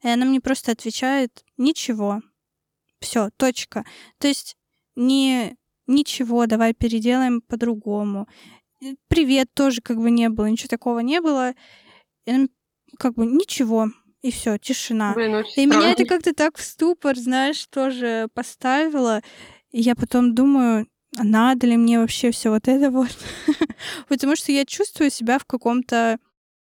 И 0.04 0.08
она 0.08 0.26
мне 0.26 0.40
просто 0.40 0.72
отвечает, 0.72 1.44
ничего. 1.58 2.22
Все, 3.00 3.30
точка. 3.38 3.86
То 4.18 4.28
есть 4.28 4.56
не 4.96 5.58
ничего, 5.88 6.46
давай 6.46 6.74
переделаем 6.74 7.42
по-другому. 7.42 8.28
Привет 9.08 9.50
тоже 9.54 9.82
как 9.82 9.98
бы 9.98 10.12
не 10.12 10.30
было, 10.30 10.46
ничего 10.46 10.70
такого 10.70 11.00
не 11.00 11.20
было. 11.20 11.54
И 12.26 12.48
как 12.98 13.16
бы 13.16 13.26
ничего, 13.26 13.88
и 14.22 14.32
все, 14.32 14.58
тишина. 14.58 15.14
Блин, 15.14 15.38
и 15.38 15.44
странно. 15.44 15.74
меня 15.74 15.92
это 15.92 16.06
как-то 16.06 16.34
так 16.34 16.58
в 16.58 16.62
ступор, 16.62 17.16
знаешь, 17.18 17.66
тоже 17.68 18.28
поставило. 18.34 19.22
И 19.72 19.82
я 19.82 19.96
потом 19.96 20.36
думаю, 20.36 20.88
а 21.18 21.24
надо 21.24 21.68
ли 21.68 21.78
мне 21.78 22.00
вообще 22.00 22.32
все 22.32 22.50
вот 22.50 22.68
это 22.68 22.92
вот? 22.92 23.10
Потому 24.08 24.36
что 24.36 24.52
я 24.52 24.66
чувствую 24.66 25.10
себя 25.10 25.40
в 25.40 25.46
каком-то 25.46 26.18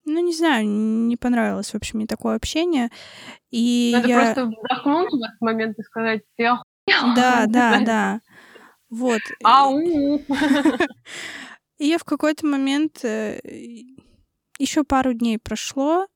ну, 0.05 0.19
не 0.19 0.33
знаю, 0.33 0.67
не 0.67 1.15
понравилось, 1.15 1.71
в 1.71 1.75
общем, 1.75 1.99
мне 1.99 2.07
такое 2.07 2.35
общение. 2.35 2.89
И 3.51 3.91
Надо 3.93 4.07
я... 4.07 4.19
просто 4.19 4.45
вздохнуть 4.45 5.11
в 5.11 5.15
этот 5.15 5.41
момент 5.41 5.77
и 5.77 5.83
сказать, 5.83 6.21
ты 6.37 6.45
охуел. 6.45 6.63
Да, 7.15 7.45
да, 7.47 7.79
да. 7.81 8.21
Вот. 8.89 9.21
Ау! 9.43 9.79
И 11.77 11.85
я 11.85 11.97
в 11.97 12.03
какой-то 12.03 12.45
момент 12.45 13.03
э, 13.05 13.39
еще 14.59 14.83
пару 14.83 15.13
дней 15.13 15.37
прошло, 15.39 16.07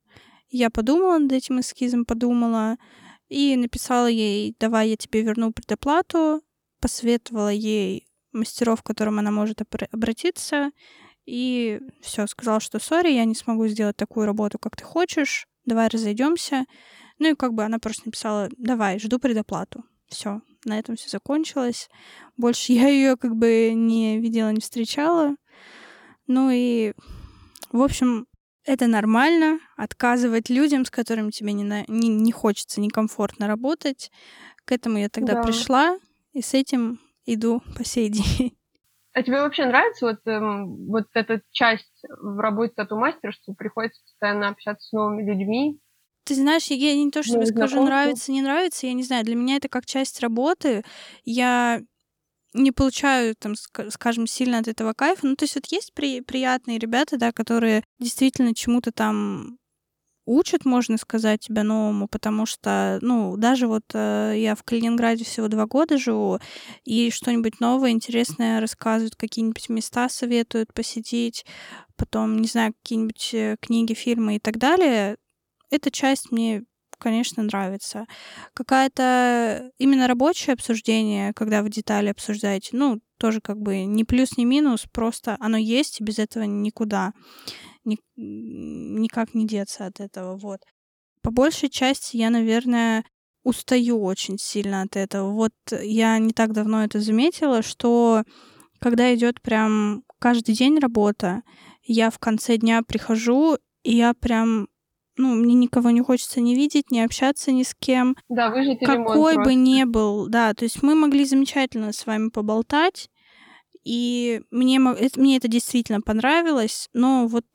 я 0.55 0.69
подумала 0.69 1.17
над 1.17 1.31
этим 1.31 1.59
эскизом, 1.59 2.05
подумала 2.05 2.77
и 3.27 3.55
написала 3.55 4.07
ей, 4.07 4.55
давай 4.59 4.89
я 4.89 4.97
тебе 4.97 5.21
верну 5.21 5.51
предоплату, 5.51 6.41
посоветовала 6.79 7.49
ей 7.49 8.07
мастеров, 8.31 8.81
к 8.81 8.85
которым 8.85 9.19
она 9.19 9.31
может 9.31 9.61
обратиться, 9.91 10.71
И 11.25 11.81
все, 12.01 12.27
сказал, 12.27 12.59
что 12.59 12.79
сори, 12.79 13.11
я 13.11 13.25
не 13.25 13.35
смогу 13.35 13.67
сделать 13.67 13.97
такую 13.97 14.27
работу, 14.27 14.59
как 14.59 14.75
ты 14.75 14.83
хочешь, 14.83 15.47
давай 15.65 15.87
разойдемся. 15.87 16.65
Ну 17.17 17.31
и 17.31 17.35
как 17.35 17.53
бы 17.53 17.63
она 17.63 17.79
просто 17.79 18.03
написала, 18.05 18.49
давай, 18.57 18.99
жду 18.99 19.19
предоплату. 19.19 19.83
Все, 20.07 20.41
на 20.65 20.77
этом 20.77 20.95
все 20.95 21.09
закончилось. 21.09 21.89
Больше 22.37 22.73
я 22.73 22.87
ее 22.87 23.17
как 23.17 23.35
бы 23.35 23.71
не 23.73 24.19
видела, 24.19 24.51
не 24.51 24.61
встречала. 24.61 25.35
Ну 26.27 26.49
и, 26.51 26.93
в 27.71 27.81
общем, 27.81 28.27
это 28.65 28.87
нормально, 28.87 29.59
отказывать 29.77 30.49
людям, 30.49 30.85
с 30.85 30.91
которыми 30.91 31.31
тебе 31.31 31.53
не, 31.53 31.63
на... 31.63 31.83
не, 31.87 32.09
не 32.09 32.31
хочется, 32.31 32.81
некомфортно 32.81 33.47
работать. 33.47 34.11
К 34.65 34.71
этому 34.71 34.97
я 34.97 35.09
тогда 35.09 35.33
да. 35.33 35.43
пришла, 35.43 35.97
и 36.33 36.41
с 36.41 36.53
этим 36.53 36.99
иду 37.25 37.61
по 37.77 37.83
сей 37.83 38.09
день. 38.09 38.57
А 39.17 39.23
тебе 39.23 39.39
вообще 39.39 39.65
нравится 39.65 40.07
вот, 40.07 40.19
эм, 40.25 40.87
вот 40.87 41.05
эта 41.13 41.41
часть 41.51 42.03
в 42.19 42.37
работе 42.37 42.73
тату-мастера, 42.75 43.31
что 43.31 43.53
приходится 43.53 44.01
постоянно 44.03 44.49
общаться 44.49 44.89
с 44.89 44.91
новыми 44.91 45.23
людьми? 45.23 45.79
Ты 46.25 46.35
знаешь, 46.35 46.65
я, 46.65 46.93
не 46.95 47.11
то 47.11 47.23
чтобы 47.23 47.45
скажу 47.45 47.81
нравится, 47.81 48.33
не 48.33 48.41
нравится, 48.41 48.87
я 48.87 48.91
не 48.93 49.03
знаю, 49.03 49.23
для 49.23 49.35
меня 49.35 49.55
это 49.55 49.69
как 49.69 49.85
часть 49.85 50.19
работы. 50.19 50.83
Я 51.23 51.79
не 52.55 52.71
получаю, 52.71 53.35
там, 53.35 53.53
скажем, 53.89 54.27
сильно 54.27 54.59
от 54.59 54.67
этого 54.67 54.93
кайфа. 54.93 55.27
Ну, 55.27 55.35
то 55.35 55.43
есть 55.43 55.55
вот 55.55 55.65
есть 55.67 55.93
при, 55.93 56.21
приятные 56.21 56.79
ребята, 56.79 57.17
да, 57.17 57.31
которые 57.31 57.83
действительно 57.99 58.55
чему-то 58.55 58.91
там 58.91 59.57
учат, 60.25 60.65
можно 60.65 60.97
сказать, 60.97 61.41
тебя 61.41 61.63
новому, 61.63 62.07
потому 62.07 62.45
что, 62.45 62.97
ну, 63.01 63.37
даже 63.37 63.67
вот 63.67 63.83
э, 63.93 64.33
я 64.37 64.55
в 64.55 64.63
Калининграде 64.63 65.23
всего 65.23 65.47
два 65.47 65.67
года 65.67 65.97
живу, 65.97 66.39
и 66.83 67.11
что-нибудь 67.11 67.59
новое, 67.59 67.91
интересное 67.91 68.59
рассказывают, 68.59 69.15
какие-нибудь 69.15 69.69
места 69.69 70.09
советуют 70.09 70.73
посетить, 70.73 71.45
потом, 71.95 72.41
не 72.41 72.47
знаю, 72.47 72.73
какие-нибудь 72.73 73.33
э, 73.33 73.57
книги, 73.61 73.93
фильмы 73.93 74.37
и 74.37 74.39
так 74.39 74.57
далее. 74.57 75.17
Эта 75.69 75.91
часть 75.91 76.31
мне 76.31 76.63
конечно, 76.97 77.43
нравится. 77.43 78.05
Какая-то 78.53 79.71
именно 79.77 80.07
рабочее 80.07 80.53
обсуждение, 80.53 81.33
когда 81.33 81.61
вы 81.61 81.69
детали 81.69 82.09
обсуждаете, 82.09 82.69
ну, 82.73 83.01
тоже 83.17 83.41
как 83.41 83.59
бы 83.59 83.85
ни 83.85 84.03
плюс, 84.03 84.37
ни 84.37 84.45
минус, 84.45 84.85
просто 84.91 85.37
оно 85.39 85.57
есть, 85.57 86.01
и 86.01 86.03
без 86.03 86.19
этого 86.19 86.43
никуда. 86.43 87.13
Ни, 87.83 87.97
никак 88.15 89.33
не 89.33 89.45
деться 89.45 89.85
от 89.85 89.99
этого, 89.99 90.37
вот. 90.37 90.61
По 91.21 91.31
большей 91.31 91.69
части 91.69 92.17
я, 92.17 92.29
наверное, 92.29 93.03
устаю 93.43 94.03
очень 94.03 94.37
сильно 94.37 94.81
от 94.81 94.95
этого. 94.95 95.31
Вот 95.31 95.53
я 95.71 96.17
не 96.17 96.33
так 96.33 96.51
давно 96.51 96.83
это 96.83 96.99
заметила, 96.99 97.61
что 97.61 98.23
когда 98.79 99.13
идет 99.15 99.41
прям 99.41 100.03
каждый 100.19 100.55
день 100.55 100.79
работа, 100.79 101.43
я 101.83 102.09
в 102.09 102.19
конце 102.19 102.57
дня 102.57 102.81
прихожу, 102.81 103.57
и 103.83 103.95
я 103.95 104.13
прям 104.13 104.67
ну, 105.17 105.33
мне 105.33 105.53
никого 105.53 105.89
не 105.91 106.01
хочется 106.01 106.41
не 106.41 106.55
видеть, 106.55 106.91
не 106.91 107.01
общаться 107.01 107.51
ни 107.51 107.63
с 107.63 107.73
кем. 107.75 108.15
Да, 108.29 108.49
выжить 108.49 108.79
Какой 108.79 109.37
бы 109.37 109.55
ни 109.55 109.83
был, 109.83 110.27
да, 110.27 110.53
то 110.53 110.65
есть 110.65 110.83
мы 110.83 110.95
могли 110.95 111.25
замечательно 111.25 111.93
с 111.93 112.05
вами 112.05 112.29
поболтать, 112.29 113.09
и 113.83 114.41
мне, 114.51 114.79
мне 114.79 115.37
это 115.37 115.47
действительно 115.47 116.01
понравилось, 116.01 116.89
но 116.93 117.27
вот 117.27 117.45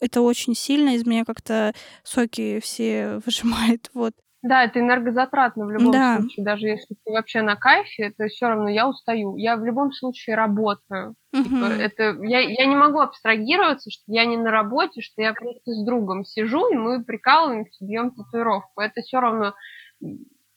это 0.00 0.20
очень 0.20 0.54
сильно 0.54 0.90
из 0.90 1.06
меня 1.06 1.24
как-то 1.24 1.74
соки 2.02 2.60
все 2.60 3.20
выжимает, 3.26 3.90
вот. 3.94 4.14
Да, 4.44 4.62
это 4.62 4.78
энергозатратно 4.78 5.64
в 5.64 5.70
любом 5.70 5.90
да. 5.90 6.18
случае. 6.18 6.44
Даже 6.44 6.66
если 6.66 6.94
ты 7.02 7.10
вообще 7.10 7.40
на 7.40 7.56
кайфе, 7.56 8.12
то 8.14 8.26
все 8.28 8.48
равно 8.48 8.68
я 8.68 8.86
устаю. 8.86 9.36
Я 9.36 9.56
в 9.56 9.64
любом 9.64 9.90
случае 9.90 10.36
работаю. 10.36 11.14
Угу. 11.32 11.44
Типа, 11.44 11.64
это, 11.64 12.18
я, 12.22 12.40
я 12.40 12.66
не 12.66 12.76
могу 12.76 13.00
абстрагироваться, 13.00 13.90
что 13.90 14.04
я 14.06 14.26
не 14.26 14.36
на 14.36 14.50
работе, 14.50 15.00
что 15.00 15.22
я 15.22 15.32
просто 15.32 15.72
с 15.72 15.82
другом 15.86 16.26
сижу, 16.26 16.70
и 16.70 16.76
мы 16.76 17.02
прикалываемся, 17.02 17.86
бьем 17.86 18.10
татуировку. 18.10 18.82
Это 18.82 19.00
все 19.00 19.18
равно, 19.18 19.54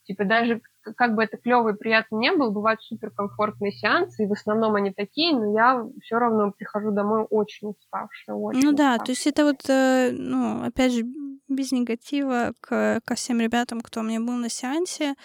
типа, 0.08 0.26
даже 0.26 0.62
как 0.96 1.16
бы 1.16 1.24
это 1.24 1.38
клево 1.38 1.70
и 1.70 1.78
приятно 1.78 2.16
не 2.18 2.32
было, 2.32 2.50
бывают 2.50 2.82
суперкомфортные 2.82 3.72
сеансы, 3.72 4.24
и 4.24 4.28
в 4.28 4.32
основном 4.32 4.76
они 4.76 4.92
такие, 4.92 5.36
но 5.36 5.52
я 5.54 5.86
все 6.02 6.18
равно 6.18 6.52
прихожу 6.52 6.92
домой 6.92 7.26
очень 7.30 7.70
уставшая. 7.70 8.36
Очень 8.36 8.62
ну 8.64 8.72
да, 8.72 8.94
уставшая. 8.94 9.06
то 9.06 9.12
есть 9.12 9.28
это 9.28 9.44
вот, 9.44 9.70
э, 9.70 10.12
ну, 10.14 10.64
опять 10.64 10.94
же, 10.94 11.04
без 11.50 11.72
негатива 11.72 12.54
к, 12.62 13.02
ко 13.04 13.16
всем 13.16 13.40
ребятам, 13.40 13.82
кто 13.82 14.00
у 14.00 14.04
меня 14.04 14.20
был 14.20 14.34
на 14.34 14.50
сеансе. 14.50 15.16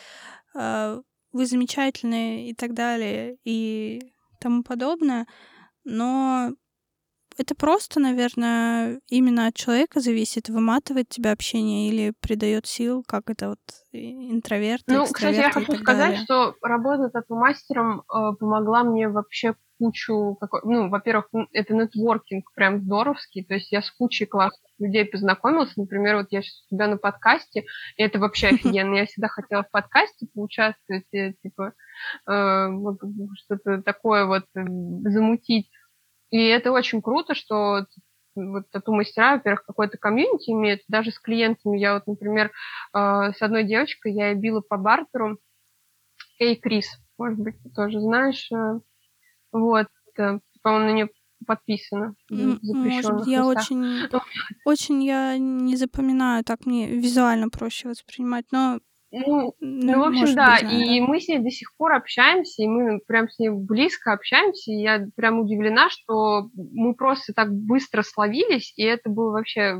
Э, 0.54 1.00
вы 1.32 1.46
замечательные 1.46 2.50
и 2.50 2.54
так 2.54 2.74
далее, 2.74 3.36
и 3.44 4.02
тому 4.40 4.62
подобное. 4.62 5.26
Но 5.84 6.52
это 7.38 7.54
просто, 7.54 8.00
наверное, 8.00 9.00
именно 9.08 9.46
от 9.46 9.54
человека 9.54 10.00
зависит, 10.00 10.48
выматывает 10.48 11.08
тебя 11.08 11.32
общение 11.32 11.88
или 11.88 12.12
придает 12.20 12.66
сил, 12.66 13.04
как 13.06 13.30
это 13.30 13.50
вот 13.50 13.58
интроверт. 13.92 14.82
Ну, 14.86 15.04
кстати, 15.04 15.36
я 15.36 15.50
хочу 15.50 15.74
сказать, 15.74 16.10
далее. 16.10 16.24
что 16.24 16.54
работа 16.62 17.10
тату-мастером 17.10 18.00
э, 18.00 18.32
помогла 18.38 18.84
мне 18.84 19.08
вообще 19.08 19.54
кучу, 19.78 20.36
какой, 20.40 20.60
ну, 20.62 20.88
во-первых, 20.88 21.28
это 21.52 21.74
нетворкинг 21.74 22.52
прям 22.54 22.82
здоровский, 22.82 23.44
то 23.44 23.54
есть 23.54 23.72
я 23.72 23.82
с 23.82 23.90
кучей 23.90 24.26
классных 24.26 24.70
людей 24.78 25.04
познакомилась, 25.04 25.76
например, 25.76 26.16
вот 26.18 26.26
я 26.30 26.42
сейчас 26.42 26.62
у 26.66 26.76
тебя 26.76 26.86
на 26.86 26.98
подкасте, 26.98 27.64
и 27.96 28.02
это 28.02 28.20
вообще 28.20 28.48
офигенно, 28.54 28.94
я 28.94 29.06
всегда 29.06 29.28
хотела 29.28 29.64
в 29.64 29.70
подкасте 29.70 30.28
поучаствовать, 30.32 31.06
типа, 31.10 31.72
э, 32.28 32.68
вот, 32.68 32.98
что-то 33.34 33.82
такое 33.82 34.26
вот 34.26 34.44
замутить, 34.54 35.68
и 36.32 36.38
это 36.46 36.72
очень 36.72 37.00
круто, 37.00 37.34
что 37.36 37.86
вот 38.34 38.70
тату-мастера, 38.70 39.34
во-первых, 39.34 39.64
какой-то 39.64 39.98
комьюнити 39.98 40.50
имеют, 40.50 40.80
даже 40.88 41.12
с 41.12 41.18
клиентами. 41.20 41.78
Я 41.78 41.94
вот, 41.94 42.06
например, 42.06 42.50
э, 42.94 42.98
с 43.36 43.42
одной 43.42 43.64
девочкой, 43.64 44.14
я 44.14 44.34
била 44.34 44.62
по 44.62 44.78
бартеру, 44.78 45.38
Эй, 46.38 46.56
Крис, 46.56 46.88
может 47.18 47.38
быть, 47.38 47.54
ты 47.62 47.70
тоже 47.70 48.00
знаешь, 48.00 48.50
вот, 49.52 49.86
э, 50.18 50.38
по-моему, 50.62 50.86
на 50.86 50.92
нее 50.92 51.08
подписано. 51.46 52.14
Может 52.30 53.14
быть, 53.14 53.26
я 53.26 53.46
очень, 53.46 54.08
очень 54.64 55.04
я 55.04 55.36
не 55.38 55.76
запоминаю, 55.76 56.42
так 56.44 56.66
мне 56.66 56.88
визуально 56.88 57.48
проще 57.48 57.88
воспринимать, 57.88 58.46
но 58.50 58.80
ну, 59.12 59.54
ну, 59.60 59.98
в 59.98 60.04
общем, 60.04 60.34
да, 60.34 60.58
быть, 60.60 60.72
и 60.72 61.00
да. 61.00 61.06
мы 61.06 61.20
с 61.20 61.28
ней 61.28 61.38
до 61.38 61.50
сих 61.50 61.76
пор 61.76 61.92
общаемся, 61.92 62.62
и 62.62 62.66
мы 62.66 62.98
прям 63.06 63.28
с 63.28 63.38
ней 63.38 63.50
близко 63.50 64.12
общаемся, 64.12 64.72
и 64.72 64.80
я 64.80 65.06
прям 65.16 65.40
удивлена, 65.40 65.90
что 65.90 66.48
мы 66.54 66.94
просто 66.94 67.34
так 67.34 67.52
быстро 67.52 68.02
словились, 68.02 68.72
и 68.76 68.82
это 68.82 69.10
был 69.10 69.32
вообще 69.32 69.78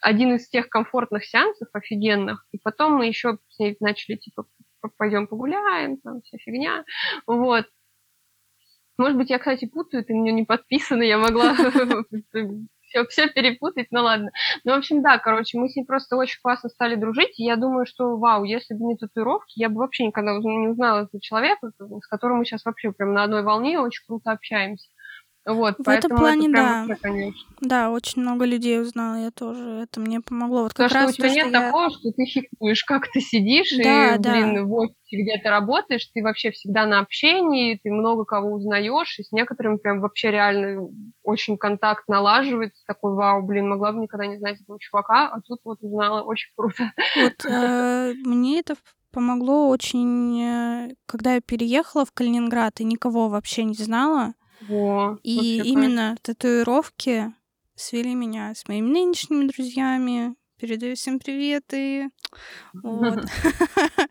один 0.00 0.36
из 0.36 0.48
тех 0.48 0.68
комфортных 0.68 1.24
сеансов 1.24 1.68
офигенных, 1.72 2.46
и 2.52 2.58
потом 2.58 2.94
мы 2.94 3.06
еще 3.06 3.38
с 3.48 3.58
ней 3.58 3.76
начали, 3.80 4.14
типа, 4.14 4.46
пойдем 4.96 5.26
погуляем, 5.26 5.96
там 5.98 6.22
вся 6.22 6.38
фигня, 6.38 6.84
вот, 7.26 7.66
может 8.96 9.18
быть, 9.18 9.30
я, 9.30 9.38
кстати, 9.38 9.66
путаю, 9.66 10.04
ты 10.04 10.14
мне 10.14 10.30
не 10.30 10.44
подписана, 10.44 11.02
я 11.02 11.18
могла 11.18 11.54
все, 12.86 13.04
все 13.06 13.28
перепутать, 13.28 13.88
ну 13.90 14.02
ладно. 14.02 14.30
Ну, 14.64 14.72
в 14.74 14.78
общем, 14.78 15.02
да, 15.02 15.18
короче, 15.18 15.58
мы 15.58 15.68
с 15.68 15.76
ней 15.76 15.84
просто 15.84 16.16
очень 16.16 16.40
классно 16.42 16.68
стали 16.68 16.94
дружить, 16.96 17.38
и 17.38 17.44
я 17.44 17.56
думаю, 17.56 17.86
что, 17.86 18.16
вау, 18.16 18.44
если 18.44 18.74
бы 18.74 18.84
не 18.84 18.96
татуировки, 18.96 19.52
я 19.56 19.68
бы 19.68 19.76
вообще 19.78 20.06
никогда 20.06 20.32
не 20.38 20.68
узнала 20.68 21.02
этого 21.04 21.20
человека, 21.20 21.70
с 22.02 22.06
которым 22.06 22.38
мы 22.38 22.44
сейчас 22.44 22.64
вообще 22.64 22.92
прям 22.92 23.12
на 23.14 23.24
одной 23.24 23.42
волне 23.42 23.78
очень 23.78 24.04
круто 24.06 24.32
общаемся. 24.32 24.88
Вот, 25.46 25.76
в 25.78 25.88
этом 25.88 26.16
плане, 26.16 26.48
да. 26.48 26.86
Вообще, 26.88 27.32
да, 27.60 27.90
очень 27.92 28.20
много 28.22 28.44
людей 28.44 28.80
узнала, 28.80 29.14
я 29.14 29.30
тоже. 29.30 29.82
Это 29.84 30.00
мне 30.00 30.20
помогло. 30.20 30.64
Вот 30.64 30.74
как 30.74 30.88
Потому 30.88 31.06
раз 31.06 31.14
что 31.14 31.24
у 31.24 31.28
тебя 31.28 31.28
то, 31.28 31.46
нет 31.46 31.52
я... 31.52 31.66
такого, 31.66 31.90
что 31.90 32.10
ты 32.10 32.24
фиксируешь, 32.26 32.84
как 32.84 33.10
ты 33.12 33.20
сидишь, 33.20 33.72
да, 33.76 34.16
и, 34.16 34.18
да. 34.18 34.32
блин, 34.32 34.66
в 34.66 34.74
офисе, 34.74 35.22
где 35.22 35.38
ты 35.40 35.48
работаешь, 35.48 36.04
ты 36.12 36.22
вообще 36.22 36.50
всегда 36.50 36.84
на 36.86 36.98
общении, 36.98 37.78
ты 37.80 37.92
много 37.92 38.24
кого 38.24 38.54
узнаешь, 38.54 39.20
и 39.20 39.22
с 39.22 39.30
некоторыми 39.30 39.76
прям 39.76 40.00
вообще 40.00 40.32
реально 40.32 40.88
очень 41.22 41.56
контакт 41.58 42.08
налаживается. 42.08 42.82
Такой, 42.84 43.14
вау, 43.14 43.42
блин, 43.42 43.68
могла 43.68 43.92
бы 43.92 44.00
никогда 44.00 44.26
не 44.26 44.38
знать 44.38 44.60
этого 44.60 44.80
чувака, 44.80 45.28
а 45.28 45.40
тут 45.42 45.60
вот 45.64 45.78
узнала, 45.80 46.22
очень 46.22 46.50
круто. 46.56 46.92
Вот 47.14 47.44
э, 47.48 48.14
мне 48.24 48.58
это 48.58 48.74
помогло 49.12 49.68
очень, 49.68 50.42
э, 50.42 50.94
когда 51.06 51.34
я 51.34 51.40
переехала 51.40 52.04
в 52.04 52.10
Калининград 52.10 52.80
и 52.80 52.84
никого 52.84 53.28
вообще 53.28 53.62
не 53.62 53.74
знала, 53.74 54.34
во, 54.68 55.18
и 55.22 55.60
именно 55.64 56.16
татуировки 56.22 57.32
свели 57.74 58.14
меня 58.14 58.54
с 58.54 58.66
моими 58.68 58.86
нынешними 58.86 59.48
друзьями. 59.48 60.34
Передаю 60.58 60.96
всем 60.96 61.18
приветы. 61.18 62.10
Вот. 62.82 63.24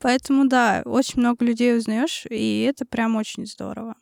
Поэтому 0.00 0.46
да, 0.48 0.82
очень 0.84 1.20
много 1.20 1.44
людей 1.44 1.76
узнаешь, 1.76 2.24
и 2.30 2.62
это 2.62 2.86
прям 2.86 3.16
очень 3.16 3.46
здорово. 3.46 3.96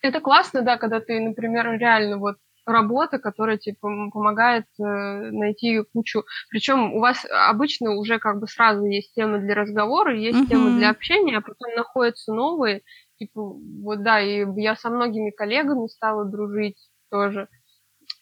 Это 0.00 0.20
классно, 0.20 0.62
да, 0.62 0.76
когда 0.76 1.00
ты, 1.00 1.20
например, 1.20 1.70
реально 1.78 2.18
вот 2.18 2.36
работа, 2.66 3.18
которая 3.18 3.58
типа 3.58 3.88
помогает 4.12 4.66
э, 4.78 4.82
найти 4.82 5.82
кучу. 5.92 6.24
Причем 6.50 6.94
у 6.94 7.00
вас 7.00 7.24
обычно 7.48 7.92
уже 7.92 8.18
как 8.18 8.40
бы 8.40 8.48
сразу 8.48 8.84
есть 8.84 9.14
темы 9.14 9.38
для 9.38 9.54
разговора, 9.54 10.16
есть 10.16 10.48
темы 10.48 10.76
для 10.76 10.90
общения, 10.90 11.38
а 11.38 11.40
потом 11.40 11.74
находятся 11.76 12.32
новые, 12.34 12.82
Типа, 13.18 13.40
вот 13.42 14.02
да, 14.02 14.20
и 14.20 14.44
я 14.60 14.76
со 14.76 14.90
многими 14.90 15.30
коллегами 15.30 15.86
стала 15.88 16.24
дружить 16.26 16.90
тоже 17.10 17.48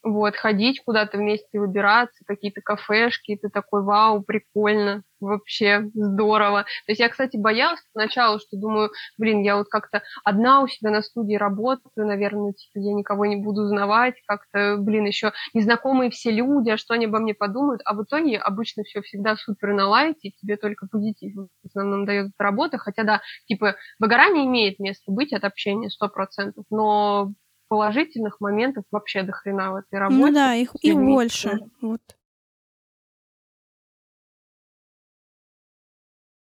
вот, 0.05 0.37
ходить 0.37 0.83
куда-то 0.85 1.17
вместе, 1.19 1.59
выбираться, 1.59 2.25
какие-то 2.27 2.61
кафешки, 2.61 3.39
ты 3.41 3.49
такой, 3.49 3.83
вау, 3.83 4.23
прикольно, 4.23 5.03
вообще 5.21 5.91
здорово. 5.95 6.63
То 6.63 6.93
есть 6.93 7.01
я, 7.01 7.09
кстати, 7.09 7.37
боялась 7.37 7.81
сначала, 7.93 8.39
что 8.39 8.57
думаю, 8.57 8.91
блин, 9.19 9.43
я 9.43 9.57
вот 9.57 9.69
как-то 9.69 10.03
одна 10.25 10.61
у 10.61 10.69
себя 10.69 10.91
на 10.91 11.03
студии 11.03 11.35
работаю, 11.35 12.07
наверное, 12.07 12.53
типа 12.53 12.79
я 12.83 12.93
никого 12.93 13.27
не 13.27 13.37
буду 13.37 13.63
узнавать, 13.63 14.15
как-то, 14.27 14.77
блин, 14.79 15.07
еще 15.07 15.33
незнакомые 15.55 16.11
все 16.11 16.31
люди, 16.31 16.71
а 16.71 16.77
что 16.77 16.95
они 16.95 17.07
обо 17.07 17.19
мне 17.19 17.35
подумают, 17.35 17.81
а 17.85 17.95
в 17.95 18.05
итоге 18.05 18.39
обычно 18.39 18.85
все 18.85 19.01
всегда 19.03 19.37
супер 19.37 19.73
на 19.73 19.89
лайте, 19.89 20.31
тебе 20.31 20.57
только 20.57 20.87
позитив 20.87 21.35
в 21.35 21.67
основном 21.67 22.05
дает 22.05 22.27
эта 22.27 22.45
работа, 22.45 22.79
хотя, 22.79 23.05
да, 23.05 23.23
типа, 23.47 23.77
выгорание 23.99 24.45
имеет 24.45 24.79
место 24.79 25.11
быть 25.11 25.33
от 25.33 25.45
общения, 25.45 25.91
сто 25.91 26.09
процентов, 26.09 26.65
но 26.71 27.33
положительных 27.69 28.41
моментов 28.41 28.85
вообще 28.91 29.23
до 29.23 29.33
хрена 29.33 29.73
в 29.73 29.77
этой 29.77 29.95
ну 29.95 29.99
работе. 30.01 30.21
Ну 30.21 30.33
да, 30.33 30.55
их, 30.55 30.75
их 30.77 30.97
больше. 30.97 31.59
Вот. 31.81 32.01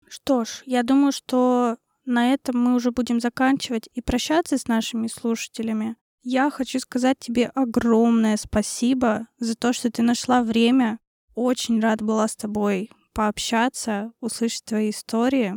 Что 0.08 0.44
ж, 0.44 0.62
я 0.64 0.82
думаю, 0.82 1.12
что 1.12 1.76
на 2.04 2.32
этом 2.32 2.58
мы 2.58 2.74
уже 2.74 2.90
будем 2.90 3.20
заканчивать 3.20 3.88
и 3.92 4.00
прощаться 4.00 4.56
с 4.56 4.66
нашими 4.66 5.06
слушателями. 5.06 5.96
Я 6.22 6.50
хочу 6.50 6.78
сказать 6.80 7.18
тебе 7.18 7.46
огромное 7.54 8.36
спасибо 8.36 9.28
за 9.38 9.54
то, 9.54 9.72
что 9.72 9.90
ты 9.90 10.02
нашла 10.02 10.42
время. 10.42 10.98
Очень 11.34 11.80
рад 11.80 12.02
была 12.02 12.26
с 12.26 12.36
тобой 12.36 12.90
пообщаться, 13.12 14.12
услышать 14.20 14.64
твои 14.64 14.90
истории. 14.90 15.54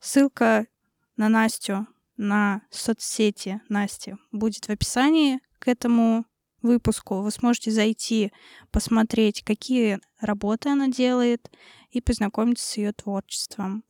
Ссылка 0.00 0.66
на 1.16 1.28
Настю 1.28 1.86
на 2.20 2.60
соцсети 2.70 3.62
Насти 3.70 4.14
будет 4.30 4.66
в 4.66 4.70
описании 4.70 5.40
к 5.58 5.68
этому 5.68 6.26
выпуску. 6.60 7.22
Вы 7.22 7.30
сможете 7.30 7.70
зайти, 7.70 8.30
посмотреть, 8.70 9.42
какие 9.42 10.00
работы 10.20 10.68
она 10.68 10.88
делает, 10.88 11.50
и 11.90 12.00
познакомиться 12.00 12.66
с 12.66 12.76
ее 12.76 12.92
творчеством. 12.92 13.84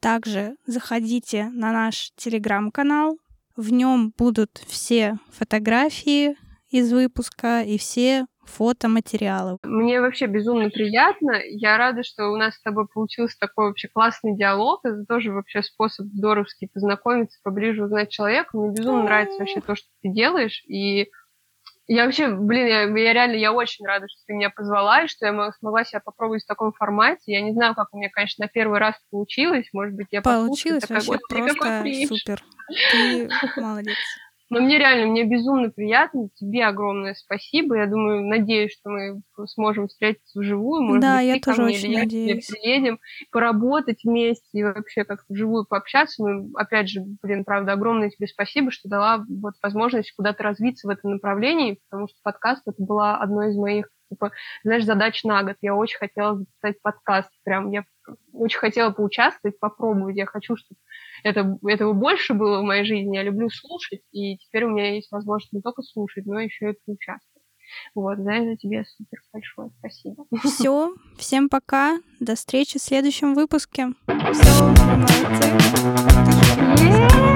Также 0.00 0.56
заходите 0.66 1.44
на 1.50 1.72
наш 1.72 2.12
телеграм-канал. 2.16 3.18
В 3.56 3.70
нем 3.70 4.12
будут 4.18 4.62
все 4.66 5.18
фотографии 5.30 6.36
из 6.68 6.92
выпуска 6.92 7.62
и 7.62 7.78
все 7.78 8.26
фотоматериалы. 8.44 9.58
Мне 9.62 10.00
вообще 10.00 10.26
безумно 10.26 10.70
приятно. 10.70 11.40
Я 11.44 11.76
рада, 11.76 12.02
что 12.02 12.28
у 12.28 12.36
нас 12.36 12.54
с 12.54 12.62
тобой 12.62 12.86
получился 12.92 13.36
такой 13.38 13.66
вообще 13.66 13.88
классный 13.88 14.36
диалог. 14.36 14.80
Это 14.84 15.04
тоже 15.06 15.32
вообще 15.32 15.62
способ 15.62 16.06
здоровский 16.06 16.68
познакомиться, 16.72 17.38
поближе 17.42 17.84
узнать 17.84 18.10
человека. 18.10 18.56
Мне 18.56 18.72
безумно 18.72 19.04
нравится 19.04 19.38
вообще 19.38 19.60
то, 19.60 19.74
что 19.74 19.88
ты 20.02 20.10
делаешь. 20.10 20.62
И 20.66 21.08
я 21.88 22.04
вообще, 22.04 22.28
блин, 22.28 22.66
я, 22.66 22.82
я 22.82 23.12
реально, 23.12 23.36
я 23.36 23.52
очень 23.52 23.84
рада, 23.84 24.06
что 24.08 24.20
ты 24.26 24.34
меня 24.34 24.50
позвала, 24.50 25.02
и 25.02 25.08
что 25.08 25.26
я 25.26 25.52
смогла 25.58 25.84
себя 25.84 26.00
попробовать 26.00 26.44
в 26.44 26.46
таком 26.46 26.72
формате. 26.72 27.32
Я 27.32 27.42
не 27.42 27.52
знаю, 27.52 27.74
как 27.74 27.88
у 27.92 27.98
меня, 27.98 28.08
конечно, 28.10 28.44
на 28.44 28.48
первый 28.48 28.78
раз 28.78 28.94
получилось. 29.10 29.68
Может 29.72 29.94
быть, 29.94 30.06
я 30.10 30.22
Получилось 30.22 30.88
вообще 30.88 31.18
просто 31.28 31.84
супер. 32.06 32.42
Ты 32.92 33.28
молодец. 33.56 33.96
Но 34.52 34.60
мне 34.60 34.78
реально, 34.78 35.06
мне 35.06 35.24
безумно 35.24 35.70
приятно. 35.70 36.28
Тебе 36.34 36.66
огромное 36.66 37.14
спасибо. 37.14 37.74
Я 37.78 37.86
думаю, 37.86 38.26
надеюсь, 38.26 38.72
что 38.72 38.90
мы 38.90 39.22
сможем 39.46 39.88
встретиться 39.88 40.38
вживую. 40.38 40.82
Может 40.82 41.00
да, 41.00 41.16
быть, 41.16 41.26
я 41.26 41.34
ты 41.36 41.40
тоже 41.40 41.56
ко 41.56 41.62
мне, 41.62 41.74
очень 41.74 41.92
или 41.92 42.00
надеюсь. 42.00 42.46
Приедем, 42.48 43.00
поработать 43.30 44.04
вместе 44.04 44.46
и 44.52 44.62
вообще 44.62 45.04
как-то 45.04 45.24
вживую 45.32 45.64
пообщаться. 45.66 46.22
Ну, 46.22 46.50
опять 46.54 46.90
же, 46.90 47.00
блин, 47.22 47.46
правда, 47.46 47.72
огромное 47.72 48.10
тебе 48.10 48.26
спасибо, 48.26 48.70
что 48.70 48.90
дала 48.90 49.24
вот 49.26 49.54
возможность 49.62 50.12
куда-то 50.12 50.42
развиться 50.42 50.86
в 50.86 50.90
этом 50.90 51.12
направлении, 51.12 51.80
потому 51.88 52.08
что 52.08 52.18
подкаст 52.22 52.62
это 52.66 52.82
была 52.82 53.16
одной 53.16 53.52
из 53.52 53.56
моих 53.56 53.88
типа, 54.12 54.32
знаешь, 54.62 54.84
задач 54.84 55.24
на 55.24 55.42
год. 55.42 55.56
Я 55.62 55.74
очень 55.74 55.98
хотела 55.98 56.36
записать 56.36 56.82
подкаст. 56.82 57.30
Прям 57.44 57.70
я 57.70 57.84
очень 58.32 58.58
хотела 58.58 58.90
поучаствовать, 58.90 59.58
попробовать. 59.58 60.16
Я 60.16 60.26
хочу, 60.26 60.56
чтобы 60.56 60.78
это, 61.22 61.58
этого 61.66 61.92
больше 61.92 62.34
было 62.34 62.60
в 62.60 62.64
моей 62.64 62.84
жизни. 62.84 63.16
Я 63.16 63.22
люблю 63.22 63.48
слушать, 63.50 64.02
и 64.12 64.36
теперь 64.38 64.64
у 64.64 64.70
меня 64.70 64.94
есть 64.94 65.10
возможность 65.10 65.52
не 65.52 65.60
только 65.60 65.82
слушать, 65.82 66.26
но 66.26 66.40
еще 66.40 66.70
и 66.70 66.78
поучаствовать. 66.84 67.42
Вот, 67.94 68.18
за 68.18 68.32
это 68.32 68.56
тебе 68.56 68.84
супер 68.84 69.18
большое 69.32 69.70
спасибо. 69.78 70.26
Все, 70.44 70.94
всем 71.16 71.48
пока, 71.48 71.98
до 72.20 72.34
встречи 72.34 72.78
в 72.78 72.82
следующем 72.82 73.34
выпуске. 73.34 73.88
Все, 74.06 74.74
молодцы. 76.76 77.31